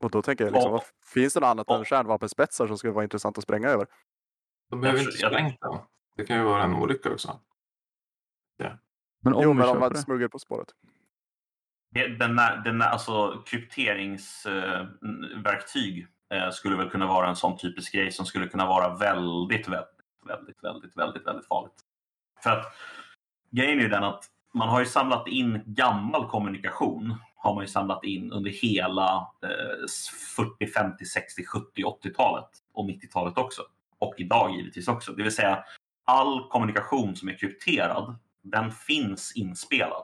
Och 0.00 0.10
då 0.10 0.22
tänker 0.22 0.44
jag 0.44 0.52
liksom, 0.52 0.70
Ja. 0.70 0.76
vad, 0.76 0.82
finns 1.14 1.34
det 1.34 1.40
något 1.40 1.46
annat 1.46 1.66
Ja. 1.68 1.78
än 1.78 1.84
kärnvapenspetsar 1.84 2.66
som 2.66 2.78
skulle 2.78 2.92
vara 2.92 3.04
intressant 3.04 3.38
att 3.38 3.44
spränga 3.44 3.68
över? 3.68 3.86
De 4.70 4.80
behöver 4.80 5.00
inte 5.00 5.28
den. 5.28 5.52
Det 6.16 6.24
kan 6.24 6.36
ju 6.38 6.42
vara 6.44 6.62
en 6.64 6.74
olycka 6.74 7.10
också. 7.12 7.40
Men 9.24 9.34
om 9.34 9.42
jo, 9.42 9.52
men 9.52 9.68
om 9.68 9.78
man 9.78 9.88
köper 9.88 9.94
det. 9.94 10.00
smuggel 10.02 10.28
på 10.28 10.38
spåret. 10.38 10.68
Den, 11.90 12.18
där- 12.36 12.62
den, 12.64 12.78
där- 12.78 12.86
alltså, 12.88 13.42
krypteringsverktyg 13.46 16.06
eh, 16.34 16.50
skulle 16.50 16.76
väl 16.76 16.90
kunna 16.90 17.06
vara 17.06 17.28
en 17.28 17.36
sån 17.36 17.58
typisk 17.58 17.92
grej 17.94 18.12
som 18.12 18.26
skulle 18.26 18.48
kunna 18.48 18.66
vara 18.66 18.96
väldigt, 18.96 19.68
väldigt, 19.68 19.88
väldigt, 20.26 20.64
väldigt, 20.64 20.96
väldigt, 20.96 21.26
väldigt 21.26 21.46
farligt. 21.46 21.74
För 22.42 22.50
att 22.50 22.66
grejen 23.52 23.78
är 23.78 23.82
ju 23.82 23.88
den 23.88 24.04
att 24.04 24.24
man 24.54 24.68
har 24.68 24.80
ju 24.80 24.86
samlat 24.86 25.28
in 25.28 25.62
gammal 25.66 26.28
kommunikation 26.28 27.16
har 27.36 27.54
man 27.54 27.64
ju 27.64 27.68
samlat 27.68 28.04
in 28.04 28.32
under 28.32 28.50
hela 28.50 29.32
eh, 29.42 29.86
40, 30.36 30.66
50, 30.66 31.04
60, 31.04 31.44
70, 31.44 31.82
80-talet 31.82 32.48
och 32.72 32.84
90-talet 32.84 33.38
också. 33.38 33.62
Och 33.98 34.14
idag 34.16 34.56
givetvis 34.56 34.88
också. 34.88 35.12
Det 35.12 35.22
vill 35.22 35.32
säga 35.32 35.64
all 36.04 36.48
kommunikation 36.48 37.16
som 37.16 37.28
är 37.28 37.38
krypterad, 37.38 38.16
den 38.42 38.70
finns 38.70 39.36
inspelad. 39.36 40.02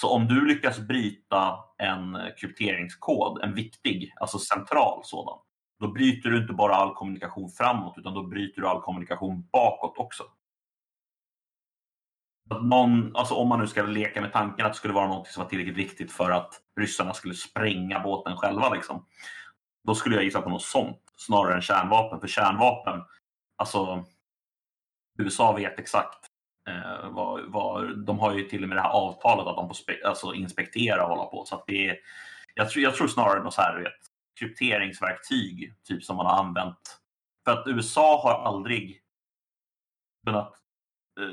Så 0.00 0.10
om 0.10 0.28
du 0.28 0.46
lyckas 0.46 0.78
bryta 0.78 1.58
en 1.78 2.18
krypteringskod, 2.40 3.42
en 3.42 3.54
viktig, 3.54 4.12
alltså 4.20 4.38
central 4.38 5.00
sådan, 5.04 5.38
då 5.80 5.88
bryter 5.88 6.30
du 6.30 6.38
inte 6.38 6.52
bara 6.52 6.74
all 6.74 6.94
kommunikation 6.94 7.50
framåt 7.50 7.94
utan 7.98 8.14
då 8.14 8.22
bryter 8.22 8.60
du 8.60 8.68
all 8.68 8.80
kommunikation 8.80 9.48
bakåt 9.52 9.98
också. 9.98 10.24
Att 12.50 12.64
någon, 12.64 13.16
alltså 13.16 13.34
om 13.34 13.48
man 13.48 13.58
nu 13.58 13.66
ska 13.66 13.82
leka 13.82 14.20
med 14.20 14.32
tanken 14.32 14.66
att 14.66 14.72
det 14.72 14.78
skulle 14.78 14.94
vara 14.94 15.08
något 15.08 15.28
som 15.28 15.42
var 15.42 15.50
tillräckligt 15.50 15.76
viktigt 15.76 16.12
för 16.12 16.30
att 16.30 16.60
ryssarna 16.80 17.14
skulle 17.14 17.34
spränga 17.34 18.00
båten 18.00 18.36
själva, 18.36 18.74
liksom, 18.74 19.06
då 19.84 19.94
skulle 19.94 20.14
jag 20.14 20.24
gissa 20.24 20.42
på 20.42 20.50
något 20.50 20.62
sånt 20.62 21.00
snarare 21.16 21.54
än 21.54 21.62
kärnvapen. 21.62 22.20
För 22.20 22.28
kärnvapen, 22.28 23.02
alltså 23.56 24.04
USA 25.18 25.52
vet 25.52 25.78
exakt 25.78 26.26
eh, 26.68 27.10
vad, 27.10 27.52
vad, 27.52 27.98
de 28.06 28.18
har 28.18 28.34
ju 28.34 28.42
till 28.42 28.62
och 28.62 28.68
med 28.68 28.78
det 28.78 28.82
här 28.82 28.90
avtalet 28.90 29.46
att 29.46 29.56
de 29.56 29.68
får 29.68 29.74
spe, 29.74 30.06
alltså 30.06 30.34
inspektera 30.34 31.04
och 31.04 31.10
hålla 31.10 31.24
på. 31.24 31.44
Så 31.44 31.54
att 31.54 31.64
det 31.66 31.88
är, 31.88 31.98
jag, 32.54 32.70
tror, 32.70 32.82
jag 32.82 32.94
tror 32.94 33.08
snarare 33.08 33.42
något 33.42 33.54
så 33.54 33.62
här, 33.62 33.78
vet, 33.78 33.92
krypteringsverktyg 34.40 35.74
typ 35.84 36.04
som 36.04 36.16
man 36.16 36.26
har 36.26 36.38
använt. 36.38 37.00
För 37.44 37.52
att 37.52 37.66
USA 37.66 38.22
har 38.22 38.48
aldrig 38.48 39.00
kunnat 40.26 40.54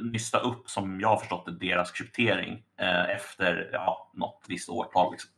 nysta 0.02 0.40
upp, 0.40 0.70
som 0.70 1.00
jag 1.02 1.10
har 1.10 1.18
förstått 1.18 1.46
det, 1.46 1.52
deras 1.68 1.92
kryptering 1.92 2.64
eh, 2.80 3.10
efter 3.10 3.70
ja, 3.74 4.12
något 4.14 4.46
visst 4.48 4.70
årtal. 4.70 5.12
Liksom. 5.12 5.32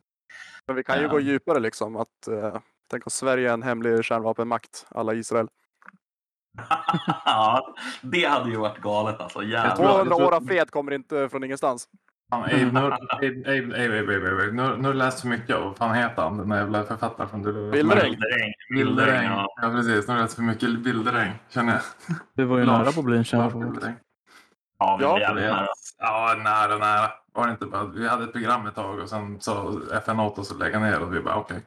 Men 0.67 0.75
vi 0.75 0.83
kan 0.83 1.01
ju 1.01 1.07
gå 1.07 1.19
djupare 1.19 1.59
liksom. 1.59 1.95
Att, 1.95 2.27
eh, 2.27 2.57
tänk 2.91 3.05
om 3.05 3.11
Sverige 3.11 3.49
är 3.49 3.53
en 3.53 3.63
hemlig 3.63 4.05
kärnvapenmakt, 4.05 4.85
alla 4.89 5.13
Israel. 5.13 5.47
ja, 7.25 7.75
det 8.01 8.25
hade 8.25 8.49
ju 8.49 8.57
varit 8.57 8.77
galet 8.81 9.19
alltså. 9.21 9.43
Jävlar. 9.43 9.75
tror- 9.75 9.87
200 9.87 10.15
tror- 10.15 10.27
år 10.27 10.35
av 10.35 10.41
fred 10.41 10.71
kommer 10.71 10.91
inte 10.91 11.29
från 11.29 11.43
ingenstans. 11.43 11.87
Fan, 12.29 12.43
Abe, 12.43 12.71
nu, 12.71 12.79
Abe, 12.79 12.95
Abe, 13.11 13.85
Abe, 13.85 13.99
Abe, 13.99 14.15
Abe, 14.17 14.31
Abe. 14.31 14.45
Nu, 14.51 14.77
nu 14.77 14.83
har 14.83 14.93
du 14.93 14.93
läst 14.93 15.21
för 15.21 15.27
mycket 15.27 15.55
av, 15.55 15.63
vad 15.63 15.77
fan 15.77 15.95
heter 15.95 16.21
han, 16.21 16.37
den 16.37 16.49
där 16.49 16.57
jävla 16.57 16.83
författaren 16.83 17.29
från 17.29 17.43
du 17.43 17.71
Bilderäng. 17.71 19.25
Ja. 19.25 19.47
Ja, 19.61 19.69
precis. 19.69 20.07
Nu 20.07 20.13
har 20.13 20.15
du 20.17 20.21
läst 20.21 20.35
för 20.35 20.41
mycket 20.41 20.79
Bilderäng, 20.79 21.31
känner 21.49 21.73
jag. 21.73 21.81
Det 22.33 22.45
var 22.45 22.57
ju 22.57 22.65
Lars- 22.65 22.77
nära 22.83 22.91
på 22.91 22.99
att 22.99 23.05
bli 23.05 23.13
en 23.13 23.19
Lars 23.19 23.27
kärnvapen. 23.27 23.59
Bilderäng. 23.71 23.95
Ja, 24.79 24.95
vi 24.97 25.03
Ja, 25.03 25.11
var 25.11 25.19
jävligt 25.19 25.43
nära. 25.43 25.67
Ja, 25.97 26.35
nära, 26.37 26.77
nära. 26.77 27.11
Var 27.33 27.45
det 27.45 27.51
inte 27.51 27.65
bara, 27.65 27.83
vi 27.83 28.07
hade 28.07 28.23
ett 28.23 28.31
program 28.31 28.67
ett 28.67 28.75
tag 28.75 28.99
och 28.99 29.09
sen 29.09 29.41
sa 29.41 29.79
FN 29.93 30.19
åt 30.19 30.39
oss 30.39 30.51
att 30.51 30.59
lägga 30.59 30.79
ner 30.79 31.01
och 31.01 31.13
vi 31.15 31.21
bara 31.21 31.35
okej. 31.35 31.61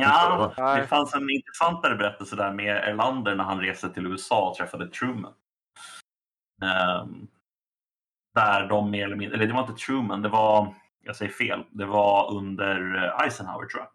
Ja, 0.00 0.52
det 0.56 0.62
Nej. 0.62 0.86
fanns 0.86 1.14
en 1.14 1.30
intressantare 1.30 1.96
berättelse 1.96 2.36
där 2.36 2.52
med 2.52 2.76
Erlander 2.76 3.36
när 3.36 3.44
han 3.44 3.60
reste 3.60 3.88
till 3.88 4.06
USA 4.06 4.48
och 4.48 4.56
träffade 4.56 4.88
Truman. 4.88 5.32
Ehm, 6.62 7.26
där 8.34 8.66
de 8.68 8.90
mer 8.90 9.04
eller 9.04 9.16
mindre, 9.16 9.36
eller 9.36 9.46
det 9.46 9.52
var 9.52 9.60
inte 9.60 9.84
Truman, 9.84 10.22
det 10.22 10.28
var 10.28 10.74
jag 11.04 11.16
säger 11.16 11.32
fel, 11.32 11.64
det 11.70 11.84
var 11.84 12.32
under 12.34 13.04
eh, 13.04 13.24
Eisenhower 13.24 13.66
tror 13.66 13.82
jag. 13.82 13.88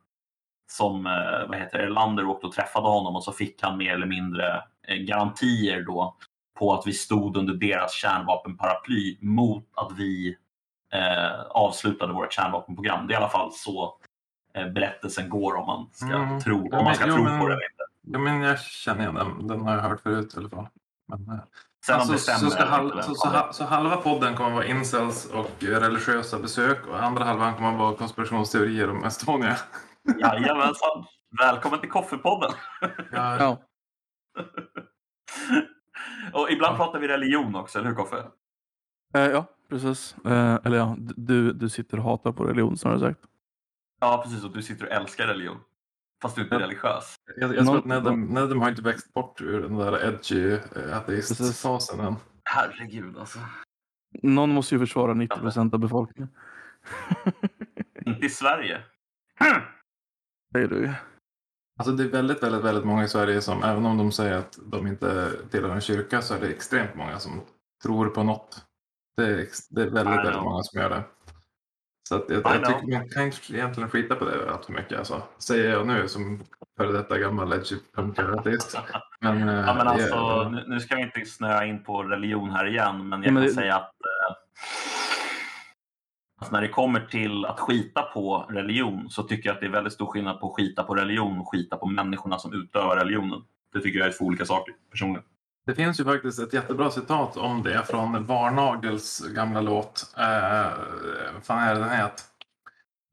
Som 0.72 1.06
eh, 1.06 1.48
vad 1.48 1.58
heter 1.58 1.78
det, 1.78 1.84
Erlander 1.84 2.26
åkte 2.26 2.48
och 2.48 2.54
träffade 2.54 2.88
honom 2.88 3.16
och 3.16 3.24
så 3.24 3.32
fick 3.32 3.64
han 3.64 3.78
mer 3.78 3.94
eller 3.94 4.06
mindre 4.08 4.64
eh, 4.88 4.96
garantier 4.98 5.82
då 5.82 6.18
på 6.60 6.74
att 6.74 6.88
vi 6.88 6.94
stod 6.94 7.38
under 7.38 7.54
deras 7.54 7.92
kärnvapenparaply 7.94 9.18
mot 9.22 9.64
att 9.76 9.92
vi 9.98 10.38
eh, 10.94 11.42
avslutade 11.50 12.14
vårt 12.14 12.34
kärnvapenprogram. 12.34 13.08
Det 13.08 13.14
är 13.14 13.16
i 13.16 13.18
alla 13.18 13.30
fall 13.30 13.52
så 13.54 13.98
eh, 14.54 14.68
berättelsen 14.68 15.30
går 15.30 15.56
om 15.56 15.66
man 15.66 15.90
ska 15.94 16.06
Mm. 16.16 16.40
tro, 16.42 16.58
om 16.62 16.68
Ja, 16.72 16.84
man 16.84 16.96
ska 16.96 17.06
men- 17.08 17.16
tro 17.16 17.24
men- 17.24 17.40
på 17.40 17.48
det 17.48 17.54
eller 17.54 17.64
inte. 17.72 17.84
Ja, 18.02 18.20
men 18.20 18.42
jag 18.42 18.60
känner 18.62 19.02
igen 19.02 19.16
den. 19.16 19.48
Den 19.48 19.62
har 19.62 19.76
jag 19.76 19.82
hört 19.82 20.02
förut 20.02 20.34
i 20.36 20.38
alla 20.40 20.50
fall. 20.50 20.68
Men, 21.08 21.30
eh, 21.30 21.96
alltså, 21.96 22.12
det 22.14 22.20
stämmer 22.20 22.40
så, 22.40 22.50
ska 22.50 22.62
eller 22.64 22.72
hal- 22.72 22.86
inte, 22.92 23.04
så, 23.04 23.16
så, 23.16 23.48
så 23.52 23.64
halva 23.66 23.96
podden 23.98 24.36
kommer 24.36 24.52
vara 24.52 24.66
incels 24.66 25.26
och 25.26 25.52
religiösa 25.60 26.40
besök 26.40 26.88
och 26.88 27.04
andra 27.04 27.24
halvan 27.24 27.54
kommer 27.56 27.78
vara 27.78 27.96
konspirationsteorier 27.96 28.90
om 28.90 29.04
Estonia. 29.04 29.58
Jajamensan! 30.20 31.06
Välkommen 31.40 31.80
till 31.80 31.90
Koffepodden! 31.90 32.52
Ja, 33.12 33.38
Ja. 33.40 33.58
Och 36.34 36.52
ibland 36.52 36.74
Ja. 36.74 36.78
pratar 36.78 37.00
vi 37.00 37.08
religion 37.08 37.56
också, 37.56 37.80
eller 37.80 37.90
hur 37.90 37.96
Koffe? 37.96 38.18
Eh, 39.14 39.22
ja, 39.22 39.46
precis. 39.70 40.16
Eh, 40.26 40.60
eller 40.64 40.78
ja, 40.78 40.96
du, 41.00 41.54
du 41.54 41.70
sitter 41.70 41.98
och 41.98 42.04
hatar 42.04 42.32
på 42.32 42.44
religion 42.44 42.78
snarare 42.78 43.00
sagt. 43.00 43.20
Ja, 44.00 44.22
precis. 44.24 44.44
Och 44.44 44.52
du 44.52 44.62
sitter 44.64 44.86
och 44.86 44.92
älskar 44.92 45.28
religion. 45.28 45.58
Fast 46.22 46.36
du 46.36 46.42
inte 46.42 46.56
är 46.56 46.60
Ja. 46.60 46.66
religiös. 46.66 47.16
Jag, 47.38 47.56
jag 47.56 47.66
tror 47.66 47.78
att 47.78 47.86
Nedem, 47.86 48.22
Nedem 48.26 48.62
har 48.62 48.70
inte 48.70 48.82
växt 48.82 49.14
bort 49.14 49.42
ur 49.42 49.62
den 49.62 49.78
där 49.78 50.06
edgy 50.08 50.58
ateistfasen 50.94 52.00
än. 52.00 52.16
Herregud 52.44 53.18
alltså. 53.18 53.40
Någon 54.24 54.50
måste 54.50 54.76
ju 54.76 54.80
försvara 54.80 55.14
90 55.14 55.40
procent 55.40 55.74
av 55.74 55.80
befolkningen. 55.80 56.30
Inte 58.06 58.26
i 58.26 58.30
Sverige. 58.30 58.82
Säger 60.54 60.68
du 60.68 60.76
ju. 60.78 60.94
Alltså 61.78 61.92
det 61.94 62.04
är 62.04 62.08
väldigt, 62.08 62.44
väldigt, 62.44 62.64
väldigt 62.64 62.86
många 62.86 63.04
i 63.04 63.08
Sverige 63.08 63.42
som, 63.42 63.64
även 63.64 63.86
om 63.86 63.98
de 63.98 64.12
säger 64.12 64.38
att 64.38 64.58
de 64.66 64.88
inte 64.88 65.32
tillhör 65.52 65.70
en 65.76 65.82
kyrka, 65.82 66.22
så 66.22 66.34
är 66.36 66.40
det 66.40 66.48
extremt 66.48 66.96
många 66.96 67.20
som 67.20 67.42
tror 67.84 68.10
på 68.10 68.24
något. 68.24 68.62
Det 69.18 69.24
är, 69.24 69.48
det 69.70 69.82
är 69.82 69.90
väldigt, 69.90 70.18
väldigt 70.26 70.42
många 70.44 70.64
som 70.64 70.82
gör 70.82 70.90
det. 70.90 71.04
Så 72.10 72.16
att 72.16 72.26
jag, 72.30 72.38
jag 72.46 72.66
tycker 72.66 72.98
man 73.00 73.10
kan 73.10 73.24
inte 73.24 73.54
egentligen 73.54 73.90
skita 73.90 74.16
på 74.16 74.26
det 74.26 74.52
allt 74.52 74.66
för 74.66 74.74
mycket. 74.74 74.98
Alltså. 75.00 75.22
Säger 75.38 75.72
jag 75.72 75.88
nu 75.88 76.08
som 76.08 76.44
före 76.78 76.92
detta 76.92 77.18
gammal 77.20 77.54
edgy 77.54 77.76
punkateist. 77.96 78.78
Men, 79.22 79.50
eh, 79.50 79.56
Ja, 79.56 79.74
men 79.74 79.88
alltså, 79.88 80.08
jag- 80.16 80.64
nu, 80.68 80.80
ska 80.80 80.96
vi 80.96 81.02
inte 81.02 81.26
snöa 81.26 81.66
in 81.66 81.84
på 81.84 82.04
religion 82.04 82.50
här 82.50 82.66
igen, 82.68 83.10
men 83.10 83.24
jag 83.24 83.28
Ja, 83.30 83.32
men 83.32 83.44
kan 83.44 83.48
det- 83.48 83.54
säga 83.54 83.76
att 83.76 83.84
eh, 83.84 84.36
alltså 86.38 86.56
när 86.56 86.62
det 86.62 86.68
kommer 86.68 87.00
till 87.00 87.46
att 87.46 87.60
skita 87.60 88.02
på 88.02 88.46
religion 88.50 89.10
så 89.10 89.24
tycker 89.24 89.50
jag 89.50 89.54
att 89.56 89.62
det 89.62 89.68
är 89.68 89.72
väldigt 89.72 89.94
stor 89.94 90.06
skillnad 90.06 90.40
på 90.40 90.48
att 90.48 90.56
skita 90.56 90.84
på 90.84 90.96
religion 90.96 91.40
och 91.40 91.52
skita 91.52 91.78
på 91.78 91.86
människorna 91.86 92.40
som 92.40 92.54
utövar 92.54 92.96
religionen. 92.98 93.42
Det 93.74 93.80
tycker 93.80 94.00
jag 94.00 94.08
är 94.08 94.12
två 94.12 94.26
olika 94.26 94.46
saker 94.46 94.74
personligen. 94.92 95.24
Det 95.66 95.76
finns 95.76 96.00
ju 96.00 96.04
faktiskt 96.04 96.40
ett 96.40 96.54
jättebra 96.54 96.92
citat 96.92 97.38
om 97.38 97.64
det 97.64 97.84
från 97.88 98.26
Varnagels 98.26 99.28
gamla 99.28 99.62
låt. 99.62 100.14
Eh, 100.18 100.72
fan 101.44 101.64
är 101.64 101.74
det 101.74 101.80
den 101.80 101.90
heter? 101.90 102.24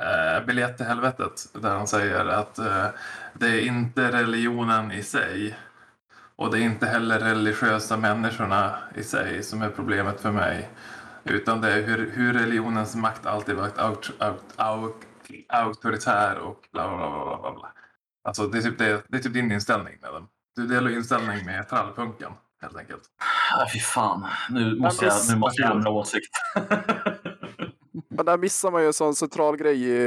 Eh, 0.02 0.46
Biljett 0.46 0.76
till 0.76 0.86
helvetet. 0.86 1.48
Där 1.52 1.76
han 1.76 1.86
säger 1.86 2.26
att 2.26 2.58
eh, 2.58 2.86
det 3.34 3.46
är 3.46 3.66
inte 3.66 4.12
religionen 4.12 4.92
i 4.92 5.02
sig. 5.02 5.56
Och 6.36 6.50
det 6.50 6.58
är 6.58 6.62
inte 6.62 6.86
heller 6.86 7.18
religiösa 7.18 7.96
människorna 7.96 8.74
i 8.94 9.02
sig 9.02 9.42
som 9.42 9.62
är 9.62 9.70
problemet 9.70 10.20
för 10.20 10.32
mig. 10.32 10.68
Utan 11.24 11.60
det 11.60 11.72
är 11.72 11.82
hur, 11.82 12.10
hur 12.10 12.32
religionens 12.32 12.96
makt 12.96 13.26
alltid 13.26 13.56
varit 13.56 13.78
aut, 13.78 14.10
aut, 14.18 14.44
aut, 14.56 14.96
auktoritär 15.48 16.38
och 16.38 16.68
bla 16.72 16.88
bla 16.88 16.96
bla 16.96 17.38
bla, 17.40 17.52
bla. 17.52 17.72
Alltså 18.24 18.46
det 18.46 18.58
är, 18.58 18.62
typ 18.62 18.78
det, 18.78 19.02
det 19.08 19.16
är 19.16 19.20
typ 19.20 19.32
din 19.32 19.52
inställning 19.52 19.94
med 20.00 20.12
den. 20.12 20.26
Du 20.56 20.66
delar 20.66 20.90
inställning 20.90 21.46
med 21.46 21.68
trallpunken 21.68 22.32
helt 22.62 22.76
enkelt. 22.76 23.02
Äh, 23.60 23.72
fy 23.72 23.78
fan, 23.78 24.26
nu 24.50 24.76
måste 24.76 25.04
jag, 25.04 25.14
nu 25.30 25.36
måste 25.36 25.62
jag 25.62 25.76
ändra 25.76 25.90
åsikt. 25.90 26.32
Men 28.08 28.26
där 28.26 28.38
missar 28.38 28.70
man 28.70 28.80
ju 28.80 28.86
en 28.86 28.92
sån 28.92 29.14
central 29.14 29.56
grej 29.56 29.82
i 29.82 30.06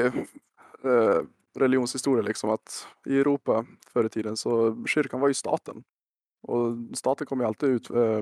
eh, 0.83 1.21
religionshistoria, 1.55 2.21
liksom 2.21 2.49
att 2.49 2.87
i 3.05 3.19
Europa 3.19 3.65
förr 3.93 4.05
i 4.05 4.09
tiden 4.09 4.37
så 4.37 4.83
kyrkan 4.87 5.19
var 5.19 5.27
ju 5.27 5.33
staten. 5.33 5.83
Och 6.41 6.97
staten 6.97 7.27
kom 7.27 7.39
ju 7.39 7.45
alltid 7.45 7.69
ut. 7.69 7.89
Eh, 7.89 8.21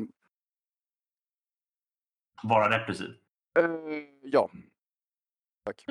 Vara 2.43 2.79
repressiv. 2.79 3.09
eh, 3.59 3.65
ja, 4.23 4.49
tack. 5.65 5.85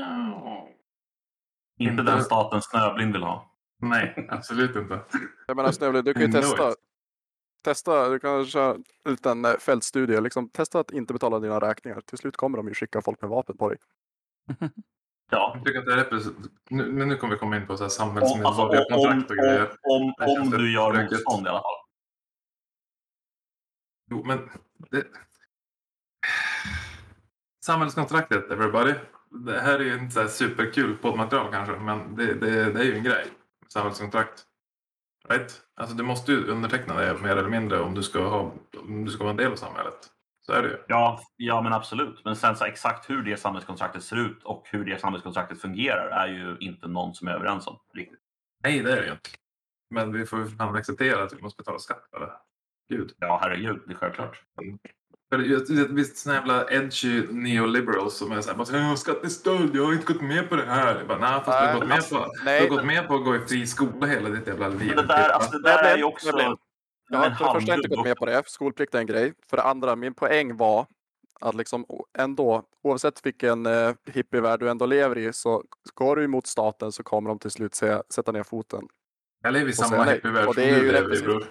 Inte 1.79 1.91
Inte- 1.91 2.03
den 2.03 2.23
staten 2.25 2.63
Snöblind 2.63 3.13
vill 3.13 3.23
ha. 3.23 3.51
Nej, 3.79 4.27
absolut 4.31 4.77
inte. 4.77 5.01
Jag 5.47 5.57
menar 5.57 5.73
Snövle, 5.73 6.03
du 6.03 6.15
kan 6.15 6.23
ju 6.23 6.33
testa. 6.33 6.71
it. 6.71 6.77
Testa, 7.63 8.09
du 8.09 8.19
kan 8.19 8.47
köra 8.47 8.75
en 9.05 9.11
liten 9.11 9.45
eh, 9.45 9.51
fältstudie. 9.57 10.21
Liksom, 10.21 10.49
testa 10.49 10.81
att 10.81 10.91
inte 10.91 11.13
betala 11.13 11.39
dina 11.41 11.61
räkningar. 11.61 12.01
Till 12.01 12.19
slut 12.19 12.37
kommer 12.37 12.59
de 12.59 12.69
ju 12.69 12.75
skicka 12.75 13.03
folk 13.03 13.21
med 13.21 13.31
vapen 13.31 13.57
på 13.57 13.69
dig. 13.69 13.79
Ja. 15.31 15.53
Jag 15.57 15.65
tycker 15.65 15.79
att 15.79 15.87
det 15.87 15.93
är 15.93 15.97
repress- 16.05 16.49
nu, 16.71 16.93
men 16.93 17.09
nu 17.09 17.17
kommer 17.17 17.35
vi 17.35 17.39
komma 17.41 17.57
in 17.57 17.67
på 17.67 17.77
så 17.77 17.85
här 17.85 18.03
Om, 18.07 18.17
alltså, 18.17 18.35
samhällsmedborgarkontrakt 18.37 19.31
och 19.31 19.37
grejer. 19.37 19.77
om, 19.83 20.03
om, 20.03 20.43
om 20.43 20.51
du 20.51 20.73
gör 20.73 20.93
motstånd 21.03 21.47
i 21.47 21.49
alla 21.49 21.59
fall. 21.59 21.81
Jo, 24.11 24.25
men 24.25 24.51
det... 24.91 25.07
Samhällskontraktet, 27.65 28.51
everybody. 28.51 28.95
Det 29.31 29.61
här 29.61 29.79
är 29.79 29.85
ju 29.85 29.95
inte 29.95 30.15
så 30.15 30.29
superkul 30.29 30.97
poddmaterial 30.97 31.53
kanske, 31.53 31.77
men 31.77 32.17
det, 32.17 32.35
det, 32.35 32.73
det 32.73 32.81
är 32.81 32.85
ju 32.85 32.95
en 32.95 33.05
grej. 33.05 33.27
Samhällskontrakt. 33.69 34.45
Right? 35.29 35.63
Alltså 35.77 35.97
du 35.97 36.03
måste 36.03 36.33
ju 36.33 36.47
underteckna 36.47 36.95
det 36.95 37.19
mer 37.23 37.37
eller 37.37 37.49
mindre 37.49 37.81
om 37.81 37.95
du 37.95 38.03
ska, 38.03 38.29
ha, 38.29 38.53
om 38.79 39.05
du 39.05 39.11
ska 39.11 39.23
vara 39.23 39.31
en 39.31 39.37
del 39.37 39.53
av 39.53 39.57
samhället. 39.57 40.11
Så 40.47 40.53
är 40.53 40.63
det 40.63 40.69
ju. 40.69 40.77
Ja, 40.89 41.21
ja, 41.37 41.63
men 41.63 41.73
absolut. 41.73 42.25
Men 42.25 42.37
sen 42.37 42.57
så 42.57 42.65
exakt 42.65 43.11
hur 43.11 43.23
det 43.23 43.37
samhällskontraktet 43.37 44.03
ser 44.03 44.17
ut 44.17 44.43
och 44.43 44.69
hur 44.71 44.85
det 44.85 45.01
samhällskontraktet 45.01 45.61
fungerar 45.61 46.09
är 46.09 46.29
ju 46.29 46.57
inte 46.61 46.89
någon 46.89 47.15
som 47.15 47.29
är 47.29 47.33
överens 47.33 47.67
om. 47.67 47.79
Riktigt. 47.95 48.21
Nej, 48.65 48.81
det 48.81 48.93
är 48.93 48.97
det 48.97 49.07
ju 49.07 49.13
inte. 49.13 49.31
Men 49.91 50.13
vi 50.13 50.27
får 50.27 50.39
ju 50.39 50.47
acceptera 50.59 51.23
att 51.23 51.33
vi 51.33 51.43
måste 51.43 51.57
betala 51.57 51.79
skatt 51.79 52.07
för 52.11 52.21
det. 52.21 52.33
Gud. 52.89 53.13
Ja, 53.19 53.39
herregud, 53.43 53.83
det 53.87 53.93
är 53.93 53.97
självklart. 53.97 54.43
Visst 55.89 56.17
såna 56.17 56.35
jävla 56.35 56.71
edgy 56.71 57.23
neoliberals 57.31 58.17
som 58.17 58.33
är 58.33 58.41
såhär 58.41 58.57
bara 58.57 58.65
såhär, 58.65 58.97
skatt 58.97 59.25
är 59.25 59.29
stöld, 59.29 59.77
jag 59.77 59.85
har 59.85 59.93
inte 59.93 60.13
gått 60.13 60.23
med 60.23 60.49
på 60.49 60.57
det 60.57 60.67
här. 60.67 60.97
Jag 60.97 61.07
bara, 61.07 61.19
nej, 61.19 61.41
fast 61.45 61.61
du 61.61 61.67
har 61.67 61.75
gått 61.75 61.89
med 61.89 61.97
alltså, 61.97 62.15
på, 62.15 62.33
nej. 62.45 62.61
du 62.61 62.69
har 62.69 62.77
gått 62.77 62.87
med 62.87 63.09
på 63.09 63.15
att 63.15 63.25
gå 63.25 63.37
i 63.37 63.39
fri 63.39 63.67
skola 63.67 64.07
hela 64.07 64.29
ditt 64.29 64.47
jävla 64.47 64.69
liv. 64.69 64.93
Men 64.97 64.97
det 64.97 65.15
där, 65.15 65.29
alltså, 65.29 65.59
det 65.59 65.63
där 65.63 65.85
är 65.85 65.97
ju 65.97 66.03
men- 66.03 66.05
också... 66.13 66.57
Jag 67.09 67.19
har 67.19 67.31
för 67.31 67.45
det 67.45 67.61
första 67.61 67.75
inte 67.75 67.89
gått 67.89 68.05
med 68.05 68.17
på 68.17 68.27
det. 68.27 68.43
Skolplikt 68.47 68.95
är 68.95 68.99
en 68.99 69.07
grej. 69.07 69.33
För 69.51 69.57
det 69.57 69.63
andra, 69.63 69.97
min 69.97 70.15
poäng 70.15 70.57
var 70.57 70.87
att 71.41 71.55
liksom 71.55 71.87
ändå, 72.19 72.63
oavsett 72.83 73.27
vilken 73.27 73.67
eh, 73.67 73.93
hippievärld 74.07 74.61
du 74.61 74.71
ändå 74.71 74.87
lever 74.87 75.19
i, 75.19 75.33
så 75.33 75.63
går 75.95 76.17
du 76.17 76.25
emot 76.25 76.47
staten 76.47 76.93
så 76.93 77.03
kommer 77.03 77.29
de 77.29 77.39
till 77.39 77.51
slut 77.51 77.75
säga, 77.75 78.03
sätta 78.11 78.33
ner 78.33 78.43
foten. 78.43 78.83
Jag 79.43 79.53
lever 79.53 79.69
i 79.71 79.73
samma 79.73 80.05
hippievärld 80.05 80.45
som 80.45 80.55
du 80.55 80.93
lever 80.93 81.17
i 81.19 81.23
bror. 81.23 81.45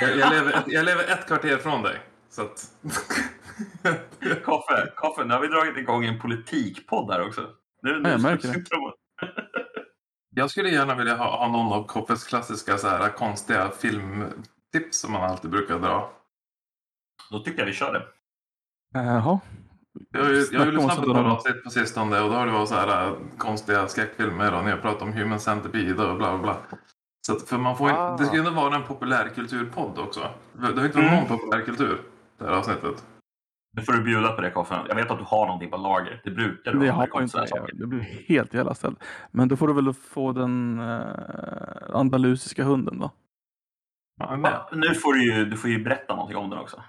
Jag, 0.00 0.16
jag, 0.16 0.32
lever, 0.32 0.52
ett- 0.52 0.64
jag 0.66 0.84
lever 0.84 1.04
ett 1.04 1.26
kvarter 1.26 1.56
från 1.56 1.82
dig. 1.82 2.00
Så 2.30 2.42
att... 2.42 2.70
Koffe, 4.44 4.92
Koffe, 4.96 5.24
nu 5.24 5.34
har 5.34 5.40
vi 5.40 5.48
dragit 5.48 5.76
igång 5.76 6.04
en 6.04 6.20
politikpodd 6.20 7.10
här 7.12 7.26
också. 7.26 7.40
Nu, 7.82 7.92
nu 8.00 8.08
Ja, 8.08 8.10
jag 8.10 8.22
märker 8.22 8.48
det. 8.48 8.64
jag 10.34 10.50
skulle 10.50 10.70
gärna 10.70 10.94
vilja 10.94 11.16
ha, 11.16 11.38
ha 11.38 11.48
någon 11.48 11.72
av 11.72 11.86
Koppes 11.86 12.24
klassiska 12.24 12.78
så 12.78 12.88
här, 12.88 13.08
konstiga 13.08 13.70
filmtips 13.70 14.98
som 15.00 15.12
man 15.12 15.30
alltid 15.30 15.50
brukar 15.50 15.78
dra. 15.78 16.12
Då 17.30 17.38
tycker 17.38 17.58
jag 17.58 17.66
vi 17.66 17.72
kör 17.72 17.92
det. 17.92 18.02
Jaha. 18.94 19.40
Jag 20.10 20.24
har 20.24 20.30
ju, 20.30 20.46
jag 20.52 20.60
har 20.60 20.66
ju 20.66 20.72
Snacka 20.72 20.78
om 20.80 20.88
lyssnat 20.88 21.04
på 21.06 21.14
par 21.14 21.24
avsnitt 21.24 21.64
på 21.64 21.70
sistone 21.70 22.20
och 22.20 22.30
då 22.30 22.36
har 22.36 22.46
det 22.46 22.52
varit 22.52 22.68
så 22.68 22.74
här 22.74 23.06
äh, 23.06 23.12
konstiga 23.38 23.88
skräckfilmer 23.88 24.54
och 24.54 24.64
ni 24.64 24.70
har 24.70 24.78
pratat 24.78 25.02
om 25.02 25.12
Human 25.12 25.40
Centipede 25.40 26.04
och 26.06 26.16
bla 26.16 26.38
bla 26.38 26.42
bla. 26.42 26.56
Så 27.26 27.32
att, 27.36 27.48
för 27.48 27.58
man 27.58 27.76
får 27.76 27.90
Ah. 27.90 28.16
det 28.16 28.24
ska 28.24 28.34
ju 28.34 28.38
ändå 28.38 28.50
vara 28.50 28.76
en 28.76 28.82
populärkulturpodd 28.84 29.98
också. 29.98 30.30
Det 30.52 30.62
har 30.62 30.68
inte 30.70 30.82
varit 30.82 30.94
Mm. 30.96 31.14
någon 31.14 31.38
populärkultur 31.38 32.00
det 32.44 32.50
här 32.50 32.58
avsnittet. 32.58 33.04
Nu 33.76 33.82
får 33.82 33.92
du 33.92 34.02
bjuda 34.02 34.32
på 34.32 34.40
det 34.40 34.50
Koffe. 34.50 34.80
Jag 34.88 34.94
vet 34.94 35.10
att 35.10 35.18
du 35.18 35.24
har 35.24 35.46
någonting 35.46 35.70
på 35.70 35.76
lager. 35.76 36.20
Det 36.24 36.30
brukar 36.30 36.72
du 36.72 36.78
Det 36.78 36.90
ha 36.90 36.96
har 37.12 37.20
det 37.20 37.28
till 37.28 37.40
inte. 37.40 37.66
Det 37.72 37.86
blir 37.86 38.00
helt 38.00 38.54
jävla 38.54 38.74
ställt. 38.74 38.98
Men 39.30 39.48
då 39.48 39.56
får 39.56 39.68
du 39.68 39.74
väl 39.74 39.92
få 39.94 40.32
den 40.32 40.78
eh, 40.80 41.94
andalusiska 41.94 42.64
hunden 42.64 42.98
då. 42.98 43.10
Ja? 44.20 44.68
Nu 44.72 44.94
får 44.94 45.12
du 45.14 45.24
ju, 45.34 45.44
du 45.44 45.56
får 45.56 45.70
ju 45.70 45.84
berätta 45.84 46.14
någonting 46.14 46.36
om 46.36 46.50
den 46.50 46.58
också. 46.58 46.82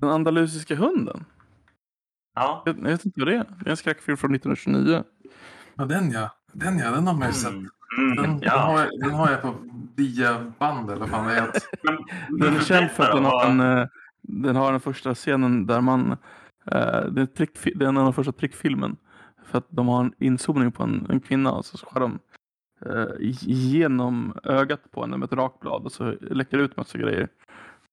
Den 0.00 0.10
andalusiska 0.10 0.74
hunden? 0.76 1.24
Ja. 2.34 2.62
Jag, 2.66 2.76
jag 2.78 2.82
vet 2.84 3.04
inte 3.04 3.20
vad 3.20 3.28
det 3.28 3.34
är. 3.36 3.44
Det 3.60 3.66
är 3.66 3.70
en 3.70 3.76
skräckfilm 3.76 4.16
från 4.16 4.34
1929. 4.34 5.04
ja, 5.74 5.84
den 5.84 6.10
ja. 6.10 6.30
Den 6.52 6.78
ja, 6.78 6.90
den 6.90 7.06
har 7.06 7.14
man 7.14 7.28
ju 7.28 7.34
sett. 7.34 7.50
Mm. 7.50 7.66
Den, 8.16 8.24
Mm. 8.24 8.40
den, 8.40 8.48
har 8.50 8.78
Ja. 8.78 8.86
jag, 8.92 9.00
den 9.00 9.10
har 9.10 9.30
jag 9.30 9.42
på 9.42 9.54
diaband 9.96 10.90
eller 10.90 11.00
vad 11.00 11.08
fan 11.10 11.26
det 11.26 11.34
heter. 11.34 11.62
Den 12.28 12.56
är 12.56 12.60
känd 12.60 12.90
för 12.90 13.02
att 13.04 13.12
den 13.16 13.24
har, 13.24 13.46
en, 13.46 13.60
eh, 13.60 13.86
den 14.22 14.56
har 14.56 14.70
den 14.70 14.80
första 14.80 15.14
scenen 15.14 15.66
där 15.66 15.80
man 15.80 16.16
Eh, 16.66 17.04
det, 17.04 17.20
är 17.20 17.24
ett 17.24 17.34
prick, 17.34 17.50
det 17.74 17.84
är 17.84 17.88
en 17.88 17.96
av 17.96 18.04
de 18.04 18.12
första 18.12 18.32
prickfilmen. 18.32 18.96
För 19.44 19.58
att 19.58 19.66
de 19.68 19.88
har 19.88 20.00
en 20.00 20.12
inzoomning 20.18 20.72
på 20.72 20.82
en, 20.82 21.06
en 21.10 21.20
kvinna 21.20 21.52
och 21.52 21.64
så 21.64 21.86
skär 21.86 22.00
de 22.00 22.18
eh, 22.86 23.06
genom 23.40 24.34
ögat 24.44 24.90
på 24.90 25.00
henne 25.00 25.16
med 25.16 25.26
ett 25.26 25.32
rakblad 25.32 25.82
och 25.84 25.92
så 25.92 26.14
läcker 26.20 26.58
det 26.58 26.62
ut 26.64 26.76
massa 26.76 26.98
grejer. 26.98 27.28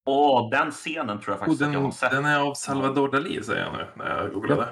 Åh, 0.05 0.49
den 0.49 0.71
scenen 0.71 1.19
tror 1.19 1.23
jag 1.27 1.35
Oh, 1.35 1.39
faktiskt 1.39 1.61
att 1.61 1.67
jag 1.67 1.75
den, 1.75 1.83
har 1.83 1.91
sett. 1.91 2.11
den 2.11 2.25
är 2.25 2.39
av 2.39 2.53
Salvador 2.53 3.09
Dalí 3.09 3.41
säger 3.41 3.63
jag 3.63 3.73
nu 3.73 3.85
när 4.03 4.17
jag 4.17 4.33
googlade. 4.33 4.67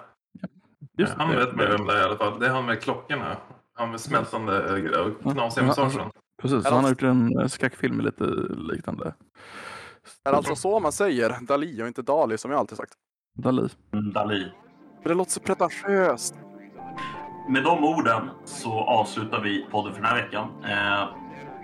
Just 0.97 1.13
han 1.13 1.29
det. 1.29 1.37
vet 1.37 1.55
mig 1.55 1.67
vem 1.69 1.85
det 1.87 1.93
är 1.93 2.01
i 2.01 2.03
alla 2.03 2.17
fall. 2.17 2.39
Det 2.39 2.45
är 2.45 2.49
han 2.51 2.65
med 2.65 2.81
klockorna. 2.81 3.37
Han 3.73 3.91
med 3.91 3.99
smältande 3.99 4.81
grejer 4.81 5.01
och 5.07 5.11
Ja. 5.23 5.31
knasiga 5.31 5.63
Ja, 5.63 5.67
mustaschen. 5.67 6.11
Precis, 6.41 6.63
så 6.63 6.73
han 6.73 6.83
har 6.83 6.91
gjort 6.91 7.03
en 7.03 7.39
eh, 7.39 7.47
skräckfilm 7.47 8.01
lite 8.01 8.23
liknande. 8.57 9.13
Är 10.23 10.31
det 10.31 10.37
alltså 10.37 10.55
så 10.55 10.79
man 10.79 10.91
säger? 10.91 11.35
Dali 11.41 11.83
och 11.83 11.87
inte 11.87 12.01
Dali 12.01 12.37
som 12.37 12.51
jag 12.51 12.59
alltid 12.59 12.77
sagt. 12.77 12.93
Dali. 13.37 13.69
Mm, 13.93 14.11
Dalí. 14.13 14.45
Men 15.01 15.09
det 15.09 15.13
låter 15.13 15.31
så 15.31 15.39
pretentiöst. 15.39 16.35
Med 17.49 17.63
de 17.63 17.83
orden 17.83 18.29
så 18.45 18.71
avslutar 18.79 19.41
vi 19.41 19.65
podden 19.71 19.93
för 19.93 20.01
den 20.01 20.09
här 20.11 20.21
veckan. 20.23 20.47
Eh, 20.63 21.07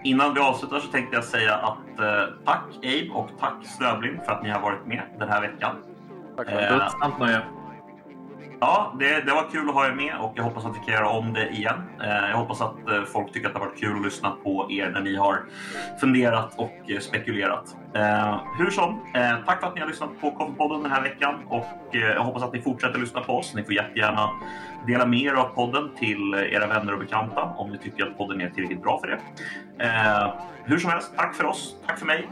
innan 0.04 0.34
vi 0.34 0.40
avslutar 0.40 0.80
så 0.80 0.88
tänkte 0.88 1.16
jag 1.16 1.24
säga 1.24 1.56
att 1.56 2.00
eh, 2.00 2.34
tack 2.46 2.64
Abe 2.78 3.10
och 3.14 3.30
tack 3.40 3.66
Snöblind 3.66 4.20
för 4.26 4.32
att 4.32 4.44
ni 4.44 4.50
har 4.50 4.62
varit 4.62 4.86
med 4.88 5.04
den 5.20 5.30
här 5.30 5.42
veckan. 5.42 5.76
Tack 6.38 6.48
Eh, 6.48 6.54
själv. 6.54 6.82
Sant 7.02 7.20
nöje. 7.20 7.42
Ja, 8.64 8.96
det, 9.00 9.22
det 9.22 9.32
var 9.32 9.50
kul 9.52 9.70
att 9.70 9.76
ha 9.76 9.88
er 9.88 9.92
med 9.92 10.16
och 10.20 10.34
jag 10.36 10.44
hoppas 10.44 10.66
att 10.66 10.76
vi 10.76 10.80
kan 10.80 10.94
göra 10.94 11.10
om 11.10 11.34
det 11.34 11.50
igen. 11.50 11.84
Eh, 12.02 12.30
jag 12.30 12.38
hoppas 12.38 12.62
att 12.62 12.90
eh, 12.90 13.04
folk 13.04 13.34
tycker 13.34 13.48
att 13.48 13.54
det 13.54 13.60
har 13.60 13.66
varit 13.66 13.80
kul 13.80 13.96
att 13.96 14.04
lyssna 14.06 14.32
på 14.44 14.68
er 14.72 14.90
när 14.90 15.02
ni 15.02 15.16
har 15.16 15.44
funderat 16.00 16.54
och 16.56 16.92
eh, 16.92 17.00
spekulerat. 17.00 17.76
Hur 18.58 18.70
som, 18.70 19.06
tack 19.46 19.60
för 19.60 19.68
att 19.68 19.76
ni 19.76 19.82
har 19.82 19.88
lyssnat 19.88 20.22
på 20.22 20.32
Coffeepodden 20.32 20.84
den 20.84 20.92
här 20.92 21.02
veckan 21.02 21.36
och 21.48 21.66
jag 21.92 22.24
hoppas 22.24 22.44
att 22.44 22.54
ni 22.54 22.62
fortsätter 22.62 23.00
lyssna 23.00 23.22
på 23.22 23.34
oss. 23.34 23.54
Ni 23.56 23.64
får 23.64 23.74
jättegärna 23.74 24.30
dela 24.88 25.06
med 25.06 25.20
er 25.20 25.34
av 25.34 25.44
podden 25.44 25.96
till 25.96 26.34
era 26.34 26.68
vänner 26.68 26.94
och 26.94 27.00
bekanta 27.00 27.44
om 27.44 27.72
ni 27.72 27.78
tycker 27.78 28.06
att 28.06 28.18
podden 28.18 28.42
är 28.42 28.50
tillräckligt 28.50 28.84
bra 28.84 29.00
för 29.00 29.08
det. 29.08 29.20
Hur 30.64 30.78
som 30.78 30.90
helst, 30.90 31.14
tack 31.18 31.36
för 31.36 31.46
oss. 31.46 31.76
Tack 31.88 32.00
för 32.00 32.06
mig. 32.06 32.30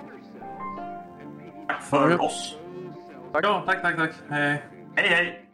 Tack 1.68 1.84
för 1.84 2.22
oss. 2.22 2.58
Ja, 3.34 3.64
tack, 3.66 3.82
tack, 3.82 3.96
tack. 3.98 4.12
Hej. 4.30 4.64
Hej, 4.96 5.08
hej! 5.08 5.49